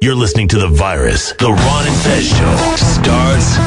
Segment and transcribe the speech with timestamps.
[0.00, 1.32] You're listening to The Virus.
[1.32, 3.58] The Ron and Fez Show starts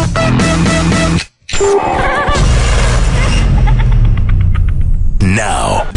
[5.21, 5.90] now.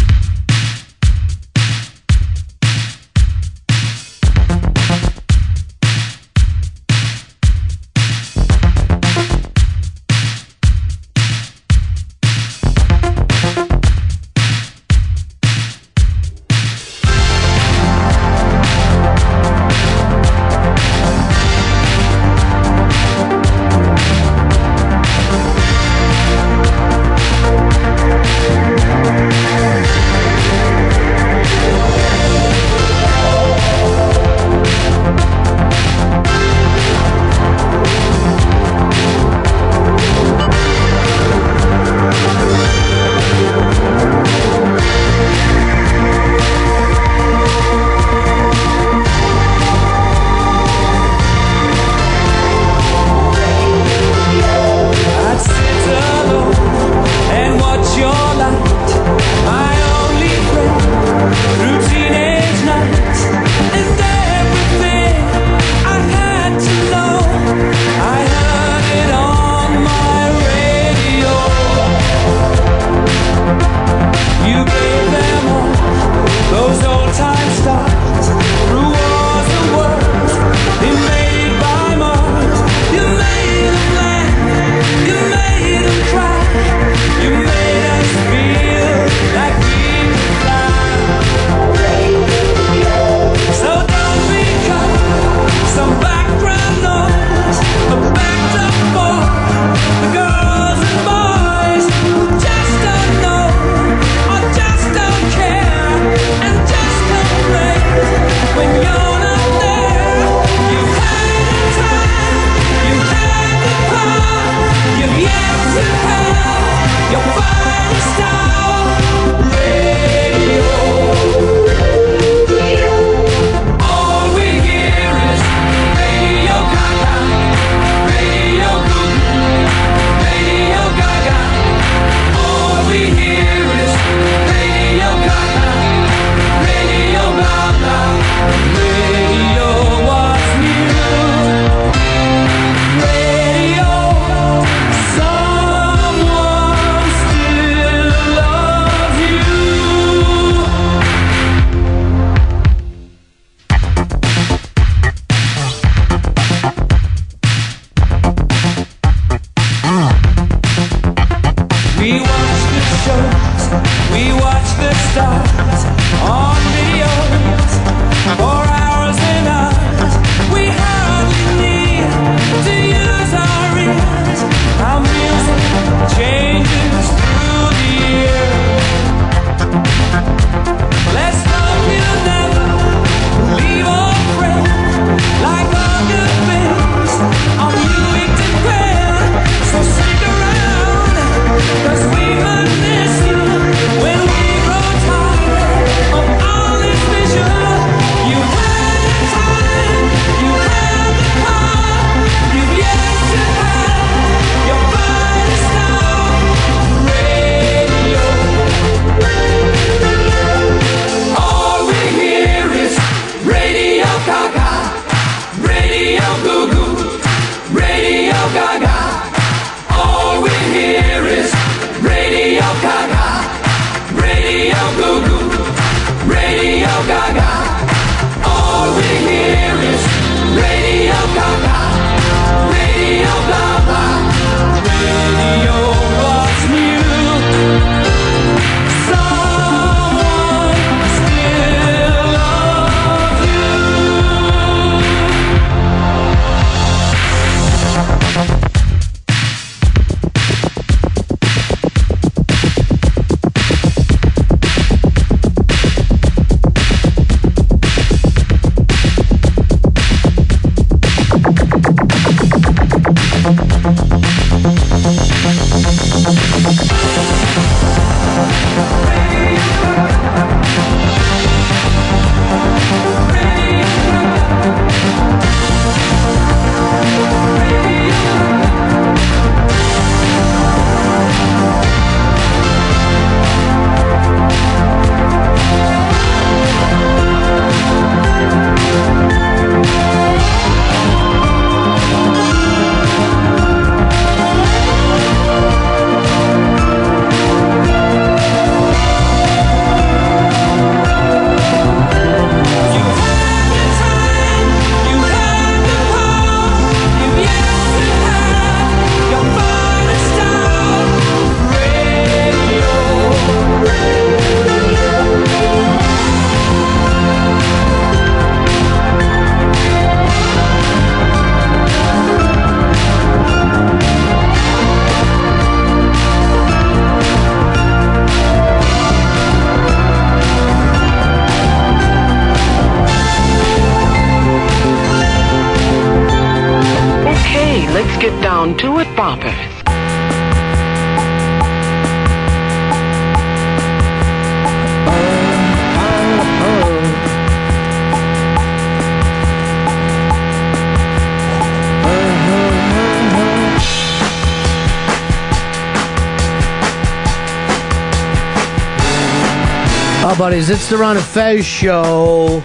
[360.55, 362.63] Buddies, it's the Ron and Fez show.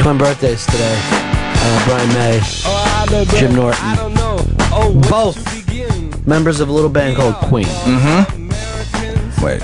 [0.00, 0.98] Twin birthdays today.
[1.60, 2.40] Uh, Brian May,
[3.38, 4.14] Jim Norton.
[5.10, 5.36] Both
[6.26, 7.66] members of a little band called Queen.
[7.66, 9.44] Mm-hmm.
[9.44, 9.60] Wait.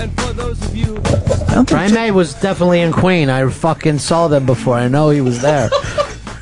[1.65, 3.31] Brian May was definitely in Queen.
[3.31, 4.75] I fucking saw them before.
[4.75, 5.71] I know he was there.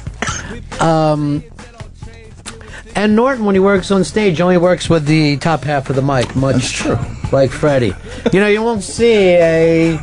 [0.82, 1.42] um,
[2.96, 6.02] and Norton, when he works on stage, only works with the top half of the
[6.02, 6.36] mic.
[6.36, 6.98] Much That's true.
[7.32, 7.94] like Freddie.
[8.32, 10.00] You know, you won't see a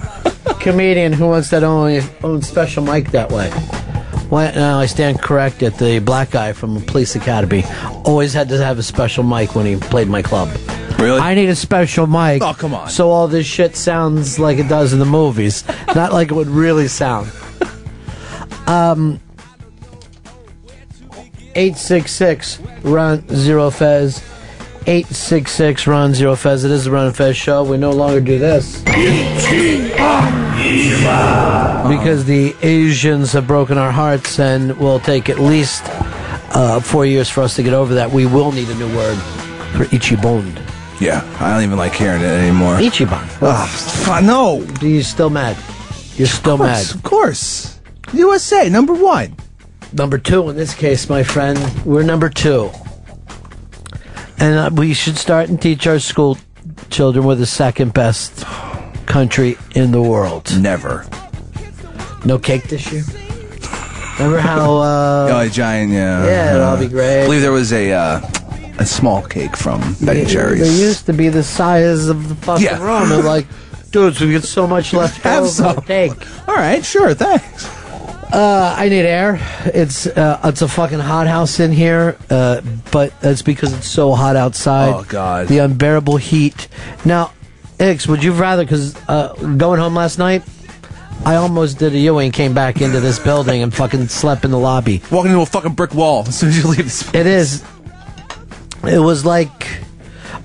[0.61, 3.51] comedian who wants that only own special mic that way.
[4.31, 5.75] Well, no, I stand corrected.
[5.75, 7.65] The black guy from Police Academy
[8.05, 10.49] always had to have a special mic when he played my club.
[11.01, 11.19] Really?
[11.19, 12.43] I need a special mic.
[12.43, 12.89] Oh, come on.
[12.91, 15.65] So all this shit sounds like it does in the movies,
[15.95, 17.31] not like it would really sound.
[18.67, 19.19] Um,
[21.55, 24.23] eight six six Ron zero fez.
[24.87, 26.65] Eight six six Ron zero fez.
[26.65, 27.63] It is the Ron and Fez show.
[27.65, 28.83] We no longer do this
[31.89, 35.83] because the Asians have broken our hearts, and will take at least
[36.55, 38.11] uh, four years for us to get over that.
[38.11, 39.17] We will need a new word
[39.77, 40.61] for Ichiban.
[41.01, 42.77] Yeah, I don't even like hearing it anymore.
[42.77, 43.23] Ichiban.
[43.43, 43.67] Ah,
[44.05, 44.63] fuck, no.
[44.81, 45.57] Are you still mad?
[46.17, 46.95] You're still Of course, mad.
[46.95, 47.81] of course.
[48.13, 49.35] USA, number one.
[49.93, 51.59] Number two in this case, my friend.
[51.85, 52.71] We're number two.
[54.39, 56.39] And uh, we should start and teach our school
[56.91, 58.45] children we're the second best
[59.07, 60.57] country in the world.
[60.61, 61.07] Never.
[62.25, 63.03] No cake this year?
[64.19, 64.77] Remember how.
[64.77, 66.25] Uh, oh, a giant, yeah.
[66.27, 67.23] yeah, it'll all be great.
[67.23, 68.21] I believe there was a uh,
[68.79, 70.61] a small cake from Ben and Jerry's.
[70.61, 72.83] They used to be the size of the fucking Yeah.
[72.83, 73.09] room.
[73.09, 73.47] They're like,
[73.91, 75.49] dudes, we get so much left Have over.
[75.49, 75.77] some.
[75.83, 76.13] Cake.
[76.47, 77.67] All right, sure, thanks.
[78.33, 79.39] Uh, I need air.
[79.65, 82.61] It's uh, it's a fucking hot house in here, uh,
[82.93, 84.95] but that's because it's so hot outside.
[84.95, 85.49] Oh, God.
[85.49, 86.69] the unbearable heat.
[87.05, 87.33] Now,
[87.81, 88.63] Ix, would you rather?
[88.65, 90.43] Because uh, going home last night,
[91.25, 94.53] I almost did a Ewing and came back into this building and fucking slept in
[94.53, 95.03] the lobby.
[95.11, 97.13] Walking into a fucking brick wall as soon as you leave this.
[97.15, 97.65] It is.
[98.85, 99.67] It was like,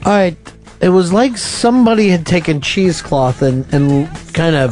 [0.06, 0.38] all right.
[0.82, 4.72] It was like somebody had taken cheesecloth and and kind of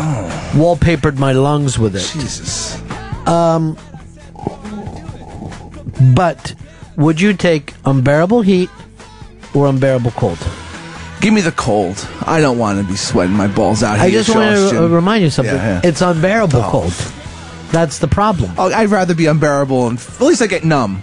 [0.54, 2.00] wallpapered my lungs with it.
[2.13, 2.82] Jesus.
[6.15, 6.56] But
[6.97, 8.69] would you take unbearable heat
[9.53, 10.39] or unbearable cold?
[11.21, 12.06] Give me the cold.
[12.25, 13.95] I don't want to be sweating my balls out.
[13.95, 14.03] Here.
[14.06, 15.56] I here, just want to uh, remind you something.
[15.56, 15.89] Yeah, yeah.
[15.89, 16.69] It's unbearable Oh.
[16.69, 16.92] cold.
[17.71, 18.51] That's the problem.
[18.57, 21.01] Oh, I'd rather be unbearable and at least I get numb.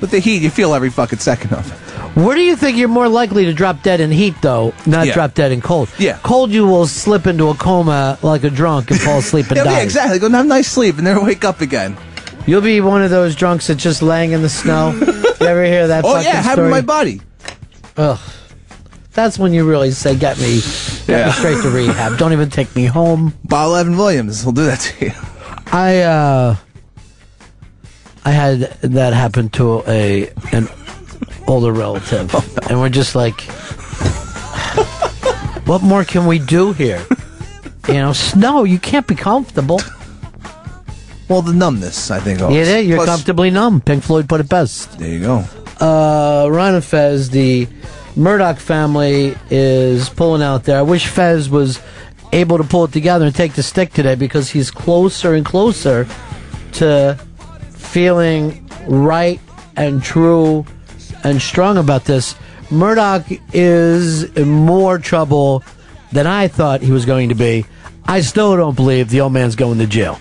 [0.00, 1.99] With the heat, you feel every fucking second of it.
[2.14, 4.74] Where do you think you're more likely to drop dead in heat, though?
[4.84, 5.14] Not Yeah.
[5.14, 5.88] drop dead in cold.
[5.98, 6.18] Yeah.
[6.22, 9.64] Cold, you will slip into a coma like a drunk and fall asleep and Yeah,
[9.64, 9.72] die.
[9.78, 10.18] yeah, exactly.
[10.18, 11.96] Go and have a nice sleep and then wake up again.
[12.46, 14.90] You'll be one of those drunks that's just laying in the snow.
[15.40, 16.04] you ever hear that?
[16.04, 16.70] Oh yeah, have story?
[16.70, 17.20] my body.
[17.96, 18.18] Ugh.
[19.12, 20.60] That's when you really say, "Get me,
[21.06, 21.26] get Yeah.
[21.26, 22.16] me straight to rehab.
[22.16, 25.12] Don't even take me home." Bob Evan Williams will do that to you.
[25.72, 26.56] I uh,
[28.24, 30.68] I had that happen to a an
[31.50, 32.32] older relative,
[32.70, 33.40] and we're just like,
[35.66, 37.04] what more can we do here?
[37.88, 38.64] You know, snow.
[38.64, 39.80] You can't be comfortable.
[41.28, 42.40] Well, the numbness, I think.
[42.40, 42.54] Helps.
[42.54, 42.86] did.
[42.86, 43.80] You're Plus- comfortably numb.
[43.80, 44.98] Pink Floyd put it best.
[44.98, 45.44] There you go.
[45.80, 47.68] uh, Ron and Fez, the
[48.16, 50.78] Murdoch family is pulling out there.
[50.78, 51.80] I wish Fez was
[52.32, 56.06] able to pull it together and take the stick today because he's closer and closer
[56.72, 57.18] to
[57.70, 59.40] feeling right
[59.76, 60.64] and true
[61.24, 62.34] and strong about this.
[62.70, 65.62] Murdoch is in more trouble
[66.12, 67.66] than I thought he was going to be.
[68.06, 70.18] I still don't believe the old man's going to jail.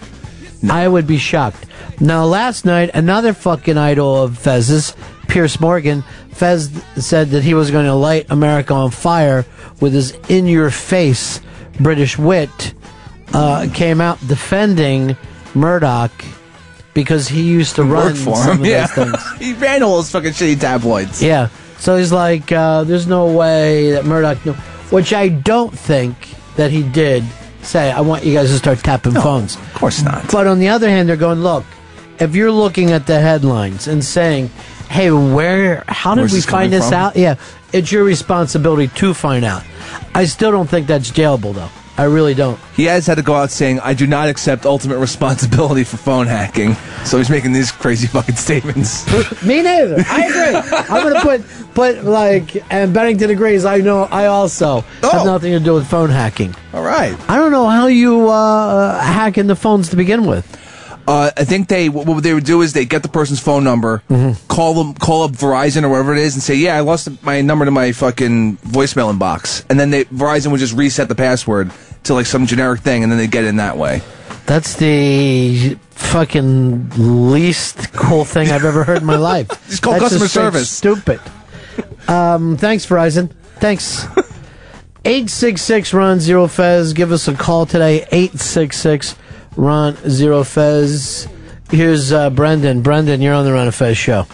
[0.69, 1.65] I would be shocked.
[1.99, 4.95] Now, last night, another fucking idol of Fez's,
[5.27, 9.45] Piers Morgan, Fez said that he was going to light America on fire
[9.79, 11.41] with his in your face
[11.79, 12.73] British wit,
[13.33, 15.15] uh, came out defending
[15.53, 16.11] Murdoch
[17.03, 18.61] because he used to run for some him.
[18.61, 18.87] of Yeah.
[18.87, 19.31] those things.
[19.39, 21.21] he ran all those fucking shitty tabloids.
[21.23, 21.49] Yeah.
[21.79, 24.53] So he's like, uh, there's no way that Murdoch knew.
[24.91, 26.15] Which I don't think
[26.55, 27.23] that he did
[27.61, 29.55] say, I want you guys to start tapping phones.
[29.55, 30.29] Of course not.
[30.31, 31.63] But on the other hand, they're going, look,
[32.19, 34.47] if you're looking at the headlines and saying,
[34.89, 36.93] hey, where, how did Where's we find this from?
[36.95, 37.15] out?
[37.15, 37.35] Yeah,
[37.71, 39.63] it's your responsibility to find out.
[40.13, 41.69] I still don't think that's jailable, though.
[41.99, 42.57] I really don't.
[42.75, 46.27] He has had to go out saying, "I do not accept ultimate responsibility for phone
[46.27, 49.05] hacking." So he's making these crazy fucking statements.
[49.43, 50.03] Me neither.
[50.07, 50.77] I agree.
[50.89, 53.65] I'm gonna put put like and Bennington agrees.
[53.65, 54.03] I know.
[54.03, 55.09] I also Oh.
[55.11, 56.55] have nothing to do with phone hacking.
[56.73, 57.17] All right.
[57.29, 60.45] I don't know how you uh, hack into phones to begin with.
[61.07, 64.03] Uh, I think they what they would do is they get the person's phone number,
[64.47, 67.41] call them, call up Verizon or wherever it is, and say, "Yeah, I lost my
[67.41, 71.71] number to my fucking voicemail inbox," and then they Verizon would just reset the password
[72.03, 74.01] to like some generic thing, and then they get in that way.
[74.45, 79.49] That's the fucking least cool thing I've ever heard in my life.
[79.67, 80.69] It's called That's customer just service.
[80.69, 81.19] Stupid.
[82.07, 83.31] Um, thanks, Verizon.
[83.57, 84.05] Thanks.
[85.05, 86.93] 866 Ron Zero Fez.
[86.93, 88.01] Give us a call today.
[88.11, 89.15] 866
[89.59, 91.27] Ron Zero Fez.
[91.69, 92.81] Here's uh, Brendan.
[92.81, 94.25] Brendan, you're on the Ron and Fez show.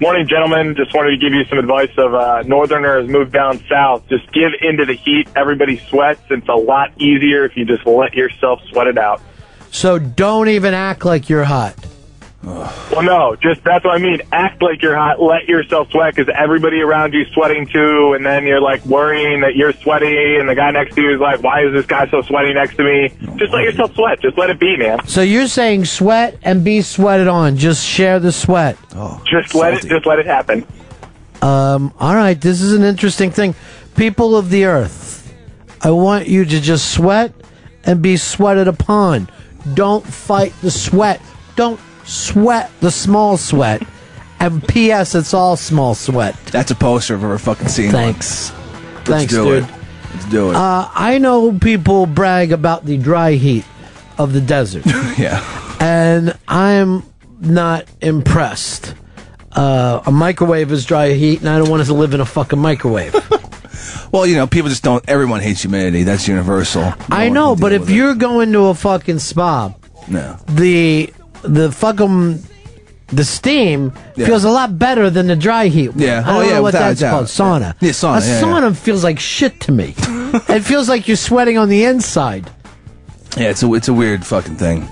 [0.00, 0.76] Morning, gentlemen.
[0.76, 4.08] Just wanted to give you some advice of uh, northerners move down south.
[4.08, 5.26] Just give into the heat.
[5.34, 6.20] Everybody sweats.
[6.30, 9.20] It's a lot easier if you just let yourself sweat it out.
[9.72, 11.74] So don't even act like you're hot.
[12.46, 14.22] Well, no, just that's what I mean.
[14.30, 15.20] Act like you're hot.
[15.20, 19.56] Let yourself sweat because everybody around you sweating too, and then you're like worrying that
[19.56, 22.22] you're sweaty, and the guy next to you is like, "Why is this guy so
[22.22, 24.20] sweaty next to me?" Just let yourself sweat.
[24.20, 25.04] Just let it be, man.
[25.08, 27.56] So you're saying sweat and be sweated on.
[27.56, 28.78] Just share the sweat.
[29.24, 29.88] Just let it.
[29.88, 30.64] Just let it happen.
[31.42, 33.56] Um, all right, this is an interesting thing.
[33.96, 35.34] People of the earth,
[35.82, 37.32] I want you to just sweat
[37.84, 39.28] and be sweated upon.
[39.74, 41.20] Don't fight the sweat.
[41.56, 43.82] Don't sweat the small sweat.
[44.38, 45.14] And P.S.
[45.14, 46.36] It's all small sweat.
[46.46, 47.90] That's a poster I've ever fucking seen.
[47.90, 48.52] Thanks.
[48.52, 49.64] Let's Thanks, do dude.
[49.64, 49.70] it.
[50.12, 50.56] Let's do it.
[50.56, 53.64] Uh, I know people brag about the dry heat
[54.18, 54.84] of the desert.
[55.18, 55.42] yeah.
[55.80, 57.02] and I'm
[57.40, 58.94] not impressed.
[59.52, 62.58] Uh, a microwave is dry heat, and I don't want to live in a fucking
[62.58, 63.14] microwave.
[64.12, 65.06] Well, you know, people just don't.
[65.08, 66.02] Everyone hates humidity.
[66.02, 66.82] That's universal.
[66.82, 67.92] No I know, but if it.
[67.92, 69.74] you're going to a fucking spa,
[70.08, 71.12] no, the
[71.46, 72.42] the fucking
[73.08, 74.26] the steam Yeah.
[74.26, 75.90] feels a lot better than the dry heat.
[75.90, 75.98] one.
[76.00, 76.18] Yeah.
[76.18, 77.26] I oh, don't Oh, yeah, know what that's called.
[77.26, 77.74] Sauna.
[77.80, 79.94] Yeah, sauna, A yeah, sauna feels like shit to me.
[80.48, 82.50] it feels like you're sweating on the inside.
[83.36, 84.88] yeah, it's a it's a weird fucking thing.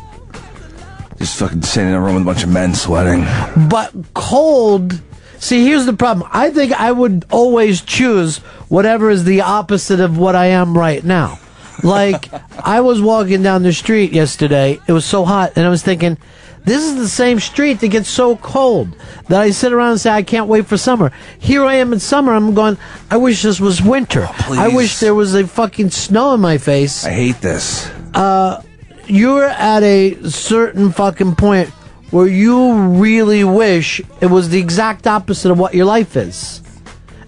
[1.18, 3.25] Just fucking sitting in a room with a bunch of men sweating.
[3.68, 5.00] But cold.
[5.38, 6.28] See, here's the problem.
[6.32, 11.04] I think I would always choose whatever is the opposite of what I am right
[11.04, 11.38] now.
[11.82, 12.30] Like,
[12.64, 14.80] I was walking down the street yesterday.
[14.87, 16.16] It was so hot, and I was thinking,
[16.64, 18.97] this is the same street that gets so cold
[19.28, 21.12] that I sit around and say, I can't wait for summer.
[21.38, 22.33] Here I am in summer.
[22.33, 22.78] I'm going,
[23.11, 24.28] I wish this was winter.
[24.49, 27.90] I wish there was a fucking snow in my face I hate this.
[28.14, 28.62] Uh,
[29.06, 31.68] you're at a certain fucking point
[32.11, 36.62] where you really wish it was the exact opposite of what your life is.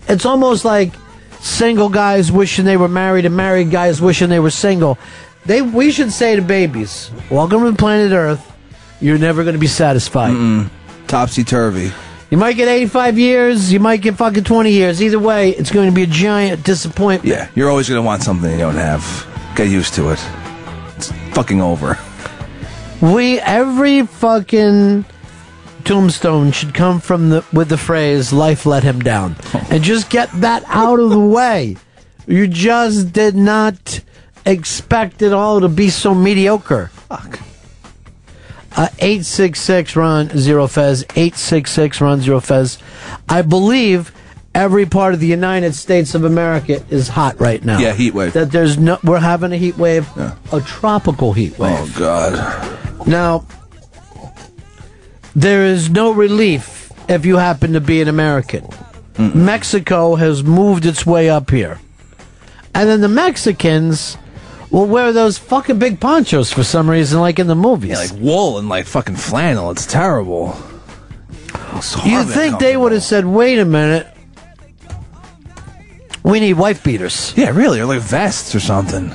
[0.09, 0.95] It's almost like
[1.41, 4.97] single guys wishing they were married and married guys wishing they were single.
[5.45, 8.53] They we should say to babies, "Welcome to planet Earth.
[9.01, 10.71] You're never going to be satisfied.
[11.07, 11.93] Topsy turvy.
[12.31, 15.01] You might get 85 years, you might get fucking 20 years.
[15.01, 18.51] Either way, it's going to be a giant disappointment." Yeah, you're always gonna want something
[18.51, 19.27] you don't have.
[19.55, 20.21] Get used to it.
[20.97, 21.99] It's fucking over.
[23.01, 25.05] We every fucking
[25.85, 29.67] tombstone should come from the with the phrase "Life let him down," oh.
[29.71, 31.77] and just get that out of the way.
[32.27, 34.01] You just did not
[34.45, 36.91] expect it all to be so mediocre.
[37.09, 37.39] Fuck.
[38.77, 42.79] Uh, eight six six Ron zero fez eight six six Ron zero fez.
[43.29, 44.13] I believe
[44.55, 47.79] every part of the United States of America is hot right now.
[47.79, 48.35] Yeah, heat wave.
[48.35, 50.35] That there's no, we're having a heat wave, Yeah.
[50.53, 51.75] a tropical heat wave.
[51.79, 53.07] Oh god.
[53.07, 53.47] Now,
[55.35, 58.67] there is no relief if you happen to be an American.
[59.19, 61.79] Mexico has moved its way up here.
[62.75, 64.19] And then the Mexicans
[64.71, 67.91] will wear those fucking big ponchos for some reason, like in the movies.
[67.91, 69.71] Yeah, like wool and like fucking flannel.
[69.71, 70.57] It's terrible.
[71.75, 74.07] It's you think they would have said, wait a minute,
[76.23, 77.35] we need wife beaters.
[77.37, 79.13] Yeah, really, or like vests or something.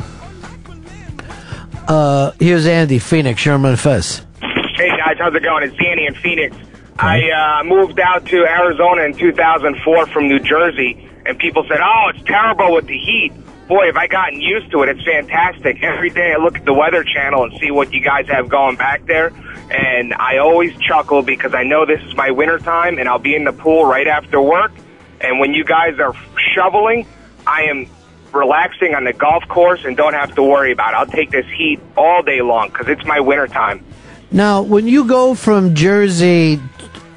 [1.88, 4.26] Uh, here's Andy, Phoenix, Sherman Fez.
[4.42, 5.64] Hey guys, how's it going?
[5.64, 6.56] It's Danny in Phoenix.
[6.98, 12.12] I uh, moved out to Arizona in 2004 from New Jersey, and people said, "Oh,
[12.14, 13.34] it's terrible with the heat."
[13.72, 14.90] Boy, have I gotten used to it.
[14.90, 15.82] It's fantastic.
[15.82, 18.76] Every day I look at the Weather Channel and see what you guys have going
[18.76, 19.32] back there,
[19.70, 23.34] and I always chuckle because I know this is my winter time, and I'll be
[23.34, 24.74] in the pool right after work.
[25.22, 26.14] And when you guys are
[26.54, 27.08] shoveling,
[27.48, 27.88] I am
[28.34, 30.98] relaxing on the golf course and don't have to worry about it.
[30.98, 33.86] I'll take this heat all day long because it's my winter time.
[34.34, 36.60] Now, when you go from Jersey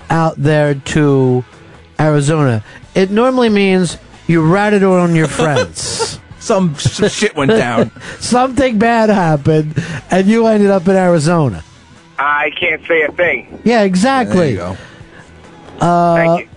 [0.09, 1.45] out there to
[1.99, 2.63] Arizona,
[2.95, 6.21] it normally means you ratted on your friends.
[6.45, 7.91] some, some shit went down.
[8.21, 11.65] Something bad happened, and you ended up in Arizona.
[12.19, 13.61] I can't say a thing.
[13.65, 14.51] Yeah, There exactly.
[14.51, 14.77] you go.
[15.81, 16.49] Uh, Thank you.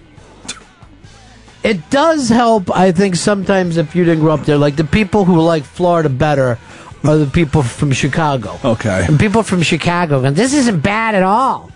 [1.63, 4.57] It does help, I think, sometimes if you didn't grow up there.
[4.57, 6.57] Like the people who like Florida better
[7.03, 8.57] are the people from Chicago.
[8.63, 9.05] Okay.
[9.07, 11.71] And people from Chicago go, this isn't bad at all.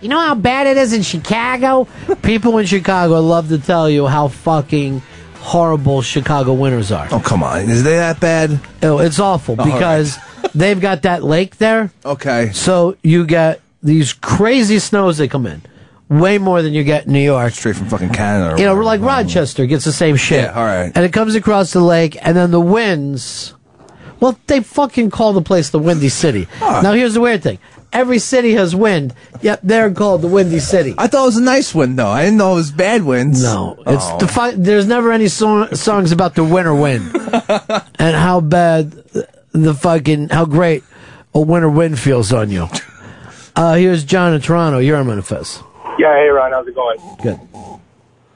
[0.00, 1.86] You know how bad it is in Chicago?
[2.22, 5.02] people in Chicago love to tell you how fucking
[5.42, 7.08] horrible Chicago winters are.
[7.10, 8.60] Oh come on, is they that bad?
[8.82, 9.72] Oh, it's awful right.
[9.72, 10.16] because
[10.54, 11.90] they've got that lake there.
[12.04, 12.52] Okay.
[12.52, 15.62] So you get these crazy snows that come in.
[16.08, 17.54] Way more than you get in New York.
[17.54, 18.60] Straight from fucking Canada.
[18.60, 20.44] You know, like Rochester gets the same shit.
[20.44, 20.92] Yeah, all right.
[20.94, 23.54] And it comes across the lake, and then the winds.
[24.20, 26.46] Well, they fucking call the place the Windy City.
[26.60, 27.58] Now, here's the weird thing:
[27.92, 30.94] every city has wind, yet they're called the Windy City.
[30.98, 32.08] I thought it was a nice wind though.
[32.08, 33.42] I didn't know it was bad winds.
[33.42, 34.18] no, it's Oh.
[34.18, 37.14] the fi- There's never any song- songs about the winter wind
[37.98, 38.92] and how bad
[39.52, 40.82] the fucking how great
[41.34, 42.68] a winter wind feels on you.
[43.54, 44.78] Uh, here's John in Toronto.
[44.78, 45.62] You're on Manifest.
[45.98, 46.98] Yeah, hey Ron, how's it going?
[47.22, 47.38] Good.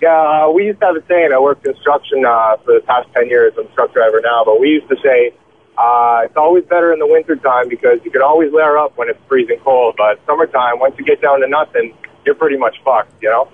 [0.03, 1.31] Yeah, uh, we used to have a saying.
[1.35, 3.55] I worked construction uh, for the past ten years.
[3.59, 5.33] I'm a truck driver now, but we used to say
[5.79, 9.19] uh, it's always better in the wintertime because you can always layer up when it's
[9.29, 9.95] freezing cold.
[9.97, 13.13] But summertime, once you get down to nothing, you're pretty much fucked.
[13.23, 13.49] You know?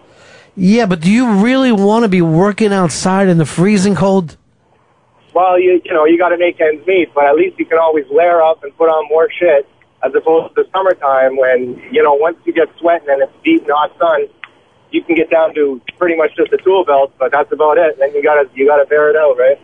[0.55, 4.37] Yeah, but do you really want to be working outside in the freezing cold?
[5.35, 7.79] Well, you you know you got to make ends meet, but at least you can
[7.79, 9.67] always layer up and put on more shit
[10.05, 13.63] as opposed to the summertime when you know once you get sweating and it's deep
[13.63, 14.29] and hot sun,
[14.91, 17.99] you can get down to pretty much just a tool belt, but that's about it.
[17.99, 19.59] Then you gotta you gotta bear it out, right?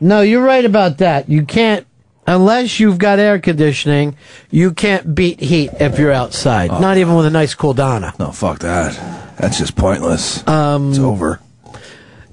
[0.00, 1.28] No, you're right about that.
[1.28, 1.86] You can't,
[2.26, 4.16] unless you've got air conditioning,
[4.50, 6.70] you can't beat heat if you're outside.
[6.70, 8.14] Not even with a nice cool Donna.
[8.18, 8.94] No, fuck that.
[9.38, 10.46] That's just pointless.
[10.46, 11.40] Um, it's over.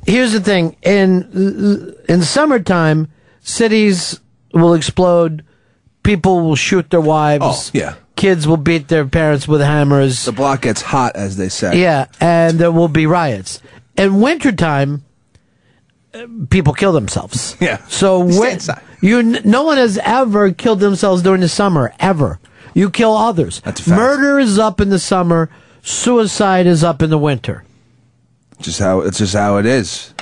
[0.05, 3.09] Here's the thing: in in summertime,
[3.41, 4.19] cities
[4.53, 5.43] will explode.
[6.03, 7.45] People will shoot their wives.
[7.45, 7.95] Oh, yeah.
[8.17, 10.25] Kids will beat their parents with hammers.
[10.25, 11.79] The block gets hot, as they say.
[11.81, 13.61] Yeah, and there will be riots.
[13.97, 15.03] In wintertime,
[16.49, 17.55] people kill themselves.
[17.59, 17.85] Yeah.
[17.87, 18.59] So when,
[19.01, 22.39] you, no one has ever killed themselves during the summer ever.
[22.73, 23.61] You kill others.
[23.61, 23.97] That's a fact.
[23.97, 25.49] Murder is up in the summer.
[25.83, 27.63] Suicide is up in the winter.
[28.61, 30.13] Just how it's just how it is.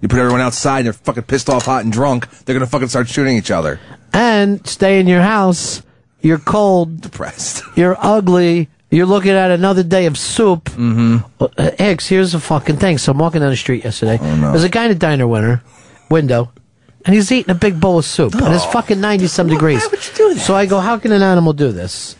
[0.00, 2.28] You put everyone outside, and they're fucking pissed off, hot, and drunk.
[2.44, 3.80] They're gonna fucking start shooting each other.
[4.12, 5.82] And stay in your house.
[6.20, 7.00] You're cold.
[7.00, 7.62] Depressed.
[7.76, 8.68] You're ugly.
[8.94, 10.66] You're looking at another day of soup.
[10.66, 11.18] Mm-hmm.
[11.40, 12.98] Uh, Hicks, here's the fucking thing.
[12.98, 14.18] So I'm walking down the street yesterday.
[14.18, 15.64] There's a guy in a diner winner
[16.08, 16.52] window,
[17.04, 19.82] and he's eating a big bowl of soup, and it's fucking 90 some degrees.
[19.82, 20.40] why would you do that?
[20.40, 22.14] So I go, how can an animal do this?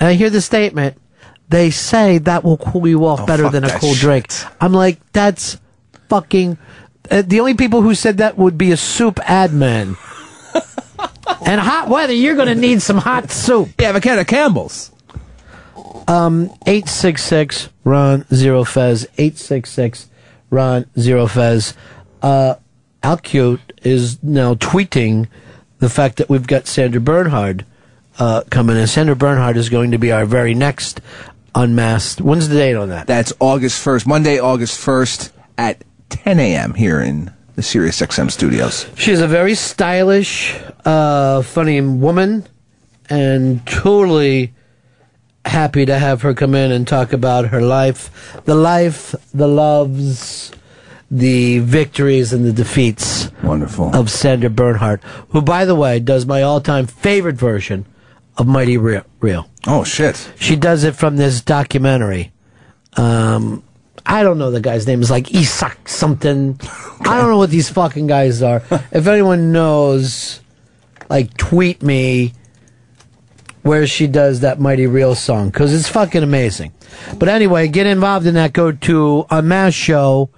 [0.00, 1.00] And I hear the statement.
[1.48, 4.00] They say that will cool you off better than a cold shit.
[4.00, 4.26] drink.
[4.60, 5.60] I'm like, that's
[6.08, 6.58] fucking.
[7.08, 9.96] Uh, the only people who said that would be a soup ad man.
[11.46, 13.68] and hot weather, you're going to need some hot soup.
[13.78, 14.90] Yeah, but can of Campbell's.
[16.08, 19.04] 866 Ron Zero Fez.
[19.18, 20.08] 866
[20.50, 21.74] Ron Zero Fez.
[22.22, 22.56] Uh,
[23.02, 25.28] Al Cute is now tweeting
[25.78, 27.64] the fact that we've got Sandra Bernhard
[28.18, 28.86] uh, coming in.
[28.86, 31.00] Sandra Bernhard is going to be our very next
[31.54, 32.20] unmasked.
[32.20, 33.06] When's the date on that?
[33.06, 36.74] That's August first, Monday, August first at 10 a.m.
[36.74, 38.86] here in the Sirius XM studios.
[38.96, 40.54] She's a very stylish,
[40.84, 42.46] uh, funny woman,
[43.08, 44.52] and totally
[45.46, 48.10] happy to have her come in and talk about her life,
[48.44, 50.52] the life, the loves,
[51.10, 53.94] the victories, and the defeats Wonderful.
[53.94, 57.86] of Sandra Bernhard, who, by the way, does my all-time favorite version
[58.36, 59.04] of Mighty Real.
[59.20, 59.48] Real.
[59.66, 60.30] oh shit.
[60.38, 62.32] She does it from this documentary.
[62.96, 63.62] Um,
[64.04, 65.00] I don't know the guy's name.
[65.00, 66.58] It's like Isak something.
[67.00, 68.62] I don't know what these fucking guys are.
[68.92, 70.40] if anyone knows,
[71.08, 72.32] like tweet me
[73.66, 76.72] where she does that Mighty Real song because it's fucking amazing.
[77.18, 78.52] But anyway, get involved in that.
[78.52, 80.30] Go to a mass show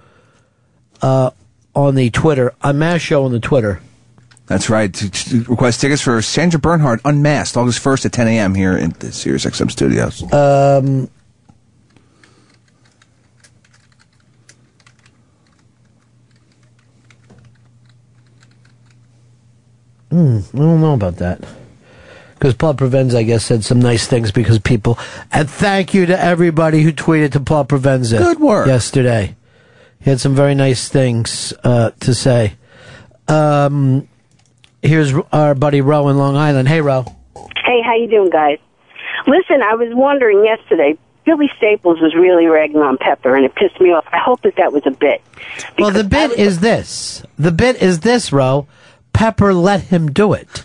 [1.01, 1.29] uh,
[1.75, 2.53] on the Twitter.
[2.61, 3.81] A mass show on the Twitter.
[4.47, 4.91] That's right.
[4.91, 8.55] To, request tickets for Sandra Bernhard Unmasked August 1st at 10 a.m.
[8.55, 10.23] here in the Sirius XM studios.
[10.33, 11.09] Um,
[20.09, 21.43] Hmm, I don't know about that.
[22.39, 24.97] Because Paul Provenza, I guess, said some nice things because people.
[25.29, 28.17] And thank you to everybody who tweeted to Paul Provenza.
[28.17, 28.65] Good work.
[28.65, 29.35] Yesterday.
[29.99, 32.53] He had some very nice things uh, to say.
[33.27, 34.07] Um,
[34.81, 36.69] here's our buddy Ro in Long Island.
[36.69, 37.03] Hey, Ro.
[37.35, 38.59] Hey, how you doing, guys?
[39.27, 40.97] Listen, I was wondering yesterday.
[41.25, 44.05] Billy Staples was really ragging on Pepper, and it pissed me off.
[44.13, 45.21] I hope that that was a bit.
[45.77, 47.21] Well, the bit is this.
[47.37, 48.65] The bit is this, Ro.
[49.11, 50.63] Pepper let him do it.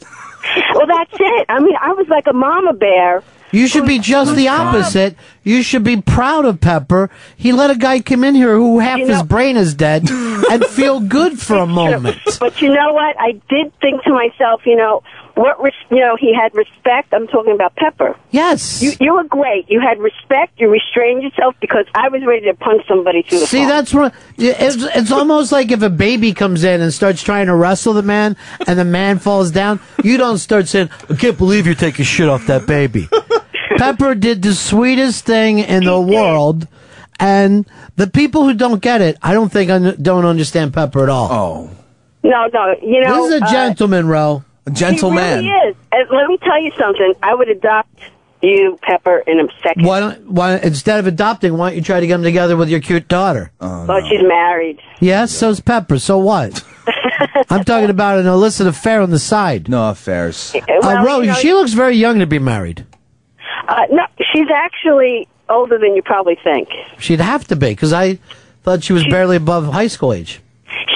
[0.87, 1.47] Well, that's it.
[1.49, 3.23] I mean, I was like a mama bear.
[3.53, 5.17] You should be just the opposite.
[5.45, 7.09] You should be proud of Pepper.
[7.37, 10.65] He let a guy come in here who half You his brain is dead and
[10.67, 12.19] feel good for a moment.
[12.41, 13.15] But you know what?
[13.19, 17.13] I did think to myself, you know, what res- you know, he had respect.
[17.13, 18.17] I'm talking about Pepper.
[18.31, 18.83] Yes.
[18.83, 19.69] You you were great.
[19.69, 20.53] You had respect.
[20.61, 23.69] You restrained yourself because I was ready to punch somebody through the See, phone.
[23.69, 24.77] that's what it's.
[24.97, 28.37] It's almost like if a baby comes in and starts trying to wrestle the man,
[28.67, 29.81] and the man falls down.
[30.03, 33.09] You don't start saying, "I can't believe you're taking shit off that baby."
[33.77, 36.69] Pepper did the sweetest thing in the world,
[37.19, 37.67] and
[37.97, 41.29] the people who don't get it, I don't think un- don't understand Pepper at all.
[41.33, 41.71] Oh,
[42.23, 42.75] no, no.
[42.83, 44.45] You know, this is a uh, gentleman, Ro.
[44.67, 45.45] A He gentleman.
[45.45, 45.77] really is.
[45.93, 47.15] And let me tell you something.
[47.23, 47.99] I would adopt
[48.43, 49.85] you, Pepper, in a second.
[49.85, 52.69] Why don't why instead of adopting, why don't you try to get them together with
[52.69, 53.51] your cute daughter?
[53.61, 54.81] Oh, Well, she's married.
[55.01, 55.99] Yes, so's Pepper.
[55.99, 56.63] So what?
[57.51, 59.69] I'm talking about an illicit affair on the side.
[59.69, 60.55] No affairs.
[60.69, 62.85] Well, uh, Ro, you know, she looks very young to be married.
[63.69, 66.69] uh, no, she's actually older than you probably think.
[66.99, 68.19] She'd have to be because I
[68.63, 70.41] thought she was barely above high school age.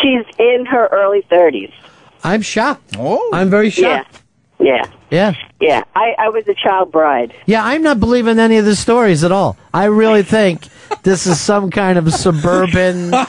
[0.03, 1.71] She's in her early thirties.
[2.25, 2.97] I'm shocked.
[2.99, 3.31] Oh.
[3.33, 4.23] I'm very shocked.
[4.61, 5.35] yeah, Yeah.
[5.61, 5.83] yeah.
[5.95, 7.33] I, I was a child bride.
[7.47, 7.65] yeah.
[7.65, 9.57] I'm not believing any of the stories at all.
[9.73, 10.63] I really think
[11.03, 13.13] this is some kind of suburban.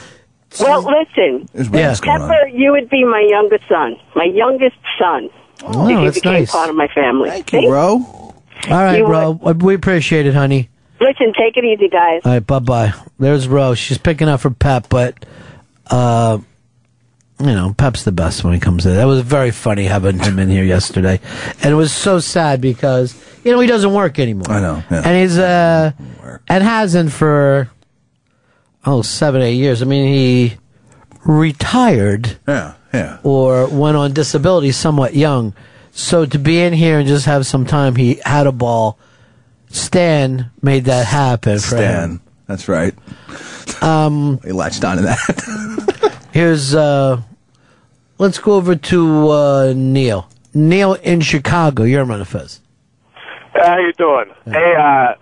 [0.58, 1.86] Well, listen, There's Yeah.
[1.86, 2.28] rats going on.
[2.28, 5.30] Pepper, you would be my youngest son, my youngest son.
[5.62, 6.50] Oh, if you that's became nice.
[6.50, 7.30] part of my family.
[7.30, 7.60] Thank See?
[7.60, 7.88] you, bro.
[7.88, 8.34] All
[8.68, 9.30] right, You Ro.
[9.30, 10.68] We appreciate it, honey.
[11.00, 12.22] Listen, take it easy, guys.
[12.24, 12.92] All right, bye bye.
[13.20, 13.74] There's Ro.
[13.74, 15.24] She's picking up for Pep, but
[15.88, 16.38] uh,
[17.40, 18.94] you know, Pep's the best when he comes in.
[18.94, 21.20] That was very funny having him in here yesterday,
[21.62, 24.50] and it was so sad because you know he doesn't work anymore.
[24.50, 25.02] I know, yeah.
[25.04, 25.92] and he's uh,
[26.48, 27.70] and hasn't for
[28.84, 29.80] oh seven eight years.
[29.82, 30.56] I mean, he
[31.24, 33.18] retired Yeah, yeah.
[33.22, 35.54] or went on disability somewhat young.
[35.92, 38.98] So to be in here and just have some time, he had a ball.
[39.70, 41.82] Stan made that happen for him.
[41.82, 42.20] Stan.
[42.46, 42.94] That's right.
[43.82, 46.18] Um, he latched on to that.
[46.32, 47.22] Here's uh
[48.20, 50.28] let's go over to uh Neil.
[50.54, 51.82] Neil in Chicago.
[51.84, 52.60] You're on the Fez.
[53.54, 54.26] How you doing?
[54.44, 55.14] Hey, uh,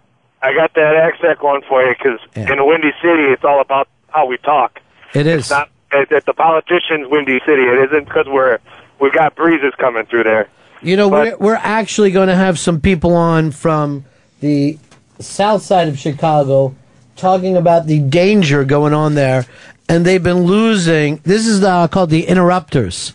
[0.42, 2.52] I got that accent going for you because Yeah.
[2.52, 4.80] in Windy City, it's all about how we talk.
[5.14, 5.40] It is.
[5.40, 7.62] It's not at the politicians' Windy City.
[7.62, 8.58] It isn't because we're
[9.00, 10.48] we've got breezes coming through there.
[10.82, 14.04] You know, but- we're we're actually going to have some people on from
[14.40, 14.78] the
[15.20, 16.74] south side of Chicago
[17.16, 19.44] talking about the danger going on there,
[19.88, 21.16] and they've been losing.
[21.24, 23.12] This is uh, called the interrupters,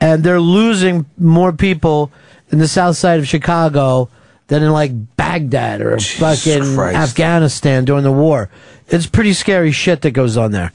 [0.00, 2.12] and they're losing more people
[2.50, 4.08] in the south side of Chicago
[4.48, 6.96] than in like Baghdad or fucking Christ.
[6.96, 8.50] Afghanistan during the war.
[8.88, 10.70] It's pretty scary shit that goes on there.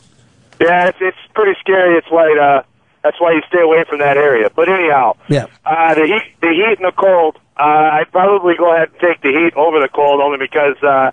[0.59, 1.95] Yeah, it's it's pretty scary.
[1.97, 2.63] It's why uh,
[3.03, 4.49] that's why you stay away from that area.
[4.53, 5.45] But anyhow, Yeah.
[5.65, 7.37] uh, the heat, the heat and the cold.
[7.57, 11.11] Uh, I'd probably go ahead and take the heat over the cold, only because uh,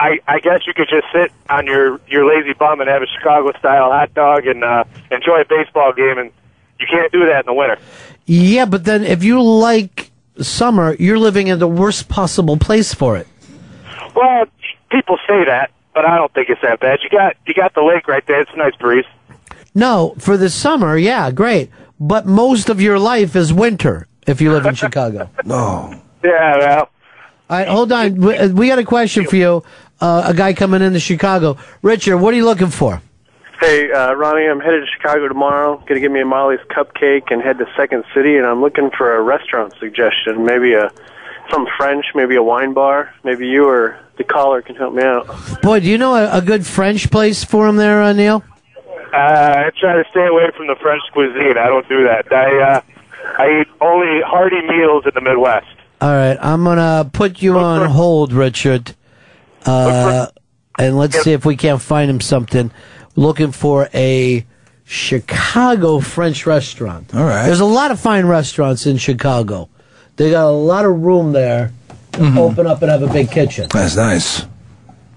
[0.00, 3.06] I I guess you could just sit on your your lazy bum and have a
[3.06, 6.32] Chicago style hot dog and uh, enjoy a baseball game, and
[6.80, 7.78] you can't do that in the winter.
[8.24, 10.10] Yeah, but then if you like
[10.40, 13.26] summer, you're living in the worst possible place for it.
[14.16, 14.46] Well,
[14.90, 17.00] people say that, but I don't think it's that bad.
[17.02, 18.40] You got you got the lake right there.
[18.40, 19.04] It's a nice breeze.
[19.74, 21.70] No, for the summer, yeah, great.
[22.00, 25.28] But most of your life is winter if you live in Chicago.
[25.48, 25.94] oh.
[26.24, 26.88] Yeah, well.
[27.48, 28.14] All right, hold on.
[28.20, 29.62] We, uh, we got a question for you.
[30.00, 31.56] Uh, a guy coming into Chicago.
[31.82, 33.02] Richard, what are you looking for?
[33.60, 35.76] Hey, uh, Ronnie, I'm headed to Chicago tomorrow.
[35.76, 38.90] Going to get me a Molly's cupcake and head to Second City, and I'm looking
[38.96, 40.46] for a restaurant suggestion.
[40.46, 40.90] Maybe a
[41.50, 43.12] some French, maybe a wine bar.
[43.24, 45.26] Maybe you or the caller can help me out.
[45.62, 48.42] Boy, do you know a, a good French place for him there, uh, Neil?
[49.12, 51.58] Uh, I try to stay away from the French cuisine.
[51.58, 52.32] I don't do that.
[52.32, 52.80] I uh,
[53.38, 55.66] I eat only hearty meals in the Midwest.
[56.00, 58.94] All right, I'm gonna put you on hold, Richard,
[59.66, 60.26] uh,
[60.78, 62.70] and let's see if we can't find him something.
[63.16, 64.46] Looking for a
[64.84, 67.14] Chicago French restaurant.
[67.14, 67.46] All right.
[67.46, 69.68] There's a lot of fine restaurants in Chicago.
[70.16, 71.72] They got a lot of room there
[72.12, 73.68] to open up and have a big kitchen.
[73.72, 74.44] That's nice.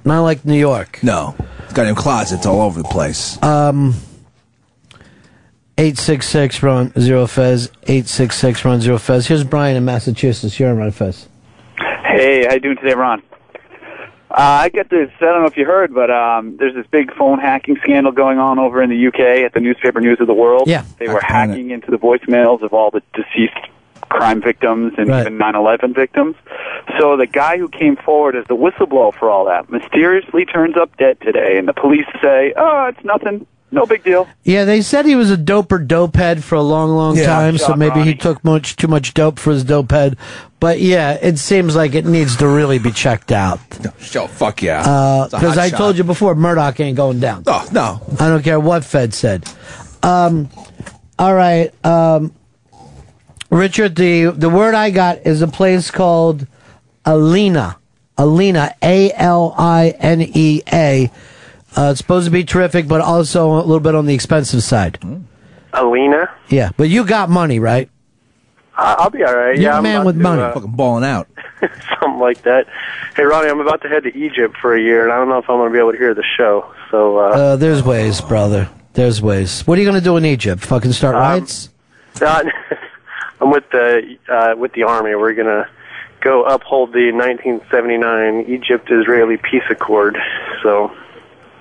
[0.05, 0.99] Not like New York.
[1.03, 1.35] No.
[1.63, 3.41] It's got him closets all over the place.
[3.41, 3.95] Um,
[5.77, 7.67] 866 Ron zero fez.
[7.83, 9.27] 866 Ron zero fez.
[9.27, 10.59] Here's Brian in Massachusetts.
[10.59, 11.27] You're on Ron fez.
[11.77, 13.23] Hey, how you doing today, Ron?
[14.33, 15.11] Uh, I get this.
[15.21, 18.39] I don't know if you heard, but um, there's this big phone hacking scandal going
[18.39, 20.63] on over in the UK at the newspaper News of the World.
[20.67, 20.83] Yeah.
[20.97, 23.53] they were hacking into the voicemails of all the deceased
[24.09, 25.21] crime victims and Right.
[25.21, 26.35] even 9/11 victims.
[26.99, 30.97] So the guy who came forward as the whistleblower for all that mysteriously turns up
[30.97, 35.05] dead today, and the police say, "Oh, it's nothing, no big deal." Yeah, they said
[35.05, 38.01] he was a doper dope head for a long, long Yeah, time, so John maybe
[38.03, 40.17] he took much too much dope for his dope head.
[40.59, 43.59] But yeah, it seems like it needs to really be checked out.
[43.99, 44.79] Show, fuck yeah.
[45.29, 45.77] Because hot I shot.
[45.77, 47.43] told you before, Murdoch ain't going down.
[47.47, 49.45] Oh no, I don't care what Fed said.
[50.03, 50.49] Um,
[51.19, 52.33] all right, um,
[53.49, 53.95] Richard.
[53.95, 56.47] The the word I got is a place called
[57.05, 57.75] Alinea.
[58.17, 58.73] Alinea.
[58.81, 61.11] A L I N E A.
[61.75, 64.99] Uh, it's supposed to be terrific, but also a little bit on the expensive side.
[65.73, 66.29] Alinea.
[66.49, 67.89] Yeah, but you got money, right?
[68.77, 69.55] I- I'll be all right.
[69.55, 70.41] You're yeah, a I'm man about with to, money.
[70.41, 71.27] uh, fucking balling out.
[71.99, 72.67] something like that.
[73.15, 75.37] Hey, Ronnie, I'm about to head to Egypt for a year, and I don't know
[75.39, 76.71] if I'm going to be able to hear the show.
[76.91, 78.69] So, uh, Uh, there's ways, brother.
[78.93, 79.65] There's ways.
[79.65, 80.63] What are you going to do in Egypt?
[80.65, 81.69] Fucking start Um, riots?
[82.21, 82.43] uh,
[83.41, 85.15] I'm with the uh, with the army.
[85.15, 85.67] We're going to
[86.21, 90.17] go uphold the 1979 Egypt-Israeli peace accord.
[90.61, 90.91] So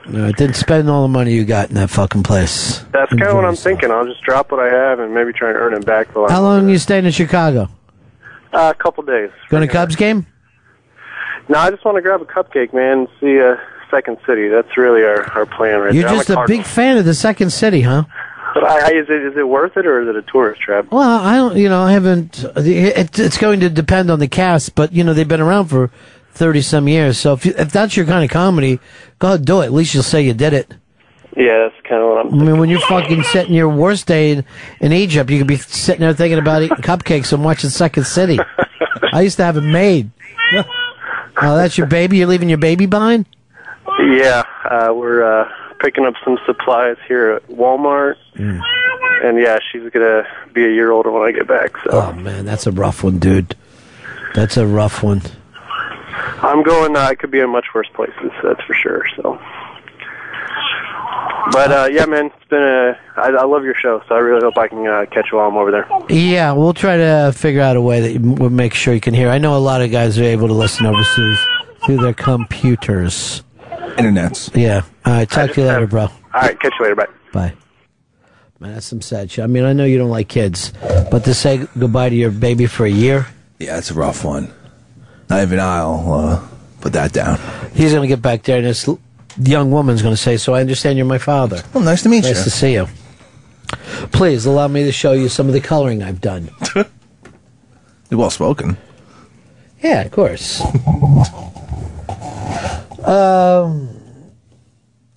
[0.08, 2.80] No, I didn't spend all the money you got in that fucking place.
[2.92, 3.90] that's kind of what I'm thinking.
[3.90, 6.12] I'll just drop what I have and maybe try and earn it back.
[6.12, 7.68] How long you staying in Chicago?
[8.52, 9.30] Uh, a couple days.
[9.48, 10.26] Going to Cubs game?
[11.48, 13.56] No, I just want to grab a cupcake, man, and see uh,
[13.90, 14.48] Second City.
[14.48, 16.00] That's really our, our plan right now.
[16.00, 16.08] You're.
[16.08, 16.58] I'm just a Cardinal.
[16.58, 18.04] big fan of the second city, huh?
[18.54, 20.86] But I, I, is it is it worth it or is it a tourist trap?
[20.90, 21.56] Well, I don't.
[21.56, 22.44] You know, I haven't.
[22.56, 25.90] It, it's going to depend on the cast, but you know, they've been around for
[26.32, 27.18] thirty some years.
[27.18, 28.80] So if you, if that's your kind of comedy,
[29.18, 29.66] go ahead do it.
[29.66, 30.74] At least you'll say you did it.
[31.36, 32.40] Yeah, that's kind of what I'm.
[32.40, 34.44] I mean, when you're fucking sitting your worst day in,
[34.80, 38.38] in Egypt, you could be sitting there thinking about eating cupcakes and watching Second City.
[39.14, 40.10] I used to have it made.
[40.54, 42.18] Oh, that's your baby.
[42.18, 43.26] You're leaving your baby behind.
[44.00, 45.48] Yeah, uh, we're uh,
[45.80, 48.60] picking up some supplies here at Walmart, Mm.
[49.24, 51.76] and yeah, she's gonna be a year older when I get back.
[51.84, 53.54] So Oh man, that's a rough one, dude.
[54.34, 55.22] That's a rough one.
[56.14, 56.96] I'm going.
[56.96, 58.30] Uh, I could be in much worse places.
[58.42, 59.04] That's for sure.
[59.16, 59.38] So,
[61.50, 62.98] but uh, yeah, man, it's been a.
[63.16, 65.48] I, I love your show, so I really hope I can uh, catch you while
[65.48, 65.88] I'm over there.
[66.08, 69.14] Yeah, we'll try to figure out a way that you will make sure you can
[69.14, 69.28] hear.
[69.28, 71.38] I know a lot of guys are able to listen overseas
[71.84, 73.42] through their computers.
[73.96, 74.54] Internets.
[74.56, 74.82] Yeah.
[75.04, 75.28] All right.
[75.28, 76.02] Talk to you later, bro.
[76.02, 76.96] All right, catch you later.
[76.96, 77.06] Bye.
[77.32, 77.52] Bye.
[78.60, 79.42] Man, that's some sad shit.
[79.42, 80.72] I mean, I know you don't like kids,
[81.10, 83.26] but to say goodbye to your baby for a year,
[83.58, 84.52] Yeah, it's a rough one.
[85.40, 86.46] Even I'll uh,
[86.80, 87.38] put that down.
[87.74, 88.88] he's going to get back there, and this
[89.38, 92.24] young woman's going to say, "So I understand you're my father." Well, nice to meet
[92.24, 92.34] nice you.
[92.34, 92.88] Nice to see you.
[94.12, 96.50] Please allow me to show you some of the coloring I've done.
[96.74, 96.86] You're
[98.10, 98.76] well spoken.
[99.82, 100.60] Yeah, of course.
[103.04, 103.88] um,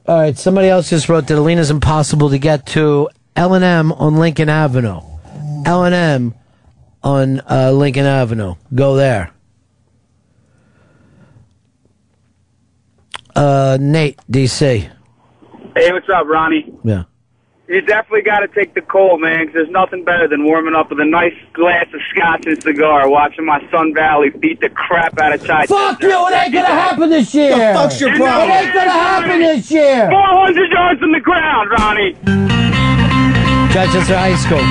[0.07, 4.49] all right, somebody else just wrote that Alinea's impossible to get to L&M on Lincoln
[4.49, 5.01] Avenue.
[5.65, 6.33] L&M
[7.03, 8.55] on uh, Lincoln Avenue.
[8.73, 9.31] Go there.
[13.35, 14.89] Uh, Nate, DC.
[15.75, 16.73] Hey, what's up, Ronnie?
[16.83, 17.03] Yeah.
[17.67, 20.91] You definitely got to take the cold, man, 'cause there's nothing better than warming up
[20.91, 25.19] with a nice glass of scotch and cigar, watching my Sun Valley beat the crap
[25.19, 25.65] out of Chai.
[25.65, 26.09] Fuck you!
[26.27, 27.57] It ain't gonna happen this year.
[27.57, 28.27] The fuck's your problem?
[28.27, 28.65] It problem?
[28.65, 30.09] ain't gonna happen this year.
[30.11, 32.13] 400 yards from the ground, Ronnie.
[33.73, 34.61] Chichester High School.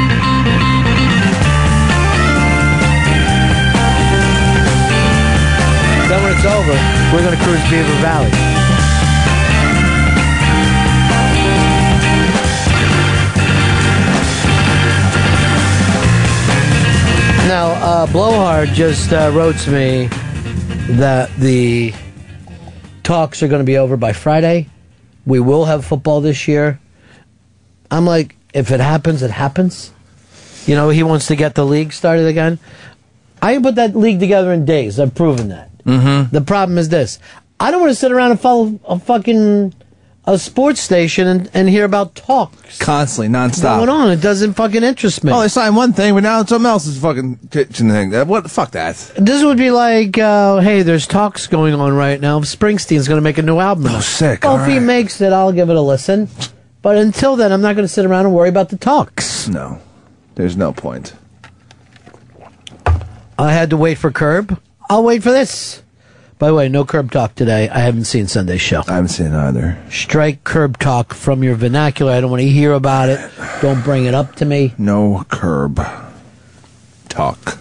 [6.09, 6.77] Then when it's over,
[7.13, 8.54] we're gonna cruise Beaver Valley.
[17.47, 20.07] Now, uh, Blowhard just uh, wrote to me
[20.97, 21.93] that the
[23.03, 24.71] talks are going to be over by Friday.
[25.27, 26.81] We will have football this year.
[27.91, 29.93] I'm like, if it happens, it happens.
[30.67, 32.59] You know, he wants to get the league started again.
[33.43, 34.99] I can put that league together in days.
[34.99, 35.71] I've proven that.
[35.85, 36.35] Mm-hmm.
[36.35, 37.19] The problem is this:
[37.61, 39.75] I don't want to sit around and follow a fucking
[40.27, 43.79] a sports station and, and hear about talks Constantly, nonstop.
[43.79, 44.11] going on.
[44.11, 45.31] It doesn't fucking interest me.
[45.33, 48.11] Oh, they signed one thing, but now something else is fucking kitchen thing.
[48.11, 48.51] That what?
[48.51, 48.97] Fuck that.
[49.19, 52.41] This would be like, uh, hey, there's talks going on right now.
[52.41, 53.87] Springsteen's going to make a new album.
[53.89, 54.45] Oh, sick.
[54.45, 56.29] Well, if he makes it, I'll give it a listen.
[56.81, 59.47] But until then, I'm not going to sit around and worry about the talks.
[59.49, 59.81] No,
[60.35, 61.15] there's no point.
[63.39, 64.61] I had to wait for Curb.
[64.89, 65.83] I'll wait for this.
[66.45, 67.71] By the way, no Curb Talk today.
[67.71, 68.83] I haven't seen Sunday's show.
[68.87, 69.83] I haven't seen it either.
[69.89, 72.13] Strike Curb Talk from your vernacular.
[72.13, 73.19] I don't want to hear about it.
[73.63, 74.75] Don't bring it up to me.
[74.77, 75.81] No curb
[77.09, 77.57] talk.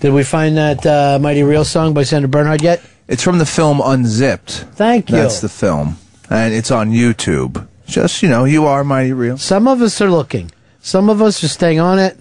[0.00, 2.82] Did we find that uh, Mighty Real song by Sandra Bernhard yet?
[3.06, 4.52] It's from the film Unzipped.
[4.72, 5.16] Thank you.
[5.16, 5.98] That's the film,
[6.30, 7.68] and it's on YouTube.
[7.86, 9.36] Just you know, you are mighty real.
[9.36, 10.52] Some of us are looking.
[10.80, 12.16] Some of us are staying on it.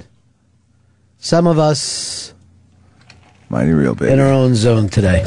[1.20, 2.34] Some of us
[3.50, 4.10] Mighty real big.
[4.12, 5.24] in her own zone today.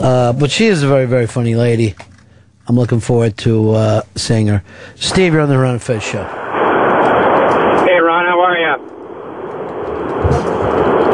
[0.00, 1.94] Uh, but she is a very, very funny lady.
[2.66, 4.62] I'm looking forward to uh, seeing her.
[4.94, 6.22] Steve, you're on the Ron and Fez show.
[6.24, 8.78] Hey, Ron, how are you?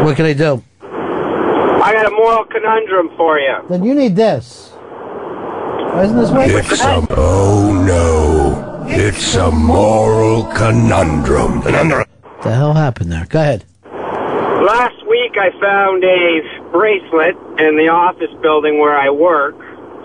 [0.05, 0.63] What can I do?
[0.83, 3.57] I got a moral conundrum for you.
[3.69, 4.71] Then you need this.
[4.71, 6.59] Why isn't this working?
[6.59, 8.87] It's a oh no.
[8.87, 11.63] It's a moral conundrum.
[11.63, 12.05] Conundrum.
[12.43, 13.27] the hell happened there?
[13.27, 13.65] Go ahead.
[13.85, 16.41] Last week, I found a
[16.73, 19.53] bracelet in the office building where I work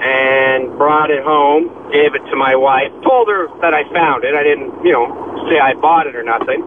[0.03, 4.35] and brought it home, gave it to my wife, told her that I found it.
[4.35, 5.07] I didn't, you know,
[5.47, 6.59] say I bought it or nothing.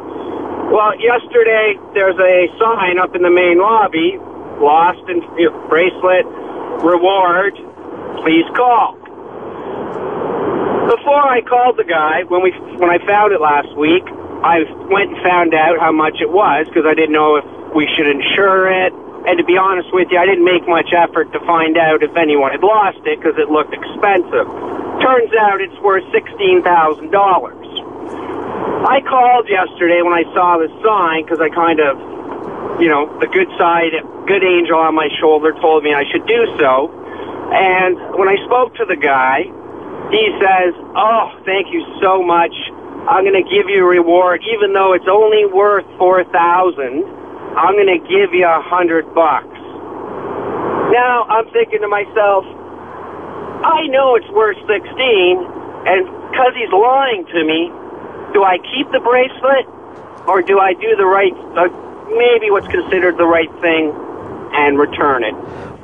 [0.73, 4.17] Well, yesterday, there's a sign up in the main lobby
[4.65, 6.25] lost in you know, bracelet,
[6.81, 7.53] reward,
[8.25, 8.97] please call.
[10.89, 14.09] Before I called the guy, when we when I found it last week,
[14.41, 17.89] I went and found out how much it was because I didn't know if we
[17.97, 18.93] should insure it.
[19.27, 22.17] And to be honest with you, I didn't make much effort to find out if
[22.17, 24.47] anyone had lost it because it looked expensive.
[25.03, 27.59] Turns out it's worth sixteen thousand dollars.
[28.89, 31.99] I called yesterday when I saw the sign because I kind of,
[32.81, 33.91] you know, the good side,
[34.31, 36.89] good angel on my shoulder told me I should do so.
[37.53, 39.51] And when I spoke to the guy,
[40.15, 42.55] he says, "Oh, thank you so much.
[43.11, 47.18] I'm going to give you a reward, even though it's only worth four thousand.
[47.57, 49.57] I'm going to give you a hundred bucks."
[50.93, 52.45] Now I'm thinking to myself,
[53.65, 55.35] I know it's worth sixteen,
[55.87, 57.71] and because he's lying to me,
[58.33, 59.67] do I keep the bracelet
[60.29, 61.69] or do I do the right, uh,
[62.09, 63.93] maybe what's considered the right thing,
[64.53, 65.35] and return it?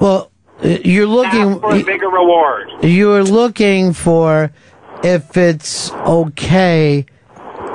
[0.00, 0.30] Well,
[0.62, 1.52] uh, you're looking.
[1.52, 2.68] Ask for a bigger reward.
[2.82, 4.52] You're looking for
[5.02, 7.06] if it's okay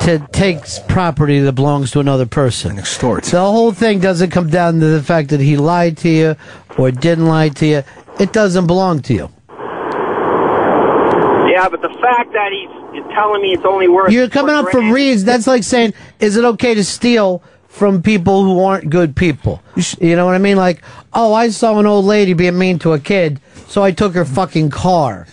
[0.01, 2.77] to take property that belongs to another person.
[2.79, 3.25] Extort.
[3.25, 6.35] The whole thing doesn't come down to the fact that he lied to you
[6.77, 7.83] or didn't lie to you.
[8.19, 9.29] It doesn't belong to you.
[11.51, 14.79] Yeah, but the fact that he's telling me it's only worth You're coming up for
[14.79, 15.23] grand- reads.
[15.25, 19.62] That's like saying, is it okay to steal from people who aren't good people?
[19.99, 20.57] You know what I mean?
[20.57, 20.81] Like,
[21.13, 24.25] oh, I saw an old lady being mean to a kid, so I took her
[24.25, 25.27] fucking car.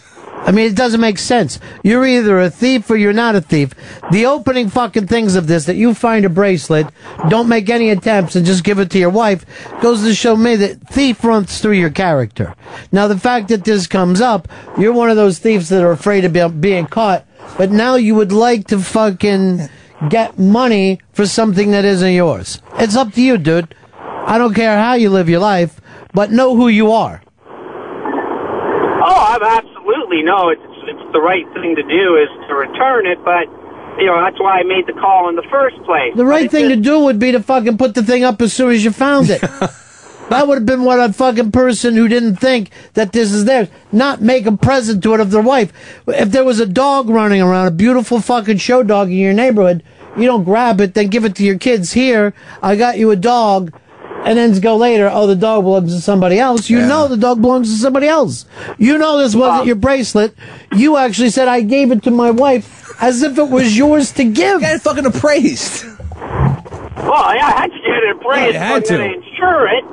[0.46, 1.58] I mean, it doesn't make sense.
[1.82, 3.72] You're either a thief or you're not a thief.
[4.12, 6.86] The opening fucking things of this that you find a bracelet,
[7.28, 9.44] don't make any attempts and just give it to your wife
[9.80, 12.54] goes to show me that thief runs through your character.
[12.92, 14.46] Now, the fact that this comes up,
[14.78, 17.26] you're one of those thieves that are afraid of be- being caught,
[17.58, 19.68] but now you would like to fucking
[20.08, 22.62] get money for something that isn't yours.
[22.78, 23.74] It's up to you, dude.
[23.98, 25.80] I don't care how you live your life,
[26.14, 27.22] but know who you are.
[29.08, 29.75] Oh, I'm absolutely
[30.26, 30.50] no.
[30.50, 33.46] It's it's the right thing to do is to return it, but
[33.98, 36.12] you know that's why I made the call in the first place.
[36.14, 38.70] The right thing to do would be to fucking put the thing up as soon
[38.72, 39.40] as you found it.
[40.28, 43.68] that would have been what a fucking person who didn't think that this is theirs,
[43.92, 45.72] not make a present to it of their wife.
[46.06, 49.82] If there was a dog running around, a beautiful fucking show dog in your neighborhood,
[50.16, 51.92] you don't grab it, then give it to your kids.
[51.92, 53.72] Here, I got you a dog.
[54.26, 56.68] And then go later, oh, the dog belongs to somebody else.
[56.68, 58.44] You know the dog belongs to somebody else.
[58.76, 60.34] You know this wasn't your bracelet.
[60.72, 64.24] You actually said, I gave it to my wife as if it was yours to
[64.24, 64.62] give.
[64.62, 65.84] Get fucking appraised.
[65.84, 68.54] Well, yeah, I had to get it appraised.
[68.54, 69.84] Yeah, you had I'm gonna insure it.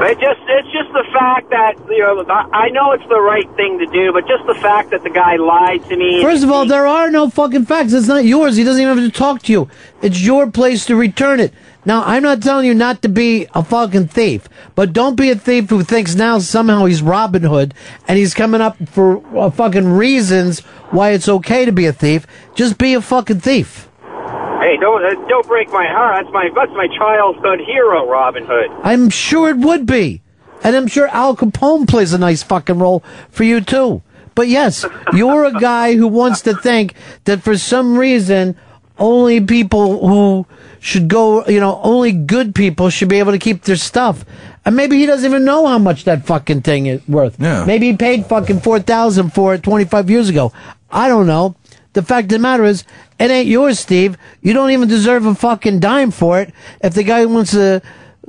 [0.00, 3.50] It just it's just the fact that you know I I know it's the right
[3.56, 6.22] thing to do, but just the fact that the guy lied to me.
[6.22, 7.92] First of all, there are no fucking facts.
[7.92, 8.56] It's not yours.
[8.56, 9.68] He doesn't even have to talk to you.
[10.00, 11.52] It's your place to return it.
[11.84, 15.36] Now, I'm not telling you not to be a fucking thief, but don't be a
[15.36, 17.72] thief who thinks now somehow he's Robin Hood
[18.06, 20.60] and he's coming up for uh, fucking reasons
[20.90, 22.26] why it's okay to be a thief.
[22.54, 23.88] Just be a fucking thief.
[24.02, 26.24] Hey, don't uh, don't break my heart.
[26.24, 28.70] That's my that's my childhood hero, Robin Hood.
[28.82, 30.20] I'm sure it would be.
[30.64, 34.02] And I'm sure Al Capone plays a nice fucking role for you too.
[34.34, 38.56] But yes, you're a guy who wants to think that for some reason
[38.98, 40.46] only people who
[40.80, 44.24] should go, you know, only good people should be able to keep their stuff.
[44.64, 47.40] And maybe he doesn't even know how much that fucking thing is worth.
[47.40, 47.64] Yeah.
[47.64, 50.52] Maybe he paid fucking 4000 for it 25 years ago.
[50.90, 51.56] I don't know.
[51.94, 52.84] The fact of the matter is,
[53.18, 54.16] it ain't yours, Steve.
[54.42, 56.52] You don't even deserve a fucking dime for it.
[56.80, 57.82] If the guy wants to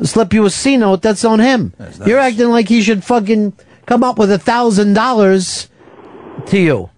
[0.04, 1.74] slip you a C note, that's on him.
[2.06, 3.54] You're acting like he should fucking
[3.86, 5.70] come up with a thousand dollars
[6.48, 6.90] to you.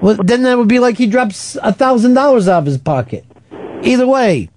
[0.00, 3.24] Well, then that would be like he drops a thousand dollars out of his pocket.
[3.82, 4.50] Either way,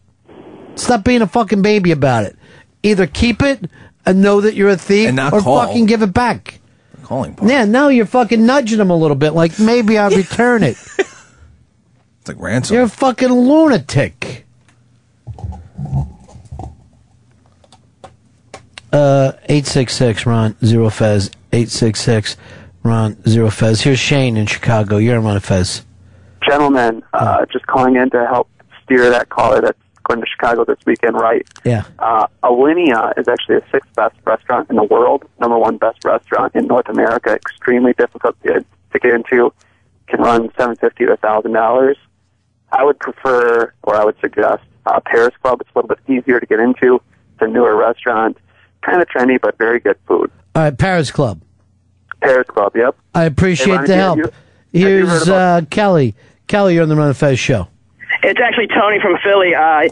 [0.75, 2.35] stop being a fucking baby about it.
[2.83, 3.69] Either keep it
[4.05, 5.65] and know that you're a thief, And not or call.
[5.65, 6.59] fucking give it back.
[7.03, 7.35] Calling.
[7.35, 7.49] part.
[7.51, 10.77] Yeah, now you're fucking nudging him a little bit, like maybe I'll return it.
[12.19, 12.75] It's like ransom.
[12.75, 14.45] You're a fucking lunatic.
[18.93, 21.31] Uh, 866 Ron Zero Fez.
[21.51, 22.37] 866
[22.83, 23.81] Ron Zero Fez.
[23.81, 24.97] Here's Shane in Chicago.
[24.97, 25.83] You're on Ron Fez.
[26.47, 28.49] Gentlemen, uh, just calling in to help
[28.83, 29.77] steer that caller that's
[30.11, 31.47] going to Chicago this weekend right.
[31.63, 31.83] Yeah.
[31.99, 36.53] Uh, Alinea is actually the sixth best restaurant in the world, number one best restaurant
[36.55, 37.31] in North America.
[37.31, 39.53] Extremely difficult to, to get into.
[40.07, 41.97] Can run seven fifty to thousand dollars.
[42.71, 45.61] I would prefer, or I would suggest, uh, Paris Club.
[45.61, 46.95] It's a little bit easier to get into.
[47.33, 48.37] It's a newer restaurant,
[48.81, 50.29] kind of trendy, but very good food.
[50.55, 51.41] All right, Paris Club.
[52.21, 52.73] Paris Club.
[52.75, 52.95] Yep.
[53.15, 54.17] I appreciate Hey, Ronnie, the help.
[54.17, 54.33] you- have
[54.73, 56.15] you heard Here's uh, Kelly.
[56.47, 57.67] Kelly, you're on the Ron and Fez show.
[58.23, 59.55] It's actually Tony from Philly.
[59.55, 59.89] Uh,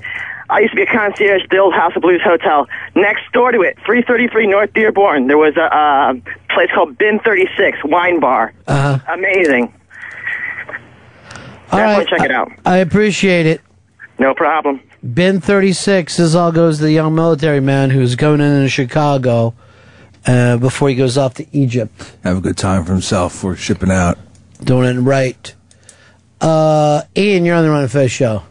[0.49, 2.67] I used to be a concierge at the old House of Blues Hotel.
[2.95, 6.13] Next door to it, 333 North Dearborn, there was a uh,
[6.53, 8.53] place called Bin 36 Wine Bar.
[8.67, 8.99] Uh-huh.
[9.13, 9.73] Amazing.
[11.71, 12.07] All Definitely right.
[12.07, 12.51] check it out.
[12.65, 13.61] I appreciate it.
[14.17, 14.81] No problem.
[15.13, 19.53] Bin 36, this all goes to the young military man who's going in into Chicago
[20.25, 21.91] uh, before he goes off to Egypt.
[22.23, 23.43] Have a good time for himself.
[23.43, 24.17] We're shipping out.
[24.63, 25.53] Doing it right.
[26.41, 28.43] Uh, Ian, you're on the Ron and Fez show.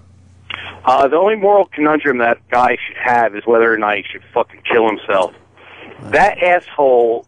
[0.85, 4.23] Uh, the only moral conundrum that guy should have is whether or not he should
[4.33, 5.35] fucking kill himself.
[6.05, 7.25] That asshole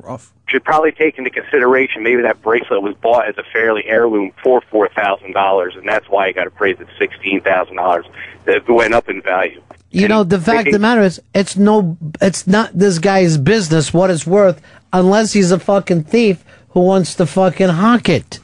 [0.49, 4.61] should probably take into consideration maybe that bracelet was bought as a fairly heirloom for
[4.71, 8.07] four thousand dollars, and that's why he got appraised at sixteen thousand dollars.
[8.45, 9.63] That went up in value.
[9.91, 13.93] You know, the fact of the matter is, it's no, it's not this guy's business
[13.93, 18.39] what it's worth unless he's a fucking thief who wants to fucking hawk it.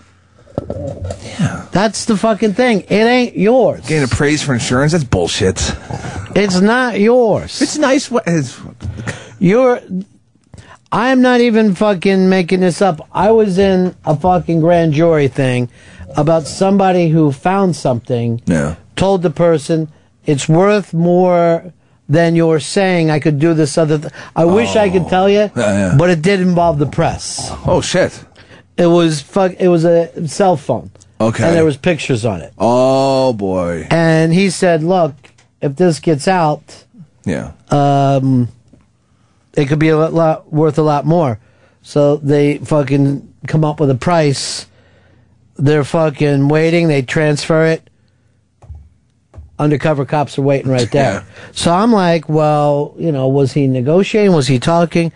[1.38, 1.66] Yeah.
[1.72, 2.80] That's the fucking thing.
[2.82, 3.80] It ain't yours.
[3.86, 4.92] Getting appraised for insurance?
[4.92, 5.74] That's bullshit.
[6.34, 7.60] It's not yours.
[7.62, 8.10] It's nice.
[8.10, 8.58] What is?
[9.38, 9.80] You're.
[10.92, 13.06] I'm not even fucking making this up.
[13.12, 15.68] I was in a fucking grand jury thing
[16.16, 18.40] about somebody who found something.
[18.46, 18.76] Yeah.
[18.94, 19.90] Told the person
[20.24, 21.72] it's worth more
[22.08, 23.10] than you're saying.
[23.10, 23.98] I could do this other.
[23.98, 25.08] Th- I wish I could oh.
[25.08, 25.94] tell you, Yeah, yeah.
[25.98, 27.50] but it did involve the press.
[27.66, 28.24] Oh shit.
[28.76, 29.52] It was fuck.
[29.58, 30.90] It was a cell phone.
[31.20, 31.44] Okay.
[31.46, 32.52] And there was pictures on it.
[32.58, 33.86] Oh boy.
[33.90, 35.14] And he said, "Look,
[35.62, 36.84] if this gets out,
[37.24, 37.52] Yeah.
[37.70, 38.48] um,
[39.56, 41.38] it could be a lot, lot worth a lot more."
[41.82, 44.66] So they fucking come up with a price.
[45.56, 46.88] They're fucking waiting.
[46.88, 47.88] They transfer it.
[49.58, 51.24] Undercover cops are waiting right there.
[51.52, 54.34] So I'm like, well, you know, was he negotiating?
[54.34, 55.12] Was he talking?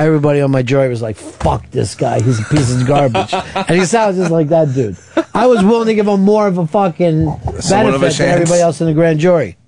[0.00, 2.20] Everybody on my jury was like, fuck this guy.
[2.22, 3.34] He's a piece of garbage.
[3.34, 4.96] and he sounds just like that dude.
[5.34, 8.80] I was willing to give him more of a fucking a benefit than everybody else
[8.80, 9.58] in the grand jury.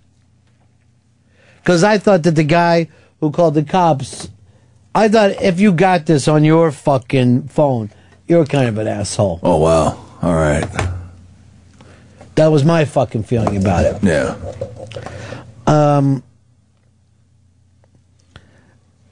[1.59, 2.89] Because I thought that the guy
[3.20, 4.30] who called the cops,
[4.95, 7.91] I thought if you got this on your fucking phone,
[8.26, 9.39] you're kind of an asshole.
[9.43, 10.03] Oh wow.
[10.22, 10.66] All right.
[12.37, 14.03] That was my fucking feeling about it.
[14.03, 14.37] Yeah.
[15.66, 16.22] Um,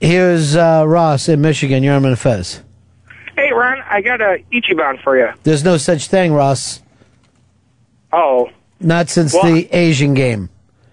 [0.01, 1.83] here's uh, Ross in Michigan.
[1.83, 2.63] You're on the Fez.
[3.37, 5.29] Hey, Ron, I got a Ichiban for you.
[5.45, 6.83] There's no such thing, Ross.
[8.13, 10.49] Oh, Not since Well- the Asian game.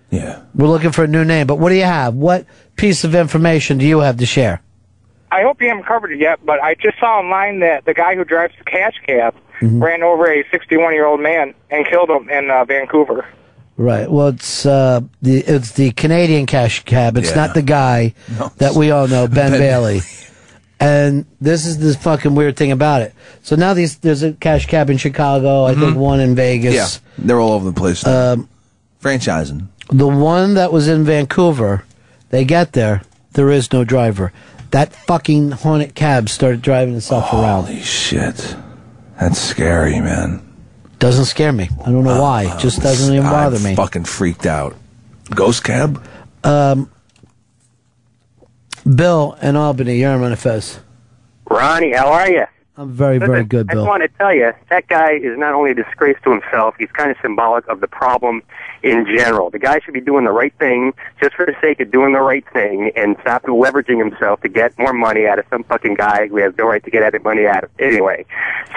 [0.09, 0.39] Yeah.
[0.55, 1.47] We're looking for a new name.
[1.47, 2.13] But what do you have?
[2.13, 2.45] What
[2.77, 4.61] piece of information do you have to share?
[5.31, 8.15] I hope you haven't covered it yet, but I just saw online that the guy
[8.15, 9.81] who drives the cash cab Mhm.
[9.81, 13.25] ran over a 61 year old man and killed him in uh, Vancouver.
[13.77, 14.09] Right.
[14.09, 17.15] Well, it's uh, the it's the Canadian cash cab.
[17.17, 17.35] It's Yeah.
[17.35, 18.13] not the guy
[18.57, 20.01] that we all know, Ben, Ben- Bailey.
[20.79, 23.13] And this is the fucking weird thing about it.
[23.43, 25.65] So now these there's a cash cab in Chicago.
[25.65, 25.97] I think Mhm.
[25.97, 26.73] one in Vegas.
[26.73, 26.87] Yeah.
[27.17, 28.05] They're all over the place.
[28.05, 28.33] now.
[28.33, 28.49] Um,
[29.01, 29.67] Franchising.
[29.89, 31.83] The one that was in Vancouver,
[32.31, 33.03] they get there,
[33.33, 34.33] there is no driver.
[34.71, 37.65] That fucking haunted cab started driving itself around.
[37.65, 38.55] Holy shit.
[39.19, 40.41] That's scary, man.
[40.99, 41.69] Doesn't scare me.
[41.85, 42.53] I don't know why.
[42.53, 43.75] It just doesn't even bother I'm me.
[43.75, 44.75] Fucking freaked out.
[45.29, 46.03] Ghost cab.
[46.43, 46.89] Um,
[48.95, 50.79] Bill in Albany, you're on Manifest.
[51.49, 52.45] Ronnie, how are you?
[52.79, 55.55] I'm very, very Listen, good, I just want to tell you, that guy is not
[55.55, 58.43] only a disgrace to himself, he's kind of symbolic of the problem
[58.83, 59.49] in general.
[59.49, 62.19] The guy should be doing the right thing just for the sake of doing the
[62.21, 66.27] right thing and stop leveraging himself to get more money out of some fucking guy
[66.27, 68.23] who has no right to get any money out of anyway.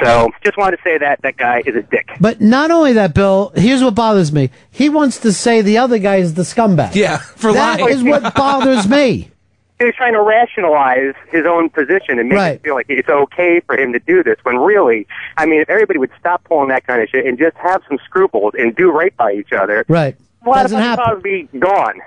[0.03, 2.09] So, just wanted to say that that guy is a dick.
[2.21, 4.49] But not only that, Bill, here's what bothers me.
[4.71, 6.95] He wants to say the other guy is the scumbag.
[6.95, 7.95] Yeah, for That lying.
[7.95, 9.31] is what bothers me.
[9.81, 13.79] He's trying to rationalize his own position and make it feel like it's okay for
[13.79, 15.07] him to do this when really,
[15.39, 17.99] I mean, if everybody would stop pulling that kind of shit and just have some
[18.05, 20.17] scruples and do right by each other, Right.
[20.45, 21.05] a lot Doesn't of happen.
[21.07, 22.01] us would be gone.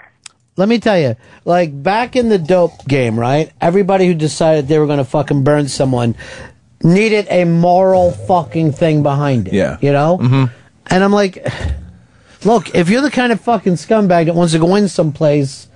[0.55, 1.15] Let me tell you,
[1.45, 3.51] like back in the dope game, right?
[3.59, 6.15] Everybody who decided they were going to fucking burn someone
[6.83, 9.53] needed a moral fucking thing behind it.
[9.55, 9.77] Yeah.
[9.81, 10.19] You know?
[10.21, 10.43] Mm-hmm.
[10.91, 11.43] And I'm like,
[12.45, 15.67] look, if you're the kind of fucking scumbag that wants to go in someplace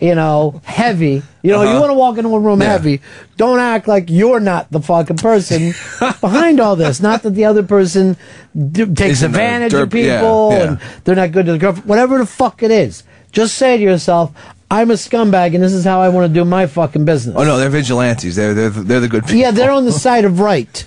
[0.00, 1.22] you know, heavy.
[1.42, 1.80] You know, you Uh-huh.
[1.80, 3.00] want to walk into a room heavy.
[3.36, 5.74] Don't act like you're not the fucking person
[6.20, 7.00] behind all this.
[7.00, 8.16] Not that the other person
[8.54, 10.62] d- takes Isn't advantage of derp- yeah, people yeah.
[10.62, 11.88] and they're not good to the girlfriend.
[11.88, 14.32] Whatever the fuck it is, just say to yourself,
[14.70, 17.44] "I'm a scumbag, and this is how I want to do my fucking business." Oh
[17.44, 18.36] no, they're vigilantes.
[18.36, 19.36] They're they're they're the good people.
[19.38, 20.86] Yeah, they're on the side of right.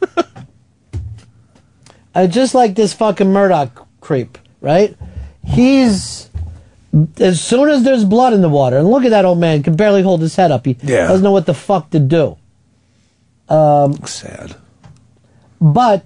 [2.14, 4.96] uh, just like this fucking Murdoch creep, right?
[5.44, 6.30] He's
[7.18, 9.74] as soon as there's blood in the water, and look at that old man can
[9.76, 10.64] barely hold his head up.
[10.66, 11.08] He Yeah.
[11.08, 12.36] doesn't know what the fuck to do.
[13.48, 14.54] Um, Sad.
[15.60, 16.04] But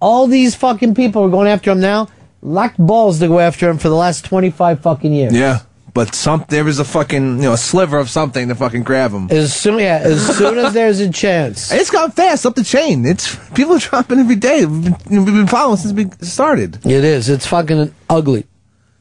[0.00, 2.08] all these fucking people are going after him now.
[2.42, 5.32] Lacked balls to go after him for the last twenty five fucking years.
[5.34, 5.60] Yeah,
[5.92, 9.10] but some there was a fucking you know a sliver of something to fucking grab
[9.10, 9.26] him.
[9.30, 11.72] As soon yeah, as soon as there's a chance.
[11.78, 13.04] It's gone fast up the chain.
[13.04, 14.64] It's people are dropping every day.
[14.66, 16.76] We've been, we've been following since we started.
[16.86, 17.28] It is.
[17.28, 18.46] It's fucking ugly.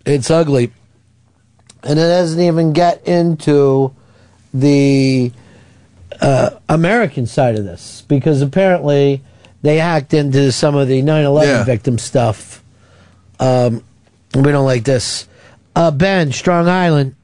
[0.05, 0.71] It's ugly.
[1.87, 3.93] And it doesn't even get into
[4.53, 5.31] the
[6.21, 9.21] uh, American side of this because apparently
[9.61, 11.63] they hacked into some of the 9 11 Yeah.
[11.63, 12.61] victim stuff.
[13.39, 13.83] Um,
[14.35, 15.27] we don't like this.
[15.75, 17.15] Uh, ben, Strong Island.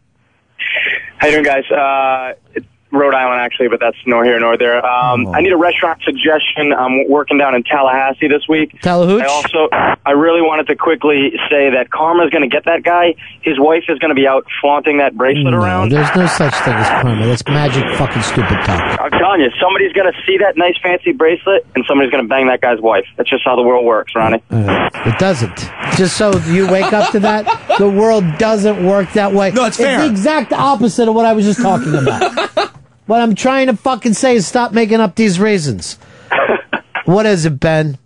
[1.18, 1.70] How you doing, guys?
[1.72, 4.86] Uh, it's Rhode Island, actually, but that's nor here nor there.
[4.86, 6.72] Um, I need a restaurant suggestion.
[6.72, 8.80] I'm working down in Tallahassee this week.
[8.82, 9.24] Tallahassee.
[9.24, 9.68] I also,
[10.06, 13.16] I really wanted to quickly say that Karma's going to get that guy.
[13.42, 15.90] His wife is going to be out flaunting that bracelet No, around.
[15.90, 17.26] there's no such thing as karma.
[17.26, 19.00] That's magic fucking stupid talk.
[19.02, 22.30] I'm telling you, somebody's going to see that nice fancy bracelet, and somebody's going to
[22.30, 23.06] bang that guy's wife.
[23.18, 24.44] That's just how the world works, Ronnie.
[24.52, 25.58] Uh, it doesn't.
[25.98, 29.52] Just so you wake up to that, the world doesn't work that way.
[29.52, 29.96] No, it's fair.
[30.00, 32.70] It's the exact opposite of what I was just talking about.
[33.14, 36.00] what I'm trying to fucking say is stop making up these reasons.
[37.06, 38.00] what is it, Ben?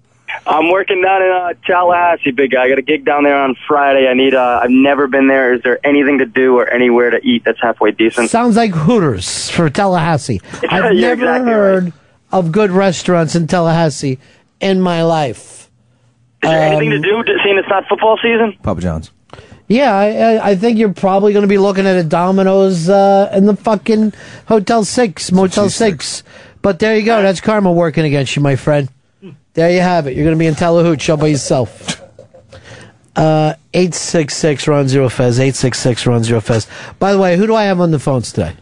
[0.46, 2.64] I'm working down in uh, Tallahassee, big guy.
[2.66, 4.10] I got a gig down there on Friday.
[4.10, 4.34] I need.
[4.34, 5.54] Uh, I've never been there.
[5.54, 8.30] Is there anything to do or anywhere to eat that's halfway decent?
[8.30, 10.42] Sounds like Hooters for Tallahassee.
[10.70, 11.94] I've never exactly heard
[12.34, 14.20] of good restaurants in Tallahassee
[14.60, 15.70] in my life.
[16.44, 18.58] Is there anything to Um, do, seeing it's not football season?
[18.62, 19.12] Papa John's.
[19.68, 23.30] Yeah, I, I, I think you're probably going to be looking at a Domino's uh,
[23.34, 24.14] in the fucking
[24.48, 26.24] Hotel Six, Motel Six.
[26.62, 27.22] But there you go.
[27.22, 28.90] That's karma working against you, my friend.
[29.54, 30.16] There you have it.
[30.16, 32.02] You're going to be in Tallahoot, all by yourself.
[33.18, 35.40] Uh, eight six six Ron Zero Fez.
[35.40, 36.68] Eight six six Ron Zero Fez.
[37.00, 38.54] By the way, who do I have on the phones today?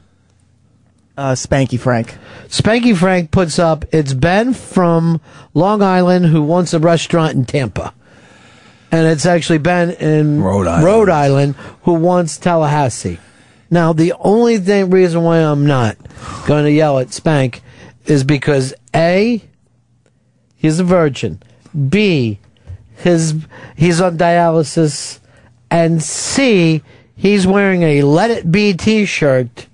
[1.18, 2.18] Uh, Spanky Frank.
[2.48, 3.84] Spanky Frank puts up.
[3.92, 5.20] It's Ben from
[5.54, 7.94] Long Island who wants a restaurant in Tampa,
[8.96, 13.20] and it's actually Ben in Rhode Island, Rhode Island who wants Tallahassee.
[13.70, 15.98] Now, the only thing reason why I'm not
[16.48, 17.62] going to yell at Spank
[18.06, 19.44] is because a
[20.56, 21.42] he's a virgin,
[21.90, 22.40] b
[22.96, 23.36] his
[23.76, 25.20] he's on dialysis,
[25.70, 26.82] and c
[27.18, 29.68] he's wearing a Let It Be T-shirt,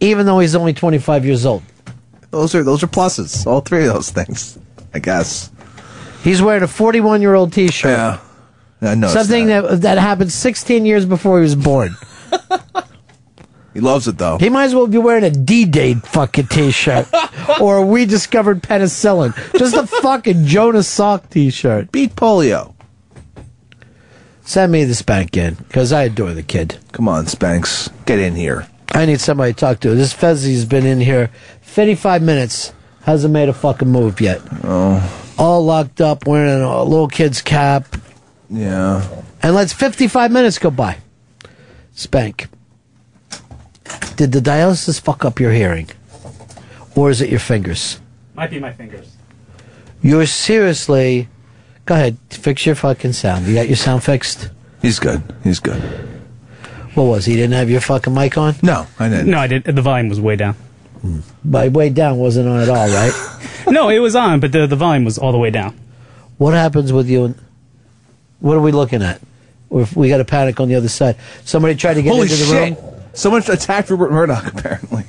[0.00, 1.62] even though he's only 25 years old.
[2.32, 3.46] Those are those are pluses.
[3.46, 4.58] All three of those things,
[4.92, 5.52] I guess.
[6.22, 7.90] He's wearing a 41 year old T-shirt.
[7.90, 8.20] Yeah,
[8.82, 9.08] I know.
[9.08, 9.82] Something that.
[9.82, 11.96] that happened 16 years before he was born.
[13.72, 14.38] He loves it though.
[14.38, 17.06] He might as well be wearing a D-Day fucking T-shirt
[17.60, 19.32] or we discovered penicillin.
[19.56, 21.92] Just a fucking Jonas Salk T-shirt.
[21.92, 22.74] Beat polio.
[24.42, 26.78] Send me the spank in because I adore the kid.
[26.90, 28.66] Come on, Spanks, get in here.
[28.92, 29.94] I need somebody to talk to.
[29.94, 31.30] This Fezzi's been in here
[31.62, 32.72] 55 minutes.
[33.02, 34.40] Hasn't made a fucking move yet.
[34.64, 37.96] Oh, All locked up, wearing a little kid's cap.
[38.50, 39.06] yeah.
[39.42, 40.98] And let's 55 minutes go by.
[41.94, 42.48] Spank.
[44.16, 45.88] Did the dialysis fuck up your hearing?
[46.94, 47.98] Or is it your fingers?
[48.34, 49.16] Might be my fingers.
[50.02, 51.28] You're seriously.
[51.86, 53.46] Go ahead, fix your fucking sound.
[53.46, 54.50] You got your sound fixed?
[54.82, 55.22] He's good.
[55.42, 55.80] He's good.
[56.94, 57.34] What was he?
[57.34, 58.56] Didn't have your fucking mic on?
[58.62, 59.30] No, I didn't.
[59.30, 59.74] No, I didn't.
[59.74, 60.54] The volume was way down.
[61.42, 63.12] By way down wasn't on at all, right?
[63.74, 65.78] no, it was on, but the the volume was all the way down.
[66.38, 67.26] What happens with you?
[67.26, 67.34] And,
[68.40, 69.20] what are we looking at?
[69.68, 71.16] Or if we got a panic on the other side.
[71.44, 72.78] Somebody tried to get Holy into the shit!
[72.78, 72.94] room.
[73.12, 74.46] Someone attacked Rupert Murdoch.
[74.52, 75.04] Apparently.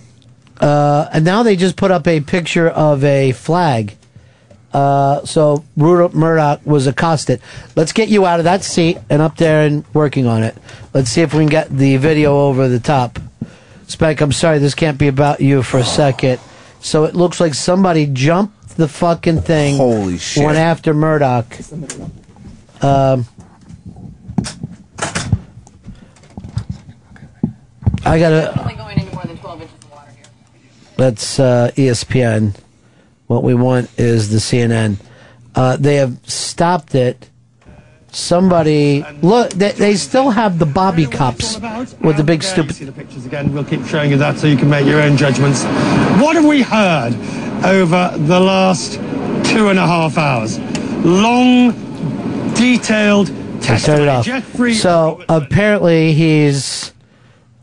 [0.59, 3.95] Uh, and now they just put up a picture of a flag.
[4.73, 7.41] Uh, so Rupert Murdoch was accosted.
[7.75, 10.55] Let's get you out of that seat and up there and working on it.
[10.93, 13.19] Let's see if we can get the video over the top.
[13.87, 16.39] Spank, I'm sorry, this can't be about you for a second.
[16.81, 19.77] So it looks like somebody jumped the fucking thing.
[19.77, 20.45] Holy shit.
[20.45, 21.45] Went after Murdoch.
[22.81, 23.25] Um,
[28.03, 28.53] I gotta.
[30.97, 32.55] That's uh, ESPN.
[33.27, 34.97] What we want is the CNN.
[35.55, 37.29] Uh, they have stopped it
[38.11, 39.51] somebody look.
[39.51, 41.59] They, they still have the Bobby cups
[42.01, 42.75] with the big stupid.
[42.75, 43.53] See the pictures again.
[43.53, 45.63] We'll keep showing you that so you can make your own judgments.
[46.21, 47.13] What have we heard
[47.65, 48.93] over the last
[49.49, 50.59] two and a half hours?
[51.03, 51.71] Long,
[52.53, 53.31] detailed
[53.69, 54.25] I started off.
[54.25, 56.93] Jeffrey So apparently he's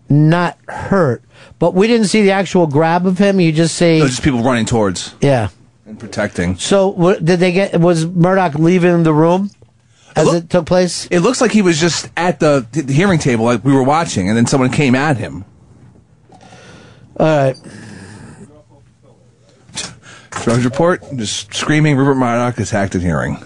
[0.09, 1.23] not hurt,
[1.59, 3.41] but we didn't see the actual grab of him.
[3.41, 5.49] You just see, No, just people running towards yeah.
[5.87, 6.57] and protecting.
[6.57, 7.79] So what, did they get?
[7.81, 9.51] Was Murdoch leaving the room
[10.17, 11.07] as it took place?
[11.11, 14.29] It looks like he was just at the, the hearing table, like we were watching,
[14.29, 15.45] and then someone came at him.
[17.19, 17.57] All right.
[20.31, 21.97] Drudge Report, just screaming.
[21.97, 23.43] Rupert Murdoch attacked at hearing.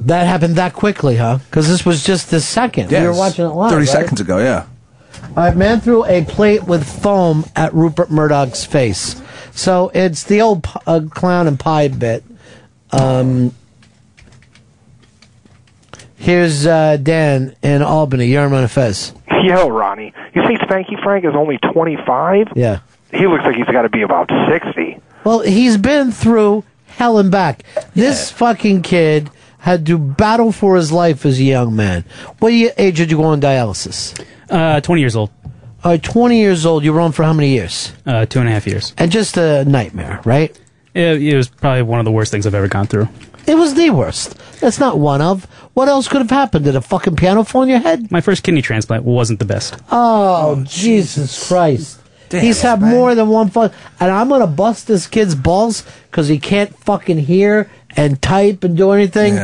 [0.00, 1.38] That happened that quickly, huh?
[1.48, 2.90] Because this was just the second.
[2.90, 3.70] we were watching it live.
[3.70, 3.92] Thirty right?
[3.92, 4.66] seconds ago, yeah.
[5.22, 9.20] All right, man threw a plate with foam at Rupert Murdoch's face.
[9.52, 12.24] So it's the old uh, clown and pie bit.
[12.92, 13.54] Um,
[16.24, 18.26] here's uh, Dan in Albany.
[18.26, 19.12] You're on Fez.
[19.42, 22.48] Yo, Ronnie, you say Spanky Frank is only 25?
[22.56, 22.80] Yeah.
[23.12, 24.98] He looks like he's got to be about 60.
[25.22, 27.62] Well, he's been through hell and back.
[27.94, 32.04] This fucking kid had to battle for his life as a young man.
[32.38, 34.18] What ye- age did you go on dialysis?
[34.50, 35.30] Uh, 20 years old.
[35.84, 36.82] All right, 20 years old.
[36.84, 37.92] You were on for how many years?
[38.06, 38.94] Uh, two and a half years.
[38.96, 40.58] And just a nightmare, right?
[40.94, 43.08] It, it was probably one of the worst things I've ever gone through.
[43.46, 44.36] It was the worst.
[44.60, 45.44] That's not one of.
[45.74, 46.64] What else could have happened?
[46.64, 48.10] Did a fucking piano fall on your head?
[48.10, 49.76] My first kidney transplant wasn't the best.
[49.90, 52.00] Oh, Jesus Christ.
[52.30, 53.72] He's had more than one fuck.
[54.00, 58.64] And I'm going to bust this kid's balls because he can't fucking hear and type
[58.64, 59.36] and do anything.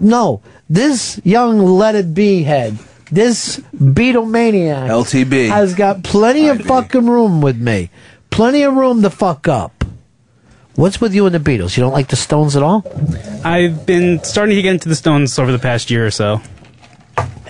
[0.00, 0.42] No.
[0.68, 2.78] This young let it be head,
[3.10, 5.48] this Beatlemaniac, LTB.
[5.48, 7.90] has got plenty of fucking room with me.
[8.30, 9.79] Plenty of room to fuck up.
[10.80, 11.76] What's with you and the Beatles?
[11.76, 12.82] You don't like the Stones at all?
[13.44, 16.40] I've been starting to get into the Stones over the past year or so.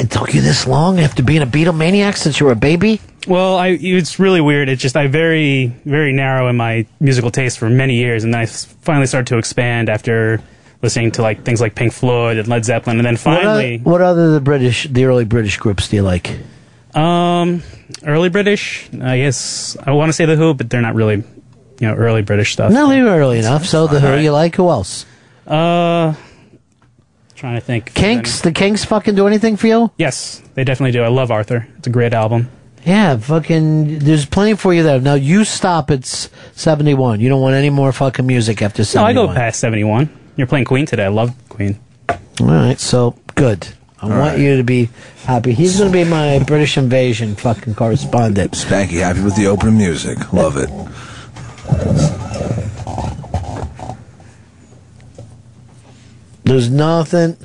[0.01, 3.01] It took you this long after being a Beatlemaniac since you were a baby?
[3.29, 4.69] Well, I it's really weird.
[4.69, 8.41] It's just I very very narrow in my musical taste for many years, and then
[8.41, 10.43] I finally started to expand after
[10.83, 14.01] listening to like things like Pink Floyd and Led Zeppelin, and then finally, What, what
[14.01, 16.37] other the British, the early British groups do you like?
[16.97, 17.63] um,
[18.05, 18.89] early British.
[19.01, 21.23] I guess I want to say the Who, but they're not really,
[21.81, 22.71] you know, early British stuff.
[22.73, 23.65] No, you were early enough.
[23.65, 24.55] So the Who you like?
[24.55, 25.07] Who else?
[25.47, 26.15] Uh,
[27.35, 27.93] trying to think.
[27.95, 28.43] Kinks.
[28.43, 29.91] The Kinks fucking do anything for you?
[29.97, 31.03] Yes, they definitely do.
[31.03, 31.67] I love Arthur.
[31.79, 32.49] It's a great album.
[32.85, 33.99] Yeah, fucking.
[33.99, 35.01] There's plenty for you there.
[35.01, 37.21] Now you stop at 71.
[37.21, 39.15] You don't want any more fucking music after 71.
[39.15, 40.09] No, I go past seventy one.
[40.37, 41.05] You're playing Queen today.
[41.05, 41.79] I love Queen.
[42.09, 43.67] All right, so good.
[44.01, 44.39] I All want right.
[44.39, 44.89] you to be
[45.25, 45.53] happy.
[45.53, 48.53] He's going to be my British invasion fucking correspondent.
[48.53, 50.33] Spanky happy with the opening music.
[50.33, 50.71] Love it.
[56.45, 57.37] There's nothing.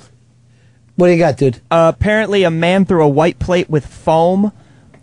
[0.96, 1.60] What do you got, dude?
[1.70, 4.52] Uh, apparently, a man threw a white plate with foam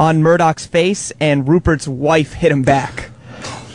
[0.01, 3.11] on Murdoch's face, and Rupert's wife hit him back.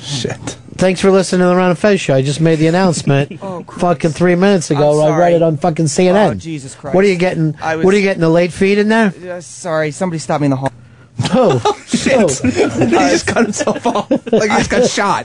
[0.01, 0.37] Shit.
[0.75, 2.13] Thanks for listening to the Ron and Fez show.
[2.13, 5.01] I just made the announcement oh, fucking three minutes ago.
[5.01, 6.31] I'm read it on fucking CNN.
[6.31, 6.93] Oh, Jesus Christ.
[6.95, 7.55] What are you getting?
[7.61, 8.21] I was- What are you getting?
[8.21, 9.13] The late feed in there?
[9.37, 10.71] Uh, sorry, somebody stopped me in the hall.
[11.39, 12.31] Oh, shit!
[12.41, 15.23] he just cut himself off like he just got shot.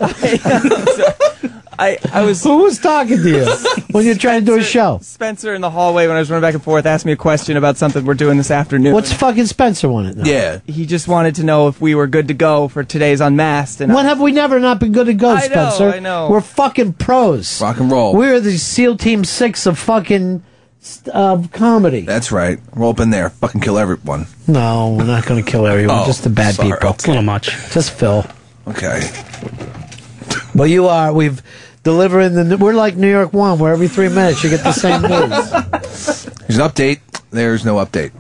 [1.79, 2.43] I, I was.
[2.45, 3.47] Who was talking to you
[3.93, 4.99] when you're trying to do a show?
[5.03, 7.57] Spencer in the hallway when I was running back and forth asked me a question
[7.57, 8.93] about something we're doing this afternoon.
[8.95, 10.17] What's fucking Spencer wanted?
[10.17, 10.31] to?
[10.31, 10.61] Yeah.
[10.67, 13.81] He just wanted to know if we were good to go for today's Unmasked.
[13.81, 15.91] And When have we never not been good to go, I know, Spencer?
[15.91, 16.29] I know.
[16.31, 17.61] We're fucking pros.
[17.61, 18.15] Rock and roll.
[18.15, 20.43] We're the SEAL Team Six of fucking
[21.13, 22.03] uh, comedy.
[22.03, 22.59] That's right.
[22.75, 23.31] Roll up in there.
[23.31, 24.27] Fucking kill everyone.
[24.47, 26.01] No, we're not going to kill everyone.
[26.01, 26.73] Oh, just the bad sorry.
[26.73, 26.91] people.
[26.91, 27.47] It's a little much.
[27.73, 28.25] Just Phil.
[28.67, 29.09] Okay.
[30.55, 31.13] Well, you are.
[31.13, 31.43] We've
[31.83, 32.57] delivering the.
[32.59, 36.31] We're like New York One, where every three minutes you get the same news.
[36.47, 37.01] There's an update.
[37.31, 38.13] There's no update.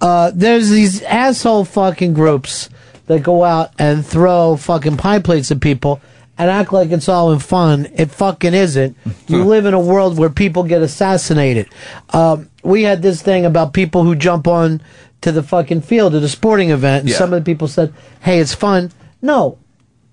[0.00, 2.68] Uh, there's these asshole fucking groups
[3.06, 6.00] that go out and throw fucking pie plates at people
[6.38, 7.88] and act like it's all in fun.
[7.94, 8.96] It fucking isn't.
[9.28, 11.68] You live in a world where people get assassinated.
[12.10, 14.80] Um, we had this thing about people who jump on
[15.22, 17.16] to the fucking field at a sporting event, and Yeah.
[17.16, 19.56] some of the people said, "Hey, it's fun." No,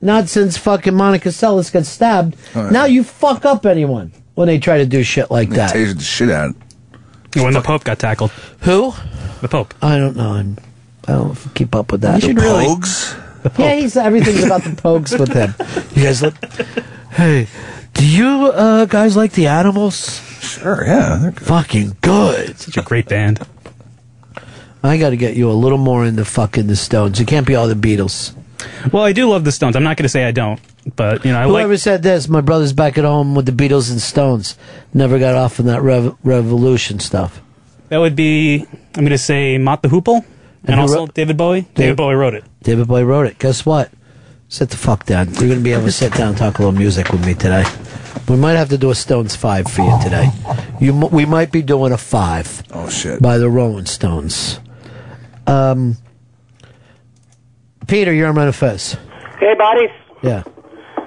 [0.01, 2.35] not since fucking Monica Seles got stabbed.
[2.55, 5.73] Now you fuck up anyone when they try to do shit like They that.
[5.73, 6.55] tasered the shit out.
[7.35, 8.31] When the Pope got tackled.
[8.61, 8.93] Who?
[9.41, 9.73] The Pope.
[9.81, 10.31] I don't know.
[10.33, 10.57] I'm,
[11.07, 12.21] I don't keep up with that.
[12.21, 13.19] You should really- Pogues?
[13.57, 15.53] Yeah, he's everything's about the pogues with him.
[15.95, 16.35] You guys look.
[17.11, 17.47] Hey,
[17.93, 20.19] do you uh, guys like the animals?
[20.41, 21.17] Sure, yeah.
[21.21, 21.45] They're good.
[21.45, 22.57] Fucking good.
[22.57, 23.45] Such a great band.
[24.83, 27.19] I got to get you a little more into fucking the Stones.
[27.19, 28.35] It can't be all the Beatles.
[28.91, 29.75] Well, I do love the Stones.
[29.75, 30.59] I'm not going to say I don't.
[30.95, 33.51] But you know, I like Whoever said this, my brother's back at home with the
[33.53, 34.57] Beatles and Stones.
[34.93, 37.41] Never got off on that rev- revolution stuff.
[37.89, 38.65] that would be.
[38.95, 40.25] I'm going to say Mott the Hoople,
[40.63, 41.61] and, And also wrote- David Bowie.
[41.61, 42.43] Dave- David Bowie wrote it.
[42.63, 43.39] David Bowie wrote it.
[43.39, 43.91] Guess what?
[44.49, 45.27] Sit the fuck down.
[45.29, 47.33] You're going to be able to sit down and talk a little music with me
[47.33, 47.63] today.
[48.29, 50.29] We might have to do a Stones 5 for you today.
[50.79, 52.63] You, We might be doing a 5.
[52.71, 53.21] Oh, shit.
[53.21, 54.59] By the Rolling Stones.
[55.47, 55.97] Um,
[57.87, 58.95] Peter, you're on Ron Fez.
[59.39, 59.89] Hey, buddies.
[60.21, 60.43] Yeah.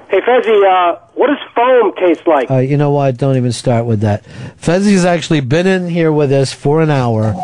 [0.08, 2.50] Hey, Fezzy, uh, what does foam taste like?
[2.50, 3.16] Uh, you know what?
[3.16, 4.24] Don't even start with that.
[4.56, 7.34] Fezzi's actually been in here with us for an hour,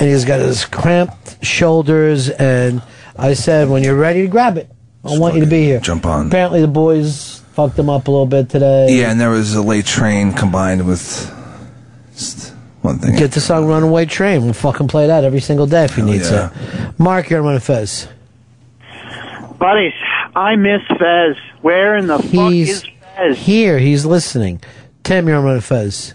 [0.00, 2.30] and he's got his cramped shoulders.
[2.30, 2.82] And
[3.16, 4.68] I said, when you're ready to grab it,
[5.04, 5.80] I want you to be here.
[5.80, 6.26] Jump on.
[6.26, 8.98] Apparently, the boys fucked him up a little bit today.
[8.98, 11.32] Yeah, and there was a late train combined with
[12.14, 13.16] just one thing.
[13.16, 16.22] Get the song "Runaway Train." We'll fucking play that every single day if he need
[16.22, 16.50] yeah.
[16.52, 16.98] it.
[16.98, 18.08] Mark, you're on Fez.
[19.58, 19.92] Buddies,
[20.34, 21.36] I miss Fez.
[21.62, 22.84] Where in the fuck is
[23.16, 23.38] Fez?
[23.38, 24.62] Here, he's listening.
[25.02, 26.14] Tim, you're on Fez.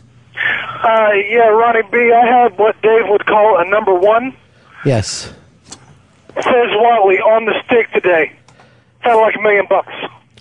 [0.85, 1.97] Uh, yeah, Ronnie B.
[2.13, 4.35] I have what Dave would call a number one.
[4.85, 5.33] Yes.
[6.35, 8.31] Fez Whatley on the stick today.
[9.03, 9.91] Sounded like a million bucks.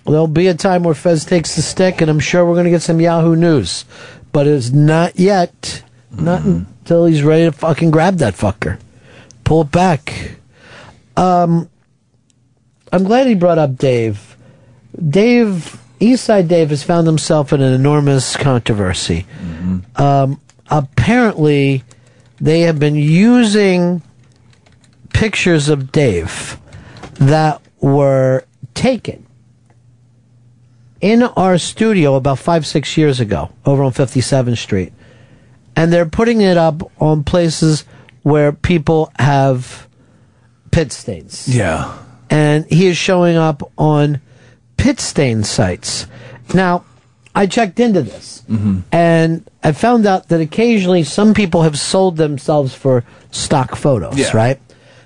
[0.05, 2.69] There'll be a time where Fez takes the stick, and I'm sure we're going to
[2.69, 3.85] get some Yahoo news.
[4.31, 5.81] But it's not yet.
[6.11, 8.79] Not until he's ready to fucking grab that fucker.
[9.45, 10.37] Pull it back.
[11.17, 11.69] Um,
[12.91, 14.37] I'm glad he brought up Dave.
[15.09, 19.25] Dave, Eastside Dave, has found himself in an enormous controversy.
[19.95, 21.83] Um, apparently,
[22.37, 24.01] they have been using
[25.13, 26.59] pictures of Dave
[27.13, 28.43] that were
[28.73, 29.25] taken
[31.01, 34.93] in our studio about five, six years ago over on 57th Street.
[35.75, 37.85] And they're putting it up on places
[38.23, 39.87] where people have
[40.71, 41.47] pit stains.
[41.47, 41.95] Yeah.
[42.29, 44.19] And he is showing up on
[44.77, 46.07] pit stain sites.
[46.53, 46.85] Now,
[47.35, 48.79] I checked into this Mm-hmm.
[48.91, 54.29] and I found out that occasionally some people have sold themselves for stock photos, Yeah.
[54.33, 54.59] right?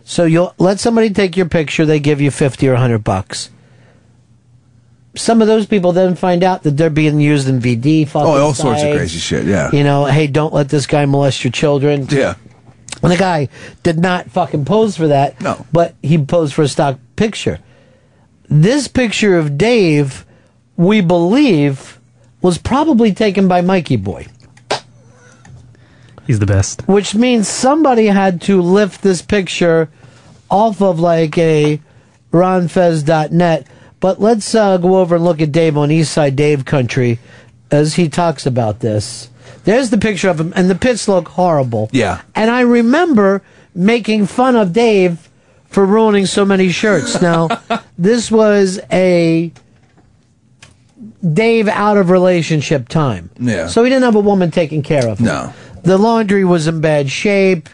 [0.03, 3.49] So you'll let somebody take your picture, they give you 50 or 100 bucks.
[5.15, 8.37] Some of those people then find out that they're being used in VD fucking Oh,
[8.41, 9.71] all sorts of crazy shit, yeah.
[9.71, 12.07] You know, hey, don't let this guy molest your children.
[12.09, 12.35] Yeah.
[13.01, 13.49] And the guy
[13.83, 15.39] did not fucking pose for that.
[15.41, 15.65] No.
[15.71, 17.59] But he posed for a stock picture.
[18.49, 20.25] This picture of Dave,
[20.75, 21.98] we believe,
[22.41, 24.27] was probably taken by Mikey Boy.
[26.25, 26.87] He's the best.
[26.87, 29.89] Which means somebody had to lift this picture
[30.49, 31.81] off of like a
[32.31, 33.67] ronfez.net.
[33.99, 37.19] But let's uh, go over and look at Dave on Eastside Dave Country
[37.71, 39.29] as he talks about this.
[39.65, 41.89] There's the picture of him, and the pits look horrible.
[41.91, 42.21] Yeah.
[42.35, 43.41] And I remember
[43.75, 45.29] making fun of Dave
[45.65, 47.21] for ruining so many shirts.
[47.21, 47.47] Now,
[47.97, 49.51] this was a
[51.21, 53.29] Dave out of relationship time.
[53.39, 53.67] Yeah.
[53.67, 55.25] So he didn't have a woman taking care of him.
[55.25, 55.53] No.
[55.83, 57.69] The laundry was in bad shape.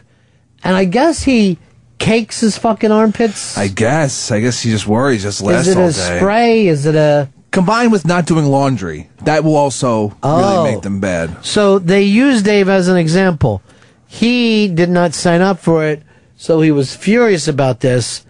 [0.64, 1.60] And I guess he
[2.00, 3.56] cakes his fucking armpits.
[3.58, 4.32] I guess.
[4.32, 5.22] I guess he just worries.
[5.24, 6.18] Just lasts Is it all a day.
[6.20, 6.68] spray?
[6.68, 7.30] Is it a.
[7.52, 10.40] Combined with not doing laundry, that will also Oh.
[10.64, 11.38] really make them bad.
[11.46, 13.62] So they use Dave as an example.
[14.08, 16.02] He did not sign up for it,
[16.36, 18.26] so he was furious about this.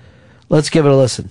[0.50, 1.30] Let's give it a listen.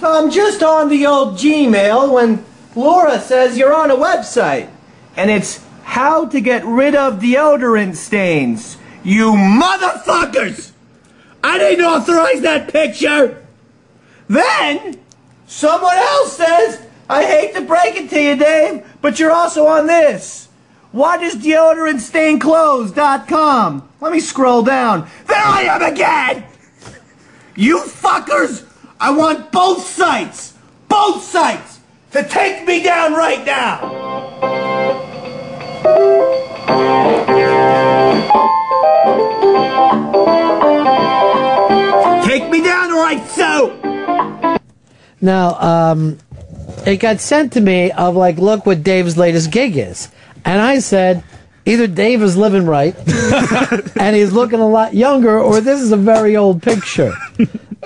[0.00, 2.42] So I'm just on the old Gmail when
[2.74, 4.70] Laura says you're on a website.
[5.14, 8.78] And it's how to get rid of deodorant stains.
[9.04, 10.72] You motherfuckers!
[11.44, 13.46] I didn't authorize that picture!
[14.26, 14.98] Then,
[15.46, 16.80] someone else says,
[17.10, 20.48] I hate to break it to you, Dave, but you're also on this.
[20.92, 23.88] What is deodorantstain.clothes.com?
[24.00, 25.06] Let me scroll down.
[25.26, 26.46] There I am again!
[27.54, 28.69] You fuckers!
[29.02, 30.52] I want both sites!
[30.86, 31.80] Both sites!
[32.12, 33.80] To take me down right now!
[42.26, 44.60] Take me down right so!
[45.22, 46.18] Now, um,
[46.86, 50.10] it got sent to me of like, look what Dave's latest gig is.
[50.44, 51.24] And I said,
[51.66, 52.96] either Dave is living right
[53.96, 57.12] and he's looking a lot younger, or this is a very old picture.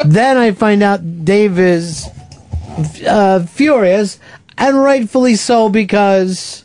[0.05, 2.09] then I find out Dave is
[3.07, 4.19] uh, furious,
[4.57, 6.65] and rightfully so, because,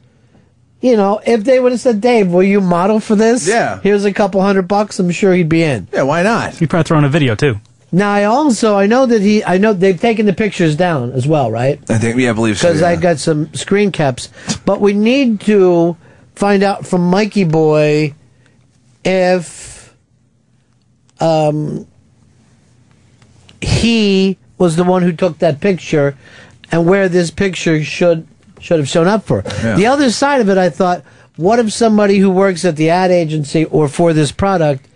[0.82, 3.48] you know, if they would have said, Dave, will you model for this?
[3.48, 3.80] Yeah.
[3.82, 5.88] Here's a couple hundred bucks, I'm sure he'd be in.
[5.92, 6.60] Yeah, why not?
[6.62, 7.60] You probably throw in a video too.
[7.92, 11.28] Now I also I know that he I know they've taken the pictures down as
[11.28, 11.80] well, right?
[11.90, 12.68] I think, yeah, I believe so.
[12.68, 12.90] Because yeah.
[12.90, 14.30] I got some screen caps,
[14.64, 15.98] but we need to
[16.40, 18.16] find out from Mikey Boy
[19.04, 19.94] if
[21.20, 21.86] um
[23.62, 26.18] he was the one who took that picture
[26.72, 28.26] and where this picture should
[28.62, 29.44] should have shown up for.
[29.46, 29.76] Yeah.
[29.76, 31.04] The other side of it, I thought,
[31.36, 34.88] what if somebody who works at the ad agency or for this product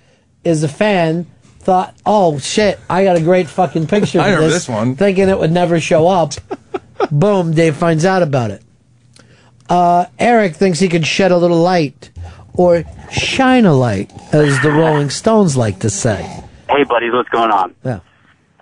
[0.45, 1.25] is a fan?
[1.59, 4.19] Thought, oh shit, I got a great fucking picture.
[4.21, 4.95] I remember this, this one.
[4.95, 6.33] thinking it would never show up.
[7.11, 8.62] Boom, Dave finds out about it.
[9.69, 12.11] Uh, Eric thinks he can shed a little light,
[12.55, 16.43] or shine a light, as the Rolling Stones like to say.
[16.69, 17.75] Hey, buddies, what's going on?
[17.83, 17.99] Yeah.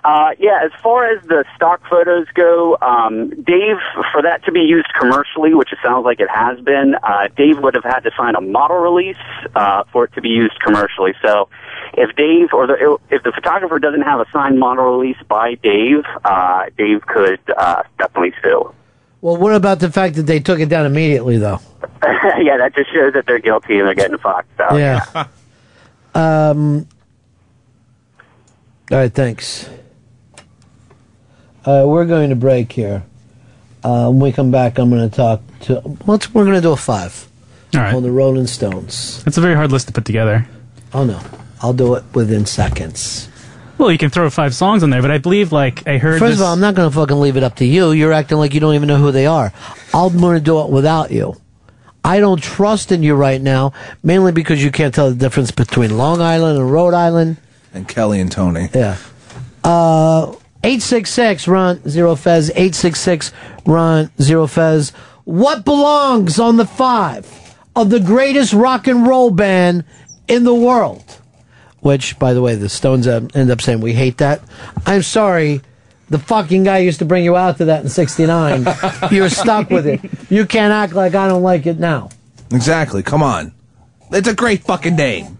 [0.03, 3.77] Uh, yeah, as far as the stock photos go, um, Dave,
[4.11, 7.59] for that to be used commercially, which it sounds like it has been, uh, Dave
[7.59, 9.15] would have had to sign a model release
[9.55, 11.13] uh, for it to be used commercially.
[11.21, 11.49] So,
[11.93, 16.03] if Dave or the if the photographer doesn't have a signed model release by Dave,
[16.23, 18.73] uh, Dave could uh, definitely sue.
[19.21, 21.59] Well, what about the fact that they took it down immediately, though?
[22.03, 24.49] yeah, that just shows that they're guilty and they're getting fucked.
[24.57, 25.05] So, yeah.
[26.15, 26.87] um.
[28.91, 29.13] All right.
[29.13, 29.69] Thanks.
[31.63, 33.03] Uh, we're going to break here.
[33.83, 35.97] Uh, when we come back, I'm going to talk to.
[36.07, 36.33] Let's.
[36.33, 37.27] We're going to do a five.
[37.75, 37.93] All right.
[37.93, 39.23] On the Rolling Stones.
[39.25, 40.47] It's a very hard list to put together.
[40.93, 41.21] Oh no,
[41.61, 43.29] I'll do it within seconds.
[43.81, 46.19] Well, you can throw five songs on there, but I believe like I heard.
[46.19, 47.93] First this, of all, I'm not going to fucking leave it up to you.
[47.93, 49.51] You're acting like you don't even know who they are.
[49.91, 51.35] I'm going to do it without you.
[52.05, 53.73] I don't trust in you right now,
[54.03, 57.37] mainly because you can't tell the difference between Long Island and Rhode Island.
[57.73, 58.69] And Kelly and Tony.
[58.71, 58.97] Yeah.
[59.63, 60.27] Uh,
[60.63, 62.51] 866 Ron Zero Fez.
[62.51, 63.33] 866
[63.65, 64.91] Ron Zero Fez.
[65.23, 69.85] What belongs on the five of the greatest rock and roll band
[70.27, 71.20] in the world?
[71.81, 74.41] Which, by the way, the Stones uh, end up saying we hate that.
[74.85, 75.61] I'm sorry.
[76.09, 78.65] The fucking guy used to bring you out to that in '69.
[79.11, 80.01] You're stuck with it.
[80.29, 82.09] You can't act like I don't like it now.
[82.51, 83.01] Exactly.
[83.01, 83.53] Come on.
[84.11, 85.37] It's a great fucking name.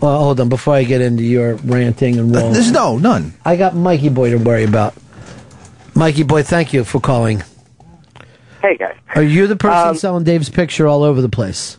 [0.00, 0.48] Well, hold on.
[0.48, 3.34] Before I get into your ranting and rolling, There's no none.
[3.44, 4.94] I got Mikey Boy to worry about.
[5.94, 7.42] Mikey Boy, thank you for calling.
[8.62, 8.96] Hey guys.
[9.14, 11.78] Are you the person Um, selling Dave's picture all over the place?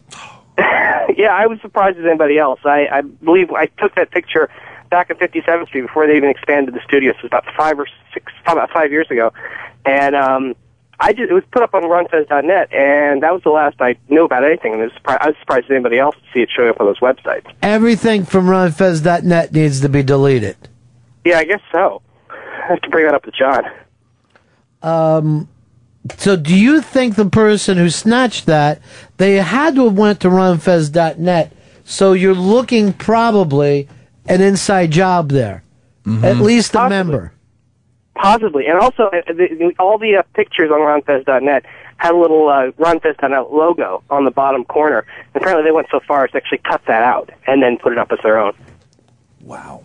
[1.17, 2.59] Yeah, I was surprised as anybody else.
[2.63, 4.49] I, I believe I took that picture
[4.91, 7.11] back at 57th Street before they even expanded the studio.
[7.13, 9.33] So it was about five or six, about five years ago,
[9.83, 10.55] and um,
[10.99, 14.25] I just it was put up on RonFez.net, and that was the last I knew
[14.25, 14.73] about anything.
[14.73, 16.79] And it was surpri- I was surprised as anybody else to see it showing up
[16.79, 17.51] on those websites.
[17.63, 20.55] Everything from RonFez.net needs to be deleted.
[21.25, 22.03] Yeah, I guess so.
[22.29, 23.63] I have to bring that up to John.
[24.83, 25.49] Um,
[26.15, 28.81] so do you think the person who snatched that
[29.17, 31.51] they had to have went to RonFez.net?
[31.83, 33.87] So you're looking probably
[34.27, 35.63] an inside job there,
[36.23, 37.33] at least a member.
[38.15, 41.65] Possibly, and also uh, the, the, all the uh, pictures on RonFez.net
[41.97, 45.05] had a little uh, RonFez.net logo on the bottom corner.
[45.33, 47.91] And apparently, they went so far as to actually cut that out and then put
[47.91, 48.53] it up as their own.
[49.41, 49.83] Wow.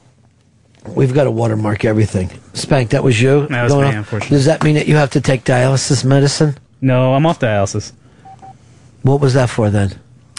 [0.89, 2.30] We've got to watermark everything.
[2.55, 3.47] Spank, that was you.
[3.47, 4.37] That was me, unfortunately.
[4.37, 6.57] Does that mean that you have to take dialysis medicine?
[6.80, 7.93] No, I'm off dialysis.
[9.03, 9.92] What was that for then?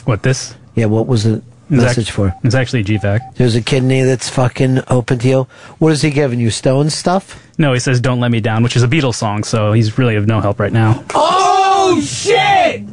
[0.05, 0.55] What this?
[0.75, 2.33] Yeah, what was the It's message act- for?
[2.43, 3.35] It's actually GVAC.
[3.35, 5.47] There's a kidney that's fucking open to you.
[5.79, 6.49] What is he giving you?
[6.49, 7.41] Stone stuff?
[7.57, 10.15] No, he says "Don't Let Me Down," which is a Beatles song, so he's really
[10.15, 11.03] of no help right now.
[11.13, 12.83] Oh shit!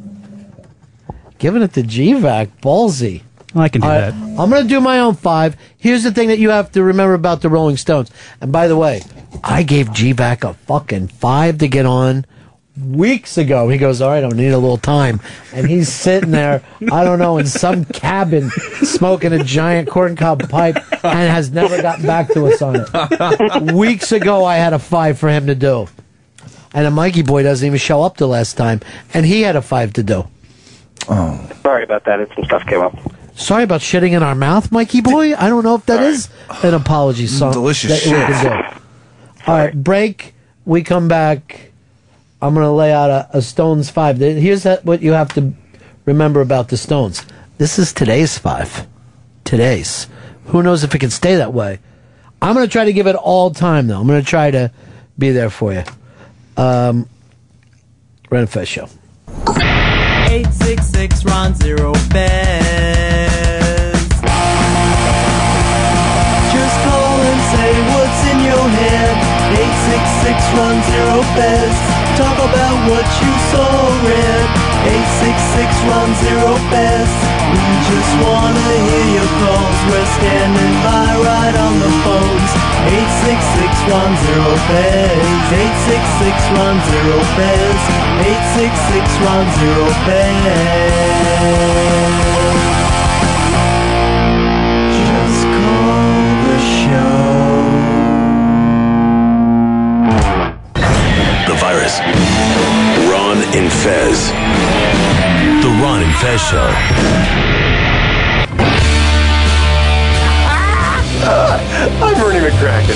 [1.39, 3.23] Giving it to GVAC, ballsy.
[3.55, 4.15] I can do All right, that.
[4.39, 5.57] I'm going to do my own five.
[5.77, 8.11] Here's the thing that you have to remember about the Rolling Stones.
[8.41, 9.03] And by the way,
[9.43, 12.27] I gave GVAC a fucking five to get on
[12.81, 13.69] weeks ago.
[13.69, 15.21] He goes, All right, I need a little time.
[15.53, 16.63] And he's sitting there,
[16.93, 18.51] I don't know, in some cabin
[18.83, 23.73] smoking a giant corncob pipe and has never gotten back to us on it.
[23.75, 25.89] weeks ago, I had a five for him to do.
[26.73, 28.81] And a Mikey boy doesn't even show up the last time.
[29.13, 30.29] And he had a five to do.
[31.09, 31.51] Oh.
[31.63, 32.29] Sorry about that.
[32.35, 32.97] Some stuff came up.
[33.35, 35.35] Sorry about shitting in our mouth, Mikey boy.
[35.35, 36.29] I don't know if that is
[36.63, 37.53] an apology song.
[37.53, 38.13] Delicious shit.
[39.47, 40.35] All right, break.
[40.67, 41.70] We come back.
[42.43, 44.19] I'm going to lay out a, a Stones five.
[44.19, 45.53] Here's what you have to
[46.07, 47.25] remember about the Stones.
[47.59, 48.87] This is today's five.
[49.45, 50.09] Today's.
[50.47, 51.79] Who knows if it can stay that way?
[52.41, 54.01] I'm going to try to give it all time, though.
[54.01, 54.73] I'm going to try to
[55.19, 55.83] be there for you.
[56.57, 57.09] Um,
[58.31, 58.89] Ron Fez Show.
[59.49, 61.93] 866 Ron Zero.
[61.93, 62.13] Just
[66.87, 69.17] call and say what's in your head.
[69.53, 71.90] 866 Ron Zero.
[72.21, 74.49] Talk about what you saw or read.
[74.85, 77.09] 866 Ron Zero Fez.
[77.49, 79.79] We just wanna hear your calls.
[79.89, 82.51] We're standing by right on the phones.
[82.93, 85.17] 866 Ron Zero Fez.
[85.49, 87.81] 866 Ron Zero Fez.
[88.21, 91.31] 866 Ron Zero Fez.
[101.91, 103.11] Fez.
[103.11, 104.31] Ron and Fez.
[105.63, 106.71] The Ron and Fez Show.
[110.47, 111.03] Ah!
[111.99, 112.95] I'm Bernie McCracken.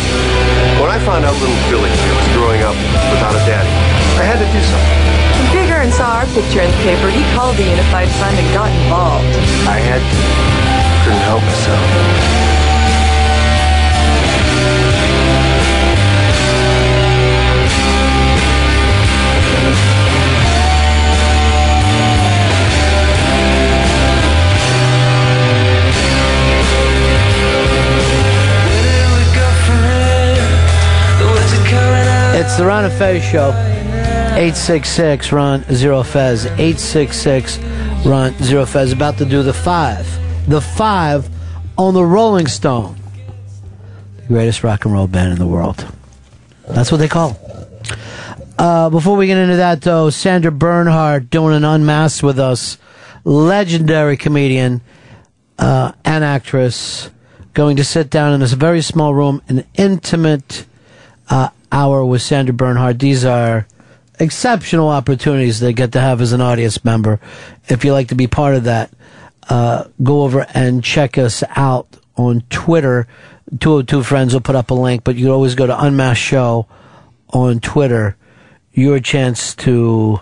[0.78, 2.76] When I found out little Billy was growing up
[3.10, 3.74] without a daddy,
[4.14, 4.98] I had to do something.
[5.42, 8.54] When Bigger and saw our picture in the paper, he called the Unified Fund and
[8.54, 9.26] got involved.
[9.66, 10.16] I had to.
[11.02, 12.43] Couldn't help myself.
[32.44, 33.48] It's the Ron and Fez Show.
[33.48, 36.44] 866 Ron Zero Fez.
[36.44, 37.58] 866
[38.04, 38.92] Ron Zero Fez.
[38.92, 40.06] About to do the five.
[40.46, 41.26] The five
[41.78, 42.96] on the Rolling Stone.
[44.18, 45.86] The greatest rock and roll band in the world.
[46.68, 47.34] That's what they call.
[48.58, 52.76] Uh, before we get into that, though, Sandra Bernhard doing an unmasked with us.
[53.24, 54.82] Legendary comedian
[55.58, 57.08] uh, and actress
[57.54, 60.66] going to sit down in this very small room, an intimate
[61.30, 63.00] uh, hour with Sandra Bernhard.
[63.00, 63.66] These are
[64.20, 67.18] exceptional opportunities they get to have as an audience member.
[67.68, 68.92] If you like to be part of that,
[69.48, 73.08] uh, go over and check us out on Twitter.
[73.58, 76.68] 202 Friends will put up a link, but you always go to Unmasked Show
[77.30, 78.16] on Twitter.
[78.72, 80.20] Your chance to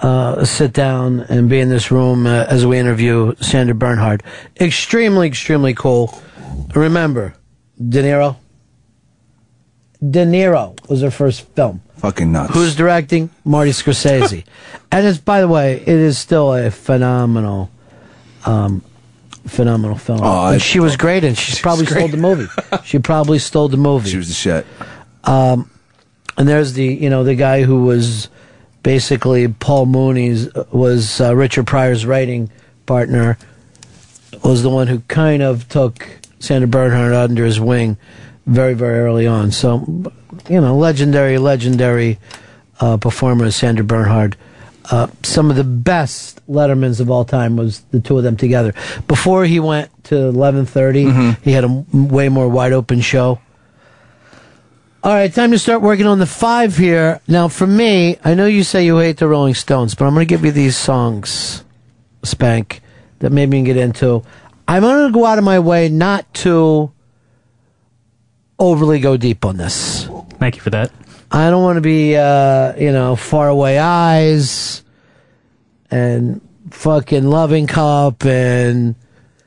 [0.00, 4.22] uh, sit down and be in this room uh, as we interview Sandra Bernhard.
[4.58, 6.18] Extremely, extremely cool.
[6.74, 7.34] Remember,
[7.76, 8.36] De Niro.
[10.08, 11.82] De Niro was her first film.
[11.98, 12.54] Fucking nuts.
[12.54, 13.28] Who's directing?
[13.44, 14.44] Marty Scorsese.
[14.92, 17.70] and it's, by the way, it is still a phenomenal,
[18.46, 18.82] um,
[19.46, 20.20] phenomenal film.
[20.22, 22.46] Oh, And I- she was great, and she probably stole the movie.
[22.84, 24.08] She probably stole the movie.
[24.10, 24.66] She was the shit.
[25.24, 25.70] Um,
[26.38, 28.28] and there's the, you know, the guy who was
[28.82, 32.50] basically Paul Mooney's was uh, Richard Pryor's writing
[32.86, 33.36] partner.
[34.42, 37.98] Was the one who kind of took Sandra Bernhard under his wing
[38.50, 39.52] very, very early on.
[39.52, 39.78] So,
[40.48, 42.18] you know, legendary, legendary
[42.80, 44.36] uh, performer, Sandra Bernhard.
[44.90, 48.74] Uh, some of the best Lettermans of all time was the two of them together.
[49.06, 53.38] Before he went to 11:30, he had a m- way more wide open show.
[55.02, 57.20] All right, time to start working on the five here.
[57.28, 60.26] Now, for me, I know you say you hate the Rolling Stones, but I'm going
[60.26, 61.64] to give you these songs,
[62.22, 62.82] Spank,
[63.20, 64.22] that maybe you can get into.
[64.68, 66.90] I'm going to go out of my way not to
[68.60, 70.08] overly go deep on this.
[70.38, 70.92] Thank you for that.
[71.32, 74.84] I don't want to be, uh, you know, faraway eyes
[75.90, 76.40] and
[76.70, 78.94] fucking loving cup and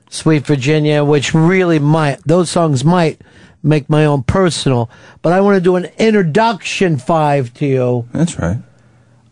[0.09, 3.21] sweet Virginia, which really might, those songs might
[3.61, 4.89] make my own personal,
[5.21, 8.07] but I want to do an introduction five to you.
[8.11, 8.57] That's right.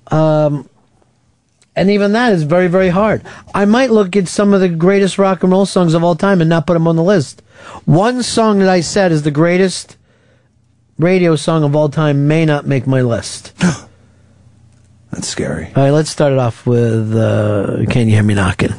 [0.07, 0.69] Um,
[1.75, 3.21] and even that is very, very hard.
[3.55, 6.41] I might look at some of the greatest rock and roll songs of all time
[6.41, 7.41] and not put them on the list.
[7.85, 9.97] One song that I said is the greatest
[10.97, 13.53] radio song of all time may not make my list.
[15.11, 15.67] That's scary.
[15.75, 18.73] All right, let's start it off with uh, Can You Hear Me Knocking?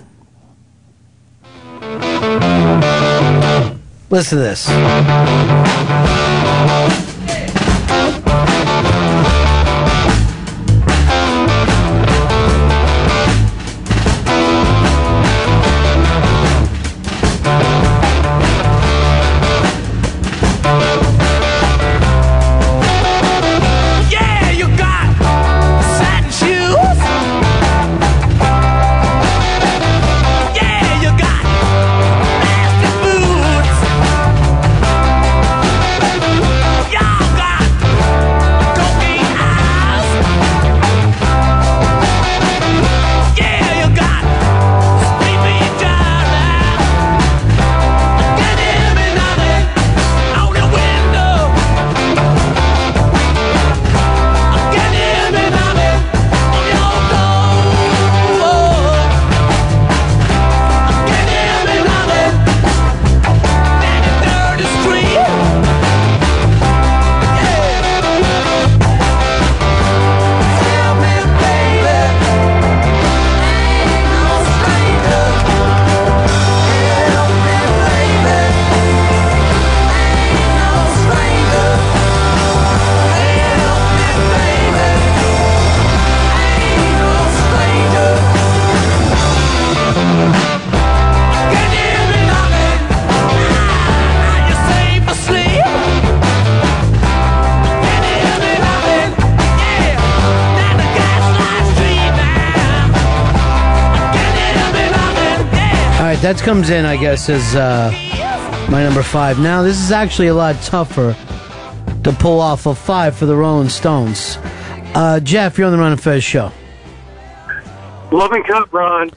[4.10, 4.68] Listen to this.
[106.42, 107.92] Comes in, I guess, as uh,
[108.68, 109.38] my number five.
[109.38, 111.16] Now, this is actually a lot tougher
[112.02, 114.38] to pull off a five for the Rolling Stones.
[114.94, 116.50] Uh, Jeff, you're on the Ron and Fez show.
[118.10, 119.12] Loving Cup, Ron.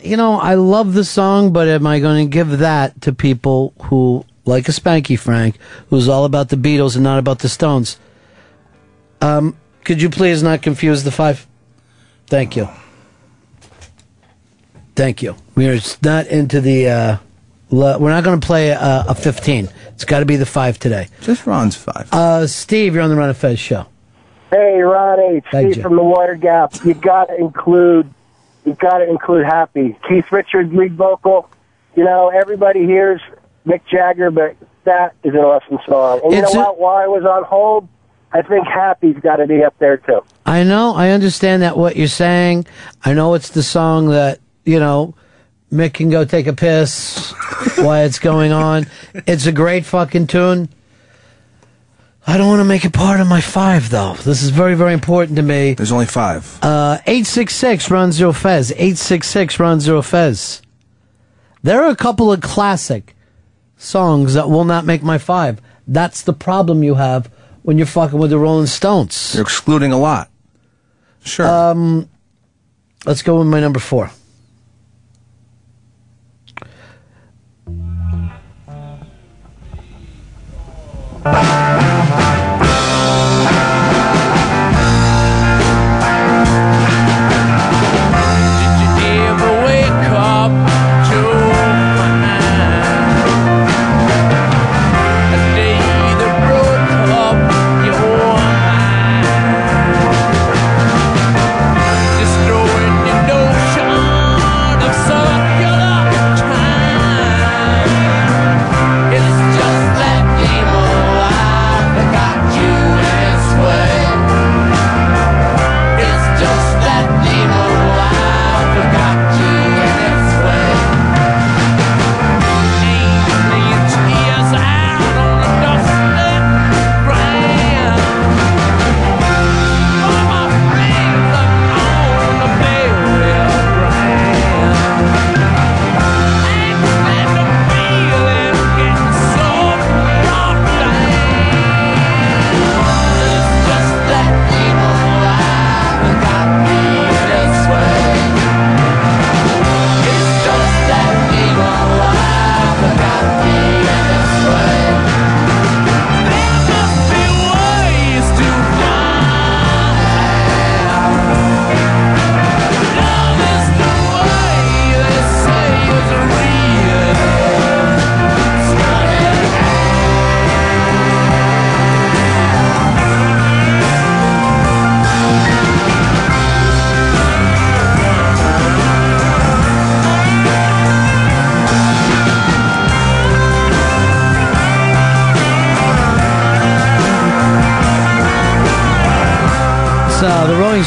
[0.00, 3.72] You know, I love the song, but am I going to give that to people
[3.84, 5.56] who, like a Spanky Frank,
[5.88, 7.98] who's all about the Beatles and not about the Stones?
[9.22, 11.46] Um, could you please not confuse the five?
[12.26, 12.68] Thank you.
[14.96, 15.36] Thank you.
[15.54, 16.88] We are not into the.
[16.88, 17.16] Uh,
[17.70, 19.68] le- we're not going to play a, a 15.
[19.88, 21.08] It's got to be the five today.
[21.20, 22.08] Just Ron's five.
[22.12, 23.86] Uh, Steve, you're on the Ron and Fez show.
[24.50, 25.44] Hey, Ron H.
[25.50, 25.82] Thank Steve you.
[25.82, 26.72] from the Water Gap.
[26.84, 28.12] You got to include,
[28.64, 29.96] you got to include Happy.
[30.08, 31.50] Keith Richards lead vocal.
[31.94, 33.20] You know, everybody hears
[33.66, 36.20] Mick Jagger, but that is an awesome song.
[36.24, 36.78] And It's you a- know what?
[36.80, 37.88] While I was on hold,
[38.32, 40.22] I think Happy's got to be up there too.
[40.44, 42.66] I know, I understand that what you're saying.
[43.04, 45.14] I know it's the song that, you know,
[45.72, 47.32] Mick can go take a piss
[47.78, 48.86] while it's going on.
[49.14, 50.68] It's a great fucking tune.
[52.26, 54.14] I don't want to make it part of my five, though.
[54.14, 55.74] This is very, very important to me.
[55.74, 56.58] There's only five.
[56.60, 58.72] Uh, 866 Ron Zero Fez.
[58.72, 60.60] 866 Ron Zero Fez.
[61.62, 63.14] There are a couple of classic
[63.76, 65.60] songs that will not make my five.
[65.86, 67.30] That's the problem you have
[67.62, 69.32] when you're fucking with the Rolling Stones.
[69.34, 70.28] You're excluding a lot.
[71.24, 71.46] Sure.
[71.46, 72.08] Um,
[73.04, 74.10] let's go with my number four.
[81.34, 81.85] Ever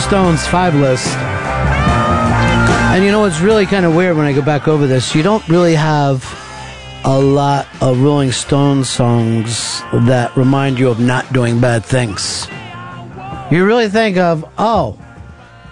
[0.09, 1.07] Stones five list.
[1.07, 5.13] And you know what's really kind of weird when I go back over this?
[5.13, 6.25] You don't really have
[7.05, 12.47] a lot of Rolling Stones songs that remind you of not doing bad things.
[13.51, 14.97] You really think of, oh,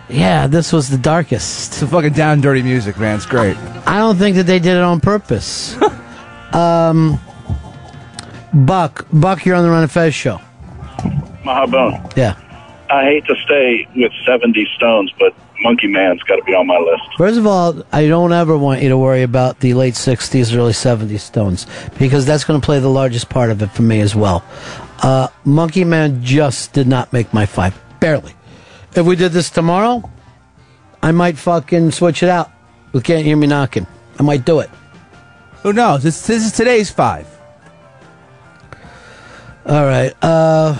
[0.07, 1.69] yeah, this was the darkest.
[1.73, 3.15] It's a fucking down dirty music, man.
[3.15, 3.57] It's great.
[3.87, 5.75] I don't think that they did it on purpose.
[6.53, 7.19] um,
[8.53, 10.39] Buck, Buck, you're on the Ron and Fez show.
[11.43, 11.93] Mahabone.
[11.93, 12.06] Yeah.
[12.97, 16.79] I hate to stay with 70 Stones, but Monkey Man's got to be on my
[16.79, 17.03] list.
[17.15, 20.71] First of all, I don't ever want you to worry about the late 60s, early
[20.71, 21.67] 70s Stones,
[21.99, 24.43] because that's going to play the largest part of it for me as well.
[25.03, 27.79] Uh, Monkey Man just did not make my five.
[27.99, 28.33] Barely.
[28.95, 30.09] If we did this tomorrow,
[31.03, 32.49] I might fucking switch it out.
[32.93, 33.85] You can't hear me knocking.
[34.17, 34.71] I might do it.
[35.61, 36.01] Who knows?
[36.01, 37.27] This, this is today's five.
[39.67, 40.15] All right.
[40.23, 40.75] Uh,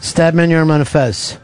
[0.00, 1.38] Stabman, you're on Fez.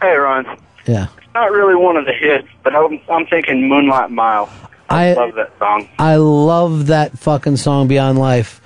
[0.00, 0.44] Hey, Ron.
[0.86, 1.06] Yeah.
[1.16, 4.50] It's not really one of the hits, but I'm, I'm thinking Moonlight Mile.
[4.90, 5.88] I love that song.
[5.98, 8.60] I love that fucking song Beyond Life.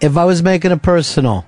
[0.00, 1.44] If I was making it personal,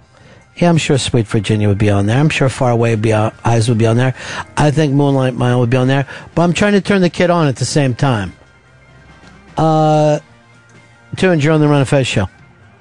[0.57, 2.19] yeah, I'm sure Sweet Virginia would be on there.
[2.19, 4.15] I'm sure Far Away be on, Eyes would be on there.
[4.57, 6.07] I think Moonlight Mile would be on there.
[6.35, 8.33] But I'm trying to turn the kid on at the same time.
[9.57, 10.21] Uh,
[11.17, 12.29] Tunes, you're on the Ron and Fez show.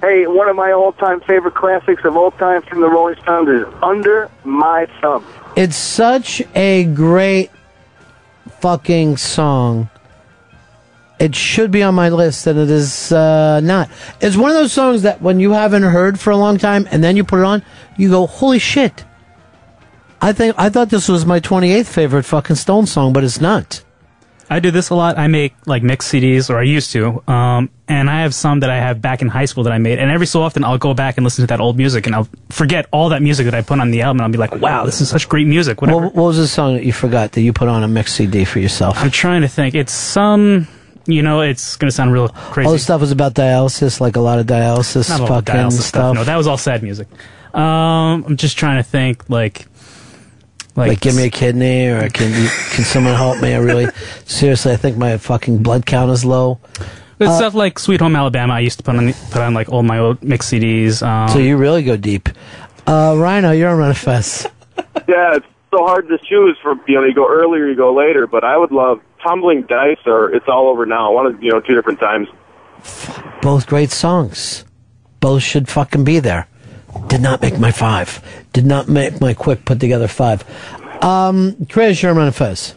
[0.00, 3.66] Hey, one of my all-time favorite classics of all time from the Rolling Stones is
[3.82, 5.24] "Under My Thumb."
[5.56, 7.50] It's such a great
[8.60, 9.88] fucking song.
[11.18, 13.90] it should be on my list, and it is uh, not.
[14.20, 17.02] It's one of those songs that when you haven't heard for a long time, and
[17.02, 17.62] then you put it on,
[17.96, 19.04] you go, "Holy shit!"
[20.22, 23.82] I think I thought this was my 28th favorite fucking Stone song, but it's not.
[24.50, 25.18] I do this a lot.
[25.18, 28.70] I make like mix CDs, or I used to, um, and I have some that
[28.70, 29.98] I have back in high school that I made.
[29.98, 32.28] And every so often, I'll go back and listen to that old music, and I'll
[32.50, 34.84] forget all that music that I put on the album, and I'll be like, "Wow,
[34.86, 36.00] this is such great music." Whatever.
[36.06, 38.44] What, what was the song that you forgot that you put on a mix CD
[38.44, 38.96] for yourself?
[38.98, 39.74] I'm trying to think.
[39.74, 40.66] It's some,
[41.06, 42.66] you know, it's gonna sound real crazy.
[42.66, 45.86] All the stuff was about dialysis, like a lot of dialysis Not fucking dialysis stuff.
[45.88, 46.14] stuff.
[46.14, 47.06] No, that was all sad music.
[47.54, 49.66] Um, I'm just trying to think, like,
[50.86, 53.54] like, give me a kidney, or can you, can someone help me?
[53.54, 53.86] I really,
[54.24, 56.60] seriously, I think my fucking blood count is low.
[57.20, 58.54] It's Uh, stuff like Sweet Home Alabama.
[58.54, 61.02] I used to put on put on like all my old mix CDs.
[61.04, 62.28] Um, so you really go deep.
[62.86, 64.46] Uh, Rhino, you're on Ron Fez.
[65.08, 68.26] Yeah, it's so hard to choose from, you know, you go earlier, you go later,
[68.26, 71.12] but I would love Tumbling Dice or It's All Over Now.
[71.12, 72.28] One of, you know, two different times.
[73.42, 74.64] Both great songs.
[75.20, 76.46] Both should fucking be there.
[77.08, 78.22] Did not make my five.
[78.52, 80.44] Did not make my quick put together five.
[81.02, 82.74] Um, Chris, Ron Fez.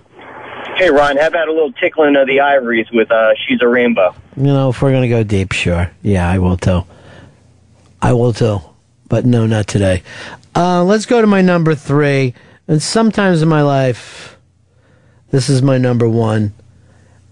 [0.76, 4.15] Hey, Ron, how about a little tickling of the ivories with uh, She's a Rainbow?
[4.35, 5.91] You know, if we're gonna go deep, sure.
[6.02, 6.84] Yeah, I will too.
[8.02, 8.61] I will too.
[9.07, 10.03] But no, not today.
[10.56, 12.34] Uh, let's go to my number three.
[12.68, 14.38] And sometimes in my life,
[15.31, 16.53] this is my number one.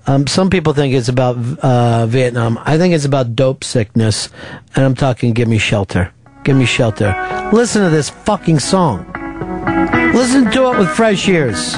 [0.06, 2.60] Um, some people think it's about uh, Vietnam.
[2.66, 4.30] I think it's about dope sickness.
[4.76, 6.12] And I'm talking Give Me Shelter.
[6.44, 7.16] Give Me Shelter.
[7.54, 9.06] Listen to this fucking song.
[10.14, 11.76] Listen to it with fresh ears.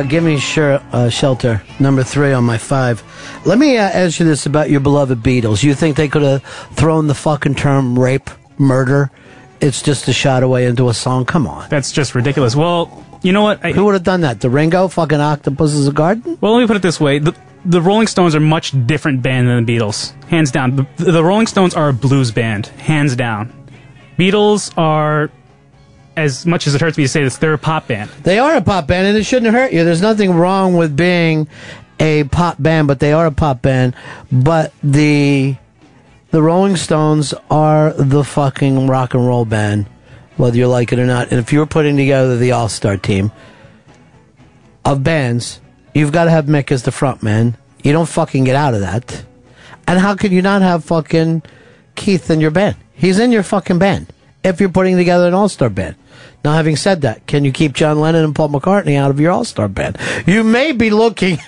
[0.00, 3.02] Uh, Give Me Sure, uh, Shelter, number three on my five.
[3.44, 5.62] Let me uh, ask you this about your beloved Beatles.
[5.62, 9.10] You think they could have thrown the fucking term rape, murder?
[9.60, 11.26] It's just a shot away into a song.
[11.26, 11.68] Come on.
[11.68, 12.56] That's just ridiculous.
[12.56, 13.62] Well, you know what?
[13.62, 14.40] I, Who would have done that?
[14.40, 14.88] The Ringo?
[14.88, 16.38] Fucking Octopus is a Garden?
[16.40, 17.36] Well, let me put it this way: the,
[17.66, 20.76] the Rolling Stones are much different band than the Beatles, hands down.
[20.76, 23.52] The, the Rolling Stones are a blues band, hands down.
[24.18, 25.30] Beatles are,
[26.20, 28.10] as much as it hurts me to say this, they're a pop band.
[28.22, 29.84] They are a pop band, and it shouldn't hurt you.
[29.84, 31.48] There's nothing wrong with being
[31.98, 33.94] a pop band, but they are a pop band.
[34.30, 35.56] But the
[36.30, 39.86] the Rolling Stones are the fucking rock and roll band,
[40.36, 41.30] whether you like it or not.
[41.30, 43.32] And if you're putting together the All Star team
[44.84, 45.60] of bands,
[45.94, 47.56] you've got to have Mick as the front man.
[47.82, 49.24] You don't fucking get out of that.
[49.86, 51.42] And how could you not have fucking
[51.96, 52.76] Keith in your band?
[52.94, 54.12] He's in your fucking band.
[54.44, 55.96] If you're putting together an all star band.
[56.44, 59.30] Now, having said that, can you keep John Lennon and Paul McCartney out of your
[59.30, 59.98] all star band?
[60.26, 61.38] You may be looking,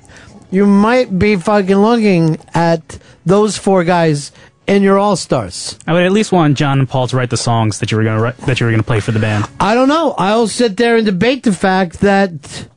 [0.50, 4.32] you might be fucking looking at those four guys
[4.66, 5.78] in your all stars.
[5.86, 8.04] I would at least want John and Paul to write the songs that you were
[8.04, 9.46] gonna write, that you were gonna play for the band.
[9.58, 10.14] I don't know.
[10.16, 12.68] I'll sit there and debate the fact that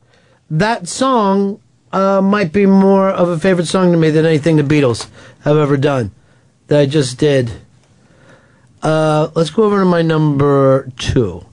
[0.50, 1.60] that song
[1.92, 5.08] uh, might be more of a favorite song to me than anything the Beatles
[5.40, 6.10] have ever done
[6.68, 7.52] that I just did.
[8.82, 11.44] Uh, let's go over to my number two.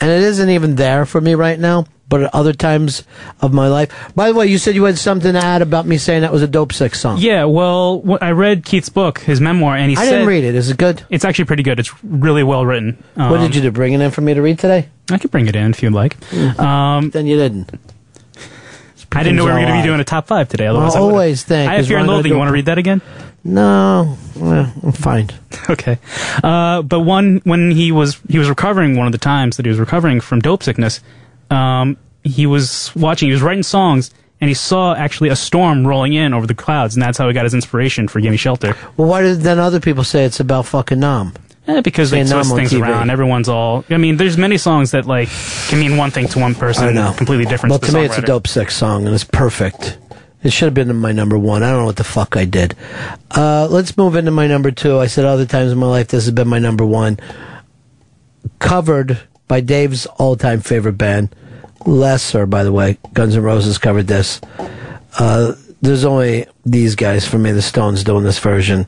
[0.00, 3.02] And it isn't even there for me right now, but at other times
[3.40, 3.90] of my life.
[4.14, 6.42] By the way, you said you had something to add about me saying that was
[6.42, 7.18] a Dope Six song.
[7.18, 10.28] Yeah, well, wh- I read Keith's book, his memoir, and he said I said didn't
[10.28, 10.54] read it.
[10.54, 11.02] Is it good?
[11.10, 11.78] It's actually pretty good.
[11.80, 13.02] It's really well written.
[13.14, 13.70] what did you do?
[13.72, 14.88] Bring it in for me to read today?
[15.10, 16.16] I could bring it in if you'd like.
[16.60, 17.70] Um, then you didn't.
[19.10, 20.66] I didn't know we were going to be doing a top five today.
[20.66, 22.32] Otherwise, I would've- always think, I have Fear and Ron Loathing.
[22.32, 23.00] You want to read that again?
[23.44, 25.30] No, well, I'm fine.
[25.70, 25.98] Okay.
[26.42, 29.68] Uh, but one when he was he was recovering one of the times that he
[29.68, 31.00] was recovering from dope sickness,
[31.50, 33.28] um, he was watching.
[33.28, 34.10] He was writing songs.
[34.40, 37.34] And he saw actually a storm rolling in over the clouds, and that's how he
[37.34, 40.64] got his inspiration for "Gimme Shelter." Well, why did then other people say it's about
[40.64, 41.32] fucking Nam?
[41.66, 42.80] Eh, because they twist things TV.
[42.80, 43.10] around.
[43.10, 43.84] Everyone's all.
[43.90, 45.28] I mean, there's many songs that like
[45.66, 47.12] can mean one thing to one person, I know.
[47.14, 47.70] completely different.
[47.72, 49.98] Well, to, to me, it's a dope six song, and it's perfect.
[50.48, 51.62] It should have been my number one.
[51.62, 52.74] I don't know what the fuck I did.
[53.30, 54.98] Uh, let's move into my number two.
[54.98, 57.18] I said other times in my life this has been my number one.
[58.58, 61.36] Covered by Dave's all-time favorite band,
[61.84, 62.46] Lesser.
[62.46, 64.40] By the way, Guns N' Roses covered this.
[65.18, 65.52] Uh,
[65.82, 68.86] there's only these guys for me, the Stones, doing this version.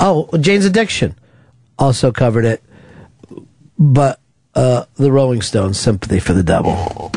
[0.00, 1.14] Oh, Jane's Addiction
[1.78, 2.62] also covered it,
[3.78, 4.20] but
[4.54, 7.10] uh, the Rolling Stones, Sympathy for the Devil.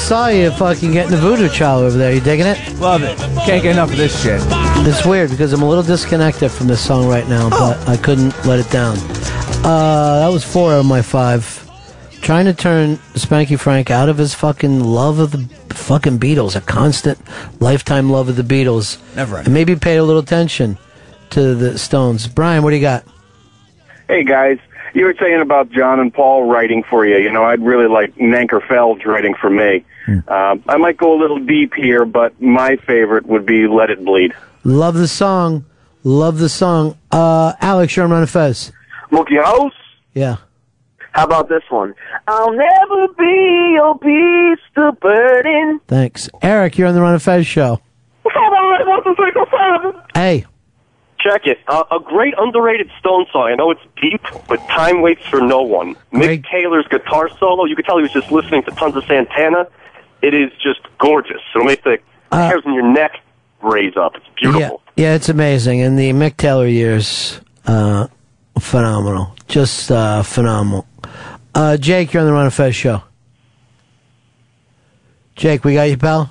[0.00, 2.12] Hicks, I saw you fucking getting the voodoo child over there.
[2.12, 2.78] You digging it?
[2.78, 3.18] Love it.
[3.18, 4.40] Can't get enough of this shit.
[4.86, 8.34] It's weird because I'm a little disconnected from this song right now, but I couldn't
[8.46, 8.96] let it down.
[9.64, 11.56] Uh, that was four out of my five.
[12.22, 16.60] Trying to turn Spanky Frank out of his fucking love of the fucking Beatles, a
[16.60, 17.18] constant
[17.60, 18.98] lifetime love of the Beatles.
[19.16, 20.78] Never And maybe pay a little attention
[21.30, 22.26] to the Stones.
[22.26, 23.04] Brian, what do you got?
[24.08, 24.58] Hey guys,
[24.94, 27.16] you were saying about John and Paul writing for you.
[27.18, 29.84] You know, I'd really like Nanker Phelge's writing for me.
[30.28, 34.04] Um, I might go a little deep here, but my favorite would be Let It
[34.04, 34.32] Bleed.
[34.64, 35.64] Love the song.
[36.02, 36.96] Love the song.
[37.12, 38.72] Uh, Alex, you're on Ron and Fez.
[39.10, 39.72] Monkey House?
[40.14, 40.36] Yeah.
[41.12, 41.94] How about this one?
[42.26, 45.80] I'll never be your beast of burden.
[45.86, 46.28] Thanks.
[46.42, 47.80] Eric, you're on the Ron and Fez show.
[50.14, 50.46] Hey.
[51.22, 51.58] Check it.
[51.68, 53.50] Uh, a great underrated Stone song.
[53.50, 55.96] I know it's deep, but time waits for no one.
[56.12, 59.66] Mick Taylor's guitar solo, you could tell he was just listening to tons of Santana.
[60.22, 61.40] It is just gorgeous.
[61.54, 61.98] It'll make the
[62.32, 63.20] hairs on your neck
[63.62, 64.16] raise up.
[64.16, 64.82] It's beautiful.
[64.96, 65.82] Yeah, yeah, it's amazing.
[65.82, 68.06] And the Mick Taylor years, uh,
[68.58, 69.34] phenomenal.
[69.48, 70.86] Just uh, phenomenal.
[71.54, 73.02] Uh, Jake, you're on the Ron and Fez show.
[75.36, 76.30] Jake, we got you, pal?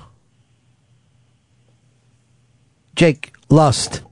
[2.94, 4.02] Jake, Lust.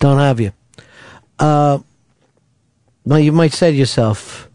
[0.00, 0.52] Don't have you.
[1.38, 1.78] Uh,
[3.04, 4.48] well, you might say to yourself,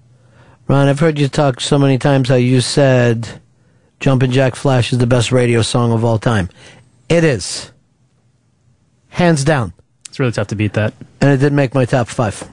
[0.67, 3.41] Ron, I've heard you talk so many times how you said
[3.99, 6.49] Jumpin' Jack Flash is the best radio song of all time.
[7.07, 7.71] It is.
[9.09, 9.73] Hands down.
[10.09, 10.93] It's really tough to beat that.
[11.21, 12.49] And it did make my top five.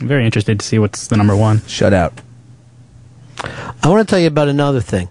[0.00, 1.60] I'm very interested to see what's the number one.
[1.66, 2.14] Shut out.
[3.82, 5.08] I want to tell you about another thing.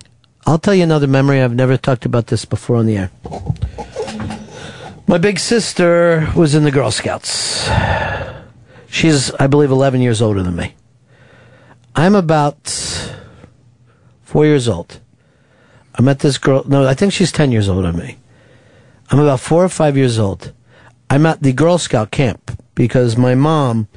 [0.47, 1.41] I'll tell you another memory.
[1.41, 3.11] I've never talked about this before on the air.
[5.11, 7.69] My big sister was in the Girl Scouts.
[8.87, 10.73] She's, I believe, 11 years older than me.
[11.93, 12.69] I'm about
[14.21, 15.01] four years old.
[15.93, 16.63] I met this girl.
[16.65, 18.19] No, I think she's 10 years older than me.
[19.09, 20.53] I'm about four or five years old.
[21.09, 23.89] I'm at the Girl Scout camp because my mom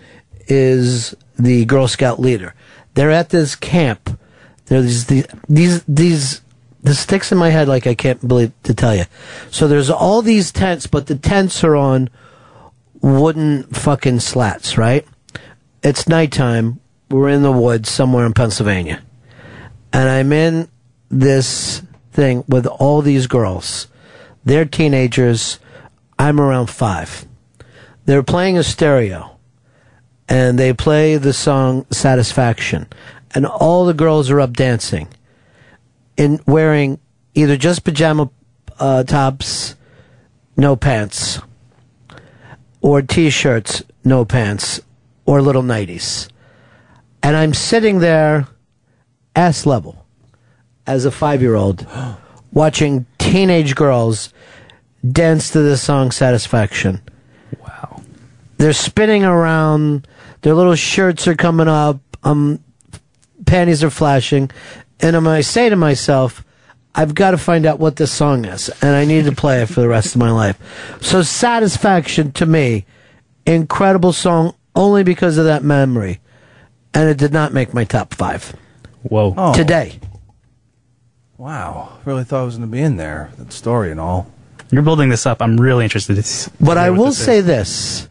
[0.48, 2.56] is the Girl Scout leader.
[2.94, 4.18] They're at this camp.
[4.66, 6.40] There's these, these, these,
[6.84, 9.04] the sticks in my head like I can't believe to tell you.
[9.50, 12.10] So there's all these tents, but the tents are on
[13.00, 15.06] wooden fucking slats, right?
[15.82, 16.80] It's nighttime.
[17.08, 19.02] We're in the woods somewhere in Pennsylvania.
[19.94, 20.68] And I'm in
[21.08, 21.82] this
[22.12, 23.88] thing with all these girls.
[24.44, 25.58] They're teenagers.
[26.18, 27.24] I'm around five.
[28.04, 29.38] They're playing a stereo
[30.28, 32.88] and they play the song Satisfaction.
[33.34, 35.08] And all the girls are up dancing
[36.16, 36.98] in wearing
[37.34, 38.30] either just pajama
[38.78, 39.76] uh, tops,
[40.56, 41.40] no pants,
[42.80, 44.80] or t shirts, no pants,
[45.26, 46.28] or little nighties.
[47.22, 48.46] And I'm sitting there,
[49.34, 50.04] ass level,
[50.86, 51.86] as a five year old,
[52.52, 54.32] watching teenage girls
[55.06, 57.00] dance to the song Satisfaction.
[57.60, 58.02] Wow.
[58.58, 60.06] They're spinning around,
[60.42, 62.62] their little shirts are coming up, um,
[63.46, 64.50] panties are flashing,
[65.00, 66.44] and I'm, I say to myself,
[66.94, 69.66] I've got to find out what this song is, and I need to play it
[69.66, 70.58] for the rest of my life.
[71.02, 72.84] So, Satisfaction to me,
[73.46, 76.20] incredible song only because of that memory,
[76.94, 78.54] and it did not make my top five.
[79.02, 79.34] Whoa.
[79.36, 79.54] Oh.
[79.54, 79.98] Today.
[81.36, 81.98] Wow.
[82.04, 83.30] Really thought I was going to be in there.
[83.38, 84.30] That story and all.
[84.70, 85.42] You're building this up.
[85.42, 86.14] I'm really interested.
[86.14, 87.46] to s- But I will this say is.
[87.46, 88.08] this.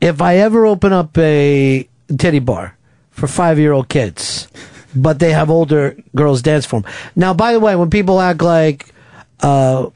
[0.00, 2.76] If I ever open up a titty bar
[3.10, 4.46] for five year old kids,
[5.02, 6.92] but they have older girls dance for them.
[7.16, 8.92] Now, by the way, when people act like,
[9.40, 9.90] uh,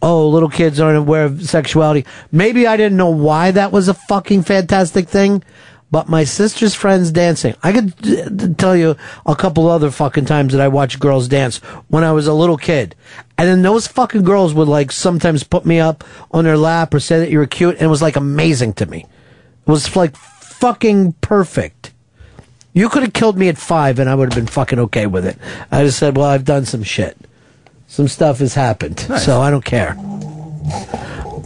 [0.00, 3.94] oh, little kids aren't aware of sexuality, maybe I didn't know why that was a
[3.94, 5.42] fucking fantastic thing.
[5.90, 7.54] But my sister's friends dancing.
[7.62, 8.96] I could uh, tell you
[9.26, 11.58] a couple other fucking times that I watched girls dance
[11.88, 12.96] when I was a little kid.
[13.36, 17.00] And then those fucking girls would like sometimes put me up on their lap or
[17.00, 17.74] say that you were cute.
[17.74, 19.04] And it was like amazing to me.
[19.66, 21.92] It was like fucking perfect.
[22.74, 25.26] You could have killed me at five and I would have been fucking okay with
[25.26, 25.36] it.
[25.70, 27.16] I just said, well, I've done some shit.
[27.86, 28.98] Some stuff has happened.
[29.00, 29.96] So I don't care.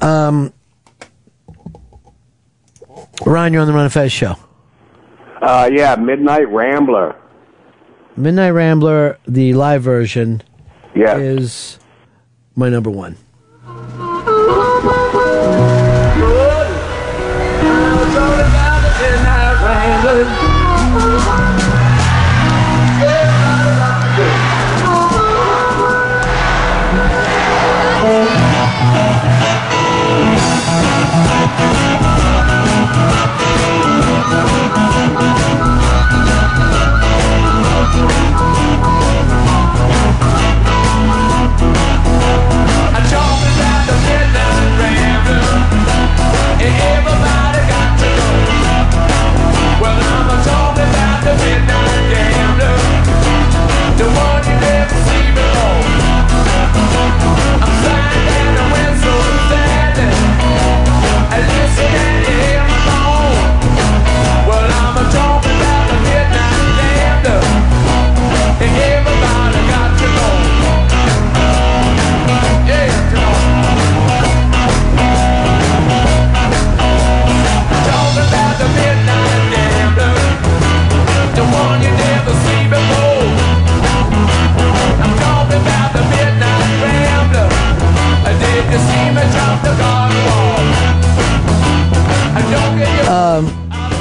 [0.03, 0.53] Um,
[3.24, 4.36] Ryan, you're on the Ron and Fez show.
[5.43, 7.16] Uh, yeah, Midnight Rambler.
[8.16, 10.43] Midnight Rambler, the live version,
[10.94, 11.16] Yeah.
[11.19, 11.78] is
[12.55, 13.16] my number one.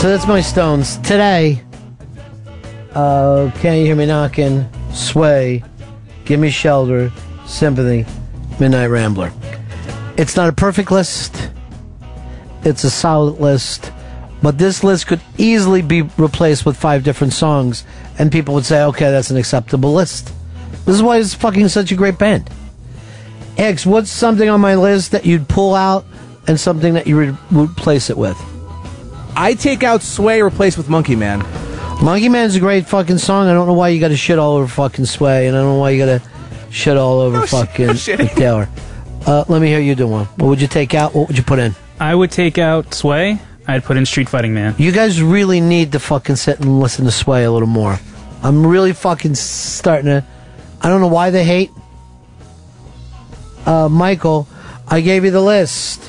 [0.05, 0.97] So that's my Stones.
[0.97, 1.63] Today,
[2.93, 5.63] uh, Can You Hear Me Knocking, Sway,
[6.25, 7.11] Give Me Shelter,
[7.47, 8.05] Sympathy,
[8.59, 9.33] Midnight Rambler.
[10.15, 11.49] It's not a perfect list.
[12.63, 13.91] It's a solid list.
[14.43, 17.83] But this list could easily be replaced with five different songs,
[18.19, 20.31] and people would say, okay, that's an acceptable list.
[20.85, 22.47] This is why it's fucking such a great band.
[23.57, 26.05] X, what's something on my list that you'd pull out
[26.47, 28.39] and something that you would replace it with?
[29.37, 31.39] I take out Sway, replace with Monkey Man.
[32.03, 33.47] Monkey Man's a great fucking song.
[33.47, 35.73] I don't know why you got to shit all over fucking Sway, and I don't
[35.73, 38.69] know why you got to shit all over No shit- fucking no Taylor.
[39.25, 40.25] Uh, let me hear you do one.
[40.37, 41.15] What would you take out?
[41.15, 41.75] What would you put in?
[41.99, 43.39] I would take out Sway.
[43.67, 44.75] I'd put in Street Fighting Man.
[44.77, 47.99] You guys really need to fucking sit and listen to Sway a little more.
[48.43, 50.23] I'm really fucking starting to.
[50.81, 51.71] I don't know why they hate.
[53.65, 54.47] Uh, Michael,
[54.87, 56.03] I gave you the list.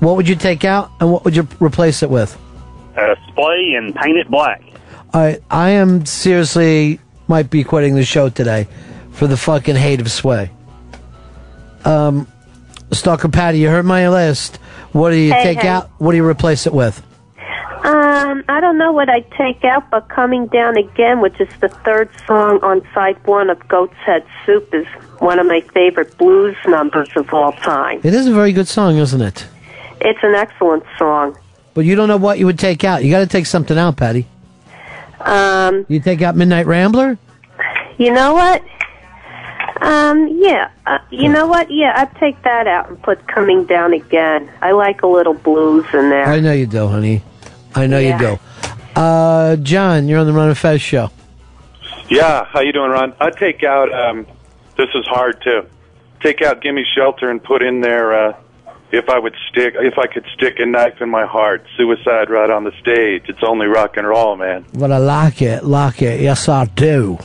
[0.00, 2.38] What would you take out, and what would you replace it with?
[2.96, 4.62] Uh, splay and paint it black.
[5.14, 8.66] I I am seriously might be quitting the show today
[9.12, 10.50] for the fucking hate of Sway.
[11.84, 12.26] Um,
[12.92, 14.56] Stalker Patty, you heard my list.
[14.92, 15.68] What do you Hey, take hey.
[15.68, 15.90] out?
[15.98, 17.02] What do you replace it with?
[17.84, 21.68] Um, I don't know what I'd take out, but Coming Down Again, which is the
[21.68, 24.86] third song on side one of Goat's Head Soup, is
[25.18, 28.00] one of my favorite blues numbers of all time.
[28.04, 29.46] It is a very good song, isn't it?
[30.00, 31.36] It's an excellent song.
[31.74, 33.02] But you don't know what you would take out.
[33.04, 34.26] You got to take something out, Patty.
[35.20, 37.16] Um, You take out Midnight Rambler.
[37.98, 38.62] you know what?
[39.80, 40.70] Um, yeah.
[40.86, 41.70] Uh, you know what?
[41.70, 44.50] Yeah, I'd take that out and put Coming Down Again.
[44.60, 46.24] I like a little blues in there.
[46.26, 47.22] I know you do, honey.
[47.74, 48.18] I know Yeah.
[48.20, 49.00] you do.
[49.00, 51.10] Uh, John, you're on the Ron and Fez show.
[52.08, 53.14] Yeah, how you doing, Ron?
[53.20, 53.92] I'd take out.
[53.92, 54.26] Um,
[54.76, 55.66] this is hard too.
[56.20, 58.12] Take out "Gimme Shelter" and put in there.
[58.12, 58.32] Uh,
[58.92, 62.50] if I would stick, if I could stick a knife in my heart, suicide right
[62.50, 63.24] on the stage.
[63.28, 64.66] It's only rock and roll, man.
[64.74, 66.20] But I like it, like it.
[66.20, 67.18] Yes, I do.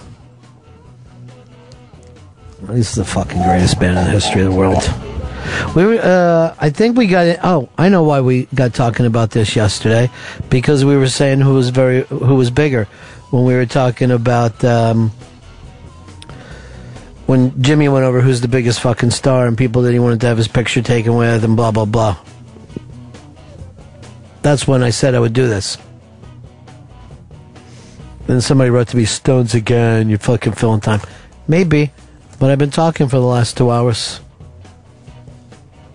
[2.61, 4.83] This is the fucking greatest band in the history of the world.
[5.75, 7.39] We uh, I think we got it.
[7.43, 10.09] Oh, I know why we got talking about this yesterday,
[10.49, 12.85] because we were saying who was very, who was bigger,
[13.29, 15.11] when we were talking about um,
[17.27, 20.27] when Jimmy went over who's the biggest fucking star, and people that he wanted to
[20.27, 22.17] have his picture taken with, and blah blah blah.
[24.41, 25.77] That's when I said I would do this.
[28.27, 31.01] Then somebody wrote to me, Stones again, you're fucking filling time.
[31.47, 31.91] Maybe,
[32.39, 34.19] but I've been talking for the last two hours.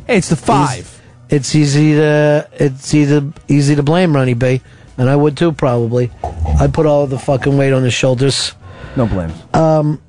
[0.06, 1.00] Hey, it's the five.
[1.28, 4.60] It's, easy to it's easy easy to blame Ronnie B,
[4.98, 6.10] and I would too probably.
[6.60, 8.52] I put all the fucking weight on his shoulders.
[8.96, 9.34] No blames.
[9.54, 10.02] Um,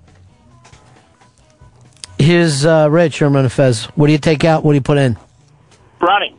[2.24, 3.86] here's uh, Rich from Ron Fez.
[3.96, 4.64] What do you take out?
[4.64, 5.18] What do you put in?
[6.02, 6.36] Ronnie.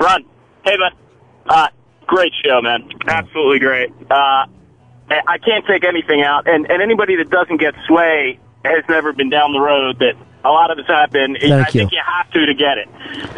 [0.00, 0.24] Ron.
[0.64, 0.92] Hey, man.
[1.46, 1.68] Uh,
[2.06, 2.88] great show, man.
[3.06, 3.90] Absolutely great.
[4.10, 4.46] Uh, I
[5.26, 9.30] I can't take anything out, and, and anybody that doesn't get sway has never been
[9.30, 11.36] down the road that a lot of us have been.
[11.38, 11.64] Thank I you.
[11.64, 12.88] think you have to to get it,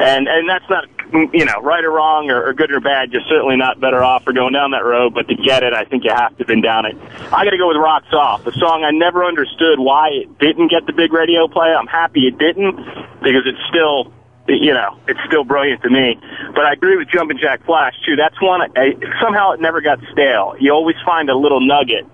[0.00, 3.12] and and that's not you know right or wrong or, or good or bad.
[3.12, 5.84] You're certainly not better off for going down that road, but to get it, I
[5.84, 6.96] think you have to have been down it.
[7.32, 10.68] I got to go with "Rocks Off," the song I never understood why it didn't
[10.68, 11.68] get the big radio play.
[11.68, 12.76] I'm happy it didn't
[13.22, 14.12] because it's still
[14.46, 16.20] you know, it's still brilliant to me.
[16.54, 18.16] But I agree with Jumpin' Jack Flash too.
[18.16, 18.60] That's one.
[18.76, 20.54] I, somehow it never got stale.
[20.60, 22.06] You always find a little nugget.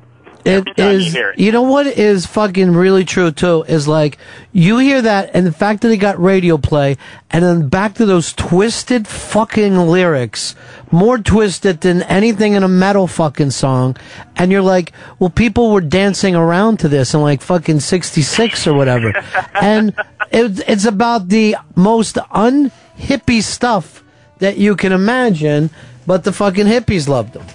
[0.44, 1.14] It you is.
[1.14, 1.38] it.
[1.38, 4.18] You know what is fucking really true too is like
[4.52, 6.96] you hear that and the fact that they got radio play
[7.30, 10.54] and then back to those twisted fucking lyrics,
[10.90, 13.96] more twisted than anything in a metal fucking song,
[14.36, 18.74] and you're like, well, people were dancing around to this in like fucking '66 or
[18.74, 19.12] whatever,
[19.60, 19.94] and
[20.32, 24.02] it, it's about the most unhippie stuff
[24.38, 25.70] that you can imagine,
[26.06, 27.46] but the fucking hippies loved them.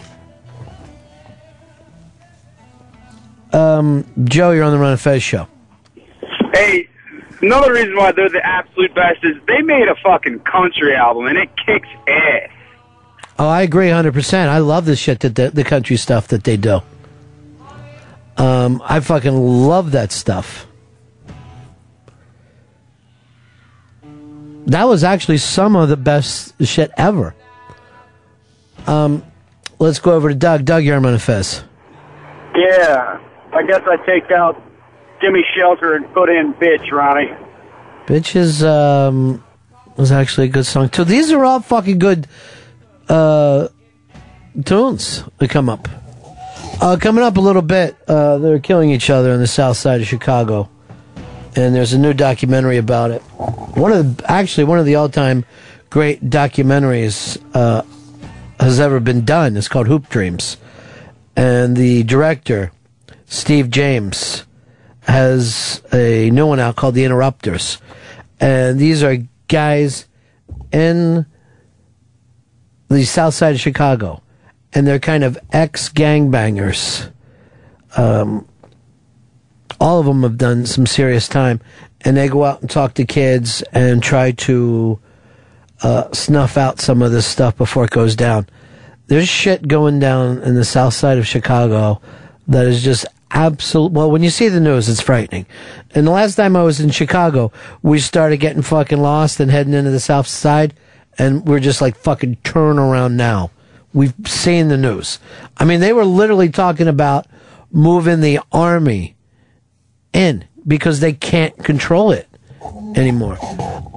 [3.56, 5.48] Um, Joe, you're on the Ron and Fez show.
[6.54, 6.90] Hey,
[7.42, 11.38] another reason why they're the absolute best is they made a fucking country album and
[11.38, 12.50] it kicks ass.
[13.40, 14.48] Oh, I agree 100%.
[14.50, 16.82] I love the shit that the, the country stuff that they do.
[18.36, 20.68] Um, I fucking love that stuff.
[24.66, 27.36] That was actually some of the best shit ever.
[28.86, 29.24] Um,
[29.80, 30.66] let's go over to Doug.
[30.66, 31.64] Doug, you're on Fez.
[32.56, 33.20] Yeah,
[33.56, 34.62] I guess I take out
[35.22, 37.34] Gimme Shelter and put in Bitch, Ronnie.
[38.06, 39.44] Bitch is, um,
[39.96, 41.06] was actually a good song too.
[41.06, 42.28] These are all fucking good,
[43.10, 43.70] uh,
[44.64, 45.88] tunes that come up.
[46.82, 50.02] Uh, coming up a little bit, uh, they're killing each other on the south side
[50.02, 50.70] of Chicago.
[51.56, 53.22] and there's a new documentary about it.
[53.22, 55.46] One of the, actually one of the all-time
[55.90, 57.84] great documentaries uh,
[58.60, 59.56] has ever been done.
[59.56, 60.58] It's called Hoop Dreams,
[61.36, 62.72] and the director
[63.26, 64.46] Steve James
[65.02, 67.80] has a new one out called The Interrupters,
[68.40, 70.08] and these are guys
[70.72, 71.26] in
[72.88, 74.22] the south side of Chicago,
[74.74, 77.12] and they're kind of ex gangbangers.
[77.98, 78.48] Um,
[79.80, 81.62] all of them have done some serious time,
[82.02, 85.00] and they go out and talk to kids and try to
[85.82, 88.48] uh, snuff out some of this stuff before it goes down.
[89.08, 92.02] There's shit going down in the south side of Chicago
[92.48, 93.06] that is just
[93.36, 93.92] absolute.
[93.92, 95.46] Well, when you see the news, it's frightening.
[95.94, 97.52] And the last time I was in Chicago,
[97.84, 100.74] we started getting fucking lost and heading into the south side,
[101.20, 103.52] and we're just like fucking turn around now.
[103.94, 105.20] We've seen the news.
[105.58, 107.28] I mean, they were literally talking about
[107.72, 109.16] moving the army
[110.14, 112.28] in because they can't control it
[112.96, 113.38] anymore.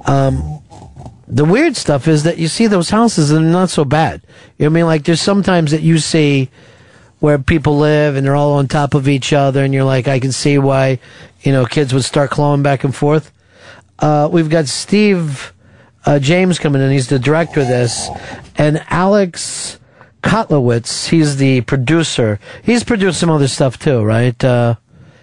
[0.05, 0.61] Um,
[1.27, 4.21] the weird stuff is that you see those houses and they're not so bad.
[4.57, 4.85] You know what I mean?
[4.85, 6.49] Like there's sometimes that you see
[7.19, 10.19] where people live and they're all on top of each other and you're like, I
[10.19, 10.99] can see why,
[11.41, 13.31] you know, kids would start clawing back and forth.
[13.99, 15.53] Uh, we've got Steve
[16.05, 16.91] uh, James coming in.
[16.91, 18.09] He's the director of this.
[18.57, 19.79] And Alex
[20.23, 22.39] Kotlowitz, he's the producer.
[22.63, 24.41] He's produced some other stuff too, right?
[24.43, 24.75] Uh,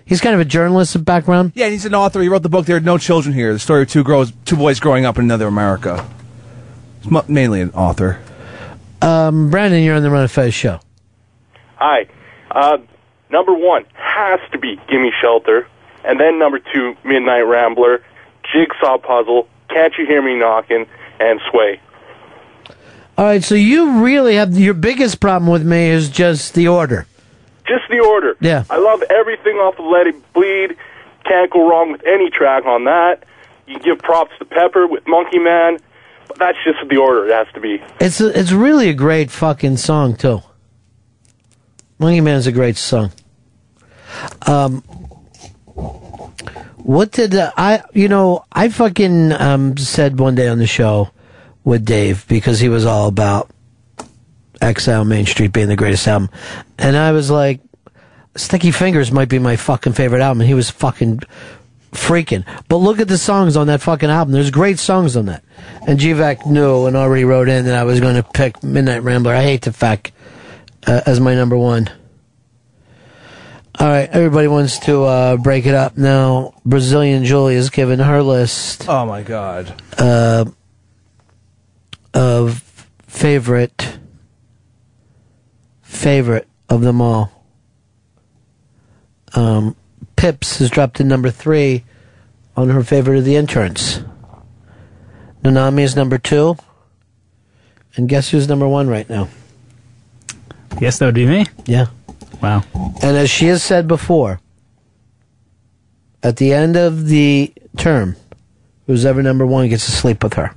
[0.05, 1.53] he's kind of a journalist of background.
[1.55, 2.21] Yeah, he's an author.
[2.21, 4.57] He wrote the book "There Are No Children Here," the story of two girls, two
[4.57, 6.07] boys growing up in another America.
[7.03, 8.21] He's mainly an author.
[9.03, 10.81] Um, Brandon, you're on the Ron and Fez show.
[11.77, 12.07] Hi.
[12.51, 12.79] Uh,
[13.31, 15.67] number one has to be Gimme Shelter.
[16.05, 18.03] And then number two, Midnight Rambler,
[18.53, 20.87] Jigsaw Puzzle, Can't You Hear Me Knocking,
[21.19, 21.81] and Sway.
[23.19, 27.07] All right, so you really have your biggest problem with me is just the order.
[27.67, 28.37] Just the order.
[28.41, 28.65] Yeah.
[28.71, 30.77] I love everything off of Let It Bleed.
[31.25, 33.25] Can't go wrong with any track on that.
[33.67, 35.79] You give props to Pepper with Monkey Man.
[36.29, 37.83] But that's just the order it has to be.
[38.01, 40.43] It's a, it's really a great fucking song too.
[41.99, 43.13] Monkey Man's a great song.
[44.47, 44.83] Um,
[46.79, 47.83] what did uh, I?
[47.93, 51.11] You know, I fucking um said one day on the show
[51.65, 53.51] with Dave because he was all about
[54.61, 56.31] Exile Main Street being the greatest album,
[56.79, 57.61] and I was like,
[58.37, 60.43] Sticky Fingers might be my fucking favorite album.
[60.43, 61.21] And he was fucking
[61.93, 62.45] freaking.
[62.69, 64.33] But look at the songs on that fucking album.
[64.33, 65.43] There's great songs on that.
[65.87, 69.35] And GVAC knew and already wrote in that I was going to pick Midnight Rambler.
[69.35, 70.13] I hate the fact
[70.87, 71.91] uh, as my number one.
[73.79, 76.55] All right, everybody wants to uh, break it up now.
[76.65, 79.75] Brazilian Julie has given her list Oh my god.
[79.99, 80.47] uh,
[82.15, 82.63] of
[83.07, 83.99] favorite
[85.83, 87.31] favorite of them all.
[89.35, 89.77] Um,
[90.17, 91.85] Pips has dropped to number three
[92.57, 94.01] on her favorite of the interns.
[95.45, 96.57] Nanami is number two,
[97.97, 99.29] and guess who's number one right now?
[100.81, 101.47] Yes, that would be me.
[101.67, 101.87] Yeah.
[102.43, 102.63] Wow.
[102.75, 104.41] And as she has said before,
[106.23, 108.17] at the end of the term,
[108.87, 110.55] who's ever number one gets to sleep with her.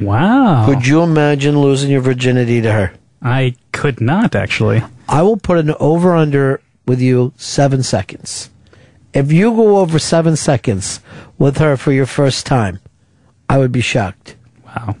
[0.00, 0.66] Wow.
[0.66, 2.92] Could you imagine losing your virginity to her?
[3.22, 4.82] I could not actually.
[5.08, 8.50] I will put an over under with you seven seconds.
[9.12, 11.00] If you go over seven seconds
[11.38, 12.80] with her for your first time,
[13.48, 14.36] I would be shocked.
[14.66, 14.96] Wow.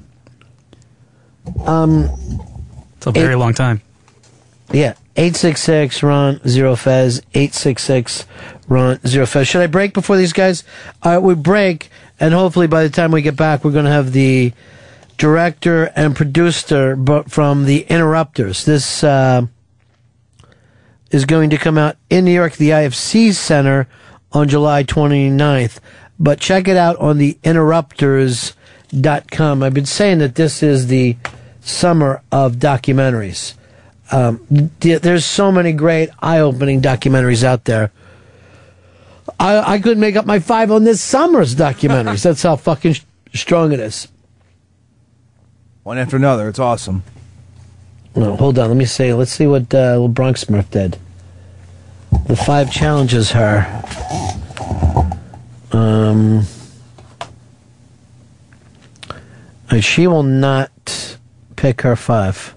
[1.66, 2.08] Um,
[2.96, 3.80] It's a very long time.
[4.74, 4.94] Yeah.
[5.16, 7.18] 866 Ron Zero Fez.
[7.32, 8.26] 866
[8.68, 9.46] Ron Zero Fez.
[9.46, 10.64] Should I break before these guys?
[11.02, 13.92] All right, we break, and hopefully by the time we get back, we're going to
[13.92, 14.52] have the
[15.16, 16.98] director and producer
[17.28, 18.64] from the Interrupters.
[18.64, 19.46] This uh,
[21.12, 23.86] is going to come out in New York, the IFC Center
[24.32, 25.78] on July 29th.
[26.18, 29.62] But check it out on the interrupters.com.
[29.62, 31.16] I've been saying that this is the
[31.60, 33.54] summer of documentaries.
[34.12, 37.90] Um, there's so many great eye-opening documentaries out there.
[39.40, 42.22] I, I couldn't make up my five on this summer's documentaries.
[42.24, 43.02] That's how fucking sh-
[43.32, 44.08] strong it is.
[45.82, 46.48] One after another.
[46.48, 47.02] It's awesome.
[48.14, 48.68] No, hold on.
[48.68, 49.12] Let me see.
[49.12, 50.98] Let's see what uh, little Bronx Smurf did.
[52.26, 53.82] The five challenges her.
[55.72, 56.44] Um,
[59.70, 61.18] and she will not
[61.56, 62.53] pick her five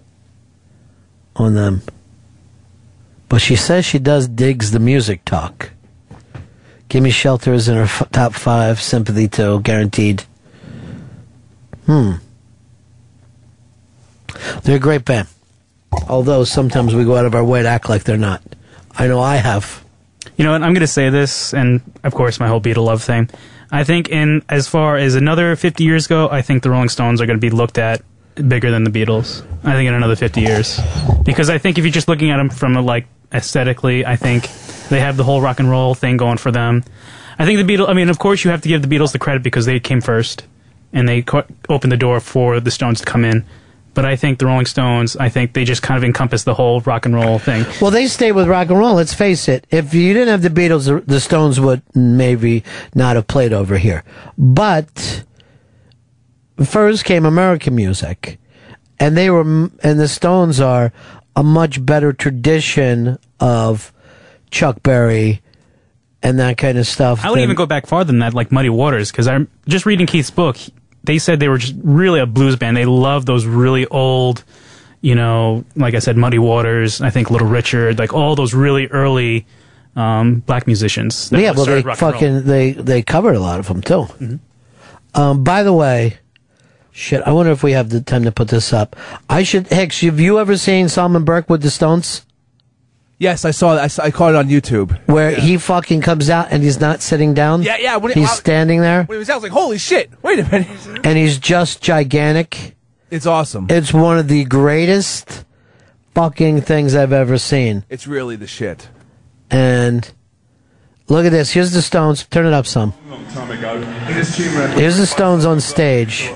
[1.37, 1.81] on them.
[3.29, 5.71] But she says she does digs the music talk.
[6.89, 8.81] Gimme Shelter is in her f- top five.
[8.81, 10.23] Sympathy too, guaranteed.
[11.85, 12.13] Hmm.
[14.63, 15.27] They're a great band.
[16.07, 18.41] Although sometimes we go out of our way to act like they're not.
[18.95, 19.83] I know I have.
[20.37, 20.63] You know what?
[20.63, 23.29] I'm going to say this, and of course, my whole Beatle love thing.
[23.71, 27.21] I think, in as far as another 50 years ago, I think the Rolling Stones
[27.21, 28.01] are going to be looked at
[28.47, 29.45] bigger than the Beatles.
[29.63, 30.79] I think in another 50 years,
[31.23, 34.49] because I think if you're just looking at them from a, like aesthetically, I think
[34.89, 36.83] they have the whole rock and roll thing going for them.
[37.39, 37.89] I think the Beatles.
[37.89, 40.01] I mean, of course, you have to give the Beatles the credit because they came
[40.01, 40.45] first,
[40.93, 43.45] and they co- opened the door for the Stones to come in.
[43.93, 46.81] But I think the Rolling Stones, I think they just kind of encompass the whole
[46.81, 47.65] rock and roll thing.
[47.81, 48.93] Well, they stayed with rock and roll.
[48.93, 49.65] Let's face it.
[49.71, 53.77] If you didn't have the Beatles, the- the Stones would maybe not have played over
[53.79, 54.03] here.
[54.37, 55.23] But
[56.65, 58.39] first came American music,
[58.99, 60.91] and they were, and the Stones are
[61.35, 63.93] a much better tradition of
[64.49, 65.41] Chuck Berry
[66.23, 67.23] and that kind of stuff.
[67.23, 69.85] I would than- even go back farther than that, like Muddy Waters, because I'm just
[69.85, 70.57] reading Keith's book.
[71.03, 72.75] They said they were just really a blues band.
[72.75, 74.43] They love those really old,
[74.99, 76.99] you know, like I said, Muddy Waters.
[77.01, 79.45] I think Little Richard, like all those really early
[79.95, 81.29] um, black musicians.
[81.31, 82.11] yeah, well, they started rock and roll.
[82.11, 84.05] fucking they they covered a lot of them too.
[84.19, 84.39] Mhm.
[85.13, 86.17] Um, by the way,
[86.97, 88.95] shit, I wonder if we have the time to put this up.
[89.29, 89.67] I should.
[89.67, 92.25] Hicks, have you ever seen Solomon Burke with the Stones?
[93.19, 93.77] Yes, I saw.
[93.77, 94.97] I, saw, I caught it on YouTube.
[95.07, 97.63] Where he fucking comes out and he's not sitting down.
[97.63, 97.97] Yeah, yeah.
[97.97, 100.11] When it- he's I- standing there When it was out, I was like, "Holy shit!
[100.21, 100.67] Wait a minute!"
[101.05, 102.75] and he's just gigantic.
[103.09, 103.67] It's awesome.
[103.69, 105.45] It's one of the greatest
[106.13, 107.85] fucking things I've ever seen.
[107.89, 108.89] It's really the shit.
[109.49, 110.11] And
[111.07, 111.51] look at this.
[111.51, 112.25] Here's the Stones.
[112.27, 112.93] Turn it up some.
[113.33, 113.79] time ago.
[114.13, 116.29] This tune record Here's the Stones on stage.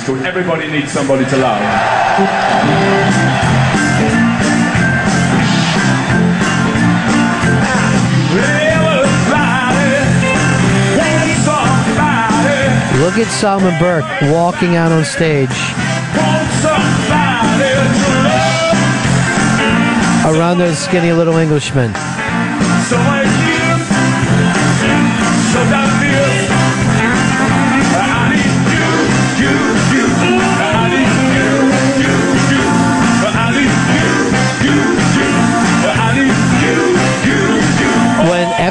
[0.00, 1.60] It's called Everybody Needs Somebody to Love.
[12.98, 15.50] Look at Solomon Burke walking out on stage
[20.24, 21.92] around those skinny little Englishmen.
[25.52, 26.49] When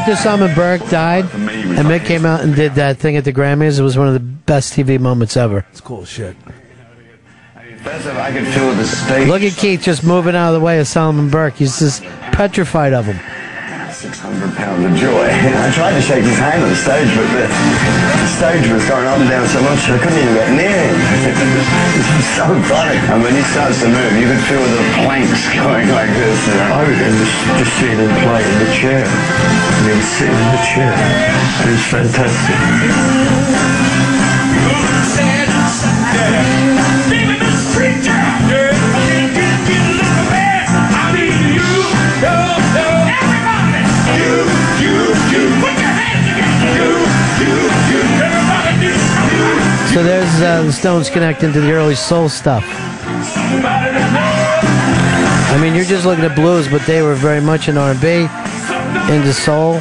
[0.10, 3.80] after Solomon Burke died, and Mick came out and did that thing at the Grammys,
[3.80, 5.66] it was one of the best TV moments ever.
[5.72, 6.36] It's cool shit.
[7.84, 9.28] First of all, I could feel the stage.
[9.28, 11.56] Look at Keith just moving out of the way of Solomon Burke.
[11.56, 13.20] He's just petrified of him.
[14.00, 15.28] 600 pounds of joy.
[15.60, 19.04] I tried to shake his hand on the stage, but the, the stage was going
[19.04, 20.96] up and down so much I couldn't even get near him.
[21.28, 22.96] it was so funny.
[23.12, 26.40] And when he starts to move, you could feel the planks going like this.
[26.48, 26.80] You know?
[26.80, 29.04] I was just, just seeing him play in the chair.
[29.04, 30.96] And he was sitting in the chair.
[30.96, 32.56] It was fantastic.
[49.94, 52.64] So there's uh, the Stones connecting to the early soul stuff.
[55.52, 58.28] I mean, you're just looking at blues, but they were very much in R&B,
[59.12, 59.80] into soul.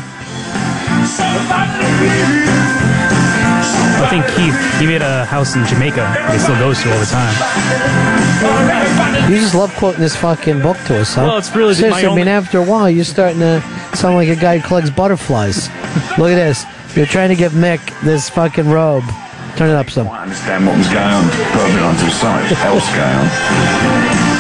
[4.01, 6.99] I think Keith, he made a house in Jamaica that he still goes to all
[6.99, 7.35] the time.
[9.31, 11.25] You just love quoting this fucking book to us, huh?
[11.29, 13.63] Well, it's really my Seriously, I mean, only- after a while, you're starting to
[13.99, 15.67] sound like a guy who collects butterflies.
[16.23, 16.63] Look at this.
[16.95, 19.03] You're trying to give Mick this fucking robe.
[19.59, 20.07] Turn it up some.
[20.07, 23.27] I understand what was going on, put a bit onto the side, else going on.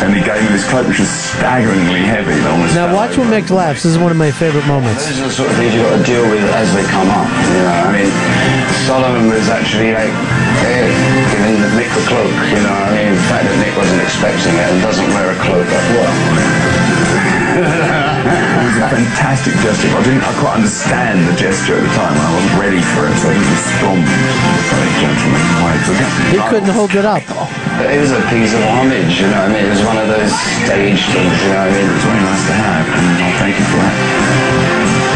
[0.06, 2.38] And he gave me this cloak which was staggeringly heavy.
[2.46, 3.82] almost Now watch when Mick laughs.
[3.82, 5.10] This is one of my favorite moments.
[5.10, 7.26] These are the sort of things you've got to deal with as they come up.
[7.26, 8.06] You know, I mean,
[8.86, 10.14] Solomon was actually like
[10.70, 10.86] eh,
[11.34, 12.30] giving the Mick the cloak.
[12.54, 15.38] You know, I mean, the fact that Mick wasn't expecting it and doesn't wear a
[15.42, 16.14] cloak, at what?
[18.48, 19.88] it was a fantastic gesture.
[19.92, 22.16] I didn't I quite understand the gesture at the time.
[22.16, 24.00] I wasn't ready for it, so I didn't respond
[24.72, 25.76] very gentleman way.
[25.84, 25.92] So
[26.32, 27.22] He couldn't hold it up.
[27.84, 29.64] it was a piece of homage, you know what I mean?
[29.66, 30.32] It was one of those
[30.64, 31.86] stage things, you know what I mean?
[31.88, 35.08] It was very nice to have, and I'll thank you for that.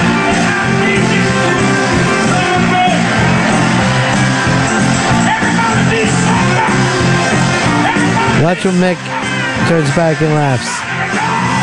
[8.43, 8.99] Watch when Mick
[9.69, 10.92] turns back and laughs.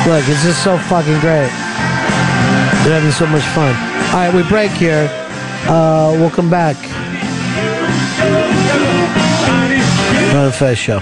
[0.07, 1.51] Look, it's just so fucking great.
[2.83, 3.75] They're having so much fun.
[4.09, 5.07] All right, we break here.
[5.67, 6.75] Uh, we'll come back.
[10.33, 10.99] The first show.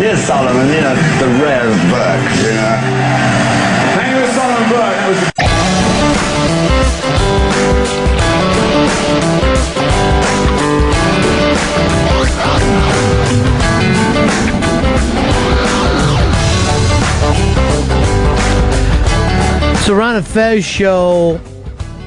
[0.00, 3.45] yes, Solomon, you know, the rare Burke, you know.
[19.94, 21.40] Ron and Fez show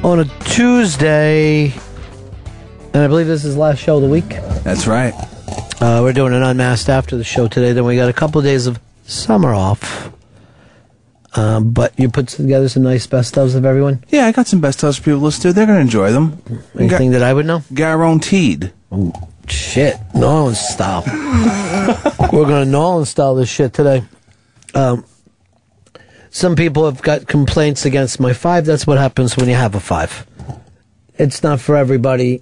[0.03, 1.73] on a Tuesday,
[2.93, 4.29] and I believe this is the last show of the week.
[4.63, 5.13] That's right.
[5.81, 7.71] Uh, we're doing an unmasked after the show today.
[7.71, 10.11] Then we got a couple of days of summer off.
[11.35, 14.03] Um, but you put together some nice best ofs of everyone.
[14.09, 15.53] Yeah, I got some best ofs for people to listen to.
[15.53, 16.41] They're going to enjoy them.
[16.77, 17.63] Anything that I would know?
[17.73, 18.73] Guaranteed.
[18.91, 19.13] Oh,
[19.47, 19.95] shit.
[20.13, 21.03] Nolan style.
[22.33, 24.03] We're going to Nolan style this shit today.
[24.73, 25.05] Um,
[26.29, 28.65] some people have got complaints against my five.
[28.65, 30.25] That's what happens when you have a five.
[31.17, 32.41] It's not for everybody.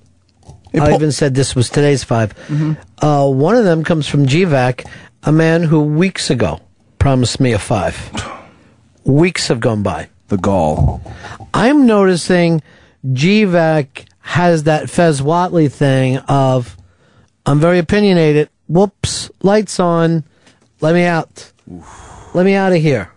[0.74, 4.86] I even said this was today's 5 Uh, one of them comes from GVAC,
[5.24, 6.60] a man who weeks ago
[7.00, 7.96] promised me a five.
[9.04, 10.10] Weeks have gone by.
[10.28, 11.02] The gall.
[11.54, 12.62] I'm noticing
[13.06, 16.76] GVAC has that Fez Whatley thing of,
[17.46, 18.50] I'm very opinionated.
[18.68, 20.26] Whoops, lights on.
[20.82, 21.52] Let me out.
[22.34, 23.10] Let me out of here.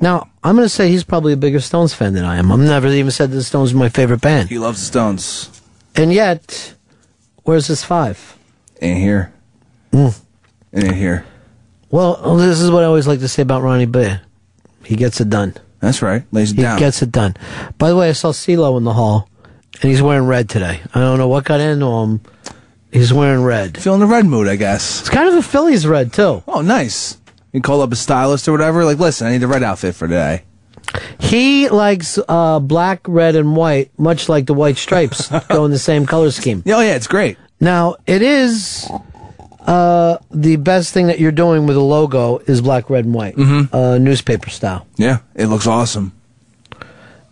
[0.00, 2.50] Now, I'm going to say he's probably a bigger Stones fan than I am.
[2.52, 4.48] I've never even said that the Stones are my favorite band.
[4.48, 5.60] He loves the Stones.
[5.94, 6.74] And yet,
[7.44, 8.36] where's his five?
[8.82, 9.32] Ain't here.
[9.92, 10.20] Mm.
[10.74, 11.24] Ain't here.
[11.90, 14.20] Well, this is what I always like to say about Ronnie Bear.
[14.84, 15.54] He gets it done.
[15.80, 16.24] That's right.
[16.32, 16.78] Lays it He down.
[16.78, 17.34] gets it done.
[17.78, 19.28] By the way, I saw CeeLo in the hall,
[19.80, 20.80] and he's wearing red today.
[20.94, 22.20] I don't know what got into him.
[22.92, 23.78] He's wearing red.
[23.78, 25.00] Feeling the red mood, I guess.
[25.00, 26.42] It's kind of a Phillies red, too.
[26.48, 27.18] Oh, nice.
[27.56, 28.84] You call up a stylist or whatever.
[28.84, 30.42] Like, listen, I need the red outfit for today.
[31.18, 35.78] He likes uh, black, red, and white, much like the white stripes go in the
[35.78, 36.62] same color scheme.
[36.66, 37.38] Oh, yeah, it's great.
[37.58, 38.86] Now, it is
[39.66, 43.36] uh, the best thing that you're doing with a logo is black, red, and white,
[43.36, 43.72] Mhm.
[43.72, 44.86] uh, newspaper style.
[44.96, 46.12] Yeah, it looks awesome.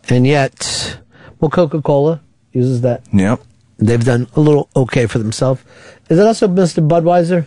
[0.09, 0.97] And yet,
[1.39, 2.23] well, Coca Cola
[2.55, 3.03] uses that.
[3.13, 3.43] Yep.
[3.79, 5.61] They've done a little okay for themselves.
[6.09, 6.87] Is it also Mr.
[6.89, 7.45] Budweiser?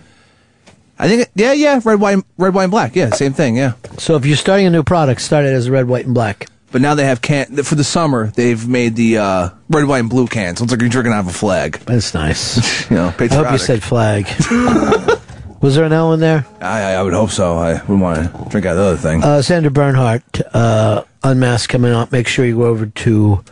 [0.99, 2.95] I think, yeah, yeah, red, wine, red, wine, black.
[2.95, 3.55] Yeah, same thing.
[3.55, 3.73] Yeah.
[3.97, 6.47] So if you're starting a new product, start it as red, white, and black.
[6.71, 8.27] But now they have can for the summer.
[8.27, 10.59] They've made the uh, red, white, and blue cans.
[10.59, 11.79] Looks like you're drinking out of a flag.
[11.85, 12.89] That's nice.
[12.89, 14.27] you know, I hope you said flag.
[15.61, 16.45] Was there an L in there?
[16.61, 17.57] I, I, would hope so.
[17.57, 19.23] I wouldn't want to drink out of the other thing.
[19.23, 20.21] Uh, Sandra Bernhard,
[20.53, 22.11] uh, Unmasked coming up.
[22.11, 23.43] Make sure you go over to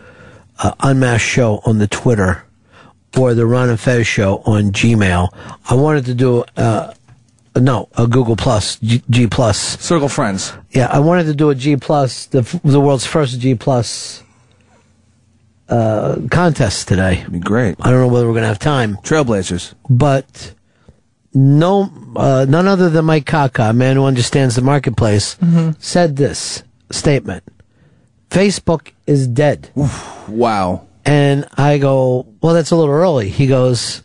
[0.60, 2.44] uh, Unmasked Show on the Twitter
[3.18, 5.30] or the Ron and Fez Show on Gmail.
[5.68, 6.94] I wanted to do, uh,
[7.56, 9.58] no, a Google Plus, G, G Plus.
[9.80, 10.54] Circle Friends.
[10.72, 14.24] Yeah, I wanted to do a G Plus, the, the world's first G Plus
[15.70, 17.26] uh, contest today.
[17.30, 17.76] Be great.
[17.80, 18.98] I don't know whether we're going to have time.
[18.98, 19.74] Trailblazers.
[19.90, 20.54] But
[21.34, 25.76] no, uh, none other than Mike Kaka, a man who understands the marketplace, Mhm.
[25.80, 27.44] said this statement:
[28.30, 29.70] "Facebook is dead."
[30.28, 30.88] Wow.
[31.06, 34.02] And I go, "Well, that's a little early." He goes,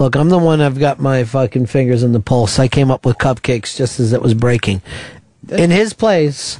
[0.00, 0.60] "Look, I'm the one.
[0.60, 2.58] I've got my fucking fingers in the pulse.
[2.58, 4.82] I came up with cupcakes just as it was breaking."
[5.48, 6.58] In his place,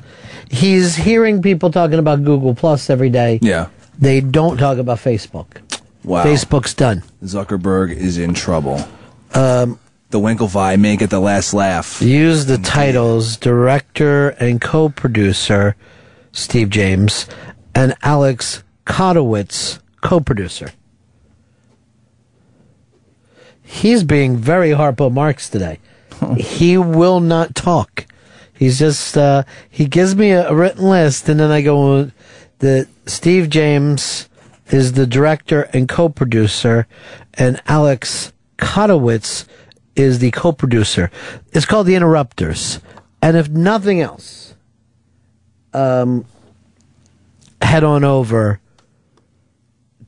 [0.51, 3.39] he's hearing people talking about Google Plus every day.
[3.43, 3.69] Yeah.
[3.99, 5.61] They don't talk about Facebook.
[6.05, 6.25] Wow.
[6.25, 7.03] Facebook's done.
[7.23, 8.83] Zuckerberg is in trouble.
[9.35, 9.79] Um,
[10.11, 12.01] the Winklevi may get the last laugh.
[12.03, 15.77] Use the titles director and co-producer
[16.33, 17.27] Steve James
[17.75, 20.73] and Alex Kotlowitz co-producer.
[23.71, 25.79] He's being very Harpo Marx today.
[26.37, 28.05] he will not talk.
[28.53, 32.11] He's just uh, he gives me a, a written list, and then I go.
[32.59, 34.29] The Steve James
[34.71, 36.89] is the director and co-producer,
[37.35, 39.47] and Alex Kotlowitz
[39.95, 41.09] is the co-producer.
[41.53, 42.81] It's called The Interrupters,
[43.23, 44.57] and if nothing else,
[45.73, 46.27] um,
[47.63, 48.61] head on over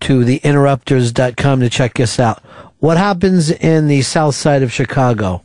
[0.01, 2.43] to theinterrupters.com to check this out.
[2.83, 5.45] What happens in the south side of Chicago,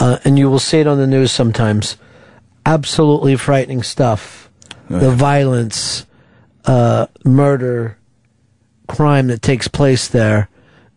[0.00, 1.96] uh, and you will see it on the news sometimes,
[2.66, 4.50] absolutely frightening stuff.
[4.88, 6.06] The violence,
[6.64, 7.98] uh, murder,
[8.88, 10.48] crime that takes place there.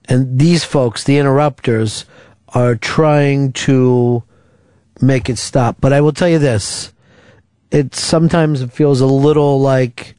[0.05, 2.05] And these folks, the interrupters,
[2.47, 4.23] are trying to
[5.01, 5.77] make it stop.
[5.79, 6.93] But I will tell you this.
[7.69, 10.15] It sometimes feels a little like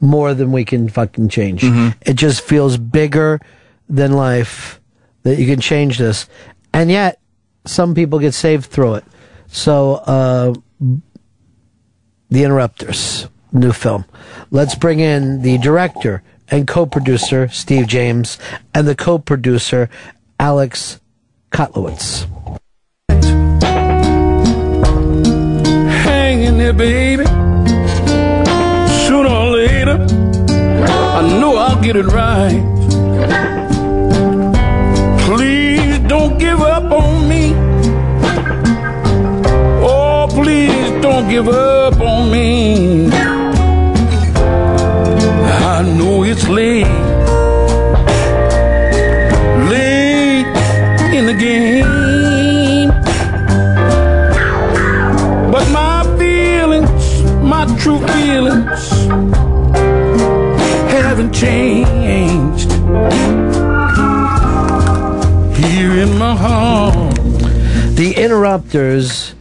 [0.00, 1.64] more than we can fucking change.
[2.02, 3.40] It just feels bigger
[3.88, 4.78] than life
[5.22, 6.28] that you can change this.
[6.72, 7.18] And yet,
[7.64, 9.04] some people get saved through it.
[9.48, 10.54] So, uh,
[12.30, 14.04] The Interrupters, new film.
[14.50, 18.38] Let's bring in the director and co-producer, Steve James,
[18.74, 19.88] and the co-producer,
[20.40, 21.00] Alex
[21.50, 22.26] Kotlowitz.
[26.04, 27.24] Hang in there, baby.
[29.06, 30.06] Sooner or later,
[31.18, 32.81] I know I'll get it right.
[36.32, 37.52] don't give up on me.
[39.84, 43.10] Oh, please don't give up on me.
[45.74, 46.86] I know it's late,
[49.68, 50.46] late
[51.12, 52.88] in the game,
[55.50, 58.90] but my feelings, my true feelings,
[60.88, 61.91] haven't changed.
[68.02, 69.32] The Interrupters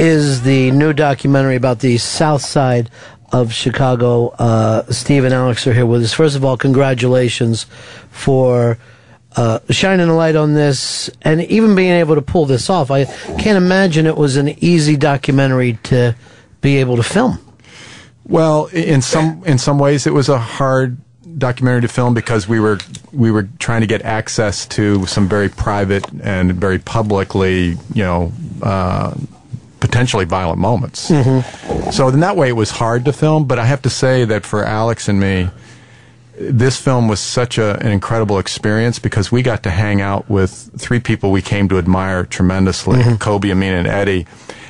[0.00, 2.90] is the new documentary about the South Side
[3.30, 4.30] of Chicago.
[4.30, 6.12] Uh, Steve and Alex are here with us.
[6.12, 7.66] First of all, congratulations
[8.10, 8.78] for
[9.36, 12.90] uh, shining a light on this and even being able to pull this off.
[12.90, 16.16] I can't imagine it was an easy documentary to
[16.62, 17.38] be able to film.
[18.24, 20.98] Well, in some in some ways, it was a hard
[21.36, 22.78] documentary to film because we were
[23.12, 28.32] we were trying to get access to some very private and very publicly, you know,
[28.62, 29.14] uh,
[29.80, 31.00] potentially violent moments.
[31.92, 33.44] So in that way, it was hard to film.
[33.46, 35.48] But I have to say that for Alex and me,
[36.38, 40.70] this film was such a, an incredible experience because we got to hang out with
[40.78, 44.26] three people we came to admire tremendously Cobe, Amin, and Eddie.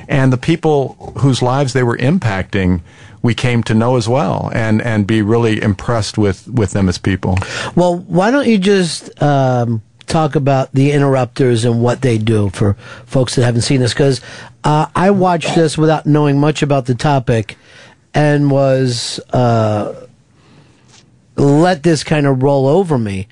[0.09, 2.82] And the people whose lives they were impacting,
[3.27, 6.97] we came to know as well and, and be really impressed with, with them as
[6.97, 7.36] people.
[7.74, 12.74] Well, why don't you just um, talk about the interrupters and what they do for
[13.05, 13.93] folks that haven't seen this?
[13.93, 14.20] Because
[14.62, 17.59] uh, I watched this without knowing much about the topic
[18.15, 20.07] and was uh,
[21.35, 23.27] let this kind of roll over me.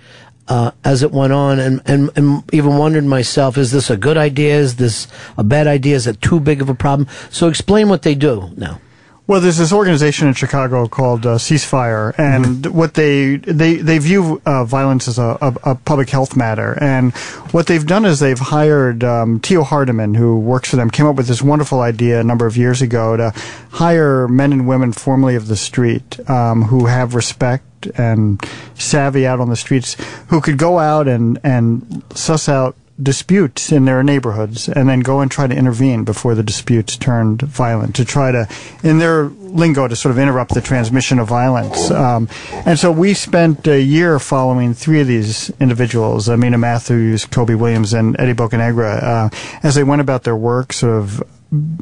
[0.46, 4.18] Uh, as it went on, and, and, and even wondered myself, is this a good
[4.18, 4.54] idea?
[4.54, 5.08] Is this
[5.38, 5.96] a bad idea?
[5.96, 7.08] Is it too big of a problem?
[7.30, 8.78] So explain what they do now.
[9.26, 14.42] Well, there's this organization in Chicago called uh, Ceasefire, and what they they they view
[14.44, 16.76] uh, violence as a, a, a public health matter.
[16.78, 17.14] And
[17.52, 21.16] what they've done is they've hired um, Tio Hardiman, who works for them, came up
[21.16, 23.30] with this wonderful idea a number of years ago to
[23.70, 28.44] hire men and women formerly of the street um, who have respect and
[28.74, 29.96] savvy out on the streets,
[30.28, 35.20] who could go out and and suss out disputes in their neighborhoods and then go
[35.20, 38.48] and try to intervene before the disputes turned violent to try to
[38.84, 41.90] in their lingo to sort of interrupt the transmission of violence.
[41.90, 42.28] Um,
[42.64, 47.92] and so we spent a year following three of these individuals Amina Matthews Cobe Williams
[47.92, 49.30] and Eddie Bocanegra uh,
[49.62, 51.22] as they went about their work sort of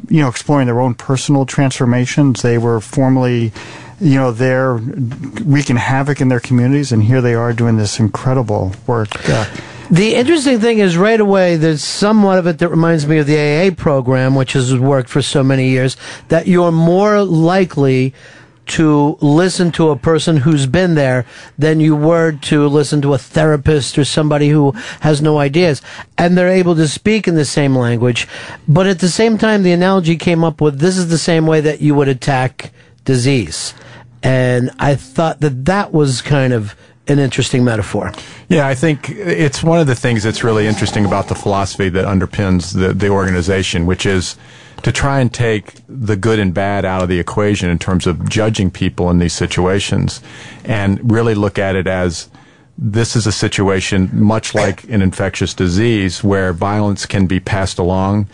[0.09, 2.41] you know exploring their own personal transformations.
[2.41, 3.51] They were formerly
[4.01, 8.73] you know they're wreaking havoc in their communities and here they are doing this incredible
[8.87, 9.45] work uh,
[9.93, 13.37] The interesting thing is, right away, there's somewhat of it that reminds me of the
[13.37, 15.97] AA program, which has worked for so many years,
[16.29, 18.15] that you're more likely
[18.65, 21.27] to listen to a person who's been there
[21.59, 24.71] than you were to listen to a therapist or somebody who
[25.01, 25.79] has no ideas.
[26.17, 28.27] And they're able to speak in the same language.
[28.67, 31.61] But at the same time, the analogy came up with this is the same way
[31.61, 32.71] that you would attack
[33.05, 33.75] disease.
[34.23, 36.75] And I thought that that was kind of
[37.07, 38.11] an interesting metaphor.
[38.47, 42.05] Yeah, I think it's one of the things that's really interesting about the philosophy that
[42.05, 44.37] underpins the, the organization, which is
[44.83, 48.29] to try and take the good and bad out of the equation in terms of
[48.29, 50.21] judging people in these situations
[50.65, 52.29] and really look at it as
[52.77, 58.27] this is a situation much like an infectious disease where violence can be passed along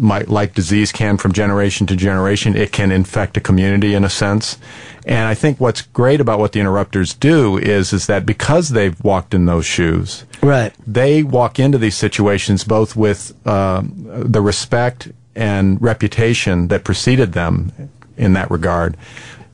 [0.00, 2.56] might, like disease can from generation to generation.
[2.56, 4.58] It can infect a community in a sense.
[5.06, 8.98] And I think what's great about what the interrupters do is, is that because they've
[9.02, 15.08] walked in those shoes, right, they walk into these situations both with uh, the respect
[15.34, 17.72] and reputation that preceded them
[18.16, 18.96] in that regard,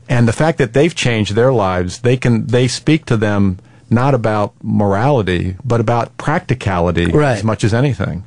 [0.08, 2.00] and the fact that they've changed their lives.
[2.00, 3.58] They can they speak to them
[3.90, 7.36] not about morality, but about practicality Right.
[7.36, 8.24] as much as anything.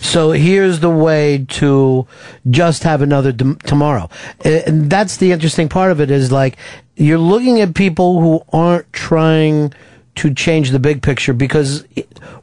[0.00, 2.06] So here's the way to
[2.50, 4.08] just have another d- tomorrow.
[4.44, 6.56] And that's the interesting part of it is like
[6.96, 9.72] you're looking at people who aren't trying
[10.16, 11.84] to change the big picture because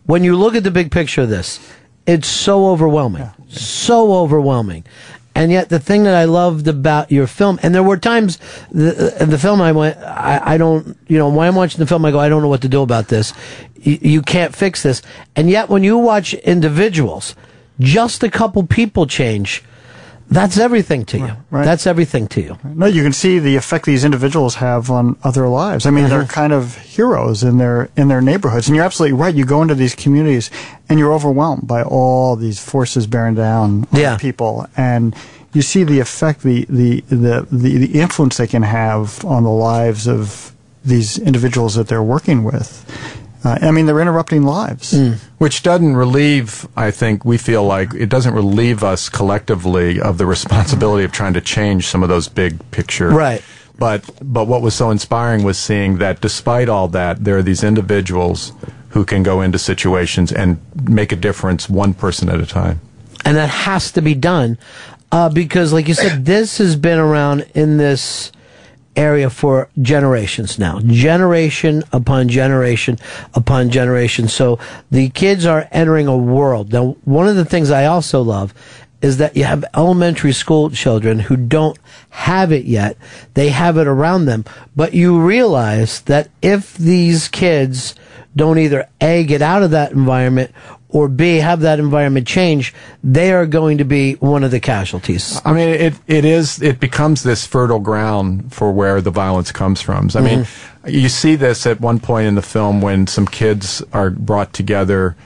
[0.05, 1.59] when you look at the big picture of this,
[2.05, 3.29] it's so overwhelming.
[3.49, 4.85] So overwhelming.
[5.35, 8.39] And yet, the thing that I loved about your film, and there were times
[8.71, 12.05] the the film I went, I, I don't, you know, when I'm watching the film,
[12.05, 13.33] I go, I don't know what to do about this.
[13.75, 15.01] You, you can't fix this.
[15.35, 17.35] And yet, when you watch individuals,
[17.81, 19.61] just a couple people change,
[20.29, 21.31] that's everything to you.
[21.51, 21.65] Right.
[21.65, 22.57] That's everything to you.
[22.63, 25.85] No, you can see the effect these individuals have on other lives.
[25.85, 26.29] I mean, they're mm-hmm.
[26.29, 28.67] kind of heroes in their in their neighborhoods.
[28.67, 29.35] And you're absolutely right.
[29.35, 30.49] You go into these communities
[30.89, 34.17] and you're overwhelmed by all these forces bearing down on Yeah.
[34.17, 35.15] people, and
[35.53, 39.51] you see the effect, the the, the the the influence they can have on the
[39.51, 40.51] lives of
[40.83, 42.85] these individuals that they're working with.
[43.45, 44.97] Uh, I mean, they're interrupting lives.
[45.37, 50.25] Which doesn't relieve, I think, we feel like it doesn't relieve us collectively of the
[50.25, 53.43] responsibility of trying to change some of those big picture Right.
[53.77, 57.61] But but what was so inspiring was seeing that despite all that, there are these
[57.63, 58.53] individuals
[58.89, 60.57] who can go into situations and
[60.89, 62.79] make a difference one person at a time.
[63.25, 64.57] and that has to be done
[65.11, 68.31] uh, because, like you said, this has been around in this
[68.95, 72.97] area for generations now, generation upon generation
[73.33, 74.27] upon generation.
[74.27, 74.59] So
[74.91, 76.71] the kids are entering a world.
[76.71, 78.53] Now, one of the things I also love
[79.01, 81.77] is that you have elementary school children who don't
[82.09, 82.97] have it yet.
[83.35, 84.45] They have it around them,
[84.75, 87.93] but you realize that if these kids
[88.35, 90.51] don't either A, get out of that environment
[90.95, 92.73] or B, have that environment change,
[93.03, 95.41] they are going to be one of the casualties.
[95.43, 99.81] I mean, it it is it becomes this fertile ground for where the violence comes
[99.81, 100.09] from.
[100.15, 100.47] I mean,
[100.87, 105.17] you see this at one point in the film when some kids are brought together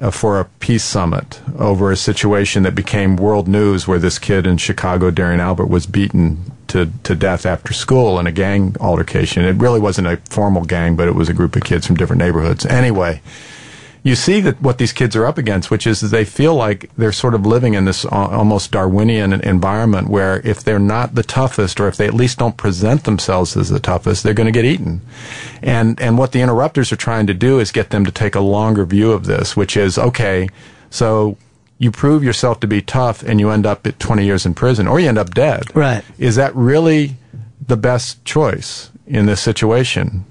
[0.00, 4.44] uh, for a peace summit over a situation that became world news, where this kid
[4.44, 9.44] in Chicago, Derrion Albert, was beaten to to death after school in a gang altercation.
[9.44, 12.18] It really wasn't a formal gang, but it was a group of kids from different
[12.18, 12.66] neighborhoods.
[12.66, 13.20] Anyway
[14.04, 17.12] you see that what these kids are up against, which is they feel like they're
[17.12, 21.78] sort of living in this uh, almost Darwinian environment where if they're not the toughest,
[21.78, 24.64] or if they at least don't present themselves as the toughest, they're going to get
[24.64, 25.02] eaten.
[25.62, 28.40] And and what the interrupters are trying to do is get them to take a
[28.40, 30.48] longer view of this, which is okay.
[30.90, 31.36] So
[31.78, 34.88] you prove yourself to be tough, and you end up at 20 years in prison,
[34.88, 35.74] or you end up dead.
[35.76, 36.04] Right.
[36.18, 37.16] Is that really
[37.64, 40.24] the best choice in this situation?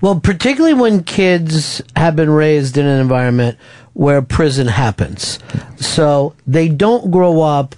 [0.00, 3.58] Well, particularly when kids have been raised in an environment
[3.92, 5.38] where prison happens.
[5.76, 7.74] So they don't grow up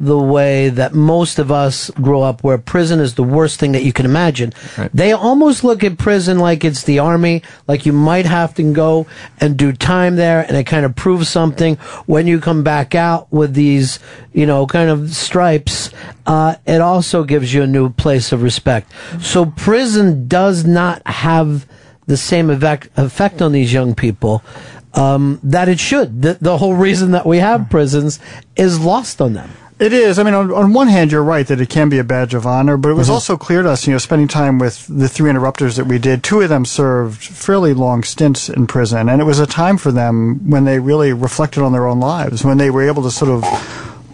[0.00, 3.82] the way that most of us grow up where prison is the worst thing that
[3.82, 4.52] you can imagine.
[4.94, 9.06] They almost look at prison like it's the army, like you might have to go
[9.40, 11.76] and do time there and it kind of proves something
[12.06, 13.98] when you come back out with these,
[14.32, 15.90] you know, kind of stripes.
[16.26, 18.92] Uh, it also gives you a new place of respect.
[19.20, 21.66] So prison does not have
[22.06, 24.42] the same effect, effect on these young people
[24.94, 26.22] um, that it should.
[26.22, 28.18] The, the whole reason that we have prisons
[28.56, 29.50] is lost on them.
[29.78, 30.18] It is.
[30.18, 32.44] I mean, on, on one hand, you're right that it can be a badge of
[32.46, 33.12] honor, but it was Mhm.
[33.12, 36.24] also clear to us, you know, spending time with the three interrupters that we did,
[36.24, 39.92] two of them served fairly long stints in prison, and it was a time for
[39.92, 43.30] them when they really reflected on their own lives, when they were able to sort
[43.30, 43.44] of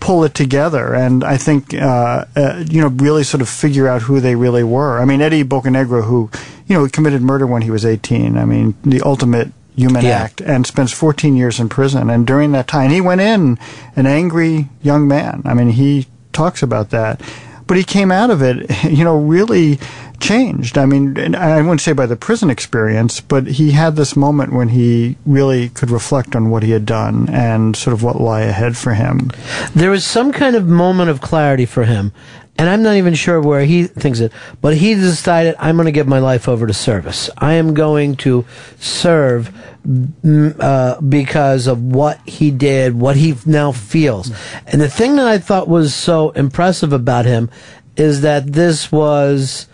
[0.00, 4.02] pull it together, and I think, uh, uh, you know, really sort of figure out
[4.02, 5.00] who they really were.
[5.00, 6.28] I mean, Eddie Bocanegra, who,
[6.66, 8.36] you know, committed murder when he was 18.
[8.36, 10.18] I mean, the ultimate human Yeah.
[10.22, 12.10] act and spends 14 years in prison.
[12.10, 13.58] And during that time, he went in
[13.96, 15.42] an angry young man.
[15.44, 17.20] I mean, he talks about that.
[17.66, 19.78] But he came out of it, you know, really
[20.20, 20.78] changed.
[20.78, 24.68] I mean, I wouldn't say by the prison experience, but he had this moment when
[24.68, 28.76] he really could reflect on what he had done and sort of what lie ahead
[28.76, 29.30] for him.
[29.74, 32.12] There was some kind of moment of clarity for him,
[32.56, 35.92] and I'm not even sure where he thinks it, but he decided, I'm going to
[35.92, 37.28] give my life over to service.
[37.36, 38.44] I am going to
[38.78, 39.52] serve
[39.86, 44.30] mm, uh, because of what he did, what he now feels.
[44.66, 47.50] And the thing that I thought was so impressive about him
[47.96, 49.66] is that this was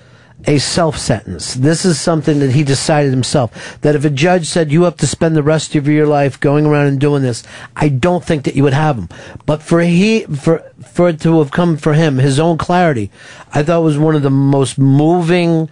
[0.47, 1.55] a self sentence.
[1.55, 3.81] This is something that he decided himself.
[3.83, 6.67] That if a judge said you have to spend the rest of your life going
[6.67, 7.43] around and doing this,
[7.77, 9.09] I don't think that you would have him.
[9.47, 13.11] But for he for for it to have come for him, his own clarity,
[13.53, 15.69] I thought was one of the most moving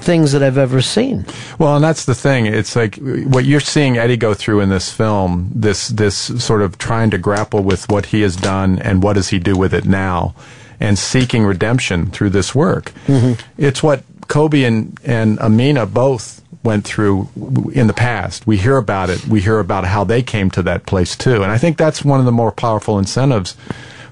[0.00, 1.26] things that I've ever seen.
[1.58, 2.46] Well, and that's the thing.
[2.46, 5.50] It's like what you're seeing Eddie go through in this film.
[5.54, 9.28] This this sort of trying to grapple with what he has done and what does
[9.28, 10.34] he do with it now,
[10.78, 12.92] and seeking redemption through this work.
[13.06, 13.40] Mm-hmm.
[13.58, 17.28] It's what Cobe and and Amina both went through
[17.72, 18.46] in the past.
[18.46, 19.26] We hear about it.
[19.26, 21.42] We hear about how they came to that place too.
[21.42, 23.56] And I think that's one of the more powerful incentives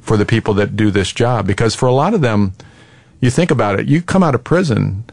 [0.00, 2.54] for the people that do this job because for a lot of them,
[3.20, 3.86] you think about it.
[3.86, 5.04] You come out of prison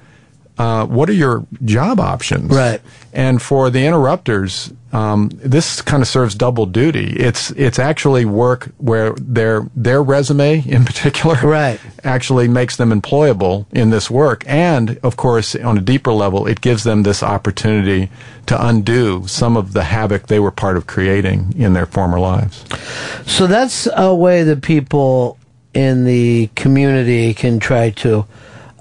[0.58, 2.50] uh, what are your job options?
[2.50, 2.82] Right.
[3.14, 7.18] And for the interrupters, um, this kind of serves double duty.
[7.18, 11.82] It's it's actually work where their their resume in particular right.
[12.06, 16.62] actually makes them employable in this work, and of course, on a deeper level, it
[16.62, 18.10] gives them this opportunity
[18.46, 22.64] to undo some of the havoc they were part of creating in their former lives.
[23.26, 25.38] So that's a way that people
[25.74, 28.26] in the community can try to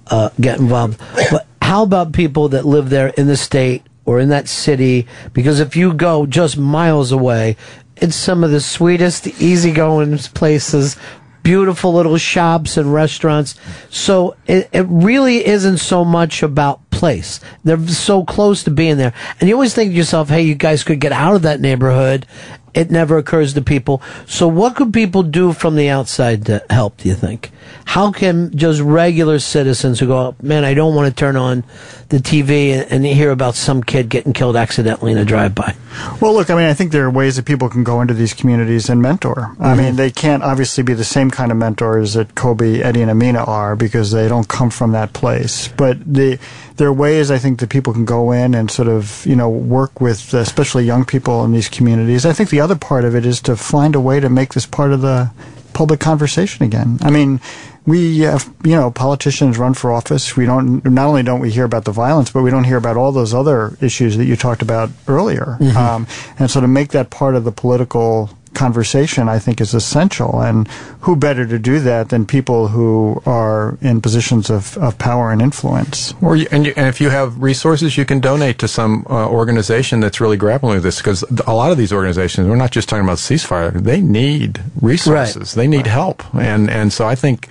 [0.06, 1.00] uh, get involved.
[1.32, 5.06] But how about people that live there in the state or in that city?
[5.32, 7.56] Because if you go just miles away,
[7.96, 10.96] it's some of the sweetest, easygoing places.
[11.42, 13.54] Beautiful little shops and restaurants.
[13.90, 17.38] So it, it really isn't so much about place.
[17.64, 19.12] They're so close to being there.
[19.38, 22.26] And you always think to yourself, hey, you guys could get out of that neighborhood
[22.74, 24.02] it never occurs to people.
[24.26, 27.50] So what could people do from the outside to help, do you think?
[27.86, 31.64] How can just regular citizens who go, man, I don't want to turn on
[32.08, 35.74] the TV and, and hear about some kid getting killed accidentally in a drive-by?
[36.20, 38.34] Well, look, I mean, I think there are ways that people can go into these
[38.34, 39.54] communities and mentor.
[39.60, 39.78] I Mhm.
[39.78, 43.44] mean, they can't obviously be the same kind of mentors that Cobe, Eddie, and Amina
[43.44, 45.68] are because they don't come from that place.
[45.76, 46.38] But the,
[46.76, 49.48] there are ways I think that people can go in and sort of, you know,
[49.48, 52.26] work with especially young people in these communities.
[52.26, 54.66] I think the other part of it is to find a way to make this
[54.66, 55.30] part of the
[55.72, 56.98] public conversation again.
[57.02, 57.40] I mean,
[57.86, 60.36] we have, you know, politicians run for office.
[60.36, 62.96] We don't, not only don't we hear about the violence, but we don't hear about
[62.96, 65.58] all those other issues that you talked about earlier.
[65.60, 65.76] Mhm.
[65.76, 66.06] Um,
[66.38, 70.40] and so to make that part of the political conversation, I think is essential.
[70.40, 70.68] And
[71.00, 75.42] who better to do that than people who are in positions of, of power and
[75.42, 76.14] influence?
[76.22, 79.28] Or you, and, you, and if you have resources, you can donate to some uh,
[79.28, 80.98] organization that's really grappling with this.
[80.98, 85.54] Because a lot of these organizations, we're not just talking about ceasefire; they need resources,
[85.54, 87.48] they need help, and and so I think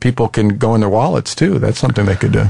[0.00, 1.58] people can go in their wallets too.
[1.58, 2.46] That's something they could do.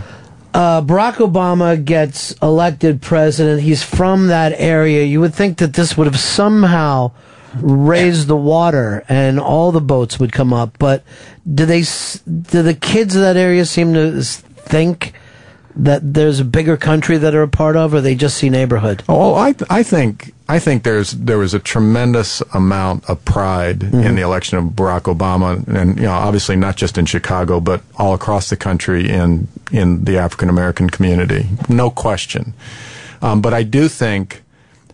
[0.54, 3.62] uh, Barack Obama gets elected president.
[3.62, 5.04] He's from that area.
[5.04, 7.10] You would think that this would have somehow
[7.56, 10.78] raised the water and all the boats would come up.
[10.78, 11.04] But
[11.52, 11.82] do they?
[11.82, 15.14] Do the kids of that area seem to think
[15.76, 19.02] that there's a bigger country that are a part of, or they just see neighborhood?
[19.08, 24.14] Oh, I I think I think there's there was a tremendous amount of pride in
[24.14, 28.14] the election of Barack Obama, and you know, obviously not just in Chicago, but all
[28.14, 32.54] across the country in in the African American community, no question.
[33.22, 34.42] Um, but I do think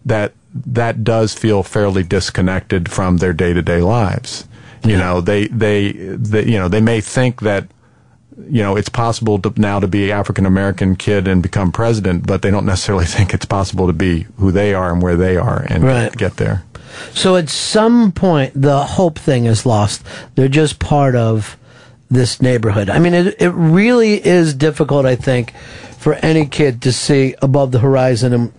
[0.06, 4.46] that that does feel fairly disconnected from their day to day lives.
[4.84, 7.66] You know, they, they they you know they may think that
[8.48, 12.42] you know, it's possible to, now to be African American kid and become president, but
[12.42, 15.66] they don't necessarily think it's possible to be who they are and where they are
[15.68, 16.16] and Right.
[16.16, 16.64] get there.
[17.12, 20.02] So at some point, the hope thing is lost.
[20.34, 21.56] They're just part of
[22.10, 22.90] this neighborhood.
[22.90, 25.54] I mean, it, it really is difficult, I think,
[25.98, 28.32] for any kid to see above the horizon.
[28.32, 28.52] And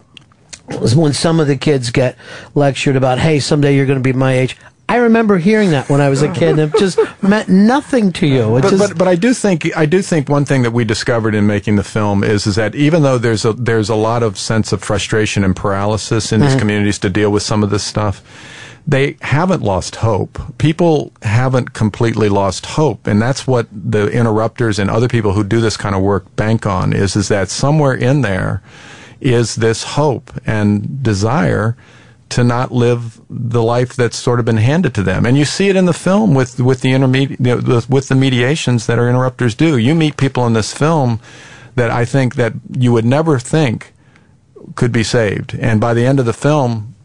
[0.95, 2.18] when some of the kids get
[2.56, 4.57] lectured about, hey, someday you're going to be my age.
[4.89, 8.27] I remember hearing that when I was a kid, and it just meant nothing to
[8.27, 8.57] you.
[8.57, 10.84] It But, just, but but I do think I do think one thing that we
[10.84, 14.22] discovered in making the film is is that even though there's a there's a lot
[14.22, 16.60] of sense of frustration and paralysis in these Mhm.
[16.60, 18.22] communities to deal with some of this stuff,
[18.85, 20.38] they haven't lost hope.
[20.57, 25.61] People haven't completely lost hope, and that's what the interrupters and other people who do
[25.61, 28.61] this kind of work bank on is is that somewhere in there
[29.22, 31.77] is this hope and desire
[32.30, 35.26] to not live the life that's sort of been handed to them.
[35.26, 37.39] And you see it in the film with, with the intermediate,
[37.89, 39.77] with the mediations that our interrupters do.
[39.77, 41.19] You meet people in this film
[41.76, 43.93] that I think that you would never think
[44.76, 45.56] could be saved.
[45.56, 46.95] And by the end of the film,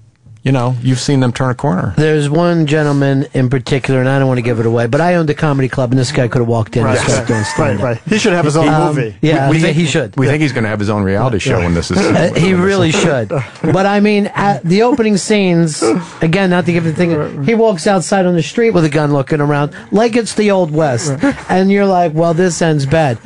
[0.47, 1.93] you know, you've seen them turn a corner.
[1.97, 5.16] There's one gentleman in particular, and I don't want to give it away, but I
[5.16, 7.27] owned a comedy club, and this guy could have walked in Right, and started right,
[7.27, 7.85] doing right, stand-up.
[7.85, 8.01] right.
[8.06, 9.16] He should have his own Um, movie.
[9.23, 10.16] Yeah, we he, think, he should.
[10.16, 11.98] We think he's going to have his own reality show when this is.
[11.98, 13.28] Uh, he really should.
[13.28, 15.82] But I mean, at the opening scenes,
[16.23, 19.12] again, not to give the thing, he walks outside on the street with a gun
[19.12, 21.10] looking around like it's the Old West.
[21.48, 23.18] And you're like, well, this ends bad.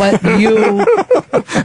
[0.00, 0.84] But you.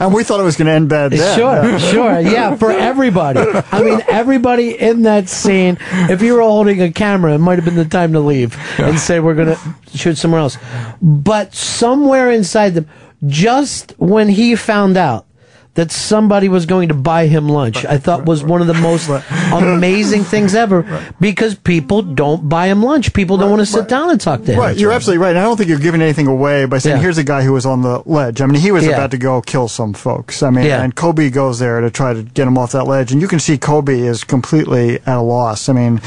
[0.00, 1.38] And we thought it was going to end bad then.
[1.38, 2.20] Sure, sure.
[2.20, 3.40] Yeah, for everybody.
[3.72, 7.64] I mean, everybody in that scene, if you were holding a camera, it might have
[7.64, 10.56] been the time to leave and say, we're going to shoot somewhere else.
[11.00, 12.88] But somewhere inside them,
[13.26, 15.26] just when he found out
[15.74, 19.08] that somebody was going to buy him lunch, I thought was one of the most
[19.52, 20.82] amazing things ever
[21.20, 23.12] because people don't buy him lunch.
[23.14, 24.58] People don't want to sit down and talk to him.
[24.58, 25.30] Right, you're absolutely right.
[25.30, 27.02] And I don't think you're giving anything away by saying, Yeah.
[27.02, 28.40] here's a guy who was on the ledge.
[28.42, 28.92] I mean, he was Yeah.
[28.92, 30.42] about to go kill some folks.
[30.42, 30.82] I mean, Yeah.
[30.82, 33.10] and Cobe goes there to try to get him off that ledge.
[33.12, 35.68] And you can see Cobe is completely at a loss.
[35.68, 36.00] I mean,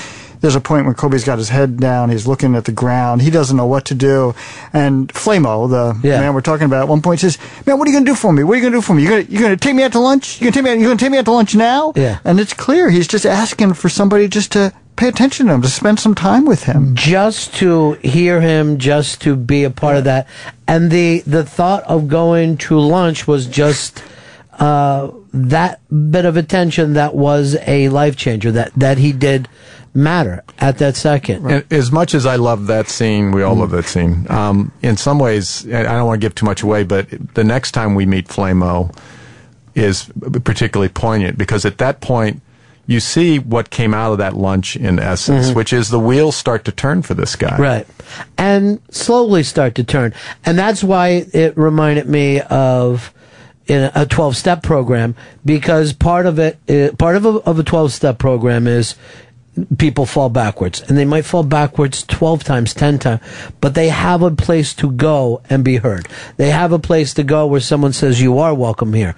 [0.46, 3.32] there's a point when Cobe's got his head down, he's looking at the ground, he
[3.32, 4.36] doesn't know what to do.
[4.74, 6.20] And Flamo, the Yeah.
[6.22, 8.32] man we're talking about, at one point says, Man, what are you gonna do for
[8.32, 8.44] me?
[8.44, 9.02] What are you gonna do for me?
[9.02, 10.40] You're gonna, you're gonna take me out to lunch?
[10.40, 11.94] You're gonna take me out, you're gonna take me out to lunch now?
[11.96, 12.20] Yeah.
[12.24, 15.68] And it's clear he's just asking for somebody just to pay attention to him, to
[15.68, 16.94] spend some time with him.
[16.96, 20.28] just to hear him, just to be a part of that,
[20.68, 24.04] and the the thought of going to lunch was just
[24.60, 25.82] uh, that
[26.12, 28.52] bit of attention that was a life changer.
[28.52, 29.48] That that he did
[29.96, 31.50] matter at that second.
[31.50, 34.28] And as much as I love that scene, we all love that scene.
[34.30, 37.72] Um, in some ways, I don't want to give too much away, but the next
[37.72, 38.96] time we meet Flamo
[39.74, 40.10] is
[40.44, 42.42] particularly poignant because at that point,
[42.88, 45.56] you see what came out of that lunch in essence, Mhm.
[45.56, 47.58] which is the wheels start to turn for this guy.
[47.58, 47.88] Right.
[48.38, 50.14] And slowly start to turn.
[50.46, 53.12] And that's why it reminded me of
[53.66, 56.60] in a 12 step program because part of it,
[57.00, 58.94] part of a, of a 12 step program is
[59.78, 60.82] people fall backwards.
[60.82, 63.22] And they might fall backwards 12 times 10 times
[63.62, 66.08] but they have a place to go and be heard.
[66.38, 69.16] They have a place to go where someone says you are welcome here.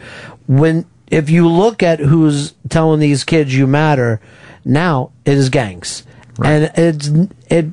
[0.47, 4.19] When if you look at who's telling these kids you matter
[4.65, 6.03] now it is gangs.
[6.43, 7.09] And it's
[7.49, 7.67] it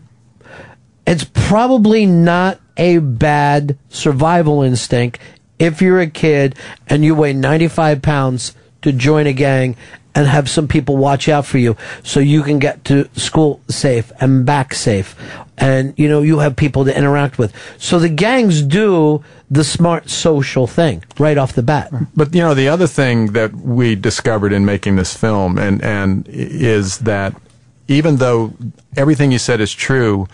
[1.06, 5.20] it's probably not a bad survival instinct
[5.58, 6.56] if you're a kid
[6.88, 9.76] and you weigh 95 pounds to join a gang
[10.14, 14.12] and have some people watch out for you so you can get to school safe
[14.20, 15.16] and back safe.
[15.56, 17.52] And you know you have people to interact with.
[17.78, 21.92] So the gangs do the smart social thing right off the bat.
[22.16, 26.26] But you know, the other thing that we discovered in making this film, and and
[26.28, 27.34] is that
[27.86, 28.54] even though
[28.96, 30.26] everything you said is true,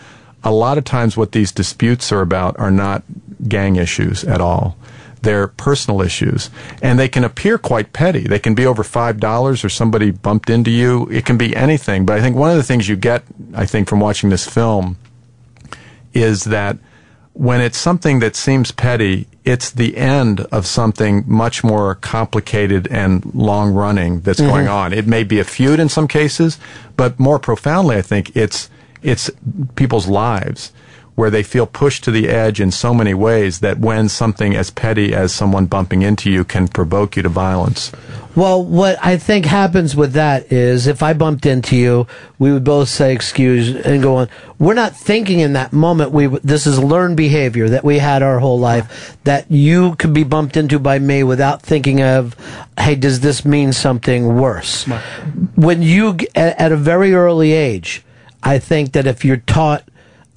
[0.43, 3.03] a lot of times what these disputes are about are not
[3.47, 4.75] gang issues at all.
[5.21, 6.49] They're personal issues,
[6.81, 8.21] and they can appear quite petty.
[8.21, 11.07] They can be over five dollars, or somebody bumped into you.
[11.11, 12.05] It can be anything.
[12.05, 13.23] But I think one of the things you get,
[13.53, 14.97] I think, from watching this film,
[16.13, 16.77] is that
[17.33, 23.23] when it's something that seems petty, it's the end of something much more complicated and
[23.33, 24.47] long running that's Mhm.
[24.49, 24.91] going on.
[24.93, 26.57] It may be a feud in some cases,
[26.97, 28.69] but more profoundly, I think it's
[29.03, 29.31] it's
[29.75, 30.71] people's lives
[31.15, 34.69] where they feel pushed to the edge in so many ways that when something as
[34.69, 37.91] petty as someone bumping into you can provoke you to violence.
[38.33, 42.07] Well, what I think happens with that is if I bumped into you,
[42.39, 44.29] we would both say excuse and go on.
[44.57, 46.11] We're not thinking in that moment.
[46.11, 50.23] We this is learned behavior that we had our whole life that you could be
[50.23, 52.37] bumped into by me without thinking of,
[52.79, 54.85] hey, does this mean something worse?
[55.55, 58.01] When you at, at a very early age,
[58.43, 59.83] I think that if you're taught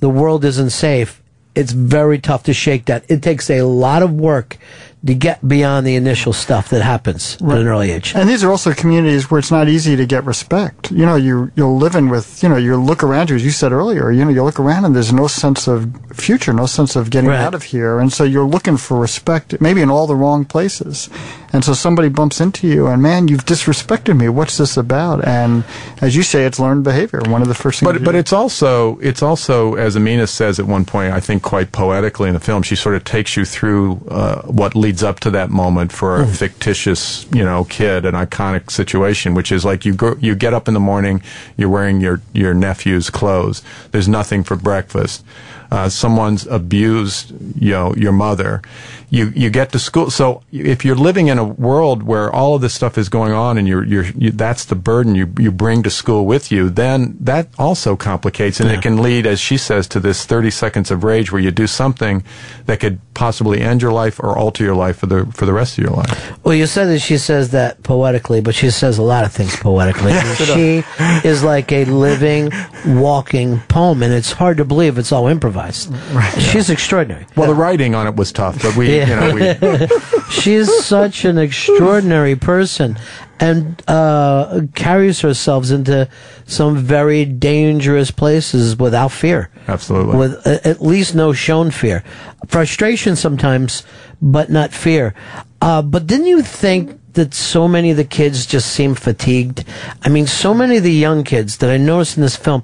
[0.05, 1.23] the world isn't safe,
[1.55, 3.07] it's very tough to shake that.
[3.09, 4.59] It takes a lot of work
[5.07, 8.15] to get beyond the initial stuff that happens at an early age.
[8.15, 10.91] And these are also communities where it's not easy to get respect.
[10.91, 13.51] You know, you you'll live in with you know you look around you as you
[13.51, 14.11] said earlier.
[14.11, 17.31] You know, you look around and there's no sense of future, no sense of getting
[17.31, 21.11] out of here, and so you're looking for respect, maybe in all the wrong places.
[21.53, 24.29] And so somebody bumps into you, and man, you've disrespected me.
[24.29, 25.25] What's this about?
[25.25, 25.63] And
[26.01, 27.21] as you say, it's learned behavior.
[27.27, 27.93] One of the first things.
[27.93, 31.73] But but it's also it's also as Ameena says at one point, I think quite
[31.73, 35.31] poetically in the film, she sort of takes you through uh, what leads up to
[35.31, 39.95] that moment for a fictitious you know kid, an iconic situation, which is like you
[39.95, 41.23] go, you get up in the morning,
[41.57, 43.63] you're wearing your your nephew's clothes.
[43.91, 45.25] There's nothing for breakfast.
[45.71, 48.63] Uh, someone's abused you know your mother.
[49.11, 50.11] You you get to school.
[50.11, 53.59] So if you're living in a world where all of this stuff is going on
[53.59, 57.17] and you're you're you, that's the burden you you bring to school with you, then
[57.21, 61.05] that also complicates and it can lead, as she says, to this 30 seconds of
[61.05, 62.25] rage where you do something
[62.67, 65.79] that could possibly end your life or alter your life for the for the rest
[65.79, 66.45] of your life.
[66.45, 69.57] Well, you said that she says that poetically, but she says a lot of things
[69.57, 70.13] poetically.
[70.25, 72.51] Yes, she is like a living,
[72.87, 75.93] walking poem, and it's hard to believe it's all improvised.
[76.39, 77.27] She's extraordinary.
[77.37, 79.89] Well, the writing on it was tough, but we you know we
[80.31, 82.97] She's such an extraordinary person
[83.41, 86.09] and uh, carries herself into
[86.47, 89.51] some very dangerous places without fear.
[89.69, 90.17] Absolutely.
[90.17, 92.03] With a- at least no shown fear.
[92.49, 93.83] Frustration sometimes,
[94.21, 95.15] but not fear.
[95.61, 99.65] Uh, but didn't you think that so many of the kids just seem fatigued?
[100.03, 102.63] I mean, so many of the young kids that I noticed in this film,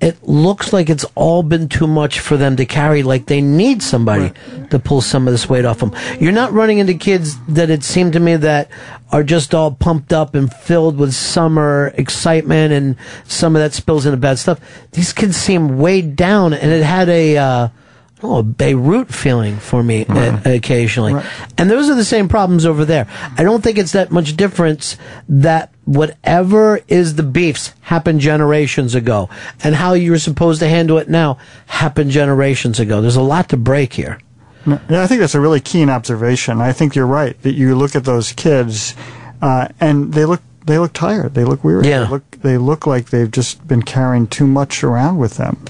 [0.00, 3.02] it looks like it's all been too much for them to carry.
[3.02, 4.32] Like they need somebody
[4.70, 5.94] to pull some of this weight off them.
[6.20, 8.70] You're not running into kids that it seemed to me that
[9.10, 14.04] are just all pumped up and filled with summer excitement, and some of that spills
[14.04, 14.60] into bad stuff.
[14.92, 17.36] These kids seem weighed down, and it had a.
[17.36, 17.68] Uh,
[18.22, 21.22] Oh, a Beirut feeling for me uh, occasionally.
[21.58, 23.06] And those are the same problems over there.
[23.36, 24.96] I don't think it's that much difference
[25.28, 29.30] that whatever is the beefs happened generations ago
[29.62, 33.00] and how you're supposed to handle it now happened generations ago.
[33.00, 34.20] There's a lot to break here.
[34.66, 36.60] Yeah, I think that's a really keen observation.
[36.60, 38.96] I think you're right that you look at those kids,
[39.40, 41.34] uh, and they look they look tired.
[41.34, 41.88] They look weary.
[41.88, 42.04] Yeah.
[42.04, 45.64] They look they look like they've just been carrying too much around with them.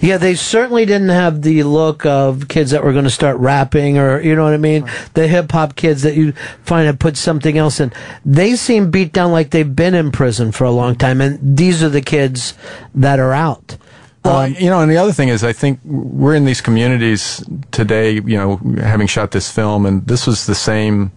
[0.00, 3.98] Yeah, they certainly didn't have the look of kids that were going to start rapping
[3.98, 4.88] or, you know what I mean?
[5.14, 6.32] The hip hop kids that you
[6.62, 7.92] find have put something else in.
[8.24, 11.20] They seem beat down like they've been in prison for a long time.
[11.20, 12.54] And these are the kids
[12.94, 13.76] that are out.
[14.24, 17.44] Well, um, you know, and the other thing is, I think we're in these communities
[17.72, 18.12] today.
[18.14, 21.12] You know, having shot this film, and this was the same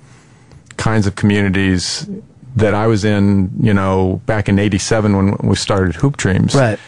[0.75, 2.09] kinds of communities
[2.57, 3.49] that I was in.
[3.61, 6.79] You know, back in '87 when we started Hoop Dreams, right?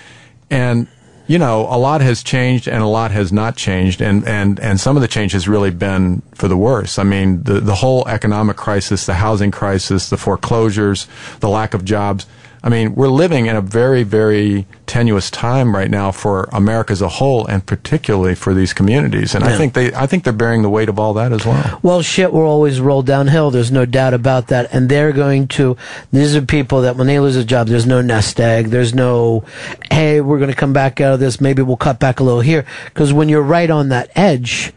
[0.50, 0.88] And
[1.30, 4.80] you know, a lot has changed, and a lot has not changed, and and and
[4.80, 6.98] some of the change has really been for the worse.
[6.98, 11.06] I mean, the the whole economic crisis, the housing crisis, the foreclosures,
[11.40, 12.26] the lack of jobs
[12.62, 17.02] I mean, we're living in a very, very tenuous time right now for America as
[17.02, 19.34] a whole, and particularly for these communities.
[19.34, 21.80] And I think they, I think they're bearing the weight of all that as well.
[21.84, 23.50] Well, shit will always roll downhill.
[23.50, 24.74] There's no doubt about that.
[24.74, 25.78] And they're going to,
[26.12, 28.68] these are people that when they lose a job, there's no nest egg.
[28.68, 29.46] There's no,
[29.90, 31.40] hey, we're going to come back out of this.
[31.40, 32.66] Maybe we'll cut back a little here.
[32.86, 34.74] Because when you're right on that edge,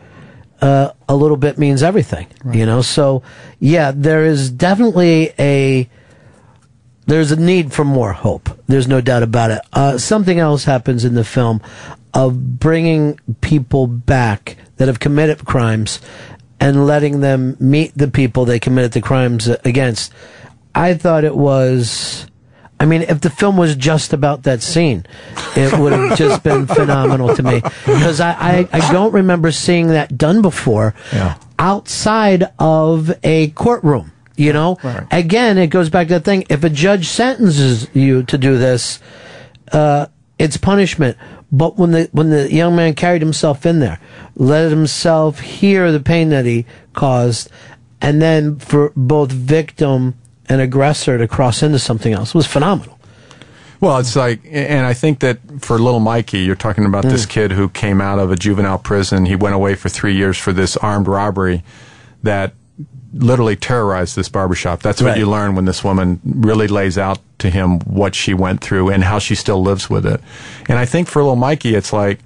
[0.60, 2.82] uh, a little bit means everything, you know?
[2.82, 3.24] So,
[3.58, 5.88] yeah, there is definitely a,
[7.06, 8.48] there's a need for more hope.
[8.66, 9.60] There's no doubt about it.
[9.72, 11.60] Uh, something else happens in the film
[12.14, 16.00] of bringing people back that have committed crimes
[16.60, 20.12] and letting them meet the people they committed the crimes against.
[20.74, 22.26] I thought it was.
[22.78, 25.06] I mean, if the film was just about that scene,
[25.56, 29.88] it would have just been phenomenal to me because I, I, I don't remember seeing
[29.88, 30.94] that done before
[31.58, 34.11] outside of a courtroom.
[34.36, 34.78] You know,
[35.10, 36.44] again, it goes back to that thing.
[36.48, 38.98] If a judge sentences you to do this,
[39.72, 40.06] uh,
[40.38, 41.18] it's punishment.
[41.50, 44.00] But when the when the young man carried himself in there,
[44.34, 46.64] let himself hear the pain that he
[46.94, 47.50] caused,
[48.00, 50.14] and then for both victim
[50.48, 52.98] and aggressor to cross into something else was phenomenal.
[53.80, 57.50] Well, it's like, and I think that for little Mikey, you're talking about this kid
[57.50, 59.24] who came out of a juvenile prison.
[59.24, 61.64] He went away for three years for this armed robbery
[62.22, 62.54] that
[63.14, 64.80] literally terrorized this barbershop.
[64.82, 65.18] That's what Right.
[65.18, 69.04] you learn when this woman really lays out to him what she went through and
[69.04, 70.20] how she still lives with it.
[70.68, 72.20] And I think for little Mikey, it's like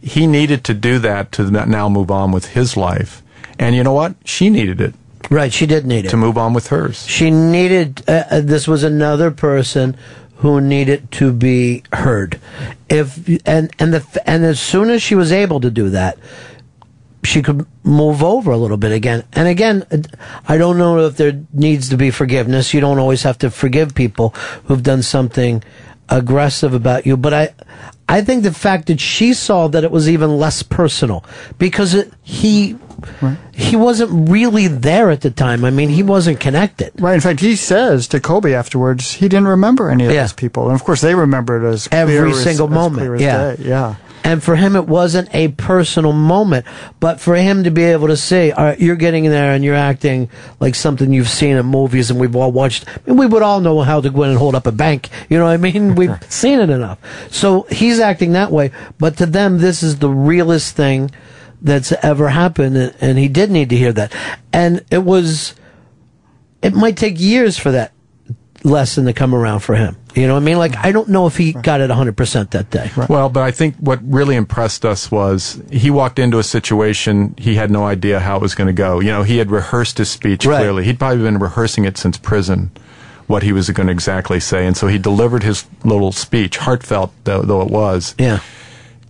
[0.00, 3.22] he needed to do that to now move on with his life.
[3.58, 4.14] And you know what?
[4.24, 4.94] She needed it.
[5.30, 6.08] Right, she did need it.
[6.10, 7.06] To move on with hers.
[7.06, 8.02] She needed.
[8.08, 9.96] Uh, uh, this was another person
[10.38, 12.40] who needed to be heard.
[12.88, 16.18] If and and the and as soon as she was able to do that,
[17.24, 19.24] she could move over a little bit again.
[19.32, 19.86] And again,
[20.48, 22.74] I don't know if there needs to be forgiveness.
[22.74, 24.30] You don't always have to forgive people
[24.64, 25.62] who've done something
[26.08, 27.54] aggressive about you, but I
[28.08, 31.24] I think the fact that she saw that it was even less personal
[31.58, 32.76] because it, he
[33.54, 35.64] he wasn't really there at the time.
[35.64, 36.92] I mean, he wasn't connected.
[36.98, 37.14] Right.
[37.14, 40.74] In fact, he says to Cobe afterwards he didn't remember any of those people, and
[40.74, 43.14] of course they remember it as every single as moment.
[43.14, 43.62] as yeah, day.
[43.64, 43.94] yeah.
[44.24, 46.66] And for him, it wasn't a personal moment,
[47.00, 49.74] but for him to be able to say, all right, "You're getting there and you're
[49.74, 50.30] acting
[50.60, 52.86] like something you've seen in movies, and we've all watched.
[52.88, 55.08] I mean, we would all know how to go in and hold up a bank.
[55.28, 55.94] You know what I mean?
[56.02, 56.98] We've seen it enough.
[57.32, 61.10] So he's acting that way, but to them, this is the realest thing
[61.60, 64.12] that's ever happened, and, and he did need to hear that.
[64.52, 65.54] And it was,
[66.60, 67.92] it might take years for that
[68.64, 69.96] lesson to come around for him.
[70.14, 70.58] You know what I mean?
[70.58, 72.90] Like, I don't know if he got it 100% that day.
[73.08, 77.54] Well, but I think what really impressed us was he walked into a situation he
[77.54, 79.00] had no idea how it was going to go.
[79.00, 80.58] You know, he had rehearsed his speech Right.
[80.58, 80.84] clearly.
[80.84, 82.70] He'd probably been rehearsing it since prison,
[83.26, 84.66] what he was going to exactly say.
[84.66, 88.14] And so he delivered his little speech, heartfelt though, though it was.
[88.18, 88.40] Yeah.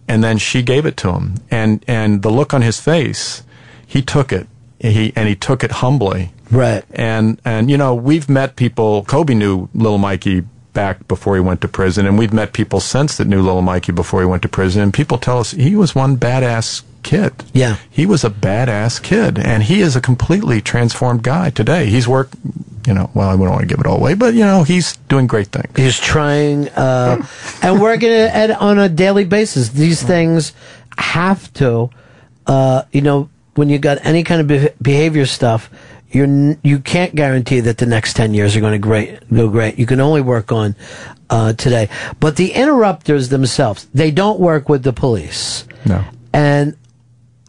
[0.07, 1.35] And then she gave it to him.
[1.51, 3.43] And, and the look on his face,
[3.87, 4.47] he took it.
[4.79, 6.33] He, and he took it humbly.
[6.51, 6.85] Right.
[6.91, 10.43] And and you know, we've met people Cobe knew little Mikey
[10.73, 13.93] back before he went to prison and we've met people since that knew little Mikey
[13.93, 17.33] before he went to prison and people tell us he was one badass kid.
[17.53, 17.77] Yeah.
[17.91, 21.87] He was a badass kid and he is a completely transformed guy today.
[21.87, 22.37] He's worked
[22.87, 24.97] you know, well, I wouldn't want to give it all away, but you know, he's
[25.09, 25.71] doing great things.
[25.77, 27.25] He's trying uh,
[27.63, 29.69] and working at, on a daily basis.
[29.69, 30.53] These things
[30.99, 31.91] have to,
[32.47, 35.71] uh, you know, when you got any kind of beh behavior stuff,
[36.13, 39.79] you're you can't guarantee that the next ten years are going to great go great.
[39.79, 40.77] You can only work on
[41.31, 41.89] uh, today.
[42.21, 45.67] But the interrupters themselves, they don't work with the police.
[45.87, 46.05] No.
[46.33, 46.77] And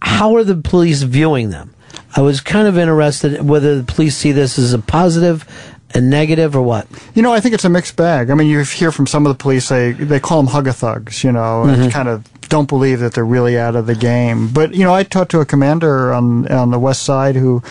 [0.01, 1.73] how are the police viewing them?
[2.15, 5.45] I was kind of interested whether the police see this as a positive,
[5.93, 6.87] a negative, or what.
[7.15, 8.29] You know, I think it's a mixed bag.
[8.29, 11.31] I mean, you hear from some of the police, they, they call them hug-a-thugs, you
[11.31, 11.83] know, Mhm.
[11.83, 14.47] and kind of don't believe that they're really out of the game.
[14.49, 17.63] But, you know, I talked to a commander on, on the west side who,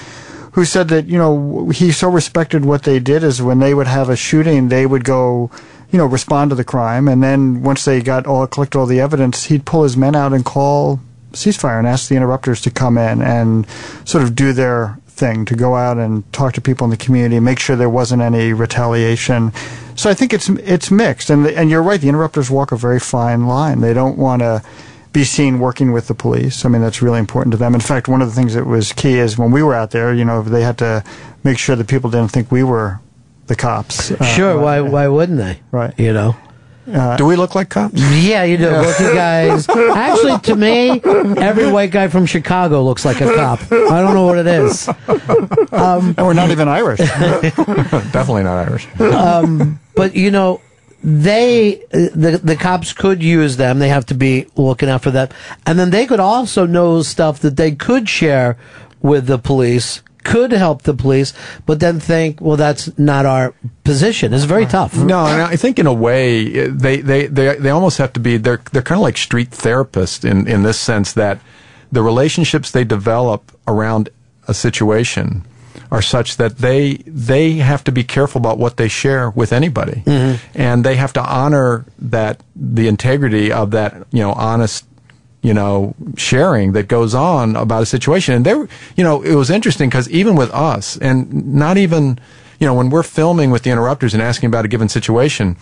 [0.53, 3.87] who said that, you know, he so respected what they did is when they would
[3.87, 5.51] have a shooting, they would go,
[5.91, 7.09] you know, respond to the crime.
[7.09, 10.33] And then once they got all, collected all the evidence, he'd pull his men out
[10.33, 11.01] and call
[11.33, 13.67] ceasefire and ask the interrupters to come in and
[14.05, 17.39] sort of do their thing to go out and talk to people in the community,
[17.41, 19.53] make sure there wasn't any retaliation.
[19.95, 22.01] So I think it's it's mixed, and and you're right.
[22.01, 23.81] The interrupters walk a very fine line.
[23.81, 24.63] They don't want to
[25.13, 26.65] be seen working with the police.
[26.65, 27.75] I mean, that's really important to them.
[27.75, 30.15] In fact, one of the things that was key is when we were out there,
[30.15, 31.05] you know, they had to
[31.45, 33.01] make sure that people didn't think we were
[33.47, 34.11] the cops.
[34.11, 35.61] Uh, sure, why why wouldn't they?
[35.71, 35.93] Right.
[35.99, 36.37] You know.
[37.17, 37.95] Do we look like cops?
[37.95, 38.69] Yeah, you do.
[38.69, 39.69] Both you guys.
[39.69, 41.01] Actually, to me,
[41.41, 43.61] every white guy from Chicago looks like a cop.
[43.71, 44.89] I don't know what it is.
[44.89, 46.99] Um, and we're not even Irish.
[46.99, 48.89] Definitely not Irish.
[49.01, 50.61] um, but you know,
[51.03, 53.79] they the the cops could use them.
[53.79, 55.33] They have to be looking out for that,
[55.67, 58.57] and then they could also know stuff that they could share
[59.01, 60.03] with the police.
[60.25, 61.33] Could help the police,
[61.67, 64.33] but then think, well, that's not our position.
[64.33, 64.97] It's very tough.
[64.97, 68.37] No, and I think in a way they, they, they, they almost have to be
[68.37, 71.41] they're they're kind of like street therapists in in this sense that
[71.91, 74.11] the relationships they develop around
[74.47, 75.45] a situation
[75.91, 80.03] are such that they they have to be careful about what they share with anybody,
[80.05, 80.37] mm-hmm.
[80.55, 84.87] and they have to honor that the integrity of that you know honest
[85.43, 88.35] you know, sharing that goes on about a situation.
[88.35, 92.19] And there, you know, it was interesting because even with us, and not even,
[92.61, 95.57] you know, when we're filming with the interrupters and asking about a given situation,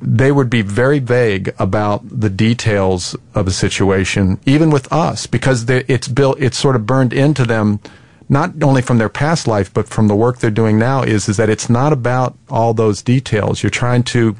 [0.00, 5.66] they would be very vague about the details of a situation, even with us, because
[5.66, 7.80] they, it's built, it's sort of burned into them,
[8.28, 11.02] not only from their past life, but from the work they're doing now.
[11.02, 13.62] Is is that it's not about all those details.
[13.62, 14.36] You're trying to,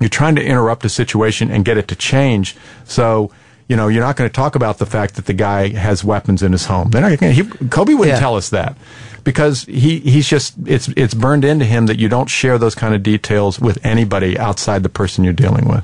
[0.00, 2.56] you're trying to interrupt a situation and get it to change.
[2.84, 3.30] So
[3.66, 6.42] you know, you're not going to talk about the fact that the guy has weapons
[6.42, 6.90] in his home.
[6.90, 8.20] They're not going he, Cobe wouldn't Yeah.
[8.20, 8.76] tell us that
[9.24, 12.94] because he, he's just, it's, it's burned into him that you don't share those kind
[12.94, 15.82] of details with anybody outside the person you're dealing with.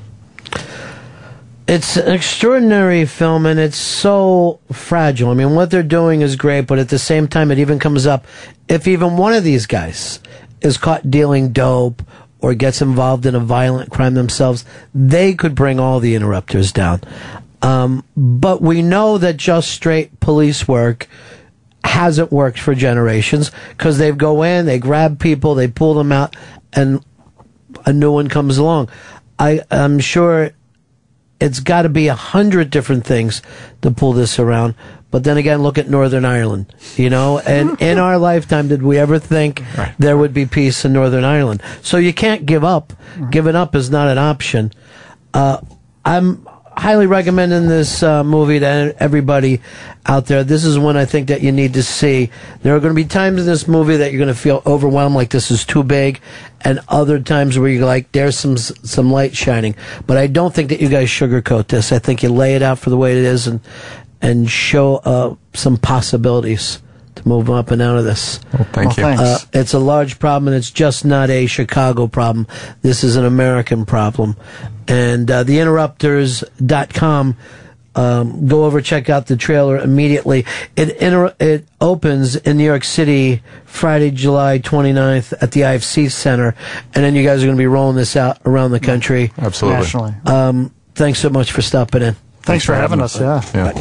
[1.71, 5.29] It's an extraordinary film and it's so fragile.
[5.29, 8.05] I mean, what they're doing is great, but at the same time, it even comes
[8.05, 8.25] up
[8.67, 10.19] if even one of these guys
[10.59, 12.01] is caught dealing dope
[12.39, 16.99] or gets involved in a violent crime themselves, they could bring all the interrupters down.
[17.61, 21.07] Um, but we know that just straight police work
[21.85, 26.35] hasn't worked for generations because they go in, they grab people, they pull them out,
[26.73, 27.01] and
[27.85, 28.89] a new one comes along.
[29.39, 30.51] I, I'm sure
[31.41, 33.41] it's got to be a hundred different things
[33.81, 34.75] to pull this around.
[35.09, 38.97] But then again, look at Northern Ireland, you know, and in our lifetime, did we
[38.97, 39.61] ever think
[39.99, 41.61] there would be peace in Northern Ireland?
[41.81, 42.93] So you can't give up.
[43.29, 44.71] Giving up is not an option.
[45.33, 45.57] Uh,
[46.05, 49.61] I'm highly recommending this uh, movie to everybody
[50.05, 50.43] out there.
[50.43, 52.31] This is one I think that you need to see.
[52.61, 55.15] There are going to be times in this movie that you're going to feel overwhelmed,
[55.15, 56.19] like this is too big,
[56.61, 59.75] and other times where you're like, there's some some light shining.
[60.07, 61.91] But I don't think that you guys sugarcoat this.
[61.91, 63.59] I think you lay it out for the way it is and
[64.21, 66.81] and show uh, some possibilities
[67.15, 68.39] to move up and out of this.
[68.53, 69.21] Well, thank Well, you.
[69.21, 72.47] Uh, it's a large problem, and it's just not a Chicago problem.
[72.81, 74.37] This is an American problem.
[74.91, 77.37] And uh, theinterrupters.com,
[77.95, 80.45] um, go over, check out the trailer immediately.
[80.75, 86.55] It, inter- it opens in New York City Friday, July 29th at the IFC Center.
[86.93, 89.31] And then you guys are going to be rolling this out around the country.
[89.37, 89.79] Absolutely.
[89.81, 90.13] Nationally.
[90.25, 92.15] Um, thanks so much for stopping in.
[92.41, 93.17] Thanks, for having us.
[93.19, 93.41] Yeah.
[93.53, 93.71] Yeah.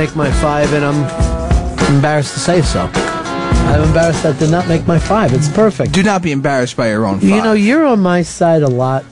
[0.00, 2.90] Make my five, and I'm embarrassed to say so.
[2.94, 5.34] I'm embarrassed that did not make my five.
[5.34, 5.92] It's perfect.
[5.92, 7.20] Do not be embarrassed by your own.
[7.20, 7.28] Five.
[7.28, 9.04] You know, you're on my side a lot.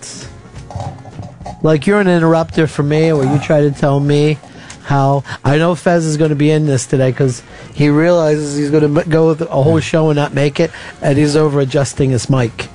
[1.62, 4.39] Like you're an interrupter for me, where you try to tell me
[4.85, 7.43] how I know Fez is going to be in this today because
[7.74, 10.70] he realizes he's going to go with a whole show and not make it,
[11.02, 12.69] and he's over adjusting his mic.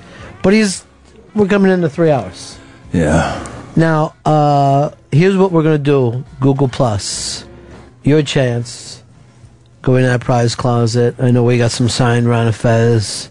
[0.44, 0.86] But he's
[1.34, 2.60] we're coming into three hours.
[2.92, 3.50] Yeah.
[3.76, 7.33] Now, uh, here's what we're going to do Google Plus.
[8.04, 9.04] Your chance.
[9.82, 11.16] Go in that prize closet.
[11.20, 13.30] I know we got some signed Ron Fez.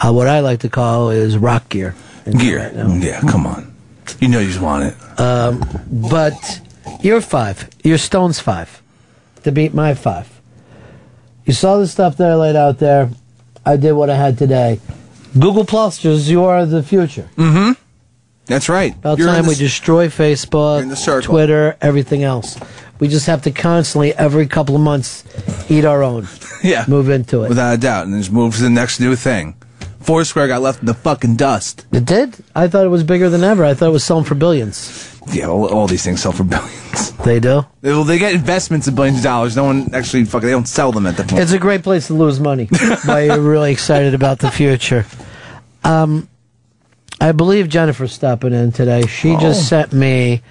[0.00, 1.94] Uh, what I like to call is rock gear.
[2.38, 2.72] Gear.
[2.74, 3.74] Yeah, come on.
[4.20, 5.20] You know you just want it.
[5.20, 6.60] Um, but
[7.00, 7.68] you're five.
[7.84, 8.82] You're Stone's five
[9.44, 10.28] to beat my five.
[11.44, 13.10] You saw the stuff that I laid out there.
[13.64, 14.80] I did what I had today.
[15.38, 17.28] Google Plus is you are the future.
[17.36, 17.72] Mm-hmm.
[18.46, 18.94] That's right.
[18.94, 21.22] About You're time we destroy Facebook.
[21.22, 22.56] Twitter, everything else.
[22.98, 25.24] We just have to constantly, every couple of months,
[25.70, 26.28] eat our own.
[26.62, 26.84] Yeah.
[26.88, 27.48] Move into it.
[27.50, 29.54] Without a doubt, and just move to the next new thing.
[30.00, 31.86] Foursquare got left in the fucking dust.
[31.92, 32.36] It did?
[32.56, 33.62] I thought it was bigger than ever.
[33.64, 35.16] I thought it was selling for billions.
[35.32, 37.12] Yeah, all, all these things sell for billions.
[37.18, 37.66] They do?
[37.82, 39.54] They, well, they get investments of billions of dollars.
[39.54, 40.46] No one actually fucking.
[40.46, 41.42] They don't sell them at the point.
[41.42, 42.68] It's a great place to lose money.
[43.04, 45.04] Why you're really excited about the future.
[45.84, 46.28] Um,
[47.20, 49.06] I believe Jennifer's stopping in today.
[49.06, 49.38] She Oh.
[49.40, 50.42] just sent me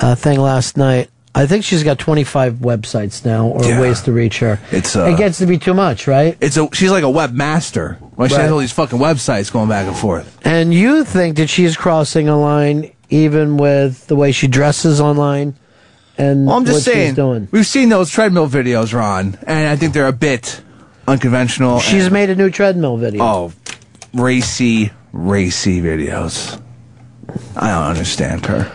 [0.00, 1.10] a thing last night.
[1.38, 3.80] I think she's got 25 websites now, or Yeah.
[3.80, 4.58] ways to reach her.
[4.72, 6.36] It's, uh, it gets to be too much, right?
[6.40, 6.68] It's a.
[6.72, 7.96] She's like a webmaster.
[8.16, 10.36] Why she has all these fucking websites going back and forth?
[10.44, 15.54] And you think that she's crossing a line, even with the way she dresses online,
[16.18, 17.08] and Well, I'm just what saying.
[17.10, 17.46] she's doing.
[17.52, 20.60] We've seen those treadmill videos, Ron, and I think they're a bit
[21.06, 21.78] unconventional.
[21.78, 23.22] She's and- made a new treadmill video.
[23.22, 23.52] oh,
[24.12, 26.58] racy, racy videos.
[27.56, 28.68] I don't understand her.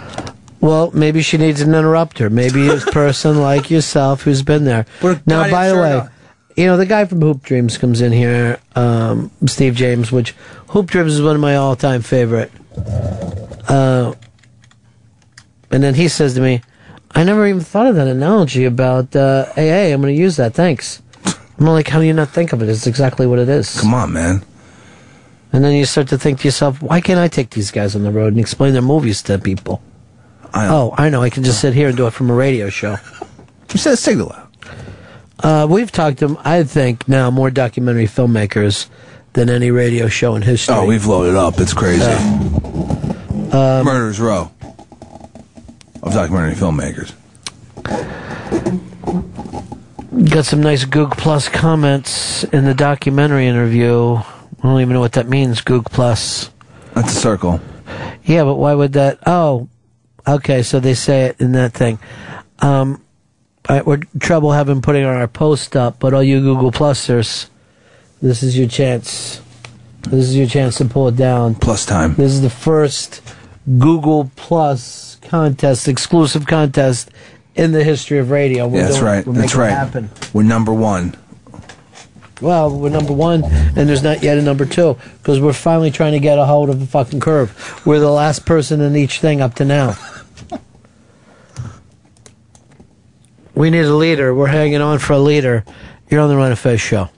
[0.63, 2.29] Well, maybe she needs an interrupter.
[2.29, 4.85] Maybe a person like yourself who's been there.
[5.25, 6.07] Now, by the way,
[6.55, 10.31] you know the guy from Hoop Dreams comes in here, um, Steve James, which
[10.69, 12.49] Hoop Dreams is one of my all-time favorite.
[13.67, 14.13] Uh,
[15.69, 16.61] and then he says to me,
[17.11, 19.91] "I never even thought of that analogy about uh, AA.
[19.91, 20.53] I'm going to use that.
[20.53, 21.01] Thanks."
[21.59, 22.69] I'm like, "How do you not think of it?
[22.69, 24.45] It's exactly what it is." Come on, man.
[25.51, 28.03] And then you start to think to yourself, "Why can't I take these guys on
[28.03, 29.81] the road and explain their movies to people?"
[30.53, 31.21] Oh, I know.
[31.21, 32.97] I can just sit here and do it from a radio show.
[33.69, 34.53] Said signal out.
[35.39, 38.87] Uh, we've talked to, I think, now more documentary filmmakers
[39.33, 40.75] than any radio show in history.
[40.75, 41.59] Oh, we've loaded up.
[41.59, 42.03] It's crazy.
[42.03, 44.51] Um, Murder's Row
[46.03, 47.13] of documentary filmmakers.
[50.29, 54.15] Got some nice Goog Plus comments in the documentary interview.
[54.15, 54.23] I
[54.61, 56.51] don't even know what that means, Goog Plus.
[56.93, 57.59] That's a circle.
[58.23, 59.19] Yeah, but why would that?
[59.25, 59.67] Oh,
[60.27, 60.63] okay.
[60.63, 61.99] So they say it in that thing.
[62.59, 63.01] Um,
[63.69, 67.47] all right, we're trouble having putting on our post up, but all you Google Plusers,
[68.21, 69.41] this is your chance.
[70.09, 71.55] This is your chance to pull it down.
[71.55, 72.15] Plus time.
[72.15, 73.21] This is the first
[73.79, 77.09] Google Plus contest, exclusive contest
[77.55, 78.67] in the history of radio.
[78.67, 79.25] We're Yeah, that's doing- right.
[79.27, 79.69] We're That's right.
[79.71, 80.09] happen.
[80.33, 81.15] We're number one.
[82.41, 86.11] Well, we're number one, and there's not yet a number two because we're finally trying
[86.11, 87.81] to get a hold of the fucking curve.
[87.85, 89.95] We're the last person in each thing up to now.
[93.55, 94.33] We need a leader.
[94.33, 95.63] We're hanging on for a leader.
[96.09, 97.09] You're on the Ron and Fez show.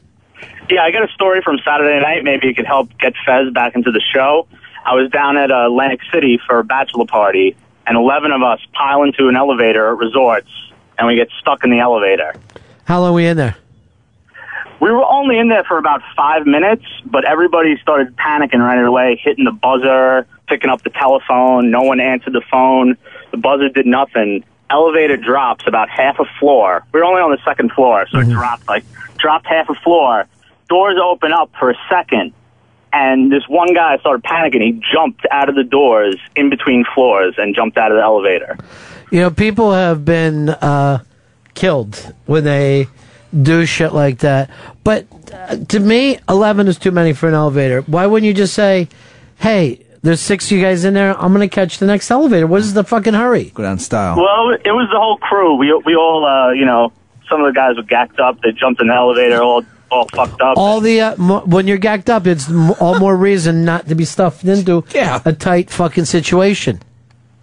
[0.69, 2.23] Yeah, I got a story from Saturday night.
[2.23, 4.47] Maybe it could help get Fez back into the show.
[4.83, 7.55] I was down at uh, Atlantic City for a bachelor party,
[7.87, 10.49] and 11 of us pile into an elevator at resorts,
[10.97, 12.33] and we get stuck in the elevator.
[12.83, 13.55] How long are we in there?
[14.81, 19.19] We were only in there for about five minutes, but everybody started panicking right away,
[19.23, 21.71] hitting the buzzer, picking up the telephone.
[21.71, 22.97] No one answered the phone.
[23.31, 24.43] The buzzer did nothing.
[24.69, 26.83] Elevator drops about half a floor.
[26.91, 28.83] We were only on the second floor, so it dropped like
[29.17, 30.25] dropped half a floor.
[30.69, 32.33] Doors open up for a second,
[32.91, 34.61] and this one guy started panicking.
[34.61, 38.57] He jumped out of the doors in between floors and jumped out of the elevator.
[39.11, 41.03] You know, people have been uh,
[41.53, 42.87] killed when they
[43.41, 44.49] do shit like that.
[44.83, 47.81] But uh, to me, 11 is too many for an elevator.
[47.81, 48.87] Why wouldn't you just say,
[49.37, 51.19] hey, there's six of you guys in there.
[51.19, 52.47] I'm going to catch the next elevator.
[52.47, 53.45] What is the fucking hurry?
[53.53, 54.15] Go down style.
[54.15, 55.55] Well, it was the whole crew.
[55.55, 56.93] We we all, uh, you know,
[57.29, 58.39] some of the guys were gacked up.
[58.41, 60.57] They jumped in the elevator, all all fucked up.
[60.57, 63.95] All the uh, mo- when you're gacked up, it's m- all more reason not to
[63.95, 65.21] be stuffed into Yeah.
[65.25, 66.81] a tight fucking situation.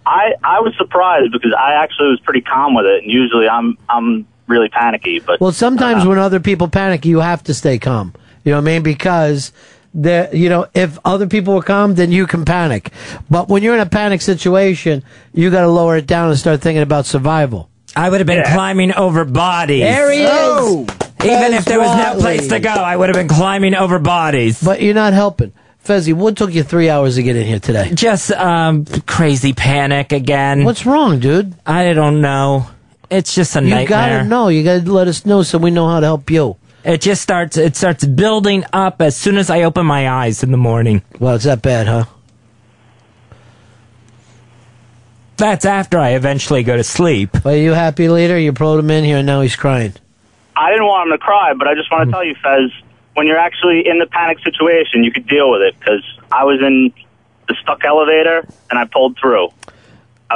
[0.05, 3.77] I I was surprised because I actually was pretty calm with it, and usually I'm
[3.89, 5.19] I'm really panicky.
[5.19, 8.13] But Well, sometimes when other people panic, you have to stay calm.
[8.43, 8.83] You know what I mean?
[8.83, 9.53] Because
[9.93, 12.91] there, you know, if other people will come then you can panic.
[13.29, 16.61] But when you're in a panic situation, you got to lower it down and start
[16.61, 17.69] thinking about survival.
[17.95, 19.81] I would have been climbing over bodies.
[19.81, 20.85] There he Oh.
[20.89, 20.95] is.
[21.25, 24.61] Even if there was no place to go, I would have been climbing over bodies.
[24.61, 25.53] But you're not helping.
[25.85, 27.91] Fezzy, what took you three hours to get in here today?
[27.93, 30.63] Just um, crazy panic again.
[30.63, 31.53] What's wrong, dude?
[31.65, 32.67] I don't know.
[33.09, 33.81] It's just a You nightmare.
[33.83, 34.47] You gotta know.
[34.47, 36.55] You gotta let us know so we know how to help you.
[36.83, 37.57] It just starts.
[37.57, 41.01] It starts building up as soon as I open my eyes in the morning.
[41.19, 42.05] Well, it's that bad, huh?
[45.37, 47.45] That's after I eventually go to sleep.
[47.45, 48.37] Are you happy, leader?
[48.37, 49.93] You brought him in here and now he's crying.
[50.55, 51.95] I didn't want him to cry, but I just Hmm.
[51.95, 52.71] want to tell you, Fez,
[53.15, 56.59] when you're actually in the panic situation, you could deal with it because I was
[56.61, 56.93] in
[57.47, 59.49] the stuck elevator and I pulled through.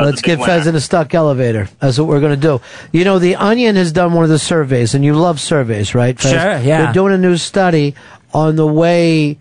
[0.01, 0.53] Let's get winner.
[0.53, 1.69] Fez in a stuck elevator.
[1.79, 2.61] That's what we're going to do.
[2.91, 6.19] You know, The Onion has done one of the surveys, and you love surveys, right?
[6.19, 6.31] Fez?
[6.31, 6.83] Sure, yeah.
[6.83, 7.95] They're doing a new study
[8.33, 9.37] on the way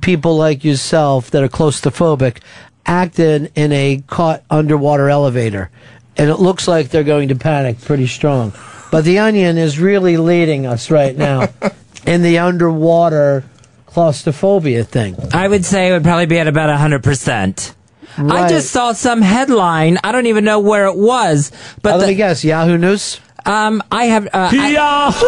[0.00, 2.38] people like yourself that are claustrophobic
[2.86, 5.70] act in, in a caught underwater elevator.
[6.16, 8.52] And it looks like they're going to panic pretty strong.
[8.90, 11.48] But The Onion is really leading us right now
[12.06, 13.44] in the underwater
[13.86, 15.16] claustrophobia thing.
[15.32, 17.74] I would say it would probably be at about 100%.
[18.18, 18.44] Right.
[18.44, 19.98] I just saw some headline.
[20.04, 21.50] I don't even know where it was,
[21.82, 22.44] but I let the, me guess.
[22.44, 23.20] Yahoo News.
[23.46, 25.26] Um, I have uh, Yahoo.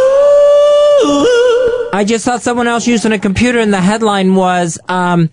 [1.92, 4.78] I, I, just saw someone else using a computer, and the headline was.
[4.88, 5.30] Um,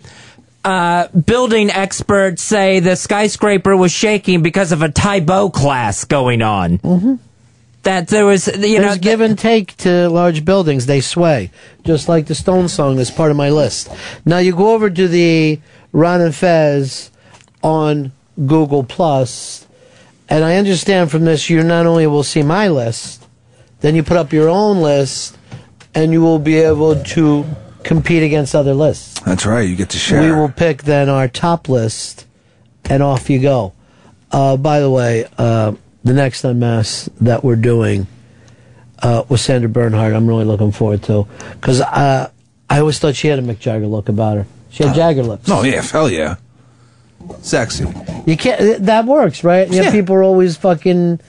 [0.65, 6.77] uh, building experts say the skyscraper was shaking because of a typhoon class going on.
[6.77, 7.15] Mm-hmm
[7.83, 11.51] that there was you There's know give and take to large buildings they sway
[11.83, 13.89] just like the stone song is part of my list
[14.25, 15.59] now you go over to the
[15.91, 17.11] ron and fez
[17.63, 18.11] on
[18.45, 19.65] Google Plus,
[20.29, 23.25] and I understand from this you not only will see my list,
[23.81, 25.37] then you put up your own list,
[25.95, 27.45] and you will be able to
[27.83, 29.19] compete against other lists.
[29.21, 29.67] That's right.
[29.67, 30.21] You get to share.
[30.21, 32.25] We will pick then our top list,
[32.85, 33.73] and off you go.
[34.31, 38.07] Uh, by the way, uh, the next unmask that we're doing
[39.01, 42.29] uh, with Sandra Bernhard, I'm really looking forward to because uh,
[42.69, 44.47] I always thought she had a Mick Jagger look about her.
[44.71, 45.49] She had Jagger lips.
[45.49, 46.37] Oh yeah, hell yeah.
[47.41, 47.85] Sexy.
[48.25, 48.85] You can't.
[48.85, 49.69] That works, right?
[49.71, 51.19] You know, people are always fucking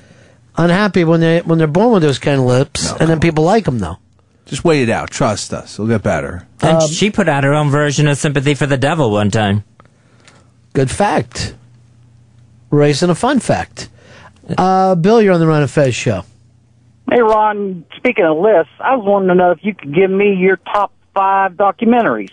[0.56, 3.64] unhappy when they when they're born with those kind of lips, and then people like
[3.64, 3.98] them though.
[4.46, 5.10] Just wait it out.
[5.10, 5.74] Trust us.
[5.74, 6.46] It'll get better.
[6.60, 9.64] and Um, she put out her own version of "Sympathy for the Devil" one time.
[10.72, 11.54] Good fact.
[12.70, 13.88] Racing a fun fact.
[14.58, 16.24] Uh, Bill, you're on the Ron and Fez show.
[17.10, 20.34] Hey, Ron, speaking of lists, I was wanting to know if you could give me
[20.34, 22.32] your top five documentaries.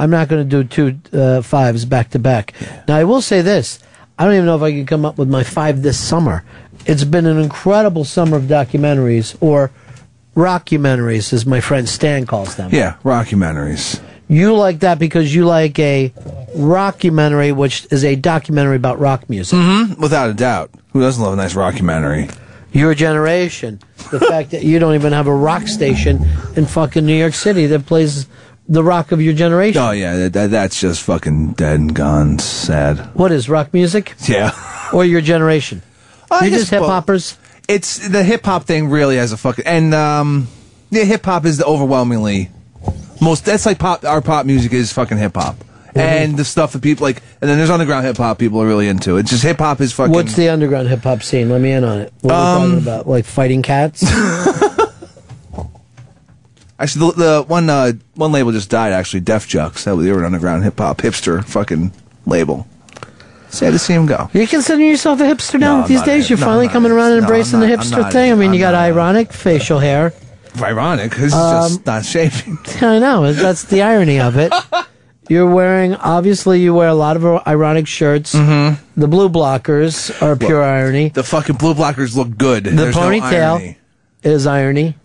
[0.00, 2.54] I'm not going to do two uh, fives back to back.
[2.88, 3.80] Now, I will say this:
[4.18, 6.42] I don't even know if I can come up with my five this summer.
[6.86, 9.70] It's been an incredible summer of documentaries, or
[10.34, 12.70] rockumentaries, as my friend Stan calls them.
[12.72, 14.00] Yeah, rockumentaries.
[14.26, 16.14] You like that because you like a
[16.56, 19.58] rockumentary, which is a documentary about rock music.
[19.58, 20.00] Mm-hmm.
[20.00, 20.70] Without a doubt.
[20.94, 22.34] Who doesn't love a nice rockumentary?
[22.72, 23.80] Your generation.
[24.10, 26.24] The fact that you don't even have a rock station
[26.56, 28.26] in fucking New York City that plays
[28.70, 29.82] the rock of your generation.
[29.82, 32.38] Oh yeah, that, that, that's just fucking dead and gone.
[32.38, 32.98] Sad.
[33.14, 34.14] What is rock music?
[34.26, 34.52] Yeah.
[34.94, 35.82] Or your generation?
[36.30, 37.36] I You're just hip hoppers.
[37.68, 40.48] It's the hip hop thing really has a fucking and um
[40.90, 42.48] yeah, hip hop is the overwhelmingly
[43.20, 45.56] most that's like pop our pop music is fucking hip hop.
[45.56, 45.98] Mm-hmm.
[45.98, 48.86] And the stuff that people like and then there's underground hip hop people are really
[48.86, 49.16] into.
[49.16, 51.48] It's just hip hop is fucking What's the underground hip hop scene?
[51.50, 52.12] Let me in on it.
[52.20, 53.08] What are we Um, talking about?
[53.08, 54.02] Like fighting cats?
[56.80, 58.92] Actually, the, the one uh, one label just died.
[58.92, 59.84] Actually, Def Jux.
[59.84, 61.92] That was they were an underground hip hop hipster fucking
[62.26, 62.66] label.
[63.50, 64.30] Sad to see him go.
[64.32, 66.30] you consider yourself a hipster now No, these days?
[66.30, 68.30] You're no, finally coming around and no, embracing not- the hipster thing.
[68.32, 70.12] I mean, you I'm got not- ironic facial hair.
[70.62, 72.58] Ironic, it's Um, just not shaving.
[72.80, 73.32] I know.
[73.32, 74.52] That's the irony of it.
[75.28, 78.34] You're wearing, obviously, you wear a lot of ironic shirts.
[78.34, 79.00] Mm-hmm.
[79.00, 81.10] The blue blockers are pure irony.
[81.10, 82.64] The fucking blue blockers look good.
[82.64, 83.78] The There's no ponytail irony.
[84.24, 84.96] is irony.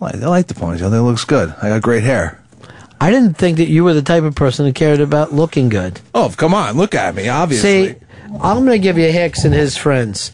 [0.00, 0.92] I like, I like the ponytail.
[0.92, 1.54] It looks good.
[1.60, 2.40] I got great hair.
[3.00, 6.00] I didn't think that you were the type of person who cared about looking good.
[6.14, 6.76] Oh, come on.
[6.76, 7.92] Look at me, obviously.
[7.92, 7.96] See,
[8.40, 10.32] I'm going to give you Hicks and his friends.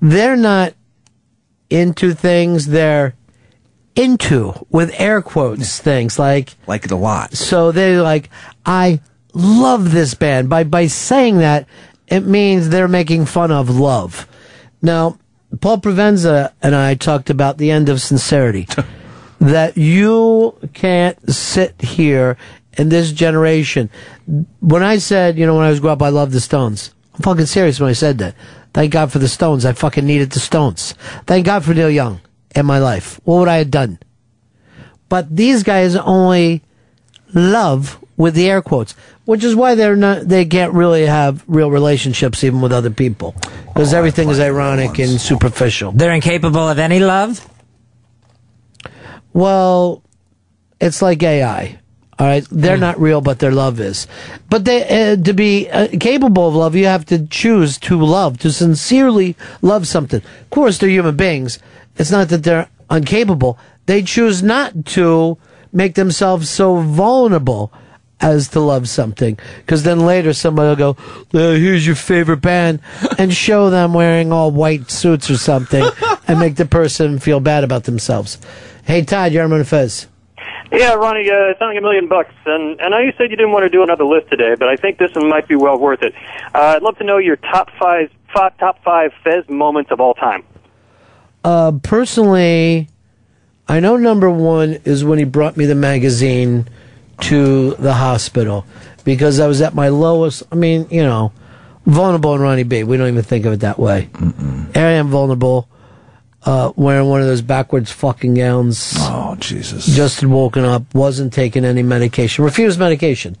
[0.00, 0.74] They're not
[1.70, 3.14] into things, they're
[3.96, 6.54] into, with air quotes, things like.
[6.66, 7.34] Like it a lot.
[7.34, 8.28] So they're like,
[8.66, 9.00] I
[9.32, 10.50] love this band.
[10.50, 11.66] By, by saying that,
[12.08, 14.28] it means they're making fun of love.
[14.82, 15.18] Now,
[15.60, 18.68] Paul Provenza and I talked about the end of sincerity.
[19.42, 22.36] that you can't sit here
[22.78, 23.90] in this generation.
[24.60, 26.94] When I said, you know, when I was growing up, I love the Stones.
[27.14, 28.36] I'm fucking serious when I said that.
[28.72, 29.66] Thank God for the Stones.
[29.66, 30.94] I fucking needed the Stones.
[31.26, 32.20] Thank God for Neil Young
[32.54, 33.20] in my life.
[33.24, 33.98] What would I have done?
[35.08, 36.62] But these guys only
[37.34, 41.70] love with the air quotes, which is why they're not, they can't really have real
[41.70, 43.34] relationships even with other people.
[43.66, 45.90] Because everything is ironic and superficial.
[45.90, 47.46] They're incapable of any love.
[49.32, 50.02] Well,
[50.80, 51.78] it's like AI.
[52.18, 54.06] All right, they're not real, but their love is.
[54.48, 58.38] But they, uh, to be uh, capable of love, you have to choose to love,
[58.40, 60.20] to sincerely love something.
[60.20, 61.58] Of course, they're human beings.
[61.96, 63.58] It's not that they're incapable.
[63.86, 65.38] They choose not to
[65.72, 67.72] make themselves so vulnerable
[68.20, 69.38] as to love something.
[69.58, 71.02] Because then later somebody will go,
[71.34, 72.80] uh, here's your favorite band,
[73.18, 75.84] and show them wearing all white suits or something,
[76.28, 78.38] and make the person feel bad about themselves.
[78.84, 80.08] Hey, Todd, you're on Fez.
[80.72, 83.36] Yeah, Ronnie, uh, it's only a million bucks, and and I know you said you
[83.36, 85.78] didn't want to do another list today, but I think this one might be well
[85.78, 86.14] worth it.
[86.54, 90.14] Uh, I'd love to know your top five, five top five Fez moments of all
[90.14, 90.44] time.
[91.44, 92.88] Uh, personally,
[93.68, 96.68] I know number one is when he brought me the magazine
[97.20, 98.64] to the hospital
[99.04, 100.42] because I was at my lowest.
[100.50, 101.32] I mean, you know,
[101.86, 102.82] vulnerable and Ronnie B.
[102.82, 104.08] We don't even think of it that way.
[104.74, 105.68] I am vulnerable.
[106.44, 108.94] Uh, wearing one of those backwards fucking gowns.
[108.96, 109.86] Oh Jesus!
[109.86, 113.36] Just had woken up, wasn't taking any medication, refused medication.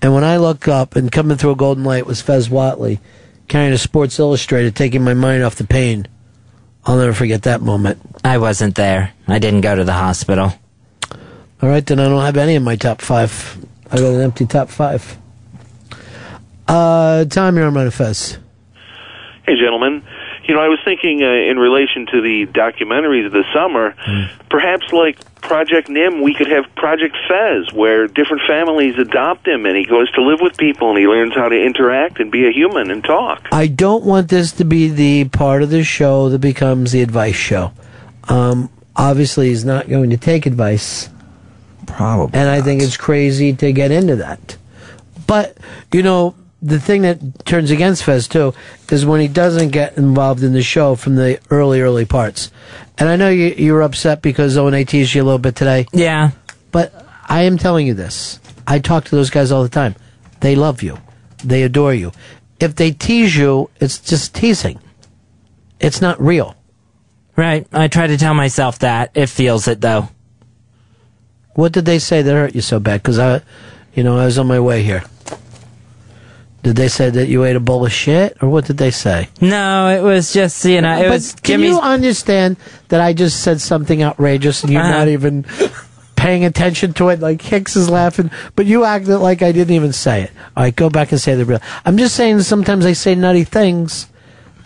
[0.00, 3.00] And when I look up and coming through a golden light was Fez Whatley
[3.48, 6.06] carrying a Sports Illustrated, taking my mind off the pain.
[6.84, 7.98] I'll never forget that moment.
[8.24, 9.12] I wasn't there.
[9.26, 10.52] I didn't go to the hospital.
[11.62, 13.64] All right, then I don't have any in my top five.
[13.90, 15.16] I got an empty top five.
[16.68, 18.38] Uh, Tom, you're on Manifest.
[19.46, 19.95] Hey, gentlemen.
[20.46, 23.94] You know, I was thinking uh, in relation to the documentaries of the summer,
[24.48, 29.76] perhaps like Project Nim, we could have Project Fez, where different families adopt him and
[29.76, 32.52] he goes to live with people and he learns how to interact and be a
[32.52, 33.48] human and talk.
[33.52, 37.36] I don't want this to be the part of the show that becomes the advice
[37.36, 37.72] show.
[38.28, 41.08] Um, obviously, he's not going to take advice.
[41.86, 42.38] Probably.
[42.38, 44.56] And I think it's crazy to get into that.
[45.26, 45.56] But,
[45.92, 48.54] you know, the thing that turns against Fez, too,
[48.90, 52.50] is when he doesn't get involved in the show from the early, early parts.
[52.98, 55.86] And I know you, you were upset because O&A teased you a little bit today.
[55.92, 56.30] Yeah.
[56.72, 56.94] But
[57.28, 58.40] I am telling you this.
[58.66, 59.94] I talk to those guys all the time.
[60.40, 60.98] They love you.
[61.44, 62.12] They adore you.
[62.58, 64.80] If they tease you, it's just teasing.
[65.78, 66.56] It's not real.
[67.36, 67.66] Right.
[67.70, 69.10] I try to tell myself that.
[69.14, 70.08] It feels it, though.
[71.54, 73.02] What did they say that hurt you so bad?
[73.02, 73.42] Because I,
[73.94, 75.04] you know, I was on my way here.
[76.66, 79.28] Did they say that you ate a bowl of shit, or what did they say?
[79.40, 81.68] No, it was just, you know, it But was Can Jimmy's.
[81.70, 82.56] you understand
[82.88, 84.90] that I just said something outrageous and you're Uh-huh.
[84.98, 85.44] not even
[86.16, 87.20] paying attention to it?
[87.20, 90.32] Like Hicks is laughing, but you acted like I didn't even say it.
[90.56, 91.60] All right, go back and say the real.
[91.84, 94.08] I'm just saying sometimes I say nutty things.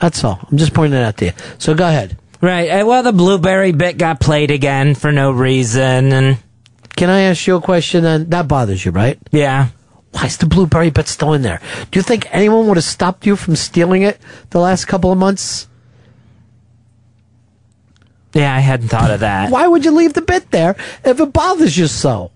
[0.01, 0.41] That's all.
[0.51, 1.33] I'm just pointing it out to you.
[1.59, 2.17] So go ahead.
[2.41, 2.70] Right.
[2.70, 6.39] uh, Well, the blueberry bit got played again for no reason, and
[6.97, 8.05] Can I ask you a question?
[8.05, 9.19] Then that bothers you, right?
[9.33, 9.67] yeah.
[10.12, 11.60] Why is the blueberry bit still in there?
[11.90, 14.18] Do you think anyone would have stopped you from stealing it
[14.50, 15.68] the last couple of months?
[18.32, 19.50] Yeah, I hadn't thought of that.
[19.50, 22.30] Why would you leave the bit there if it bothers you so?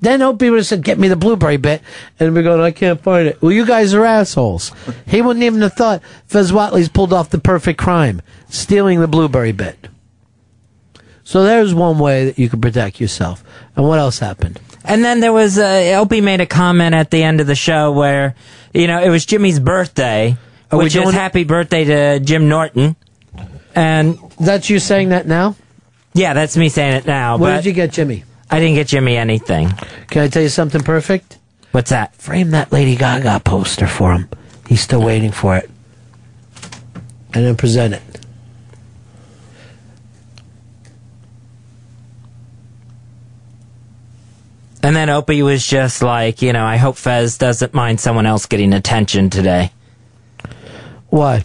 [0.00, 1.82] Then Opie would have said, "Get me the blueberry bit,"
[2.20, 4.70] and we're going, "I can't find it." Well, you guys are assholes.
[5.06, 9.50] he wouldn't even have thought Fez Whatley's pulled off the perfect crime, stealing the blueberry
[9.50, 9.88] bit.
[11.24, 13.44] So there's one way that you can protect yourself.
[13.76, 14.60] And what else happened?
[14.88, 17.92] And then there was, uh, Opie made a comment at the end of the show
[17.92, 18.34] where,
[18.72, 20.36] you know, it was Jimmy's birthday,
[20.70, 22.96] Are we which is doing- happy birthday to Jim Norton.
[23.74, 25.54] And that's you saying that now?
[26.14, 27.36] Yeah, that's me saying it now.
[27.36, 28.24] What but did you get, Jimmy?
[28.50, 29.72] I didn't get Jimmy anything.
[30.08, 31.36] Can I tell you something perfect?
[31.72, 32.14] What's that?
[32.16, 34.28] Frame that Lady Gaga poster for him.
[34.66, 35.70] He's still waiting for it.
[37.34, 38.02] And then present it.
[44.82, 48.46] And then Opie was just like, you know, I hope Fez doesn't mind someone else
[48.46, 49.72] getting attention today.
[51.08, 51.44] Why?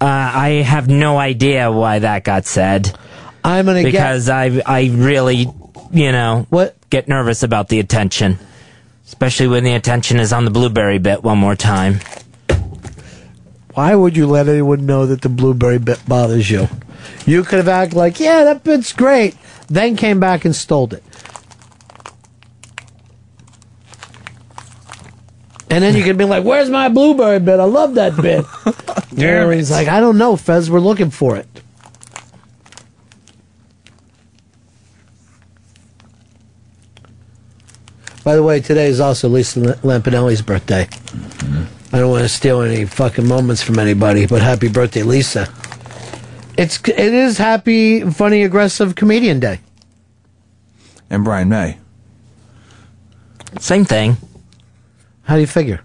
[0.00, 2.96] Uh, I have no idea why that got said.
[3.44, 5.48] I'm gonna because I I really,
[5.92, 8.38] you know, what get nervous about the attention,
[9.06, 12.00] especially when the attention is on the blueberry bit one more time.
[13.74, 16.68] Why would you let anyone know that the blueberry bit bothers you?
[17.24, 19.34] You could have acted like, yeah, that bit's great.
[19.68, 21.02] Then came back and stole it.
[25.72, 27.58] And then you could be like, where's my blueberry bit?
[27.58, 28.44] I love that bit.
[29.14, 30.70] Damn He's like, I don't know, Fez.
[30.70, 31.48] We're looking for it.
[38.22, 40.84] By the way, today is also Lisa Lampanelli's birthday.
[40.84, 41.96] Mm-hmm.
[41.96, 45.50] I don't want to steal any fucking moments from anybody, but happy birthday, Lisa.
[46.58, 49.60] It's it is happy, funny, aggressive comedian day.
[51.08, 51.78] And Brian May.
[53.58, 54.18] Same thing.
[55.32, 55.80] How do you figure?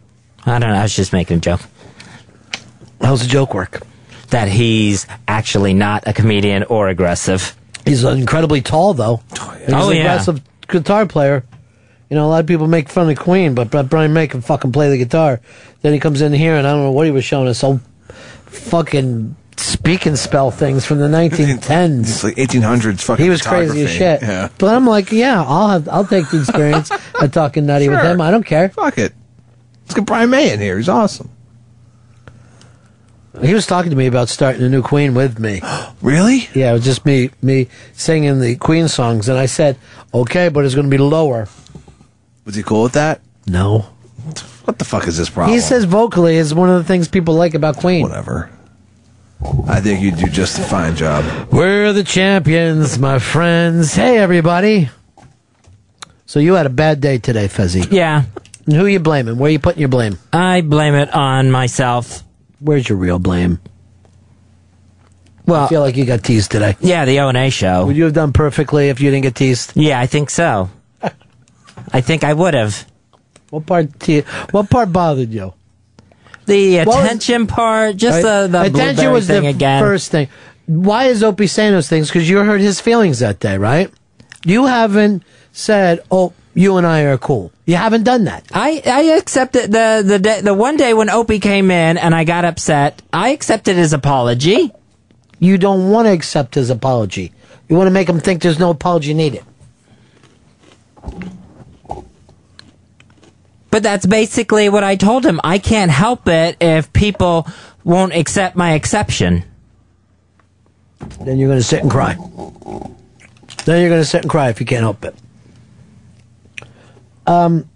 [0.46, 0.76] I don't know.
[0.76, 1.62] I was just making a joke.
[3.00, 3.80] How's the joke work?
[4.32, 7.56] that he's actually not a comedian or aggressive.
[7.86, 9.22] He's incredibly tall, though.
[9.40, 10.02] And He's Oh, an yeah.
[10.02, 11.46] aggressive guitar player.
[12.10, 14.42] You know, a lot of people make fun of Queen, but but Brian May can
[14.42, 15.40] fucking play the guitar.
[15.82, 17.60] Then he comes in here, and I don't know what he was showing us.
[17.60, 17.80] So
[18.48, 22.00] fucking speak and spell things from the 1910s.
[22.02, 24.22] It's like 1800s fucking He was crazy as shit.
[24.22, 24.50] Yeah.
[24.58, 28.20] But I'm like, yeah, I'll have, I'll take the experience of talking nutty with him.
[28.20, 28.68] I don't care.
[28.68, 29.14] Fuck it.
[29.88, 30.76] Let's get Brian May in here.
[30.76, 31.30] He's awesome.
[33.42, 35.62] He was talking to me about starting a new Queen with me.
[36.02, 36.50] really?
[36.54, 39.78] Yeah, it was just me me singing the Queen songs, and I said,
[40.14, 41.48] okay, but it's going to be lower.
[42.44, 43.22] Was he cool with that?
[43.46, 43.86] No.
[44.66, 45.56] What the fuck is this problem?
[45.56, 48.02] He says vocally is one of the things people like about Queen.
[48.02, 48.50] Whatever.
[49.70, 51.24] I think you do just a fine job.
[51.50, 53.94] We're the champions, my friends.
[53.94, 54.90] Hey, everybody.
[56.26, 57.90] So you had a bad day today, Fezzy.
[57.90, 58.26] Yeah.
[58.68, 59.38] And who you blaming?
[59.38, 60.20] Where are you putting your blame?
[60.32, 62.24] I blame it on myself.
[62.60, 63.60] Where's your real blame?
[65.46, 66.76] Well, I feel like you got teased today.
[66.82, 67.86] Yeah, the O and A show.
[67.86, 69.72] Would you have done perfectly if you didn't get teased?
[69.76, 70.70] Yeah, I think so.
[71.94, 72.86] I think I would have.
[73.50, 73.98] What part?
[74.02, 74.22] Te-
[74.52, 75.54] what part bothered you?
[76.48, 79.82] The What was- attention part, just the the attention blueberry was thing the again.
[79.82, 80.28] first thing.
[80.66, 82.10] Why is Opie saying those things?
[82.10, 83.90] Because you hurt his feelings that day, right?
[84.46, 85.24] You haven't
[85.54, 88.46] said, "Oh, you and I are cool." You haven't done that.
[88.54, 92.24] I I accepted the the day, the one day when Opie came in and I
[92.24, 93.02] got upset.
[93.14, 94.72] I accepted his apology.
[95.40, 97.32] You don't want to accept his apology.
[97.70, 99.44] You want to make him think there's no apology needed.
[103.70, 105.40] But that's basically what I told him.
[105.44, 107.48] I can't help it if people
[107.84, 109.44] won't accept my exception.
[111.22, 112.16] Then you're going to sit and cry.
[113.66, 115.16] Then you're going to sit and cry if you can't help it.
[117.28, 117.70] Um,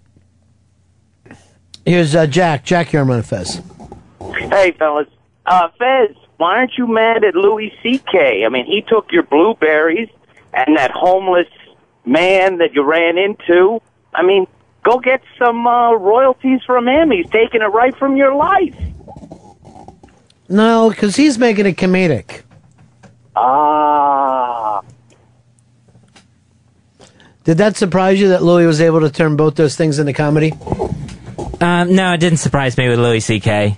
[1.84, 2.64] here's uh, Jack.
[2.64, 3.60] Jack, you're on Fez.
[4.50, 5.08] Hey, fellas.
[5.44, 8.44] Uh, Fez, why aren't you mad at Louis C.K.?
[8.44, 10.08] I mean, he took your blueberries
[10.54, 11.48] and that homeless
[12.04, 13.80] man that you ran into.
[14.14, 14.46] I mean,
[14.82, 17.10] go get some uh, royalties from him.
[17.10, 18.76] He's taking it right from your life.
[20.48, 22.42] No, because he's making it comedic.
[23.36, 24.82] Ah.
[27.44, 30.52] Did that surprise you that Louis was able to turn both those things into comedy?
[31.60, 33.76] Um, no, it didn't surprise me with Louis C.K.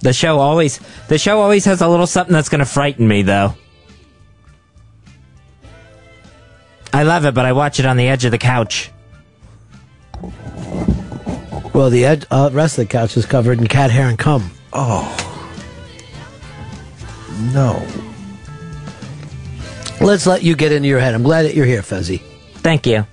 [0.00, 3.22] The show always the show always has a little something that's going to frighten me
[3.22, 3.54] though.
[6.92, 8.90] I love it, but I watch it on the edge of the couch.
[11.72, 14.50] Well, the ed- uh, rest of the couch is covered in cat hair and cum.
[14.72, 15.08] Oh.
[17.54, 17.82] No.
[20.02, 21.14] Let's let you get into your head.
[21.14, 22.20] I'm glad that you're here, Fezzy.
[22.56, 23.06] Thank you.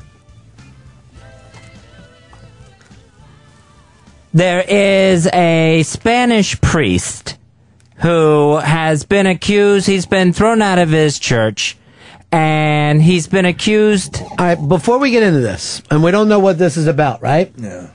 [4.33, 7.37] There is a Spanish priest
[7.95, 11.77] who has been accused, he's been thrown out of his church,
[12.31, 14.21] and he's been accused.
[14.21, 17.21] All right, before we get into this, and we don't know what this is about,
[17.21, 17.51] right?
[17.57, 17.89] Yeah.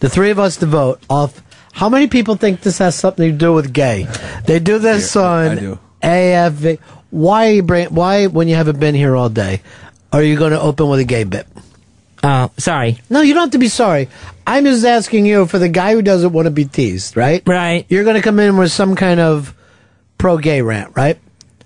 [0.00, 1.42] The three of us to vote off.
[1.72, 4.08] How many people think this has something to do with gay?
[4.44, 5.78] They do this on I do.
[6.02, 6.78] AFV.
[7.10, 7.88] Why you bring?
[7.94, 9.62] Why when you haven't been here all day,
[10.12, 11.46] are you going to open with a gay bit?
[12.22, 13.00] Oh, sorry.
[13.08, 14.08] No, you don't have to be sorry.
[14.46, 17.42] I'm just asking you for the guy who doesn't want to be teased, right?
[17.46, 17.86] Right.
[17.88, 19.54] You're going to come in with some kind of
[20.18, 21.18] pro-gay rant, right?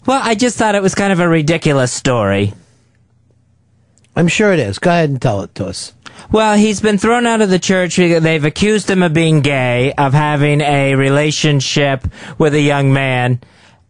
[0.05, 2.53] Well, I just thought it was kind of a ridiculous story.
[4.15, 4.79] I'm sure it is.
[4.79, 5.95] Go ahead and tell it to us.
[6.31, 7.97] Well, he's been thrown out of the church.
[7.97, 12.07] They've accused him of being gay, of having a relationship
[12.37, 13.41] with a young man,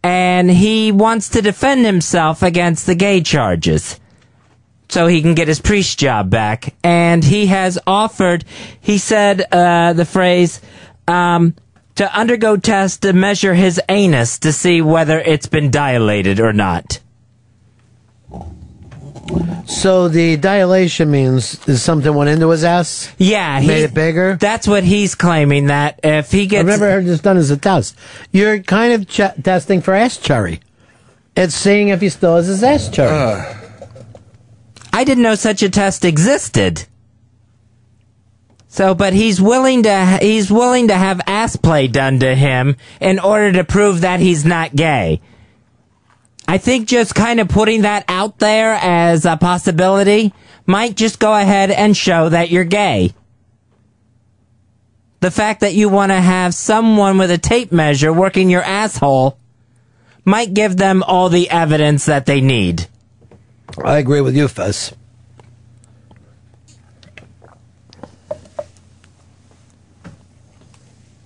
[0.03, 3.99] and he wants to defend himself against the gay charges.
[4.89, 6.75] So he can get his priest job back.
[6.83, 8.43] And he has offered,
[8.79, 10.61] he said, uh, the phrase,
[11.07, 11.55] um,
[11.95, 16.99] to undergo tests to measure his anus to see whether it's been dilated or not.
[19.65, 23.13] So the dilation means is something went into his ass.
[23.17, 24.35] Yeah, made it bigger.
[24.35, 25.67] That's what he's claiming.
[25.67, 27.97] That if he gets, I've never heard this done as a test.
[28.31, 30.59] You're kind of ch- testing for ass cherry.
[31.35, 33.11] It's seeing if he still has his ass cherry.
[33.11, 33.55] Uh.
[34.91, 36.85] I didn't know such a test existed.
[38.67, 43.19] So, but he's willing to he's willing to have ass play done to him in
[43.19, 45.21] order to prove that he's not gay.
[46.47, 50.33] I think just kind of putting that out there as a possibility
[50.65, 53.13] might just go ahead and show that you're gay.
[55.19, 59.37] The fact that you want to have someone with a tape measure working your asshole
[60.25, 62.87] might give them all the evidence that they need.
[63.83, 64.93] I agree with you, Fez.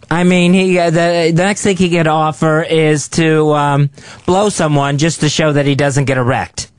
[0.09, 3.89] I mean, he uh, the, the next thing he could offer is to um,
[4.25, 6.71] blow someone just to show that he doesn't get erect.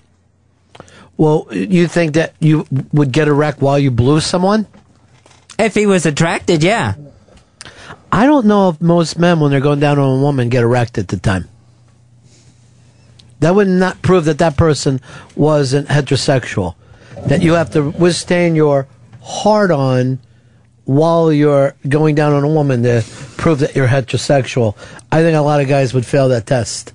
[1.16, 4.66] Well, you think that you would get erect while you blew someone?
[5.58, 6.94] If he was attracted, yeah.
[8.10, 10.96] I don't know if most men, when they're going down on a woman, get erect
[10.96, 11.48] at the time.
[13.40, 15.00] That would not prove that that person
[15.36, 16.76] wasn't heterosexual.
[17.26, 18.86] That you have to withstand your
[19.20, 20.20] hard on
[20.88, 23.04] while you're going down on a woman to
[23.36, 24.74] prove that you're heterosexual.
[25.12, 26.94] I think a lot of guys would fail that test.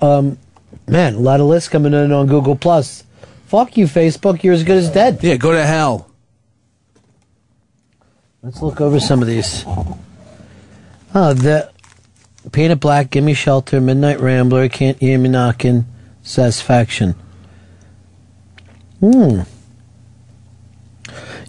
[0.00, 0.36] Um,
[0.88, 3.04] man, a lot of lists coming in on Google Plus.
[3.46, 4.42] Fuck you, Facebook.
[4.42, 5.20] You're as good as dead.
[5.22, 6.10] Yeah, go to hell.
[8.42, 9.64] Let's look over some of these.
[11.14, 11.70] Oh, the
[12.50, 15.86] Painted Black, Gimme Shelter, Midnight Rambler, Can't Hear Me Knocking,
[16.24, 17.14] Satisfaction.
[18.98, 19.42] Hmm.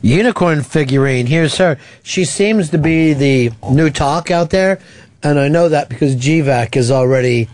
[0.06, 1.26] Unicorn figurine.
[1.26, 1.80] Here's her.
[2.04, 4.80] She seems to be the new talk out there,
[5.24, 7.50] and I know that because GVAC is already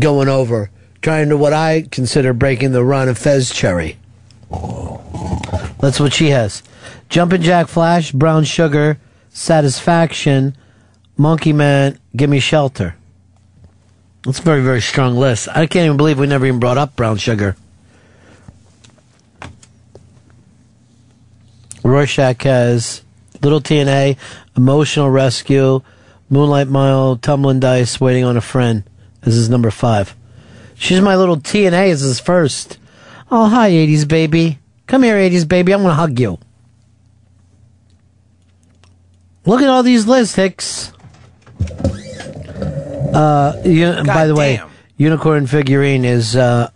[0.00, 0.70] going over,
[1.02, 3.98] trying to what I consider breaking the run of Fez Cherry.
[5.78, 6.62] That's what she has.
[7.10, 10.56] Jumpin' Jack Flash, Brown Sugar, Satisfaction,
[11.18, 12.96] Monkey Man, Gimme Shelter.
[14.22, 15.48] That's a very, very strong list.
[15.50, 17.56] I can't even believe we never even brought up Brown Sugar.
[21.82, 23.02] Rorschach has
[23.42, 24.16] Little TNA,
[24.56, 25.80] Emotional Rescue,
[26.30, 28.82] Moonlight Mile, Tumbling Dice, Waiting on a Friend.
[29.22, 30.14] This is number five.
[30.74, 31.88] She's my little TNA.
[31.88, 32.78] is his first.
[33.30, 34.58] Oh, hi, 80s baby.
[34.86, 35.72] Come here, 80s baby.
[35.72, 36.38] I'm going to hug you.
[39.44, 40.92] Look at all these lists, Hicks.
[43.14, 44.60] Uh, you, by the way,
[44.98, 46.70] Unicorn Figurine is uh,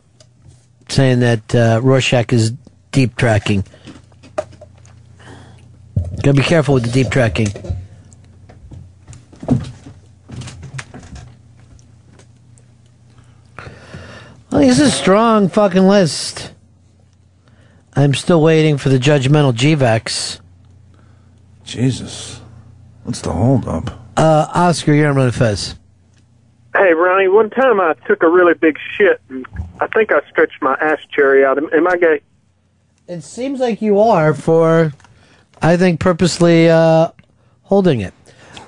[0.88, 2.52] saying that uh, Rorschach is
[2.90, 3.64] deep tracking.
[6.22, 7.48] Gotta be careful with the deep tracking.
[14.50, 16.52] Well, this is a strong fucking list.
[17.96, 20.40] I'm still waiting for the judgmental GVAX.
[21.64, 22.40] Jesus.
[23.02, 23.90] What's the holdup?
[24.16, 25.74] Uh, Oscar, you're on Fez.
[26.74, 29.44] Hey, Ronnie, one time I took a really big shit, and
[29.80, 31.58] I think I stretched my ass cherry out.
[31.58, 32.20] Am, am I gay?
[33.08, 34.92] It seems like you are for,
[35.62, 37.12] I think, purposely uh,
[37.62, 38.12] holding it.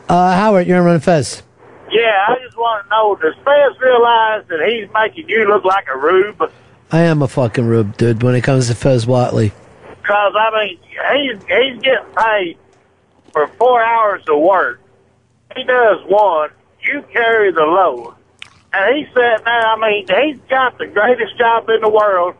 [0.08, 1.42] Uh, Howard, you're on Fez.
[1.90, 5.86] Yeah, I just want to know, does Fez realize that he's making you look like
[5.92, 6.50] a rube?
[6.92, 9.52] I am a fucking rube, dude, when it comes to Fez Whatley.
[9.89, 12.58] Because, I mean, he's, he's getting paid
[13.32, 14.81] for four hours of work.
[15.56, 16.50] He does one,
[16.82, 18.14] you carry the load.
[18.73, 22.34] And he said, man, I mean, he's got the greatest job in the world.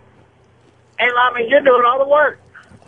[0.99, 2.39] And, I mean, you're doing all the work.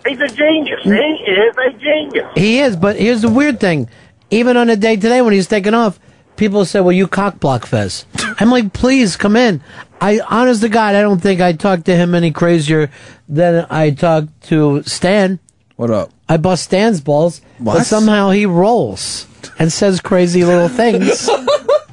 [0.08, 0.80] He's a genius.
[0.82, 2.32] He is a genius.
[2.34, 3.88] He is, but here's the weird thing.
[4.30, 5.98] Even on a day today when he's taking off,
[6.36, 8.04] people say, well, you cockblock Fez.
[8.38, 9.62] I'm like, please come in.
[10.00, 12.90] I, honest to God, I don't think I talked to him any crazier
[13.28, 15.38] than I talked to Stan.
[15.76, 16.10] What up?
[16.28, 19.26] I bust Stan's balls, but somehow he rolls
[19.58, 21.28] and says crazy little things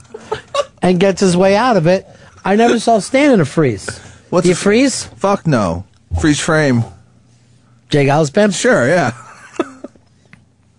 [0.82, 2.08] and gets his way out of it.
[2.44, 3.88] I never saw Stan in a freeze.
[4.30, 5.06] What's you freeze?
[5.06, 5.86] Fuck no.
[6.20, 6.84] Freeze frame.
[7.94, 8.52] Jake Alspam?
[8.60, 9.12] Sure, yeah.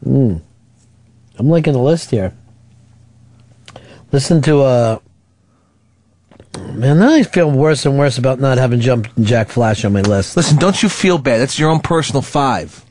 [0.03, 0.37] Hmm.
[1.39, 2.35] I'm looking the list here.
[4.13, 4.99] Listen to uh
[6.75, 10.03] Man, now I feel worse and worse about not having jumped Jack Flash on my
[10.03, 10.37] list.
[10.37, 11.39] Listen, don't you feel bad?
[11.39, 12.85] That's your own personal five.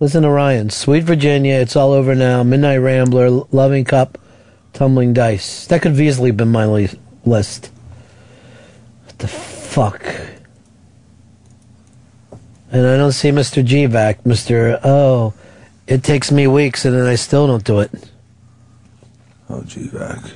[0.00, 0.68] Listen to Ryan.
[0.68, 4.18] Sweet Virginia, It's All Over Now, Midnight Rambler, Loving Cup,
[4.74, 5.66] Tumbling Dice.
[5.68, 7.70] That could have easily been my li- list.
[9.06, 10.04] What the fuck?
[12.74, 13.64] And I don't see Mr.
[13.64, 14.24] GVAC.
[14.24, 14.80] Mr.
[14.82, 15.32] Oh,
[15.86, 17.92] it takes me weeks and then I still don't do it.
[19.48, 20.32] Oh, GVAC.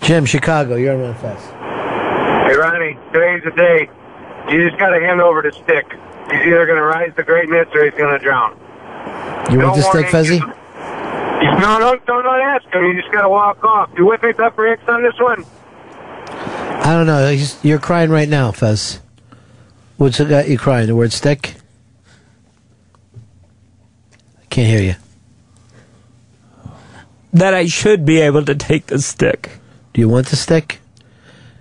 [0.00, 1.44] Jim, Chicago, you're on fast.
[2.46, 3.88] Hey, Ronnie, today's the day.
[4.48, 5.90] You just got to hand over the stick.
[6.30, 8.52] He's either going to rise to greatness or he's going to drown.
[9.50, 10.12] You want No the stick, warning.
[10.12, 10.38] Fezzy?
[10.38, 12.84] No, no, don't, don't ask him.
[12.84, 13.90] You just got to walk off.
[13.98, 15.44] You with me, Pepper Hicks, on this one?
[16.28, 17.32] I don't know.
[17.32, 19.00] He's, you're crying right now, Fez.
[19.96, 20.86] What's it got you crying?
[20.86, 21.54] The word stick?
[24.42, 24.94] I can't hear you.
[27.32, 29.58] That I should be able to take the stick.
[29.92, 30.80] Do you want the stick?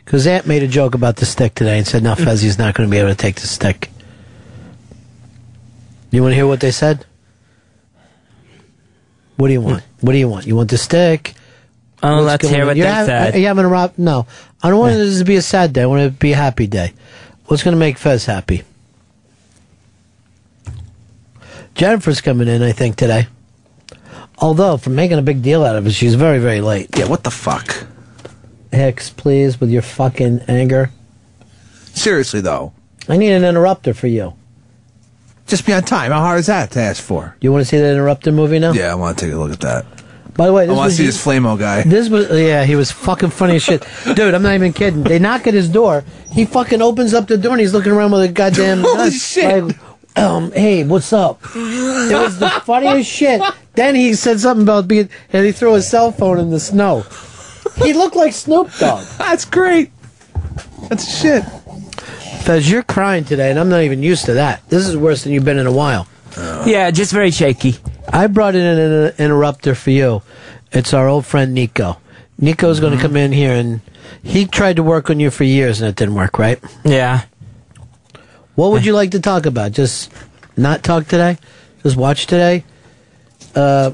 [0.05, 2.23] Because Aunt made a joke about the stick today and said, no, mm.
[2.23, 3.89] Fezzy's not going to be able to take the stick.
[6.11, 7.05] You want to hear what they said?
[9.37, 9.79] What do you want?
[9.79, 9.85] Mm.
[10.01, 10.45] What do you want?
[10.45, 11.33] You want the stick?
[12.03, 12.67] Oh, What's let's hear on?
[12.67, 13.33] what You're they said.
[13.33, 13.93] Are you having a rob?
[13.97, 14.27] No.
[14.61, 15.83] I don't want this to be a sad day.
[15.83, 16.93] I want it to be a happy day.
[17.45, 18.63] What's going to make Fez happy?
[21.75, 23.27] Jennifer's coming in, I think, today.
[24.37, 26.89] Although, for making a big deal out of it, she's very, very late.
[26.97, 27.85] Yeah, what the fuck?
[28.71, 30.91] Hicks, please, with your fucking anger.
[31.93, 32.73] Seriously, though.
[33.07, 34.33] I need an interrupter for you.
[35.47, 36.11] Just be on time.
[36.11, 37.35] How hard is that to ask for?
[37.41, 38.71] You want to see that interrupter movie now?
[38.71, 39.85] Yeah, I want to take a look at that.
[40.35, 41.83] By the way, I want to see this Flamo guy.
[41.83, 44.33] This was yeah, he was fucking funny as shit, dude.
[44.33, 45.03] I'm not even kidding.
[45.03, 46.03] They knock at his door.
[46.31, 48.79] He fucking opens up the door and he's looking around with a goddamn.
[48.83, 49.63] Holy shit.
[49.63, 49.77] Like,
[50.17, 51.41] um, hey, what's up?
[51.55, 53.41] It was the funniest shit.
[53.75, 57.03] Then he said something about being, and he threw his cell phone in the snow.
[57.83, 59.03] He looked like Snoop Dogg.
[59.17, 59.91] That's great.
[60.89, 61.43] That's shit.
[62.43, 64.67] Fez, you're crying today, and I'm not even used to that.
[64.69, 66.07] This is worse than you've been in a while.
[66.65, 67.75] Yeah, just very shaky.
[68.11, 70.21] I brought in an interrupter for you.
[70.71, 71.97] It's our old friend Nico.
[72.37, 73.81] Nico's going to come in here, and
[74.21, 76.59] he tried to work on you for years, and it didn't work, right?
[76.83, 77.25] Yeah.
[78.55, 79.71] What would you like to talk about?
[79.71, 80.11] Just
[80.57, 81.37] not talk today?
[81.83, 82.63] Just watch today?
[83.55, 83.91] Uh,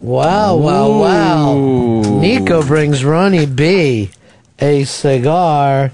[0.00, 1.54] wow, wow, wow.
[2.20, 4.10] Nico brings Ronnie B
[4.58, 5.92] a cigar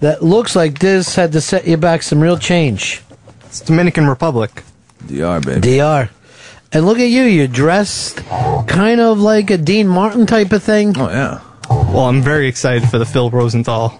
[0.00, 3.02] that looks like this had to set you back some real change.
[3.46, 4.62] It's Dominican Republic.
[5.06, 5.60] DR, baby.
[5.60, 6.10] DR.
[6.70, 8.18] And look at you, you're dressed
[8.66, 10.94] kind of like a Dean Martin type of thing.
[10.98, 11.40] Oh, yeah.
[11.70, 13.98] Well, I'm very excited for the Phil Rosenthal.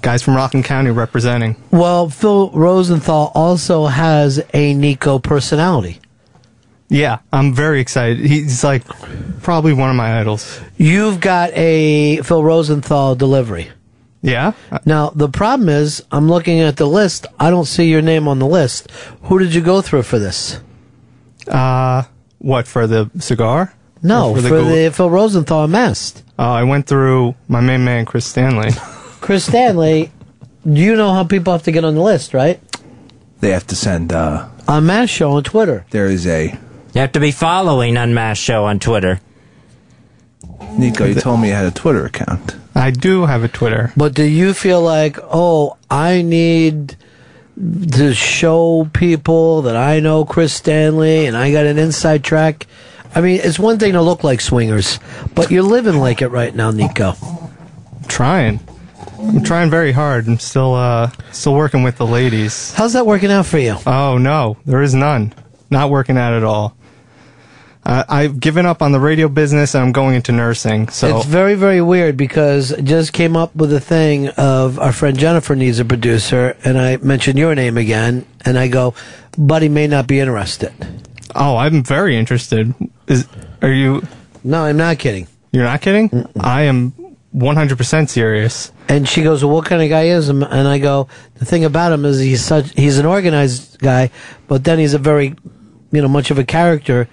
[0.00, 1.56] Guys from Rockland County representing.
[1.70, 6.00] Well, Phil Rosenthal also has a Nico personality.
[6.88, 8.18] Yeah, I'm very excited.
[8.18, 8.82] He's like
[9.42, 10.58] probably one of my idols.
[10.78, 13.70] You've got a Phil Rosenthal delivery.
[14.22, 14.52] Yeah?
[14.86, 17.26] Now, the problem is, I'm looking at the list.
[17.38, 18.90] I don't see your name on the list.
[19.24, 20.60] Who did you go through for this?
[21.48, 22.04] Uh,
[22.38, 23.74] what, for the cigar?
[24.02, 24.94] No, Or for, the, Gould?
[24.94, 26.22] Phil Rosenthal Unmasked.
[26.38, 28.70] Oh, I went through my main man, Chris Stanley.
[29.20, 30.10] Chris Stanley,
[30.64, 32.60] do you know how people have to get on the list, right?
[33.40, 35.84] They have to send, uh, Unmasked Show on Twitter.
[35.90, 36.58] there is a.
[36.94, 39.20] You have to be following Unmasked Show on Twitter.
[40.72, 42.56] Nico, you told me you had a Twitter account.
[42.74, 43.92] I do have a Twitter.
[43.96, 46.96] But do you feel like, oh, I need
[47.92, 52.66] to show people that I know Chris Stanley and I got an inside track?
[53.14, 54.98] I mean, it's one thing to look like swingers,
[55.34, 57.14] but you're living like it right now, Nico.
[58.08, 58.60] trying.
[59.18, 60.26] I'm trying very hard.
[60.26, 62.72] I'm still, uh, still working with the ladies.
[62.74, 63.76] How's that working out for you?
[63.86, 64.56] Oh, no.
[64.64, 65.34] There is none.
[65.68, 66.74] Not working out at all.
[67.84, 70.88] Uh, I've given up on the radio business and I'm going into nursing.
[70.90, 74.92] So It's very, very weird because it just came up with a thing of our
[74.92, 78.94] friend Jennifer needs a producer, and I mentioned your name again, and I go,
[79.38, 80.72] Buddy may not be interested.
[81.34, 82.74] Oh, I'm very interested.
[83.06, 83.26] Is
[83.62, 84.02] are you?
[84.44, 85.26] No, I'm not kidding.
[85.52, 86.26] You're not kidding?
[86.38, 86.92] I am
[87.34, 88.72] 100% serious.
[88.88, 91.64] And she goes, "Well, what kind of guy is him?" And I go, "The thing
[91.64, 94.10] about him is he's such he's an organized guy,
[94.48, 95.34] but then he's a very,
[95.92, 97.08] you know, much of a character.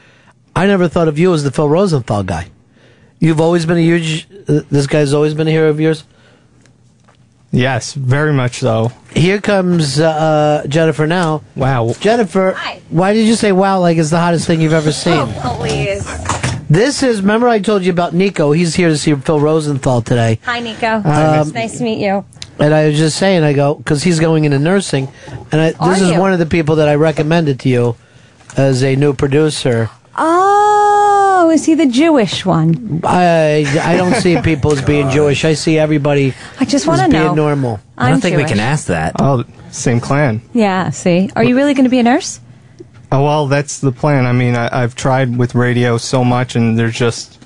[0.57, 2.49] I never thought of you as the Phil Rosenthal guy.
[3.19, 4.27] You've always been a huge.
[4.49, 6.03] Uh, this guy's always been a hero of yours.
[7.51, 8.91] Yes, very much so.
[9.11, 11.43] Here comes uh, Jennifer now.
[11.55, 12.57] Wow, Jennifer,
[12.89, 15.13] why did you say wow like it's the hottest thing you've ever seen?
[15.13, 16.05] Oh, please.
[16.67, 17.21] This is.
[17.21, 18.51] Remember, I told you about Nico.
[18.51, 20.39] He's here to see Phil Rosenthal today.
[20.43, 20.87] Hi, Nico.
[20.87, 22.25] Um, it's nice to meet you.
[22.57, 25.07] And I was just saying, I go because he's going into nursing,
[25.51, 26.19] and I, Are this is you?
[26.19, 27.95] one of the people that I recommended to you
[28.57, 29.91] as a new producer.
[30.19, 33.01] Oh, is he the Jewish one?
[33.03, 35.45] I I don't see people as being Jewish.
[35.45, 36.33] I see everybody.
[36.59, 37.33] I just wanna being know.
[37.35, 37.79] normal.
[37.97, 39.13] I don't I'm think we can ask that.
[39.19, 40.41] Oh, same clan.
[40.53, 41.29] Yeah, see.
[41.35, 42.39] Are you really going to be a nurse?
[43.11, 44.25] Oh, well, that's the plan.
[44.25, 47.39] I mean, I, I've tried with radio so much, and there's just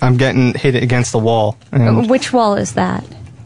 [0.00, 3.04] I'm getting hit against the wall, and Which wall is that?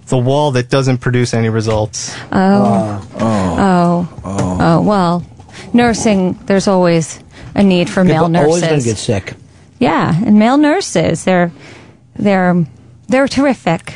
[0.09, 2.15] the wall that doesn't produce any results.
[2.31, 3.09] Oh.
[3.15, 3.19] Oh.
[3.19, 4.21] Oh.
[4.25, 4.59] Oh.
[4.61, 5.25] oh well,
[5.73, 7.24] nursing, there's always
[7.55, 8.45] a need for male nurses.
[8.61, 9.35] People always gonna get sick.
[9.79, 11.53] Yeah, and male nurses, they're
[12.17, 12.65] they're
[13.09, 13.95] they're terrific.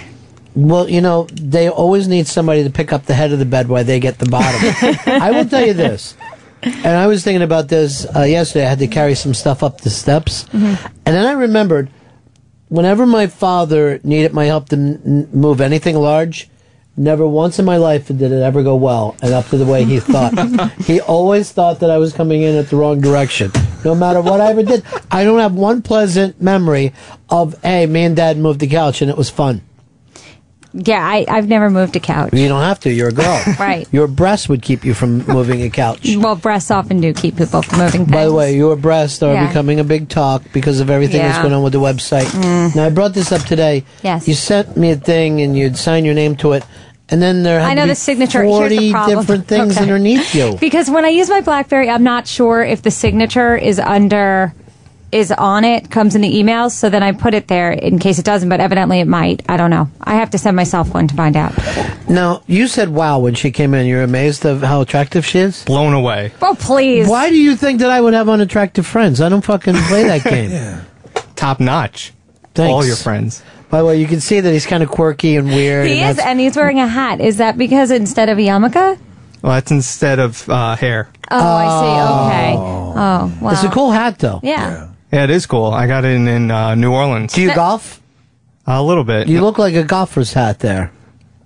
[0.54, 3.68] Well, you know, they always need somebody to pick up the head of the bed
[3.68, 4.60] while they get the bottom.
[5.06, 6.16] I will tell you this.
[6.62, 8.66] And I was thinking about this uh, yesterday.
[8.66, 10.46] I had to carry some stuff up the steps.
[10.52, 11.90] And then I remembered
[12.68, 16.48] whenever my father needed my help to m- move anything large,
[16.98, 19.84] never once in my life did it ever go well and up to the way
[19.84, 20.32] he thought.
[20.82, 23.50] he always thought that I was coming in at the wrong direction.
[23.84, 26.92] No matter what I ever did, I don't have one pleasant memory
[27.30, 29.62] of, hey, me and dad moved the couch and it was fun.
[30.74, 32.34] Yeah, I, I've never moved a couch.
[32.34, 32.90] You don't have to.
[32.92, 33.42] You're a girl.
[33.58, 33.88] Right.
[33.90, 36.06] Your breasts would keep you from moving a couch.
[36.16, 38.12] Well, breasts often do keep people from moving things.
[38.12, 39.46] By the way, your breasts are Yeah.
[39.48, 41.42] becoming a big talk because of everything that's Yeah.
[41.42, 42.26] going on with the website.
[42.26, 42.76] Mm.
[42.76, 43.84] Now, I brought this up today.
[44.02, 44.28] Yes.
[44.28, 46.64] You sent me a thing and you'd sign your name to it.
[47.10, 48.42] And then there had I to know be the signature.
[48.42, 49.82] Here's the Forty different things Okay.
[49.82, 50.56] underneath you.
[50.60, 54.52] Because when I use my BlackBerry, I'm not sure if the signature is under
[55.10, 56.72] is on it, comes in the emails.
[56.72, 59.42] So then I put it there in case it doesn't, but evidently it might.
[59.48, 59.88] I don't know.
[60.02, 61.54] I have to send myself one to find out.
[62.10, 63.86] Now you said wow when she came in.
[63.86, 65.64] You're amazed of how attractive she is.
[65.64, 66.32] Blown away.
[66.42, 67.08] Oh please.
[67.08, 69.22] Why do you think that I would have unattractive friends?
[69.22, 70.82] I don't fucking play that game.
[71.36, 72.12] Top notch.
[72.54, 72.70] Thanks.
[72.70, 73.42] All your friends.
[73.70, 75.86] By the way, you can see that he's kind of quirky and weird.
[75.86, 77.20] He and is, and he's wearing a hat.
[77.20, 78.98] Is that because instead of a yarmulke?
[79.42, 81.10] Well, that's instead of uh, hair.
[81.30, 82.26] Oh, I see.
[82.26, 82.56] Okay.
[82.58, 83.50] Oh, wow.
[83.52, 84.40] It's a cool hat, though.
[84.42, 84.88] Yeah.
[85.12, 85.66] Yeah, it is cool.
[85.66, 87.32] I got it in, in uh, New Orleans.
[87.32, 88.00] Do you golf?
[88.66, 89.28] A little bit.
[89.28, 90.92] You look like a golfer's hat there.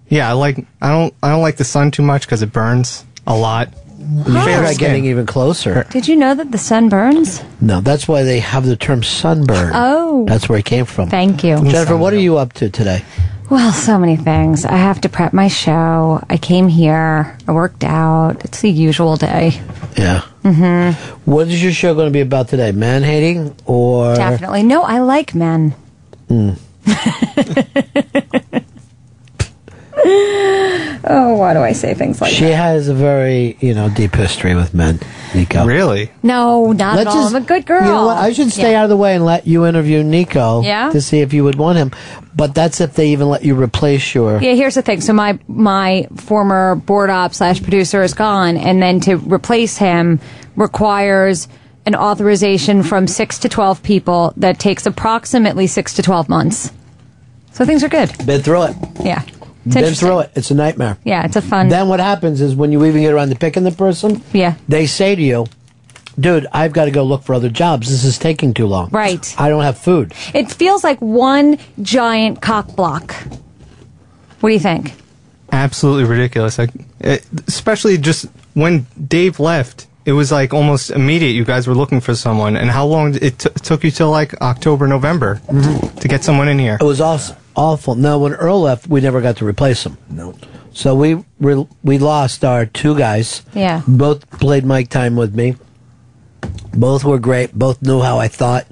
[0.09, 0.59] Yeah, I like.
[0.81, 1.15] I don't.
[1.23, 3.73] I don't like the sun too much because it burns a lot.
[4.03, 5.85] You should try getting even closer.
[5.91, 7.43] Did you know that the sun burns?
[7.61, 9.71] No, that's why they have the term sunburn.
[9.75, 10.25] Oh.
[10.27, 11.09] That's where it came from.
[11.09, 11.57] Thank you.
[11.71, 13.05] Jennifer, what are you up to today?
[13.51, 14.65] Well, so many things.
[14.65, 16.25] I have to prep my show.
[16.31, 17.37] I came here.
[17.47, 18.45] I worked out.
[18.45, 19.61] It's the usual day.
[19.97, 20.23] Yeah.
[20.43, 21.31] Mm-hmm.
[21.31, 22.73] What is your show going to be about today?
[22.73, 24.63] Man hating or Definitely.
[24.63, 25.75] No, I like men.
[26.29, 26.59] Mm.
[31.05, 32.37] Oh, why do I say things like that?
[32.37, 35.01] she has a very you know deep history with men.
[35.35, 35.65] Nico.
[35.67, 36.11] Really?
[36.23, 37.23] No, not Let's at all.
[37.25, 37.83] just- I'm a good girl.
[37.83, 38.19] You know what?
[38.19, 38.81] I should stay Yeah.
[38.81, 40.63] out of the way and let you interview Nico.
[40.63, 40.91] Yeah?
[40.91, 41.91] To see if you would want him.
[42.37, 44.41] But that's if they even let you replace your.
[44.41, 45.01] Yeah, here's the thing.
[45.01, 50.21] So my my former board op slash producer is gone, and then to replace him
[50.55, 51.49] requires
[51.85, 56.71] an authorization from six to twelve people that takes approximately six to twelve months.
[57.53, 58.11] So things are good.
[58.25, 58.77] Been through it.
[59.05, 59.23] Yeah,
[59.65, 60.31] it's Been through it.
[60.35, 60.99] It's a nightmare.
[61.05, 61.69] Yeah, it's a fun.
[61.69, 64.87] Then what happens is when you even get around to picking the person, yeah, they
[64.87, 65.47] say to you,
[66.19, 67.89] "Dude, I've got to go look for other jobs.
[67.89, 68.91] This is taking too long.
[68.91, 69.35] Right.
[69.39, 73.15] I don't have food." It feels like one giant cock block.
[74.41, 74.95] What do you think?
[75.53, 76.59] Absolutely ridiculous.
[76.59, 76.71] Like,
[77.47, 81.31] especially just when Dave left, it was like almost immediate.
[81.31, 84.35] You guys were looking for someone, and how long it t- took you till like
[84.41, 85.99] October, November mm-hmm.
[85.99, 86.79] to get someone in here?
[86.81, 87.95] It was awesome, awful.
[87.95, 89.97] No, when Earl left, we never got to replace him.
[90.09, 90.35] No.
[90.73, 93.43] So we re- we lost our two guys.
[93.55, 93.83] Yeah.
[93.87, 95.57] Both played mic time with me.
[96.75, 97.53] Both were great.
[97.53, 98.67] Both knew how I thought,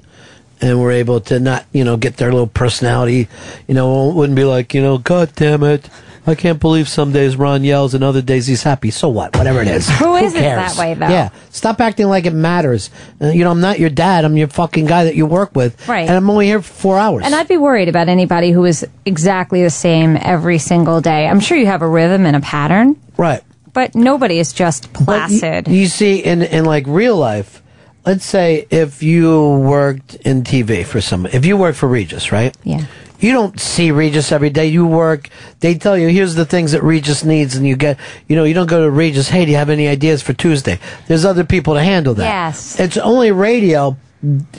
[0.59, 3.27] and were able to not, you know, get their little personality.
[3.67, 5.87] You know, wouldn't be like, you know, God damn it,
[6.27, 8.91] I can't believe some days Ron yells and other days he's happy.
[8.91, 9.35] So what?
[9.35, 9.89] Whatever it is.
[9.99, 10.75] Who isn't cares?
[10.75, 11.07] that way, though?
[11.07, 11.29] Yeah.
[11.49, 12.91] Stop acting like it matters.
[13.19, 14.23] Uh, you know, I'm not your dad.
[14.23, 15.87] I'm your fucking guy that you work with.
[15.87, 16.07] Right.
[16.07, 17.23] And I'm only here for four hours.
[17.25, 21.27] And I'd be worried about anybody who is exactly the same every single day.
[21.27, 23.41] I'm sure you have a rhythm and a pattern, right.
[23.73, 25.67] but nobody is just But you- placid.
[25.67, 27.63] You, see, in in like real life,
[28.05, 32.55] let's say if you worked in TV for some, if you worked for Regis, right?
[32.63, 32.85] Yeah.
[33.21, 34.67] You don't see Regis every day.
[34.67, 35.29] You work.
[35.59, 37.99] They tell you here's the things that Regis needs, and you get.
[38.27, 39.29] You know, you don't go to Regis.
[39.29, 40.79] Hey, do you have any ideas for Tuesday?
[41.07, 42.23] There's other people to handle that.
[42.23, 42.79] Yes.
[42.79, 43.95] It's only radio.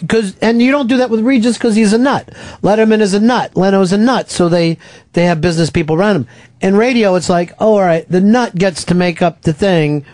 [0.01, 2.27] Because and you don't do that with Regis because he's a nut.
[2.63, 3.57] Letterman is a nut.
[3.57, 4.29] Leno's a nut.
[4.31, 4.79] So they
[5.13, 6.29] they have business people around him.
[6.61, 10.05] In radio, it's like, oh, all right, the nut gets to make up the thing,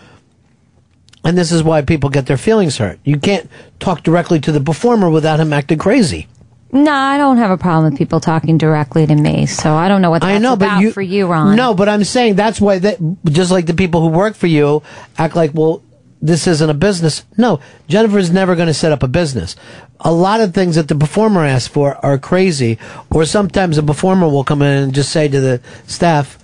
[1.25, 2.99] and this is why people get their feelings hurt.
[3.05, 6.27] You can't talk directly to the performer without him acting crazy.
[6.71, 10.03] No, I don't have a problem with people talking directly to me, so I don't
[10.03, 11.57] know what that's I know, about but you for you, Ron.
[11.57, 14.83] No, but I'm saying that's why that just like the people who work for you
[15.17, 15.83] act like, well,
[16.21, 17.25] this isn't a business.
[17.37, 19.57] No, Jennifer's never going to set up a business.
[20.01, 22.79] A lot of things that the performer asks for are crazy,
[23.11, 26.39] or sometimes a performer will come in and just say to the staff,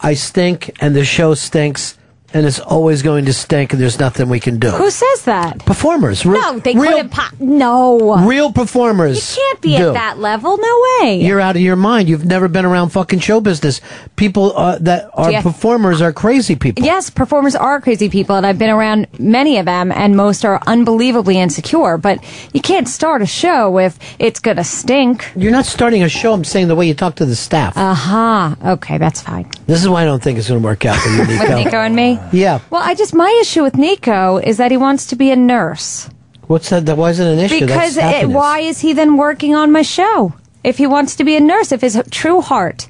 [0.00, 1.98] "I stink, and the show stinks."
[2.34, 4.70] And it's always going to stink, and there's nothing we can do.
[4.70, 5.60] Who says that?
[5.64, 6.26] Performers.
[6.26, 7.12] Re- no, they real, couldn't.
[7.12, 8.26] Po- no.
[8.26, 9.36] Real performers.
[9.36, 9.88] You can't be do.
[9.88, 10.58] at that level.
[10.58, 11.20] No way.
[11.22, 12.08] You're out of your mind.
[12.08, 13.80] You've never been around fucking show business.
[14.16, 15.42] People uh, that are Yeah.
[15.42, 16.84] performers are crazy people.
[16.84, 20.60] Yes, performers are crazy people, and I've been around many of them, and most are
[20.66, 21.96] unbelievably insecure.
[21.96, 22.22] But
[22.52, 25.30] you can't start a show if it's going to stink.
[25.36, 26.32] You're not starting a show.
[26.34, 27.76] I'm saying the way you talk to the staff.
[27.76, 28.56] Aha.
[28.64, 29.48] Okay, that's fine.
[29.66, 31.56] this is why I don't think it's going to work out with you, Nico.
[31.56, 32.15] With Nico and me?
[32.32, 32.60] Yeah.
[32.70, 36.08] Well, I just, my issue with Nico is that he wants to be a nurse.
[36.46, 36.86] What's that?
[36.86, 37.60] That wasn't an issue.
[37.60, 40.34] Because eh, it, why is he then working on my show?
[40.62, 42.88] If he wants to be a nurse, if his true heart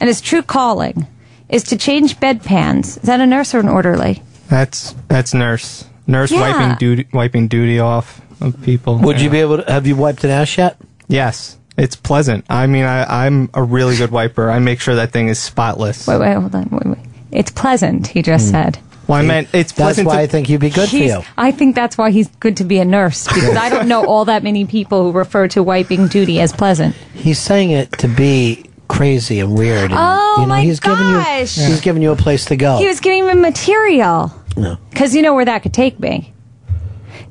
[0.00, 1.06] and his true calling
[1.48, 4.22] is to change bedpans, is that a nurse or an orderly?
[4.48, 5.84] That's that's nurse.
[6.06, 6.40] Nurse Yeah.
[6.40, 8.98] wiping duty wiping duty off of people.
[8.98, 9.70] Would you be able to?
[9.70, 10.76] Have you wiped an ass yet?
[11.08, 12.44] Yes, it's pleasant.
[12.48, 14.50] I mean, I, I'm a really good wiper.
[14.50, 16.06] I make sure that thing is spotless.
[16.06, 16.68] Wait, wait, hold on.
[16.70, 16.98] Wait, wait.
[17.32, 18.78] It's pleasant, he just said.
[19.06, 20.06] Well, I meant it's That's pleasant.
[20.08, 21.32] why to, I think you'd be good for He's- you.
[21.36, 24.24] I think that's why he's good to be a nurse because I don't know all
[24.24, 26.94] that many people who refer to wiping duty as pleasant.
[27.14, 29.90] He's saying it to be crazy and weird.
[29.92, 31.54] And, Oh, you know, my he's giving you gosh.
[31.56, 32.78] he's giving you a place to go.
[32.78, 34.32] He was giving me material.
[34.56, 34.76] No.
[34.90, 36.32] Because you know where that could take me.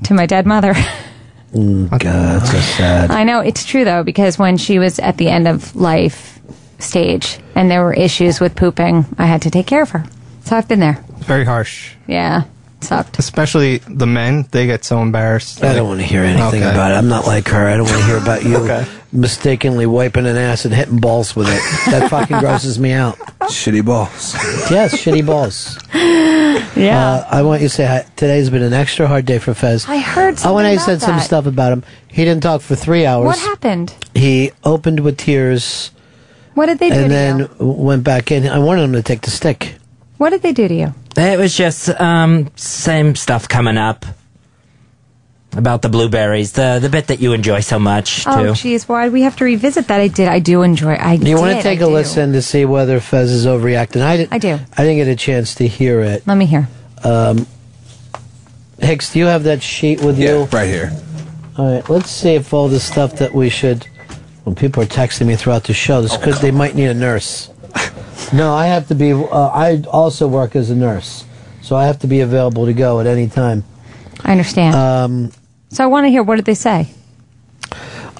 [0.03, 0.74] To my dead mother.
[1.53, 3.11] Mm, God, that's so sad.
[3.11, 6.38] I know it's true though because when she was at the end of life
[6.86, 10.06] stage and there were issues with pooping, I had to take care of her.
[10.44, 11.04] So I've been there.
[11.20, 11.94] Very harsh.
[12.08, 12.44] Yeah,
[12.82, 13.18] sucked.
[13.20, 15.64] Especially the men, they get so embarrassed.
[15.64, 16.72] I don't want to hear anything Okay.
[16.72, 16.96] about it.
[16.96, 17.68] I'm not like her.
[17.68, 21.48] I don't want to hear about you mistakenly wiping an ass and hitting balls with
[21.48, 21.62] it.
[21.92, 23.18] That fucking grosses me out.
[23.50, 24.34] Shitty balls.
[24.70, 25.80] Yes, shitty balls.
[26.76, 27.00] Yeah.
[27.00, 28.06] Uh, I want you to say hi.
[28.18, 29.88] today's been an extra hard day for Fez.
[29.88, 32.76] I heard Oh, when I about said some stuff about him, he didn't talk for
[32.76, 33.26] three hours.
[33.28, 33.94] What happened?
[34.14, 35.92] He opened with tears
[36.56, 37.03] What did they do to you?
[37.06, 37.16] and to
[37.48, 37.66] then you?
[37.74, 38.48] went back in.
[38.48, 39.75] I wanted him to take the stick.
[40.17, 40.93] What did they do to you?
[41.17, 44.06] It was just um, same stuff coming up
[45.56, 48.51] about the blueberries, the the bit that you enjoy so much Oh, too.
[48.51, 50.01] jeez, why we have to revisit that?
[50.01, 50.27] I did.
[50.27, 50.95] I do enjoy.
[51.00, 51.93] I do You want to take I a do.
[51.93, 54.01] listen to see whether Fez is overreacting?
[54.01, 54.30] I did.
[54.32, 54.59] I do.
[54.77, 56.25] I didn't get a chance to hear it.
[56.27, 56.67] Let me hear.
[57.03, 57.48] Um,
[58.80, 60.43] Hicks, do you have that sheet with you?
[60.51, 60.92] right here.
[61.58, 63.88] All right, let's see if all the stuff that we should.
[64.45, 67.49] When people are texting me throughout the show, this because they might need a nurse.
[68.33, 69.11] no, I have to be.
[69.11, 71.25] Uh, I also work as a nurse,
[71.61, 73.64] so I have to be available to go at any time.
[74.24, 74.75] I understand.
[74.75, 75.32] Um,
[75.69, 76.22] so I want to hear.
[76.22, 76.88] What did they say?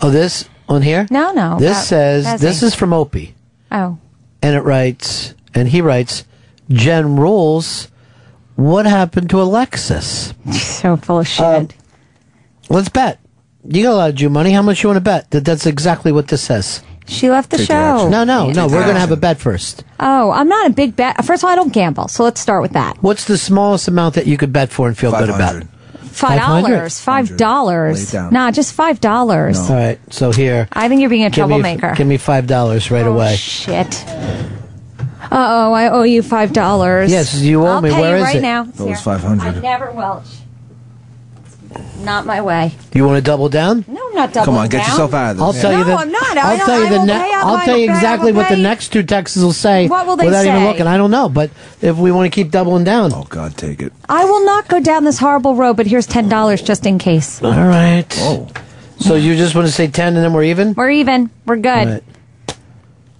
[0.01, 1.05] oh, this on here?
[1.11, 1.59] No, no.
[1.59, 3.35] This about says this is from Opie,
[3.71, 3.99] Oh,
[4.41, 6.25] and it writes, and he writes,
[6.69, 7.89] Jen rules.
[8.55, 10.33] What happened to Alexis?
[10.51, 11.45] so full of shit.
[11.45, 11.67] Um,
[12.69, 13.19] let's bet.
[13.68, 14.52] You got a lot of Jew money.
[14.52, 15.30] How much you want to bet?
[15.32, 16.84] That that's exactly what this says.
[17.08, 18.10] She left the show.
[18.10, 18.68] No, no, no.
[18.68, 19.84] We're gonna have a bet first.
[20.00, 21.24] Oh, I'm not a big bet.
[21.24, 22.98] First of all, I don't gamble, so let's start with that.
[23.02, 25.64] What's the smallest amount that you could bet for and feel good about?
[26.03, 27.00] Five dollars.
[27.00, 27.98] Five dollars.
[28.14, 28.34] Lay it down.
[28.34, 29.60] Nah, just five dollars.
[29.60, 30.00] All right.
[30.14, 30.68] So here.
[30.72, 31.94] I think you're being a give me- troublemaker.
[31.95, 33.35] Give me five dollars right away.
[33.35, 34.03] Shit.
[34.08, 37.11] Uh oh, I owe you five dollars.
[37.11, 37.90] Yes, you owe I'll me.
[37.90, 38.42] Pay Where you is right it?
[38.42, 38.64] now.
[38.64, 38.98] That It's was here.
[38.98, 39.58] 500.
[39.58, 40.26] I never welch.
[42.03, 42.73] Not my way.
[42.93, 43.83] You want to double down?
[43.87, 44.89] No, I'm not double Come on, get down.
[44.89, 45.43] yourself out of this.
[45.43, 45.93] I'll tell no, you the.
[45.93, 46.37] I'm not.
[46.37, 46.97] I'll I don't, tell you I the.
[46.99, 48.55] will Ne- pay up, I'll I tell will you pay, I exactly will what the
[48.55, 48.61] pay.
[48.61, 49.87] next two texts will say.
[49.87, 50.67] What will they without even say?
[50.67, 50.87] looking?
[50.87, 51.49] I don't know, but
[51.81, 53.11] if we want to keep doubling down.
[53.13, 53.91] Oh God, take it.
[54.07, 57.41] I will not go down this horrible road, but here's ten dollars just in case.
[57.43, 58.05] All right.
[58.19, 58.47] Oh.
[58.99, 60.73] So you just want to say ten and then we're even?
[60.75, 61.29] We're even.
[61.45, 61.67] We're good.
[61.69, 62.03] All right.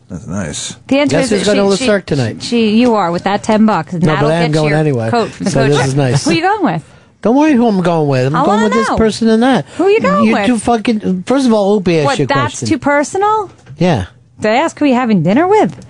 [0.08, 0.75] That's nice.
[0.88, 2.43] The answer Guess is who's that going to she, Leclerc she, tonight?
[2.43, 3.93] She, you are with that ten bucks.
[3.93, 5.09] And No, that'll but I am get going your anyway.
[5.09, 5.72] Coat from the So coach.
[5.77, 6.24] this is nice.
[6.25, 6.92] Who you going with?
[7.26, 8.28] Don't worry who I'm going with.
[8.28, 9.66] I'm I going with this person and that.
[9.66, 10.45] Who you going you with?
[10.45, 11.24] too fucking.
[11.24, 12.20] First of all, Opie asked What?
[12.20, 12.68] you a That's question.
[12.68, 13.50] too personal.
[13.80, 14.06] yeah.
[14.40, 15.84] Did I ask who you having dinner with?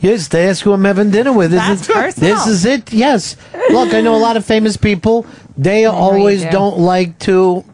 [0.00, 1.52] Yes, they ask who I'm having dinner with.
[1.52, 2.34] This That's is, personal.
[2.34, 2.92] This is it.
[2.92, 3.36] Yes.
[3.70, 5.24] Look, I know a lot of famous people.
[5.56, 6.50] They always do.
[6.50, 7.64] don't like to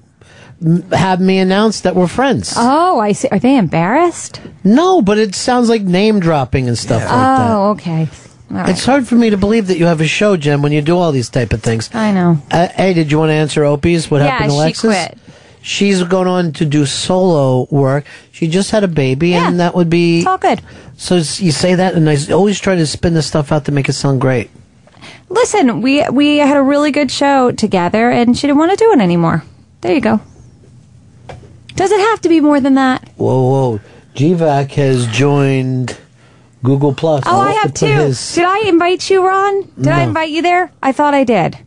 [0.64, 2.55] m- have me announce that we're friends.
[2.56, 3.26] Oh, I see.
[3.32, 4.40] Are they embarrassed?
[4.62, 7.50] No, but it sounds like name dropping and stuff like that.
[7.50, 8.08] oh, okay.
[8.52, 8.68] Right.
[8.68, 10.98] It's hard for me to believe that you have a show, Jen, when you do
[10.98, 11.89] all these type of things.
[11.94, 12.36] I know.
[12.50, 14.10] Uh, hey, did you want to answer Opie's?
[14.10, 14.82] What Yeah, happened to she Alexis?
[14.90, 15.18] quit.
[15.62, 18.05] She's going on to do solo work.
[18.31, 20.18] She just had a baby, and that would be.
[20.18, 20.60] It's all good.
[20.98, 23.89] So you say that, and I always try to spin the stuff out to make
[23.89, 24.50] it sound great.
[25.31, 28.92] Listen, we we had a really good show together, and she didn't want to do
[28.92, 29.44] it anymore.
[29.81, 30.20] There you go.
[31.74, 33.08] Does it have to be more than that?
[33.16, 33.40] Whoa,
[33.76, 33.81] whoa!
[34.14, 35.97] GVAC has joined
[36.62, 37.23] Google Plus.
[37.26, 37.86] Oh, I'll I to have two.
[37.86, 39.62] his- Did I invite you, Ron?
[39.76, 40.70] Did I invite you there?
[40.82, 41.58] I thought I did.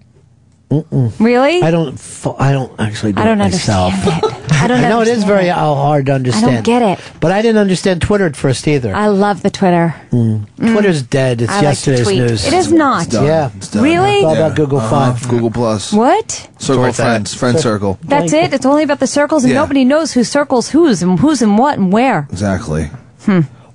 [0.71, 1.11] Mm-mm.
[1.19, 1.61] Really?
[1.61, 1.93] I don't.
[1.93, 3.13] F- I don't actually.
[3.13, 3.93] Do I don't it myself.
[3.93, 4.51] understand it.
[4.63, 5.51] I don't I know it is very it.
[5.51, 6.45] uh, hard to understand.
[6.47, 6.99] I don't get it.
[7.19, 8.93] But I didn't understand Twitter at first either.
[8.95, 9.93] I love the Twitter.
[10.09, 10.47] Mm.
[10.57, 11.43] Twitter's dead.
[11.43, 12.17] It's I yesterday's tweet.
[12.17, 12.47] news.
[12.47, 13.03] It is not.
[13.03, 13.25] It's done.
[13.25, 13.51] Yeah.
[13.57, 13.83] It's done.
[13.83, 14.15] Really?
[14.15, 14.55] It's all about Yeah.
[14.55, 14.89] Google Uh-huh.
[15.13, 15.29] Five.
[15.29, 15.93] Google Plus.
[15.93, 16.49] What?
[16.57, 17.31] Circle Worth of friends.
[17.31, 17.37] that.
[17.37, 17.99] Friend circle.
[18.03, 18.51] That's it?
[18.51, 19.59] It's only about the circles, and Yeah.
[19.59, 22.27] nobody knows who circles who's and who's and what and where.
[22.31, 22.89] Exactly.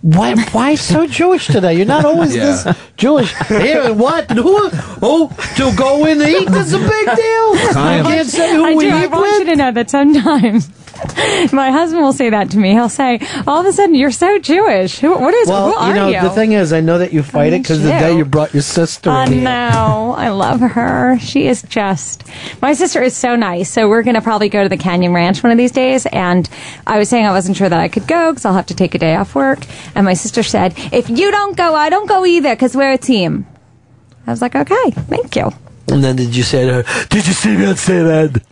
[0.03, 0.35] Why?
[0.53, 1.75] Why so Jewish today?
[1.75, 2.45] You're not always Yeah.
[2.65, 3.35] this Jewish.
[3.49, 4.31] Here what?
[4.31, 4.57] And who?
[5.03, 7.73] Oh, to go in and eat is a big deal.
[7.73, 8.07] Kind of.
[8.07, 8.91] You can't say who I we do.
[8.91, 10.71] I eat want you to know that sometimes
[11.53, 12.73] my husband will say that to me.
[12.73, 14.99] He'll say, "All of a sudden, you're so Jewish.
[15.01, 15.17] Who?
[15.19, 15.49] What is?
[15.49, 17.63] Well, who are you know, you?" the thing is, I know that you fight it
[17.63, 19.43] because the day you brought your sister I in here.
[19.43, 20.15] know.
[20.17, 21.19] I love her.
[21.21, 22.25] She is just.
[22.61, 23.71] My sister is so nice.
[23.71, 26.05] So we're going to probably go to the Canyon Ranch one of these days.
[26.07, 26.49] And
[26.87, 28.95] I was saying I wasn't sure that I could go because I'll have to take
[28.95, 29.61] a day off work.
[29.95, 32.99] And my sister said, if you don't go, I don't go either because we're a
[32.99, 33.47] team.
[34.27, 35.51] I was like, okay, thank you.
[35.89, 38.43] And then did you say to her, "Did you see me on say that?"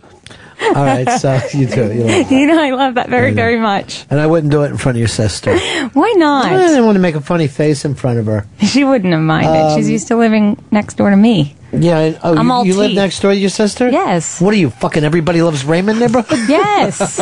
[0.75, 1.93] All right, so you too.
[1.93, 2.17] You know.
[2.29, 4.05] You know, I love that very, very much.
[4.09, 5.57] And I wouldn't do it in front of your sister.
[5.93, 6.47] Why not?
[6.47, 8.45] I didn't want to make a funny face in front of her.
[8.65, 9.75] She wouldn't have minded.
[9.77, 11.55] She's Um, used to living next door to me.
[11.71, 11.97] Yeah.
[11.97, 13.87] I- Oh, I'm you, all you live next door to your sister?
[13.89, 14.41] Yes.
[14.41, 15.05] What are you fucking?
[15.05, 16.39] Everybody loves Raymond neighborhood.
[16.49, 17.21] Yes.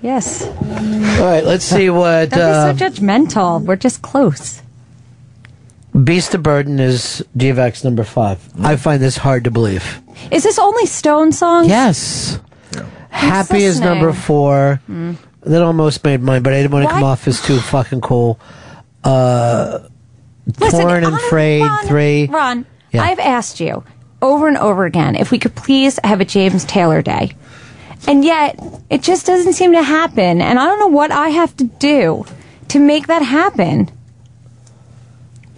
[0.00, 0.46] Yes.
[0.46, 3.62] All right, let's see what Don't uh, be so judgmental.
[3.62, 4.62] We're just close.
[6.04, 8.40] Beast of Burden is GVX number five.
[8.62, 10.00] I find this hard to believe.
[10.30, 11.68] Is this only Stone songs?
[11.68, 12.38] Yes.
[13.10, 14.80] Happy is number four.
[14.88, 15.16] Mm.
[15.42, 18.38] That almost made mine, but I didn't want to come off as too fucking cool.
[19.02, 19.80] Uh,
[20.58, 22.26] Listen, Torn and Ron- Frayed Ron, three.
[22.26, 23.02] Ron, Yeah.
[23.02, 23.82] I've asked you
[24.22, 27.32] over and over again if we could please have a James Taylor Day.
[28.06, 28.58] And yet,
[28.90, 30.40] it just doesn't seem to happen.
[30.40, 32.24] And I don't know what I have to do
[32.68, 33.90] to make that happen.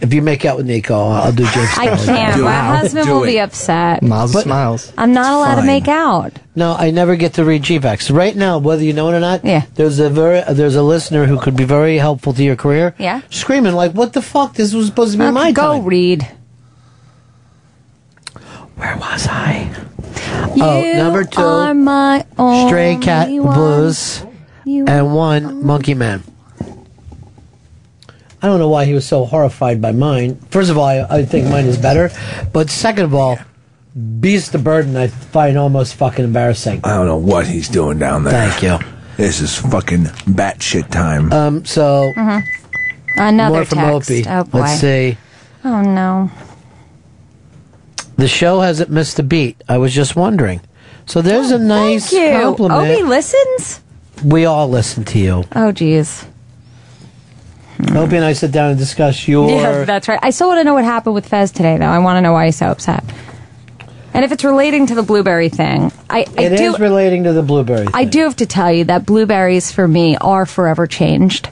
[0.01, 1.97] If you make out with Nico, I'll do James I Taylor.
[2.07, 2.43] can't.
[2.43, 4.03] My husband will be upset.
[4.03, 4.93] Miles But- smiles.
[4.97, 5.61] I'm not allowed Fine.
[5.61, 6.33] to make out.
[6.57, 8.11] No, I never get to read GVAX.
[8.11, 9.63] Right now, whether you know it or not, Yeah.
[9.75, 12.95] there's a very there's a listener who could be very helpful to your career.
[12.97, 13.21] Yeah.
[13.29, 14.55] Screaming like, "What the fuck?
[14.55, 16.27] This was supposed to be uh, my Go time." read.
[18.81, 19.69] Where was I?
[20.57, 22.25] You oh, number two, are my
[22.67, 23.55] Stray Cat one.
[23.55, 24.25] Blues,
[24.65, 26.23] You and one Monkey Man.
[28.43, 30.37] I don't know why he was so horrified by mine.
[30.51, 32.11] First of all, I, I think mine is better,
[32.55, 33.39] but second of all,
[34.19, 36.81] Beast of Burden I find almost fucking embarrassing.
[36.83, 38.33] I don't know what he's doing down there.
[38.33, 38.79] Thank you.
[39.19, 41.31] This is fucking batshit time.
[41.35, 42.43] Um, so Mhm.
[43.17, 44.11] Another more from text.
[44.11, 44.25] Opie.
[44.27, 44.59] Oh boy.
[44.61, 45.19] Let's see.
[45.65, 46.31] Oh no.
[48.21, 49.63] The show hasn't missed a beat.
[49.69, 50.61] I was just wondering.
[51.07, 52.41] So there's oh, a nice Oh, Thank you.
[52.41, 52.91] compliment.
[52.91, 53.81] Opie listens.
[54.25, 55.45] we all listen to you.
[55.57, 56.27] Oh geez.
[57.95, 59.49] Opie and I sit down and discuss your.
[59.51, 60.21] Yeah, that's right.
[60.23, 61.87] I still want to know what happened with Fez today, though.
[61.87, 63.03] I want to know why he's so upset.
[64.13, 66.75] And if it's relating to the blueberry thing, I, I It do.
[66.75, 67.87] is relating to the blueberry.
[67.95, 71.49] I do have to tell you that blueberries for me are forever changed.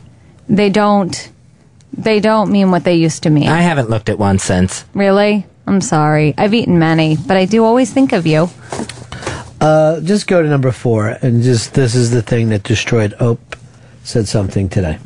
[0.50, 1.30] They don't.
[1.96, 3.48] They don't mean what they used to mean.
[3.48, 4.84] I haven't looked at one since.
[4.92, 5.46] really?
[5.68, 6.34] I'm sorry.
[6.38, 8.48] I've eaten many, but I do always think of you.
[9.60, 13.14] Uh, just go to number four, and just this is the thing that destroyed.
[13.20, 13.54] Ope
[14.02, 14.98] said something today.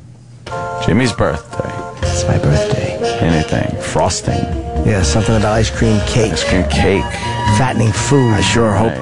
[0.87, 1.71] Jimmy's birthday.
[2.07, 2.93] It's my birthday.
[3.19, 3.81] Anything.
[3.81, 4.45] Frosting.
[4.87, 6.33] Yeah, something about ice cream cake.
[6.33, 7.05] Ice cream cake.
[7.59, 8.35] Fattening food.
[8.35, 8.95] I sure hope.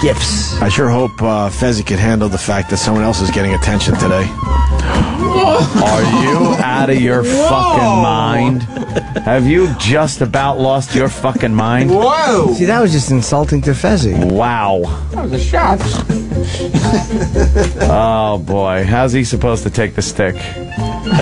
[0.00, 0.54] Gifts.
[0.62, 3.94] I sure hope uh, Fezzi could handle the fact that someone else is getting attention
[3.94, 4.26] today.
[5.48, 8.62] Are you out of your fucking mind?
[9.24, 11.90] Have you just about lost your fucking mind?
[11.90, 12.52] Whoa!
[12.54, 14.30] See, that was just insulting to Fezzi.
[14.30, 14.80] Wow.
[15.12, 15.80] That was a shot.
[17.90, 20.36] Oh boy, how's he supposed to take the stick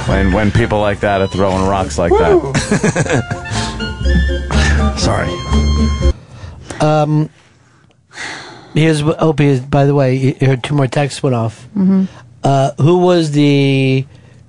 [0.09, 2.37] when when people like that are throwing rocks like that?
[4.99, 5.29] Sorry.
[6.81, 7.31] Um,
[8.75, 9.61] here's what Opie.
[9.61, 11.67] By the way, you heard two more texts went off.
[11.77, 12.09] Mhm.
[12.45, 14.05] Uh, who was the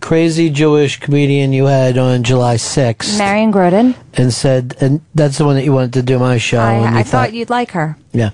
[0.08, 3.18] crazy Jewish comedian you had on July 6th?
[3.18, 3.94] Marion Grodin.
[4.14, 6.62] and said, and that's the one that you wanted to do my show.
[6.62, 7.98] and I, I thought you'd like her.
[8.14, 8.30] yeah,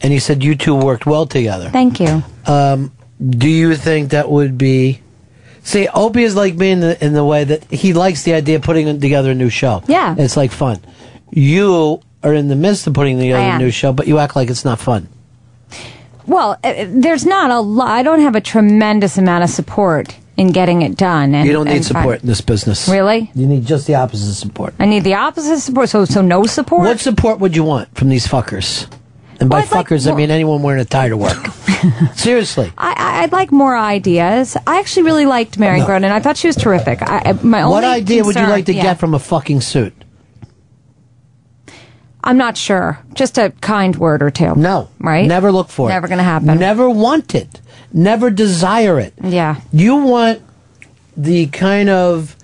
[0.00, 1.68] and he said you two worked well together.
[1.68, 2.22] Thank you.
[2.46, 2.92] Um,
[3.28, 5.02] do you think that would be?
[5.64, 8.56] See, Opie is like me in the in the way that he likes the idea
[8.56, 9.82] of putting together a new show.
[9.86, 10.14] Yeah.
[10.16, 10.80] it's like fun.
[11.30, 14.48] You are in the midst of putting together a new show, but you act like
[14.48, 15.08] it's not fun.
[16.26, 17.90] Well, uh, there's not a lot.
[17.90, 21.34] I don't have a tremendous amount of support in getting it done.
[21.34, 22.02] And, you don't need and fun.
[22.02, 22.88] support in this business.
[22.88, 23.30] Really?
[23.34, 24.72] You need just the opposite support.
[24.78, 25.88] I need the opposite support.
[25.88, 26.82] So, so no support.
[26.86, 28.90] What support would you want from these fuckers?
[29.40, 31.46] And by Well, I'd like fuckers, I mean anyone wearing a tie to work.
[32.14, 32.72] Seriously.
[32.78, 34.56] I, I- I'd like more ideas.
[34.66, 35.86] I actually really liked Marion No.
[35.88, 36.10] Grodin.
[36.10, 37.02] I thought she was terrific.
[37.02, 38.82] I, I- my What only idea would you like to yeah.
[38.82, 39.92] get from a fucking suit?
[42.24, 42.98] I'm not sure.
[43.14, 44.54] Just a kind word or two.
[44.56, 44.88] No.
[44.98, 45.26] Right?
[45.26, 45.92] Never look for it.
[45.92, 46.58] Never going to happen.
[46.58, 47.60] Never want it.
[47.92, 49.14] Never desire it.
[49.22, 49.60] Yeah.
[49.72, 50.42] You want
[51.16, 52.36] the kind of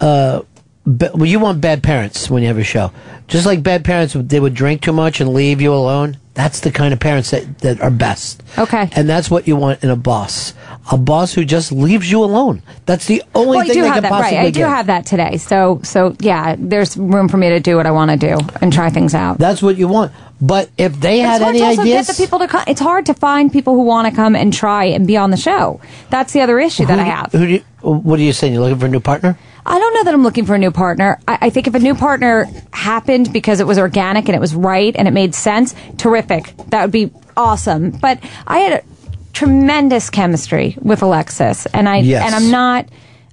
[0.00, 0.42] uh
[0.86, 2.92] ba- well, you want bad parents when you have a show.
[3.28, 6.18] Just like bad parents they would drink too much and leave you alone.
[6.34, 8.42] That's the kind of parents that, that are best.
[8.56, 8.88] Okay.
[8.92, 10.54] And that's what you want in a boss.
[10.90, 12.62] A boss who just leaves you alone.
[12.86, 14.46] That's the only well, thing they can that possibly right.
[14.46, 14.68] I do get.
[14.68, 15.36] have that today.
[15.36, 18.72] So, so yeah, there's room for me to do what I want to do and
[18.72, 19.38] try things out.
[19.38, 20.12] That's what you want.
[20.44, 22.64] But if they it's had hard any to also ideas get the people to come.
[22.66, 25.36] It's hard to find people who want to come and try and be on the
[25.36, 25.80] show.
[26.10, 27.30] That's the other issue that I have.
[27.30, 28.52] Who do you, what are you saying?
[28.52, 29.38] You're looking for a new partner?
[29.64, 31.20] I don't know that I'm looking for a new partner.
[31.28, 34.52] I, I think if a new partner happened because it was organic and it was
[34.56, 36.52] right and it made sense, terrific.
[36.70, 37.90] That would be awesome.
[37.92, 38.84] But I had a
[39.32, 42.26] tremendous chemistry with Alexis, and I Yes.
[42.26, 42.86] and I'm not.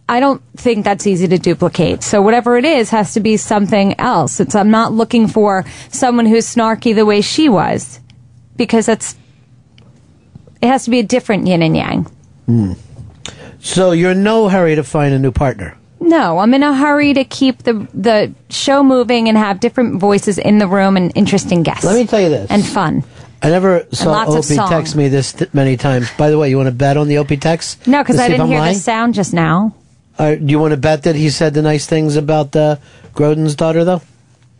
[0.09, 2.01] I don't think that's easy to duplicate.
[2.01, 4.39] So whatever it is has to be something else.
[4.39, 7.99] It's I'm not looking for someone who's snarky the way she was,
[8.57, 9.15] because that's.
[10.61, 12.03] It has to be a different yin and yang.
[12.47, 12.73] Hmm.
[13.59, 15.77] So you're in no hurry to find a new partner.
[16.01, 20.39] No, I'm in a hurry to keep the the show moving and have different voices
[20.39, 21.85] in the room and interesting guests.
[21.85, 22.49] Let me tell you this.
[22.49, 23.03] And fun.
[23.43, 26.09] I never saw Opie text me this th- many times.
[26.17, 27.87] By the way, you want to bet on the Opie text?
[27.87, 28.73] No, because I didn't hear lying?
[28.73, 29.75] the sound just now.
[30.19, 32.75] Uh, do you want to bet that he said the nice things about uh,
[33.13, 34.01] Grodin's daughter, though?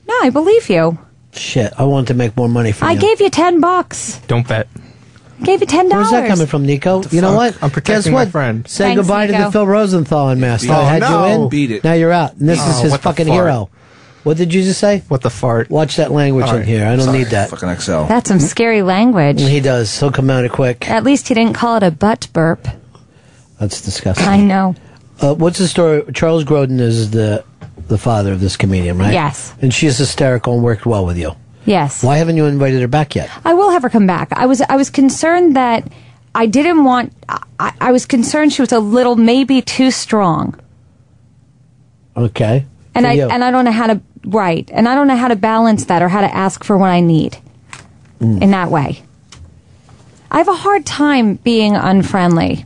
[0.07, 0.97] No, I believe you.
[1.33, 2.99] Shit, I wanted to make more money from I you.
[3.01, 4.19] gave you ten bucks.
[4.27, 4.67] Don't bet.
[5.43, 6.11] Gave you ten dollars.
[6.11, 7.03] Where's that coming from, Nico?
[7.11, 7.53] You know what?
[7.61, 8.29] I'm protecting Guess my what?
[8.29, 8.67] friend.
[8.67, 9.43] Say Thanks, goodbye to Nico.
[9.45, 10.69] the Phil Rosenthal unmasked.
[10.69, 11.25] Oh, I had no.
[11.27, 11.49] you in.
[11.49, 11.83] Beat it.
[11.83, 12.35] Now you're out.
[12.38, 13.35] And this Oh, is his what the fucking fart.
[13.35, 13.69] hero.
[14.23, 15.03] What did you just say?
[15.07, 15.69] What the fart?
[15.69, 16.85] Watch that language All in here.
[16.85, 17.49] I don't Sorry, need that.
[17.51, 18.05] Fucking Excel.
[18.07, 19.39] That's some scary language.
[19.39, 19.97] He does.
[19.97, 20.89] He'll come out of quick.
[20.89, 22.67] At least he didn't call it a butt burp.
[23.59, 24.27] That's disgusting.
[24.27, 24.75] I know.
[25.22, 26.03] Uh, what's the story?
[26.14, 27.43] Charles Grodin is the
[27.88, 29.14] the father of this comedian, right?
[29.14, 29.53] Yes.
[29.61, 31.35] And she's hysterical and worked well with you.
[31.65, 32.03] Yes.
[32.03, 33.30] Why haven't you invited her back yet?
[33.43, 34.30] I will have her come back.
[34.33, 35.91] I was I was concerned that
[36.35, 37.14] I didn't want.
[37.59, 40.56] I, I was concerned she was a little maybe too strong,
[42.15, 42.65] Okay.
[42.95, 43.27] and I you.
[43.30, 46.01] and I don't know how to right, and I don't know how to balance that
[46.01, 47.38] or how to ask for what I need
[48.22, 48.41] Mm.
[48.41, 49.01] in that way.
[50.30, 52.65] I have a hard time being unfriendly.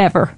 [0.00, 0.34] Ever.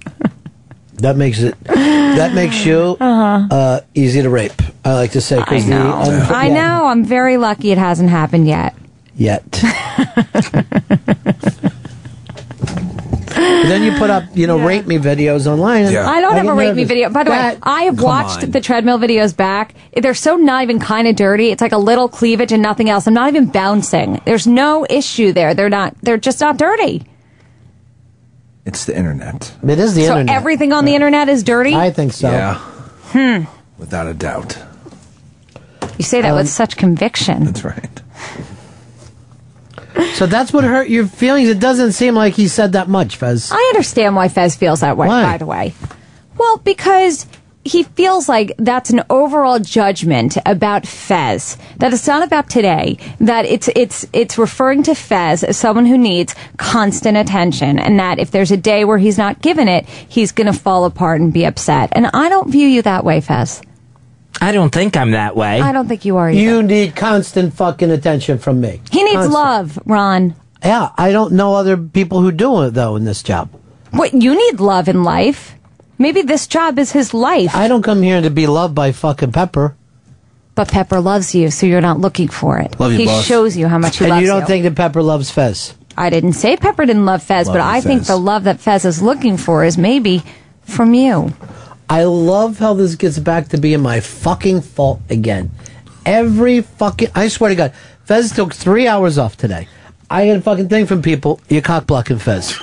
[0.95, 1.57] that makes it.
[1.63, 4.51] That makes you uh easy to rape.
[4.85, 5.45] I like to say Uh-huh.
[5.55, 6.35] I because know.
[6.35, 6.85] I know.
[6.87, 8.75] I'm very lucky it hasn't happened yet.
[9.15, 9.43] yet.
[13.35, 15.85] But then you put up, you know, rape me videos online.
[15.85, 17.09] and I don't have a rate me video.
[17.09, 18.51] By the way, I have watched on.
[18.51, 19.73] the treadmill videos back.
[19.95, 21.49] They're so not even kind of dirty.
[21.49, 23.07] It's like a little cleavage and nothing else.
[23.07, 24.21] I'm not even bouncing.
[24.25, 25.53] There's no issue there.
[25.53, 25.95] They're not.
[26.01, 27.03] They're just not dirty.
[28.65, 29.53] It's the internet.
[29.67, 30.35] It is the so internet.
[30.35, 31.75] everything on the internet is dirty.
[31.75, 32.31] I think so.
[32.31, 32.55] Yeah,
[33.11, 33.43] Hmm.
[33.77, 34.57] without a doubt.
[35.97, 37.43] You say that Um, with such conviction.
[37.45, 37.89] That's right.
[40.15, 41.49] So that's what hurt your feelings.
[41.49, 43.51] It doesn't seem like he said that much, Fez.
[43.51, 45.07] I understand why Fez feels that way.
[45.07, 45.23] Why?
[45.23, 45.73] By the way,
[46.37, 47.27] well, because
[47.65, 51.57] he feels like that's an overall judgment about Fez.
[51.77, 52.97] That it's not about today.
[53.19, 58.19] That it's it's it's referring to Fez as someone who needs constant attention, and that
[58.19, 61.31] if there's a day where he's not given it, he's going to fall apart and
[61.31, 61.89] be upset.
[61.93, 63.61] And I don't view you that way, Fez.
[64.41, 65.61] I don't think I'm that way.
[65.61, 66.29] I don't think you are.
[66.29, 66.39] Either.
[66.39, 68.81] You need constant fucking attention from me.
[68.91, 69.33] he needs Constant.
[69.33, 70.35] love, Ron.
[70.63, 73.49] Yeah, I don't know other people who do it though in this job.
[73.91, 75.55] What you need love in life.
[76.03, 77.55] Maybe this job is his life.
[77.55, 79.73] I don't come here to be loved by fucking Pepper.
[80.53, 82.77] But Pepper loves you, so you're not looking for it.
[82.77, 83.23] Love you, he boss.
[83.23, 85.31] shows you how much he and loves you And you don't think that Pepper loves
[85.31, 85.73] Fez?
[85.97, 88.07] I didn't say Pepper didn't love Fez, Love but you, I think Fez.
[88.09, 90.23] the love that Fez is looking for is maybe
[90.63, 91.31] from you.
[91.89, 95.51] I love how this gets back to being my fucking fault again.
[96.05, 97.73] Every fucking, I swear to God,
[98.03, 99.69] Fez took three hours off today.
[100.09, 101.39] I get a fucking thing from people.
[101.47, 102.59] You cock blocking Fez.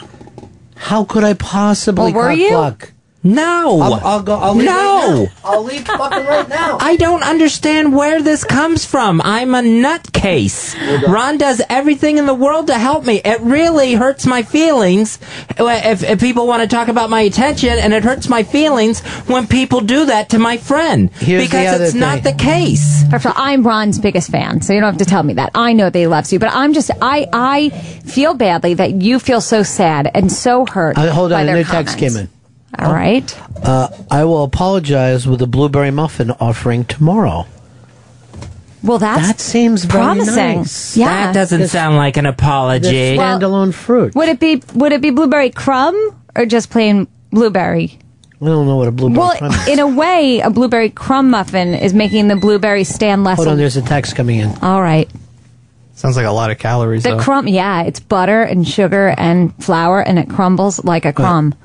[0.77, 2.51] How could I possibly Well, were cock you?
[2.51, 2.93] block?
[3.23, 3.81] No.
[3.81, 4.35] I'll, I'll go.
[4.35, 4.73] I'll leave No.
[4.75, 5.51] Right now.
[5.51, 6.79] I'll leave fucking right now.
[6.81, 9.21] I don't understand where this comes from.
[9.23, 10.75] I'm a nutcase.
[11.07, 13.21] Ron does everything in the world to help me.
[13.23, 15.19] It really hurts my feelings
[15.59, 19.47] if, if people want to talk about my attention, and it hurts my feelings when
[19.47, 23.05] people do that to my friend Here's the because other it's not the case.
[23.11, 25.51] First of all, I'm Ron's biggest fan, so you don't have to tell me that.
[25.55, 29.19] I know that he loves you, but I'm just I I feel badly that you
[29.19, 30.97] feel so sad and so hurt.
[30.97, 32.29] Uh, hold by on, a their new text came in.
[32.79, 33.39] All right.
[33.63, 37.47] Uh, I will apologize with a blueberry muffin offering tomorrow.
[38.83, 40.59] Well, that's that seems very promising.
[40.61, 40.97] nice.
[40.97, 43.17] Yeah, That doesn't sound like an apology.
[43.17, 44.15] standalone fruit.
[44.15, 47.99] Would it be Would it be blueberry crumb or just plain blueberry?
[48.41, 49.69] I don't know what a blueberry well, crumb is.
[49.69, 53.37] in a way, a blueberry crumb muffin is making the blueberry stand less.
[53.37, 54.49] Hold on, there's a text coming in.
[54.63, 55.11] All right.
[55.95, 57.19] Sounds like a lot of calories, The though.
[57.21, 61.51] crumb, yeah, it's butter and sugar and flour, and it crumbles like a crumb.
[61.51, 61.57] The,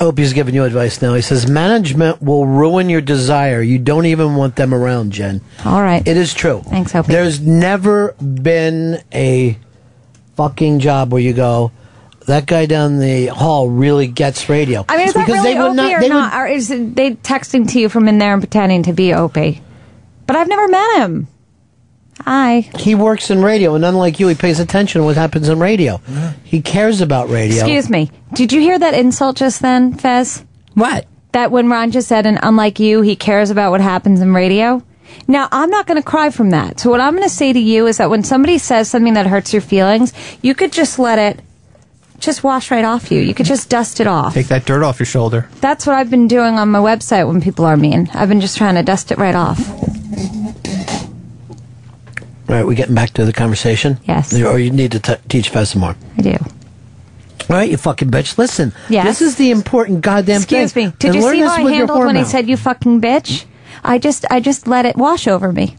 [0.00, 1.14] Opie's giving you advice now.
[1.14, 3.60] He says management will ruin your desire.
[3.60, 5.40] You don't even want them around, Jen.
[5.64, 6.06] All right.
[6.06, 6.62] It is true.
[6.64, 7.12] Thanks, Opie.
[7.12, 9.58] There's never been a
[10.36, 11.70] fucking job where you go,
[12.26, 14.84] that guy down the hall really gets radio.
[14.88, 16.34] I mean, is that Because really they would Opie not- or they not?
[16.34, 19.60] Or is they texting to you from in there and pretending to be Opie?
[20.26, 21.28] But I've never met him.
[22.24, 22.60] Hi.
[22.76, 25.98] He works in radio, and unlike you, he pays attention to what happens in radio.
[26.44, 27.56] He cares about radio.
[27.56, 28.10] Excuse me.
[28.34, 30.44] Did you hear that insult just then, Fez?
[30.74, 31.06] What?
[31.32, 34.82] That when Ron just said, and unlike you, he cares about what happens in radio?
[35.26, 36.80] Now, I'm not going to cry from that.
[36.80, 39.26] So, what I'm going to say to you is that when somebody says something that
[39.26, 41.42] hurts your feelings, you could just let it
[42.18, 43.20] just wash right off you.
[43.20, 44.34] You could just dust it off.
[44.34, 45.48] Take that dirt off your shoulder.
[45.60, 48.10] That's what I've been doing on my website when people are mean.
[48.12, 49.58] I've been just trying to dust it right off.
[52.48, 53.98] All right, we're getting back to the conversation?
[54.04, 54.32] Yes.
[54.34, 55.96] Or you need to t- teach Fez some more.
[56.16, 56.30] I do.
[57.50, 58.38] All right, you fucking bitch.
[58.38, 58.72] Listen.
[58.88, 59.06] Yes.
[59.06, 60.88] This is the important goddamn Excuse thing.
[60.88, 60.94] me.
[60.98, 63.44] Did And you see how I handled when he said you fucking bitch?
[63.84, 65.76] I just I just let it wash over me.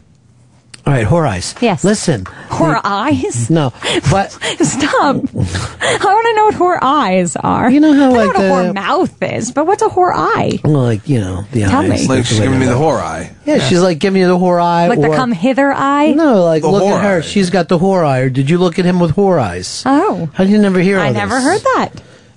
[0.86, 1.54] All right, whore eyes.
[1.60, 1.84] Yes.
[1.84, 2.24] Listen.
[2.24, 3.50] Whore eyes?
[3.50, 3.72] No,
[4.10, 4.30] but
[4.62, 5.16] Stop.
[5.16, 7.70] I want to know what whore eyes are.
[7.70, 9.88] You know how, I know like, what a the- whore mouth is, but what's a
[9.88, 10.58] whore eye?
[10.64, 12.02] well, like you know the Tell eyes.
[12.02, 12.16] me.
[12.16, 13.34] Like she's giving me the whore eye.
[13.44, 14.88] Yeah, she's like giving me the whore eye.
[14.88, 16.12] Like the come hither eye?
[16.12, 17.18] No, like The look at her.
[17.18, 17.20] eye.
[17.20, 18.20] She's got the whore eye.
[18.20, 19.82] Or did you look at him with whore eyes?
[19.86, 20.30] Oh.
[20.34, 20.98] How did you never hear?
[20.98, 21.44] I all never this?
[21.44, 21.90] heard that.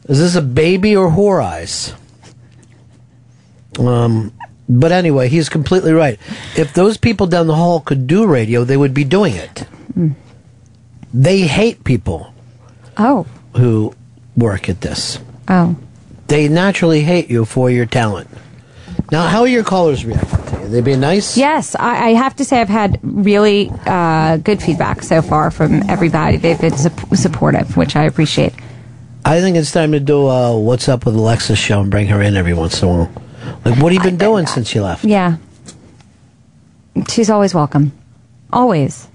[0.09, 1.93] Is this a baby or whore eyes?
[3.79, 4.33] Um,
[4.79, 6.19] but anyway, he's completely right.
[6.57, 9.65] If those people down the hall could do radio, they would be doing it.
[11.13, 12.33] They hate people
[12.97, 13.25] Oh.
[13.55, 13.93] who
[14.35, 15.19] work at this.
[15.47, 15.75] Oh.
[16.27, 18.27] They naturally hate you for your talent.
[19.11, 20.67] Now, how are your callers reacting to you?
[20.69, 21.37] They being nice?
[21.37, 25.87] Yes, I, I have to say I've had really uh, good feedback so far from
[25.89, 26.37] everybody.
[26.37, 28.53] They've been sup- supportive, which I appreciate.
[29.25, 32.21] I think it's time to do a What's Up with Alexa show and bring her
[32.21, 33.11] in every once in a while.
[33.65, 35.05] Like, what have you been doing since you left?
[35.05, 35.37] Yeah.
[37.09, 37.91] She's always welcome.
[38.51, 39.07] Always.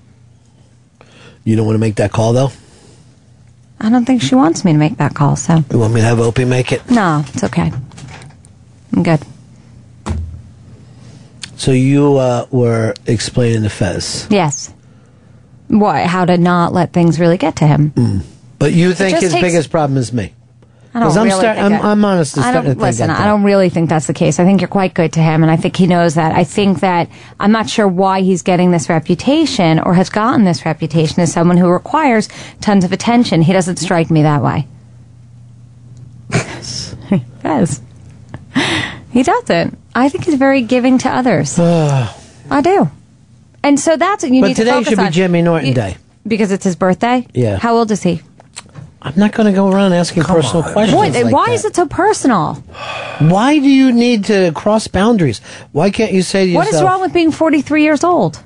[1.44, 2.50] You don't want to make that call, though?
[3.80, 5.62] I don't think she wants me to make that call, so.
[5.70, 6.90] You want me to have Opie make it?
[6.90, 7.70] No, it's okay.
[8.92, 9.20] I'm good.
[11.56, 14.26] So you uh, were explaining to Fez.
[14.30, 14.72] Yes.
[15.68, 16.06] What?
[16.06, 18.22] How to not let things really get to him.
[18.58, 20.32] But you think his takes- biggest problem is me?
[20.94, 23.10] I don't 'Cause I'm really start- think I'm- I'm honestly I don't listen.
[23.10, 24.40] I don't really think that's the case.
[24.40, 26.34] I think you're quite good to him, and I think he knows that.
[26.34, 27.08] I think that
[27.38, 31.56] I'm not sure why he's getting this reputation or has gotten this reputation as someone
[31.58, 32.28] who requires
[32.60, 33.42] tons of attention.
[33.42, 34.66] He doesn't strike me that way.
[37.10, 37.80] he does.
[39.10, 39.78] He doesn't.
[39.94, 41.58] I think he's very giving to others.
[42.50, 42.90] I do.
[43.62, 45.10] And so that's what you But need to today focus should be.
[45.10, 45.96] Jimmy Norton You- Day.
[46.26, 47.26] because it's his birthday.
[47.34, 47.58] Yeah.
[47.58, 48.22] How old is he?
[49.00, 50.94] I'm not going to go around asking personal questions.
[50.96, 51.12] What?
[51.12, 51.52] like why that.
[51.52, 52.54] is it so personal?
[53.20, 55.40] Why do you need to cross boundaries?
[55.72, 56.82] Why can't you say to What yourself?
[56.82, 58.42] is wrong with being 43 years old?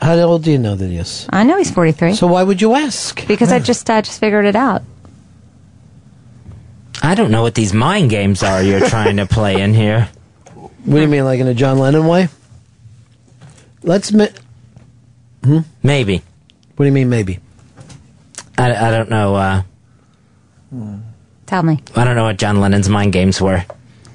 [0.00, 1.26] How old do you know that he is?
[1.30, 2.14] I know he's 43.
[2.14, 3.26] So why would you ask?
[3.26, 4.82] Because I just I just figured it out.
[7.02, 10.08] I don't know what these mind games are you're trying to play in here.
[10.84, 12.28] What do you mean, like in a John Lennon way?
[13.82, 14.12] Let's.
[14.12, 14.28] Mi-
[15.42, 15.60] hmm?
[15.82, 16.22] Maybe.
[16.76, 17.40] What do you mean, maybe?
[18.58, 19.34] I, I don't know.
[19.34, 19.62] Uh,
[21.46, 21.80] Tell me.
[21.94, 23.64] I don't know what John Lennon's mind games were.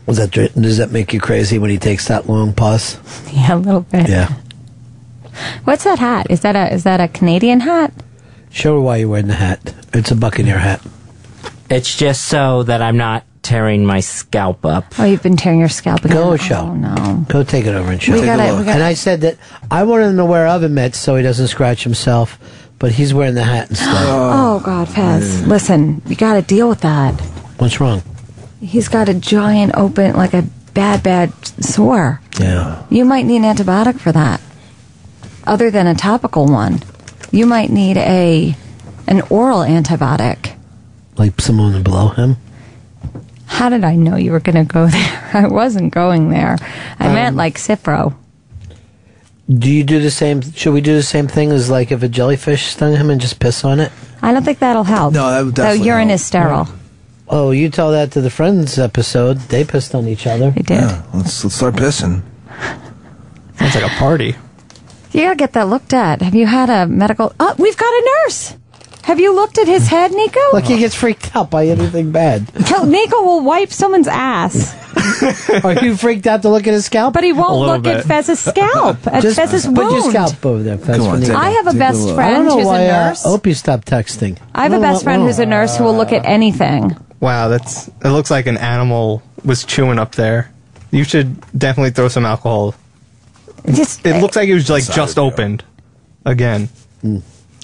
[0.06, 2.98] Was that does that make you crazy when he takes that long pause?
[3.34, 4.10] Yeah, a little bit.
[4.10, 4.34] Yeah.
[5.64, 6.28] What's that hat?
[6.30, 7.94] Is that a is that a Canadian hat?
[8.50, 9.74] Show her why you're wearing the hat.
[9.94, 10.82] It's a Buccaneer hat.
[11.70, 14.86] It's just so that I'm not tearing my scalp up.
[15.00, 16.18] Oh, you've been tearing your scalp again.
[16.18, 16.74] Go Oh, show.
[16.74, 17.26] no.
[17.30, 18.14] Go take it over and show.
[18.14, 18.60] We Take gotta- look.
[18.60, 19.38] we gotta- and I said that
[19.70, 22.40] I wanted him to wear oven mitts so he doesn't scratch himself,
[22.80, 24.06] but he's wearing the hat and stuff.
[24.08, 25.46] Oh God, Fez.
[25.46, 27.14] Listen, you got to deal with that.
[27.60, 28.02] What's wrong?
[28.62, 30.44] He's got a giant open, like a
[30.74, 31.32] bad, bad
[31.64, 32.22] sore.
[32.40, 32.84] Yeah.
[32.90, 34.42] You might need an antibiotic for that.
[35.46, 36.82] Other than a topical one,
[37.32, 38.56] you might need a
[39.08, 40.56] an oral antibiotic.
[41.18, 42.38] Like someone to blow him?
[43.48, 45.30] How did I know you were going to go there?
[45.34, 46.58] I wasn't going there.
[47.00, 48.14] I Um, meant like Cipro.
[49.52, 50.42] Do you do the same?
[50.42, 53.40] Should we do the same thing as like if a jellyfish stung him and just
[53.40, 53.92] piss on it?
[54.22, 55.14] I don't think that'll help.
[55.14, 56.16] No, that would Though definitely urine help.
[56.16, 56.68] is sterile.
[57.28, 59.38] Oh, you tell that to the Friends episode.
[59.50, 60.52] They pissed on each other.
[60.52, 60.82] They did.
[61.14, 62.22] let's, let's start pissing.
[63.58, 64.36] Sounds like a party.
[65.12, 66.22] You gotta get that looked at.
[66.22, 67.34] Have you had a medical?
[67.40, 68.56] Oh, we've got a nurse.
[69.04, 70.40] Have you looked at his head, Nico?
[70.54, 72.48] Look, he gets freaked out by anything bad.
[72.86, 74.76] Nico will wipe someone's ass,
[75.64, 77.14] Are you freaked out to look at his scalp?
[77.14, 78.06] but he won't little look at bit.
[78.06, 79.06] Fez's scalp.
[79.08, 80.98] At Just Fez's put your scalp over there, Fez.
[80.98, 82.08] Come on, when take a- I have a take a best.
[82.10, 83.26] I friend don't know who's why a nurse.
[83.26, 83.36] uh, nurse.
[83.36, 84.38] Opie stopped texting.
[84.56, 86.96] I have a best friend who's a nurse who will look at anything.
[87.20, 90.52] Wow, that's it looks like an animal was chewing up there.
[90.92, 92.76] You should definitely throw some alcohol.
[93.72, 95.64] Just It looks like it was like just opened
[96.26, 96.70] again.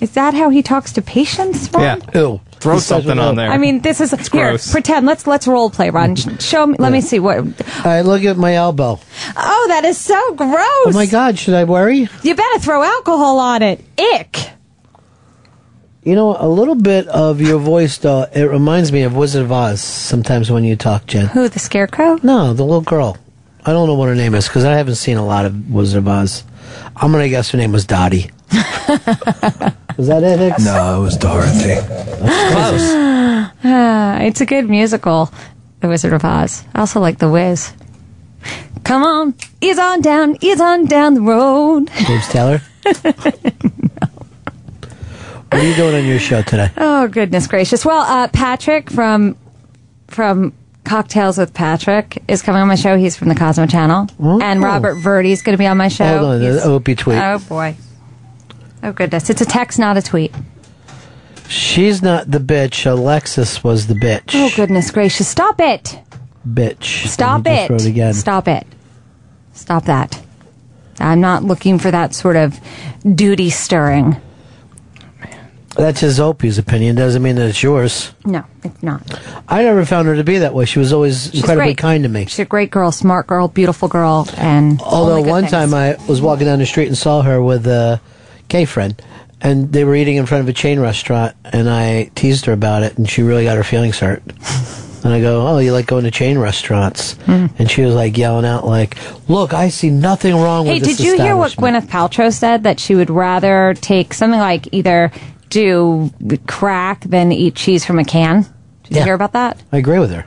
[0.01, 1.71] is that how he talks to patients?
[1.71, 1.81] Ron?
[2.13, 2.19] Yeah.
[2.19, 2.41] Ew.
[2.59, 3.51] Throw He something on there.
[3.51, 4.49] I mean, this is here.
[4.49, 4.71] gross.
[4.71, 5.05] Pretend.
[5.05, 6.15] Let's let's role play, Ron.
[6.39, 6.77] Show me.
[6.79, 7.45] Let me see what.
[7.85, 8.99] I look at my elbow.
[9.35, 10.55] Oh, that is so gross.
[10.57, 12.07] Oh my God, should I worry?
[12.23, 13.83] You better throw alcohol on it.
[13.99, 14.51] Ick.
[16.03, 19.51] You know, a little bit of your voice, though, it reminds me of Wizard of
[19.51, 21.25] Oz sometimes when you talk, Jen.
[21.27, 22.19] Who, the scarecrow?
[22.21, 23.17] No, the little girl.
[23.65, 25.97] I don't know what her name is because I haven't seen a lot of Wizard
[25.97, 26.43] of Oz.
[26.95, 28.29] I'm going to guess her name was Dottie.
[29.97, 30.63] was that it, Hicks?
[30.65, 31.75] No, it was Dorothy.
[32.51, 33.05] Close.
[33.67, 35.31] Ah, it's a good musical,
[35.79, 36.63] The Wizard of Oz.
[36.73, 37.73] I also like The Wiz.
[38.83, 41.89] Come on, ease on down, ease on down the road.
[42.05, 42.61] James Taylor?
[45.51, 46.69] What are you doing on your show today?
[46.77, 47.85] Oh goodness gracious!
[47.85, 49.37] Well, uh, Patrick from
[50.07, 52.97] from Cocktails with Patrick is coming on my show.
[52.97, 56.05] He's from the Cosmo Channel, and Robert Verdi's going to be on my show.
[56.19, 57.17] Hold on, He's- the Opie tweet.
[57.17, 57.75] Oh boy!
[58.85, 60.31] Oh goodness, it's a text, not a tweet.
[61.47, 62.85] She's not the bitch.
[62.85, 64.31] Alexis was the bitch.
[64.35, 65.27] Oh goodness gracious!
[65.27, 65.99] Stop it!
[66.47, 67.07] Bitch.
[67.07, 67.73] Stop just it!
[67.73, 68.13] wrote again.
[68.13, 68.67] Stop it!
[69.53, 70.21] Stop that!
[70.99, 72.59] I'm not looking for that sort of
[73.15, 74.17] duty stirring.
[75.75, 76.95] That's his Opie's opinion.
[76.95, 78.13] Doesn't mean that it's yours.
[78.23, 79.01] No, it's not.
[79.47, 80.65] I never found her to be that way.
[80.65, 81.77] She was always She's incredibly great.
[81.77, 82.25] kind to me.
[82.27, 85.51] She's a great girl, smart girl, beautiful girl, and Although one things.
[85.51, 87.99] time I was walking down the street and saw her with a
[88.47, 89.01] gay friend,
[89.41, 92.83] and they were eating in front of a chain restaurant, and I teased her about
[92.83, 94.23] it, and she really got her feelings hurt.
[95.03, 97.47] and I go, "Oh, you like going to chain restaurants?" Hmm.
[97.59, 98.97] And she was like yelling out, "Like,
[99.29, 101.51] look, I see nothing wrong Hey, with this Hey, did you hear what.
[101.53, 102.63] Gwyneth Paltrow said?
[102.63, 105.11] That she would rather take something like either
[105.49, 106.11] do
[106.47, 108.45] crack than eat cheese from a can.
[108.83, 109.61] Did you hear about that?
[109.71, 110.25] I agree with her.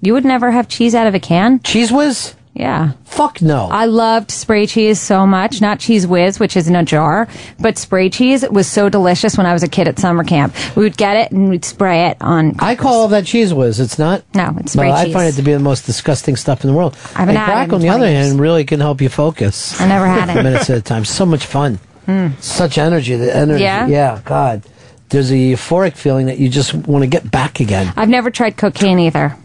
[0.00, 1.58] You would never have cheese out of a can?
[1.60, 2.34] Cheez Whiz?
[2.58, 2.92] Yeah.
[3.04, 3.68] Fuck no.
[3.70, 5.60] I loved spray cheese so much.
[5.60, 7.28] Not Cheez Whiz, which is in a jar,
[7.60, 10.54] but spray cheese was so delicious when I was a kid at summer camp.
[10.76, 12.56] We would get it and we'd spray it on.
[12.58, 13.78] I call all that Cheez Whiz.
[13.78, 14.24] It's not.
[14.34, 16.76] No, it's spray Well, I find it to be the most disgusting stuff in the
[16.76, 16.96] world.
[17.14, 18.26] I haven't and had crack, on the other years.
[18.26, 19.80] hand, really can help you focus.
[19.80, 20.42] I never had it.
[20.42, 21.04] minutes at a time.
[21.04, 21.76] So much fun.
[22.06, 22.28] Hmm.
[22.40, 23.14] Such energy.
[23.14, 23.62] The energy.
[23.62, 23.86] Yeah?
[23.86, 24.20] Yeah.
[24.24, 24.62] God.
[25.10, 27.92] There's a euphoric feeling that you just want to get back again.
[27.96, 29.36] I've never tried cocaine either.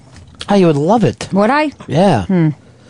[0.49, 1.31] Oh, you would love it.
[1.31, 1.71] Would I?
[1.87, 2.25] Yeah.
[2.25, 2.49] Hmm.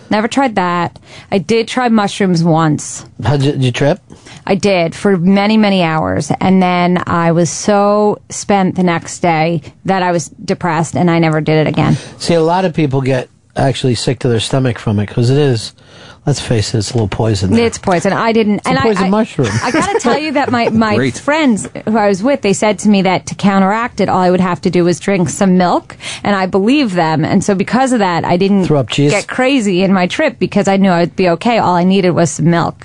[0.09, 0.99] Never tried that.
[1.31, 3.05] I did try mushrooms once.
[3.23, 3.99] How did you, did you trip?
[4.45, 6.31] I did for many, many hours.
[6.39, 11.19] And then I was so spent the next day that I was depressed and I
[11.19, 11.95] never did it again.
[12.19, 15.37] See, a lot of people get actually sick to their stomach from it because it
[15.37, 15.73] is.
[16.25, 17.51] Let's face it, it's a little poison.
[17.51, 17.65] there.
[17.65, 18.13] It's poison.
[18.13, 18.59] I didn't.
[18.59, 19.49] It's and I- poison I, mushroom.
[19.61, 21.17] I gotta tell you that my, my Great.
[21.17, 24.31] friends who I was with, they said to me that to counteract it, all I
[24.31, 27.25] would have to do was drink some milk, and I believe them.
[27.25, 29.11] And so because of that, I didn't Throw up cheese?
[29.11, 31.57] get crazy in my trip because I knew I'd be okay.
[31.57, 32.75] All I needed was some milk.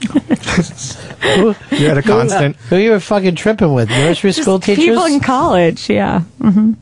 [0.12, 1.54] you
[1.88, 2.54] had a constant.
[2.68, 3.88] Who you were fucking tripping with?
[3.90, 4.84] Nursery school teachers?
[4.84, 6.20] People in college, yeah.
[6.40, 6.74] hmm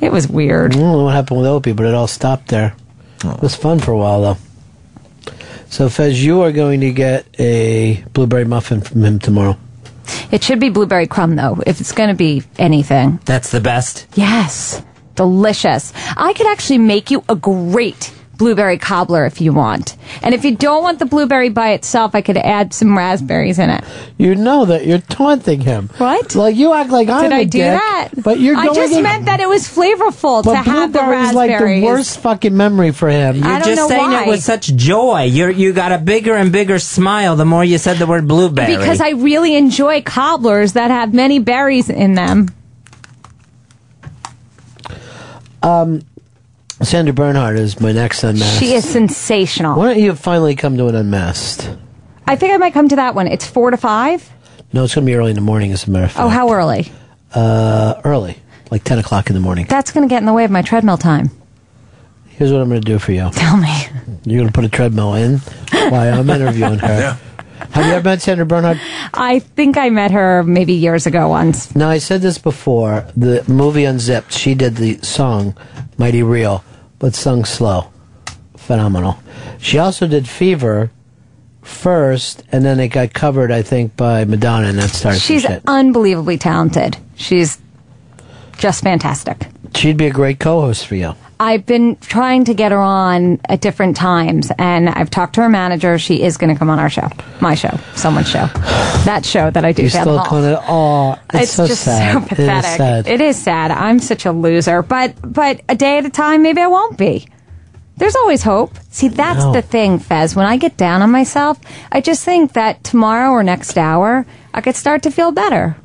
[0.00, 0.72] It was weird.
[0.74, 2.74] I don't know what happened with Opie, but it all stopped there.
[3.24, 4.36] It was fun for a while, though.
[5.68, 9.58] So, Fez, you are going to get a blueberry muffin from him tomorrow.
[10.30, 13.20] It should be blueberry crumb though, if it's going to be anything.
[13.24, 14.06] That's the best.
[14.14, 14.82] Yes.
[15.14, 15.92] Delicious.
[16.16, 19.96] I could actually make you a great blueberry cobbler if you want.
[20.22, 23.70] And if you don't want the blueberry by itself, I could add some raspberries in
[23.70, 23.82] it.
[24.18, 25.88] You know that you're taunting him.
[25.98, 26.34] What?
[26.34, 28.08] Like, you act like I'm Did a I do dick, that?
[28.22, 30.98] But you're I going just in- meant that it was flavorful But to have the
[31.00, 33.36] blueberry is like the worst fucking memory for him.
[33.36, 34.24] You're I don't just know saying why.
[34.24, 35.22] it with such joy.
[35.24, 38.76] You you got a bigger and bigger smile the more you said the word blueberry.
[38.76, 42.48] Because I really enjoy cobblers that have many berries in them.
[45.62, 46.02] Um,
[46.82, 48.60] Sandra Bernhard is my next unmasked.
[48.60, 49.78] She is sensational.
[49.78, 51.70] Why don't you finally come to an unmasked?
[52.26, 53.26] I think I might come to that one.
[53.28, 54.30] It's four to five.
[54.72, 56.22] No, it's going to be early in the morning, as a matter of fact.
[56.24, 56.92] Oh, how early?
[57.32, 58.36] Uh, early.
[58.70, 59.66] Like 10 o'clock in the morning.
[59.68, 61.30] That's going to get in the way of my treadmill time.
[62.26, 63.30] Here's what I'm going to do for you.
[63.32, 63.74] Tell me.
[64.24, 65.38] You're going to put a treadmill in
[65.72, 67.18] while I'm interviewing her.
[67.76, 68.80] Have you ever met Sandra Bernhard?
[69.12, 71.76] I think I met her maybe years ago once.
[71.76, 73.06] Now, I said this before.
[73.14, 75.54] The movie Unzipped, she did the song
[75.98, 76.64] Mighty Real,
[76.98, 77.92] but sung slow.
[78.56, 79.18] Phenomenal.
[79.58, 80.90] She also did Fever
[81.60, 86.38] first, and then it got covered, I think, by Madonna, and that started She's unbelievably
[86.38, 86.96] talented.
[87.16, 87.58] She's
[88.56, 89.48] just fantastic.
[89.74, 91.14] She'd be a great co-host for you.
[91.38, 95.48] I've been trying to get her on at different times, and I've talked to her
[95.50, 95.98] manager.
[95.98, 98.46] She is going to come on our show, my show, someone's show,
[99.04, 99.82] that show that I do.
[99.82, 102.12] You still kind of, oh, it's, It's, so just sad.
[102.12, 102.76] so It is pathetic.
[102.78, 103.06] sad.
[103.06, 103.70] It is sad.
[103.70, 107.26] I'm such a loser, but but a day at a time, maybe I won't be.
[107.98, 108.74] There's always hope.
[108.90, 109.52] See, that's No.
[109.52, 110.34] the thing, Fez.
[110.36, 111.58] When I get down on myself,
[111.92, 114.24] I just think that tomorrow or next hour,
[114.54, 115.76] I could start to feel better.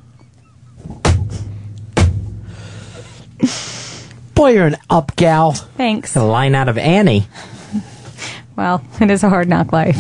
[4.42, 5.52] Boy, you're an up gal.
[5.52, 6.16] Thanks.
[6.16, 7.28] a line out of Annie.
[8.56, 9.98] Well, it is a hard knock life.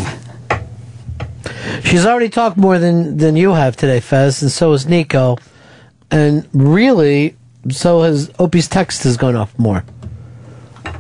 [1.83, 5.37] She's already talked more than, than you have today, Fez, and so has Nico.
[6.11, 7.35] And really,
[7.69, 9.83] so has Opie's text has gone off more.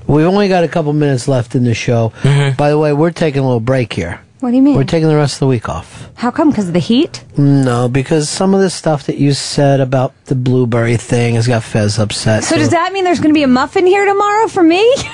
[0.07, 2.13] We've only got a couple minutes left in the show.
[2.21, 2.57] Mm-hmm.
[2.57, 4.21] By the way, we're taking a little break here.
[4.41, 4.75] What do you mean?
[4.75, 6.09] We're taking the rest of the week off.
[6.15, 6.49] How come?
[6.49, 7.23] Because of the heat?
[7.37, 11.61] No, because some of the stuff that you said about the blueberry thing has got
[11.61, 12.43] Fez upset.
[12.43, 14.95] So does that mean there's going to be a muffin here tomorrow for me?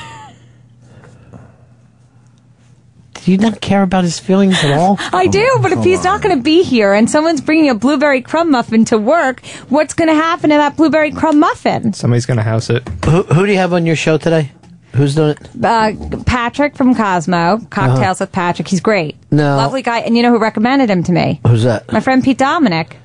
[3.27, 4.95] Do you not care about his feelings at all?
[5.11, 8.22] I do, but if he's not going to be here and someone's bringing a blueberry
[8.22, 11.91] crumb muffin to work, what's going to happen to that blueberry crumb muffin?
[11.91, 12.88] Somebody's gonna house it.
[13.03, 14.53] Who, who do you have on your show today?
[14.93, 15.40] Who's doing it?
[15.64, 15.91] Uh,
[16.25, 18.67] Patrick from Cosmo, Cocktails with Patrick.
[18.67, 19.16] He's great.
[19.32, 19.57] No.
[19.57, 19.99] Lovely guy.
[19.99, 21.40] And you know who recommended him to me?
[21.45, 21.91] Who's that?
[21.91, 22.98] My friend Pete Dominick.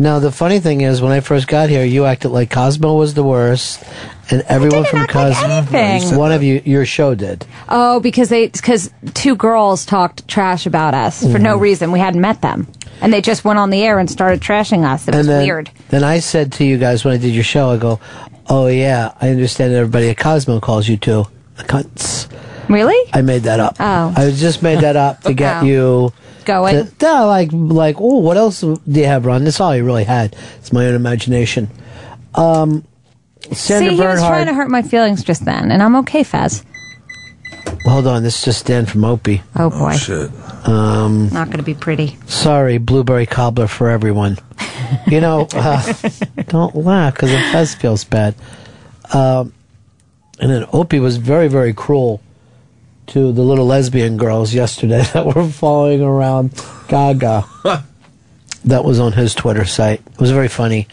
[0.00, 3.14] Now the funny thing is, when I first got here, you acted like Cosmo was
[3.14, 3.82] the worst,
[4.30, 6.16] and everyone from Cosmo, anything.
[6.16, 7.44] one of you, your show did.
[7.68, 11.60] Oh, because they because two girls talked trash about us for no Mhm.
[11.62, 11.90] reason.
[11.90, 12.68] We hadn't met them,
[13.00, 15.08] and they just went on the air and started trashing us.
[15.08, 15.70] It was and then, weird.
[15.88, 17.98] Then I said to you guys when I did your show, I go,
[18.48, 22.28] "Oh yeah, I understand everybody at Cosmo calls you two the cunts."
[22.68, 23.10] Really?
[23.12, 23.76] I made that up.
[23.80, 24.12] Oh.
[24.14, 25.66] I just made that up to get Oh.
[25.66, 26.12] you
[26.44, 26.86] Going.
[26.86, 29.44] To, no, like like oh, what else do you have, Ron?
[29.44, 30.34] That's all I really had.
[30.56, 31.68] It's my own imagination.
[32.34, 32.84] Um,
[33.52, 36.22] Sandra See, he was trying to hurt my feelings just then, and I'm okay,
[37.70, 37.82] Fez.
[37.84, 39.42] Hold on, this is just Dan from Opie.
[39.56, 40.30] Oh boy, shit.
[40.66, 42.16] Um, not going to be pretty.
[42.26, 44.38] sorry, blueberry cobbler for everyone.
[45.06, 45.92] You know, uh,
[46.46, 48.34] don't laugh because it does feels bad.
[49.12, 49.52] Um,
[50.40, 52.22] and then Opie was very, very cruel
[53.08, 56.52] to the little lesbian girls yesterday that were following around
[56.88, 57.44] Gaga.
[58.64, 60.00] that was on his Twitter site.
[60.06, 60.88] It was very funny.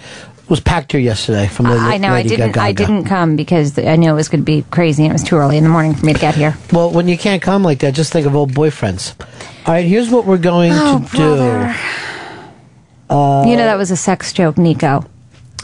[0.47, 2.09] Was packed here yesterday from Lady, I know.
[2.09, 2.51] I didn't.
[2.51, 2.61] Gaga.
[2.61, 5.23] I didn't come because I knew it was going to be crazy, and it was
[5.23, 6.55] too early in the morning for me to get here.
[6.71, 9.15] Well, when you can't come like that, just think of old boyfriends.
[9.65, 13.13] All right, here's what we're going Oh, to do.
[13.13, 15.03] Uh, you know that was a sex joke, Nico.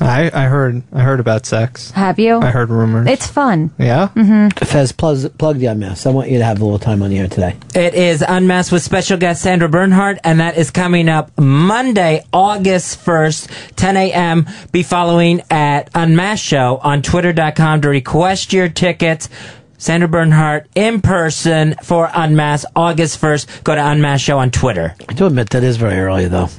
[0.02, 1.92] I, I heard I heard about sex.
[1.92, 2.40] Have you?
[2.40, 3.08] I heard rumors.
[3.08, 3.72] It's fun.
[3.78, 4.08] yeah.
[4.10, 6.08] hmm Fez, plug, plug the unmasked.
[6.08, 7.56] I want you to have a little time on the air today.
[7.76, 13.06] It is Unmasked with special guest Sandra Bernhard, and that is coming up Monday, August
[13.06, 14.48] 1st, 10 a.m.
[14.72, 19.30] Be following at Unmasked Show on twitter.com to request your tickets.
[19.78, 23.64] Sandra Bernhard in person for Unmasked, August 1st.
[23.64, 24.96] Go to Unmasked Show on Twitter.
[25.10, 26.50] I do admit that is very early, though.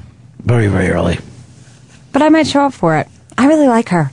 [0.41, 1.19] Very, very early.
[2.13, 3.09] But I might show up for it.
[3.43, 4.13] I really like her.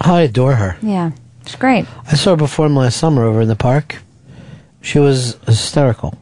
[0.00, 0.76] I adore her.
[0.82, 1.12] Yeah,
[1.46, 1.86] she's great.
[2.10, 3.98] I saw her perform last summer over in the park.
[4.82, 6.18] She was hysterical.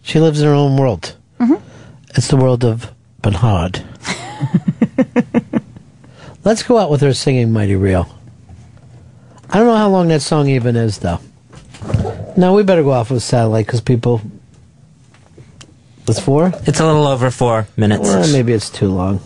[0.00, 1.14] She lives in her own world.
[1.38, 1.60] Mhm.
[2.14, 2.90] It's the world of
[3.20, 3.84] Bernhard.
[6.44, 8.08] Let's go out with her singing Mighty Real.
[9.50, 11.20] I don't know how long that song even is, though.
[12.38, 14.22] No, we better go off with satellite because people.
[16.08, 16.52] It's four?
[16.66, 18.02] It's a little over four minutes.
[18.08, 19.20] Well, maybe it's too long.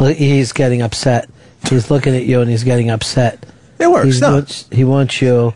[0.00, 1.28] Well, He's getting upset.
[1.68, 3.44] He's looking at you and he's getting upset.
[3.78, 4.32] It works, He's no.
[4.32, 5.54] wants- he wants you.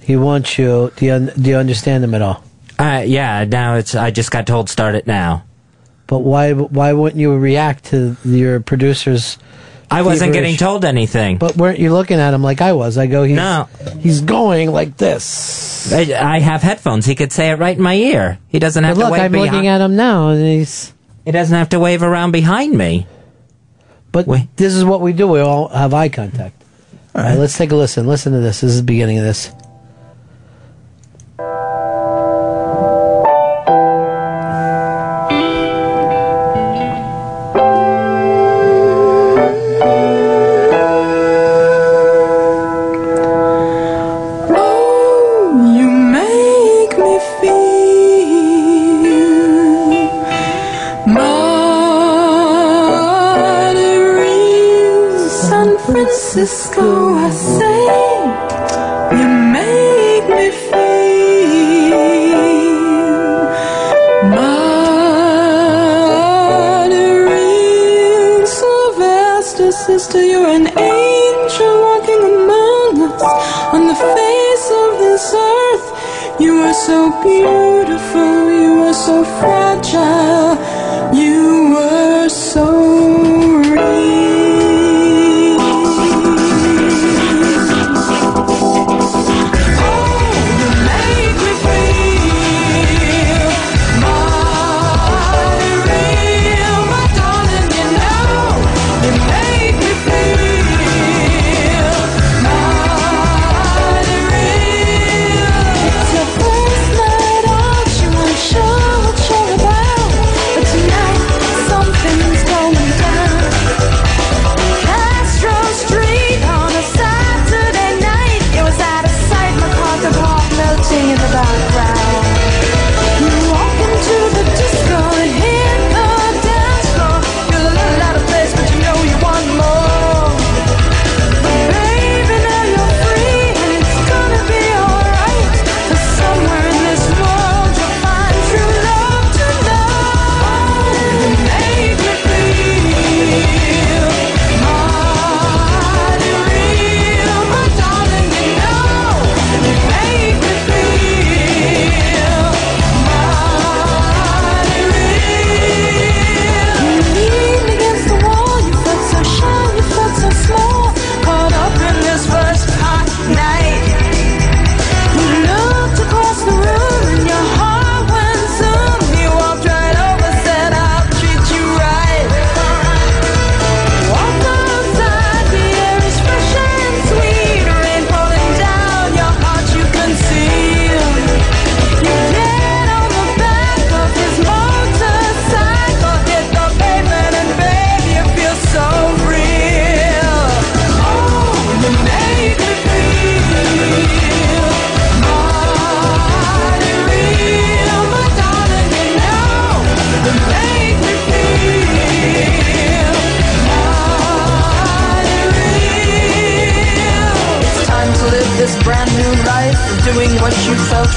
[0.00, 0.90] He wants you.
[0.96, 2.42] Do you, un- do you understand him at all?
[2.78, 5.44] Uh, yeah, now it's, I just got told start it now.
[6.06, 6.52] But why?
[6.52, 9.36] Why wouldn't you react to your producer's?
[9.90, 11.36] I wasn't getting feverish- told anything.
[11.38, 12.96] But weren't you looking at him like I was?
[12.98, 13.68] I go, he's, No.
[14.00, 15.92] he's going like this.
[15.92, 17.04] I, I have headphones.
[17.06, 18.38] He could say it right in my ear.
[18.48, 20.92] He doesn't have But to look, wave I'm behind- looking at him now, and he's.
[21.24, 23.06] He doesn't have to wave around behind me.
[24.10, 25.28] But this is what we do.
[25.28, 26.62] We all have eye contact.
[27.14, 28.06] All right, let's take a listen.
[28.06, 28.60] Listen to this.
[28.60, 29.52] This is the beginning of this.
[56.38, 56.97] Francisco.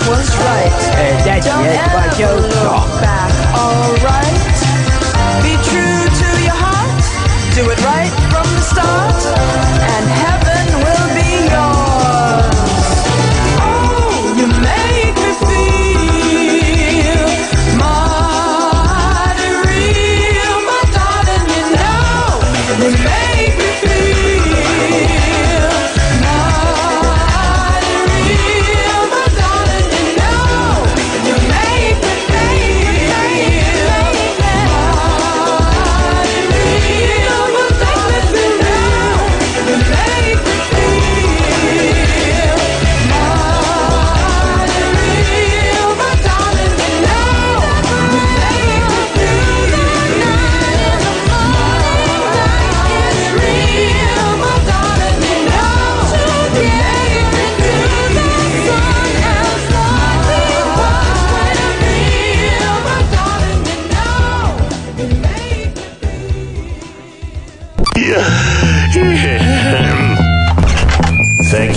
[0.07, 0.71] was right.
[0.95, 2.09] And that's Don't it, ever
[2.47, 3.10] look.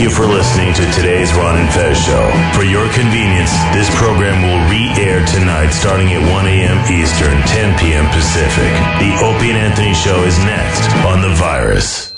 [0.04, 2.30] You for listening to today's Ron and Fez show.
[2.54, 6.76] For your convenience, this program will re-air tonight starting at 1 a.m.
[6.92, 8.06] Eastern, 10 p.m.
[8.10, 8.72] Pacific.
[9.00, 12.03] The Opie and Anthony show is next on The Virus.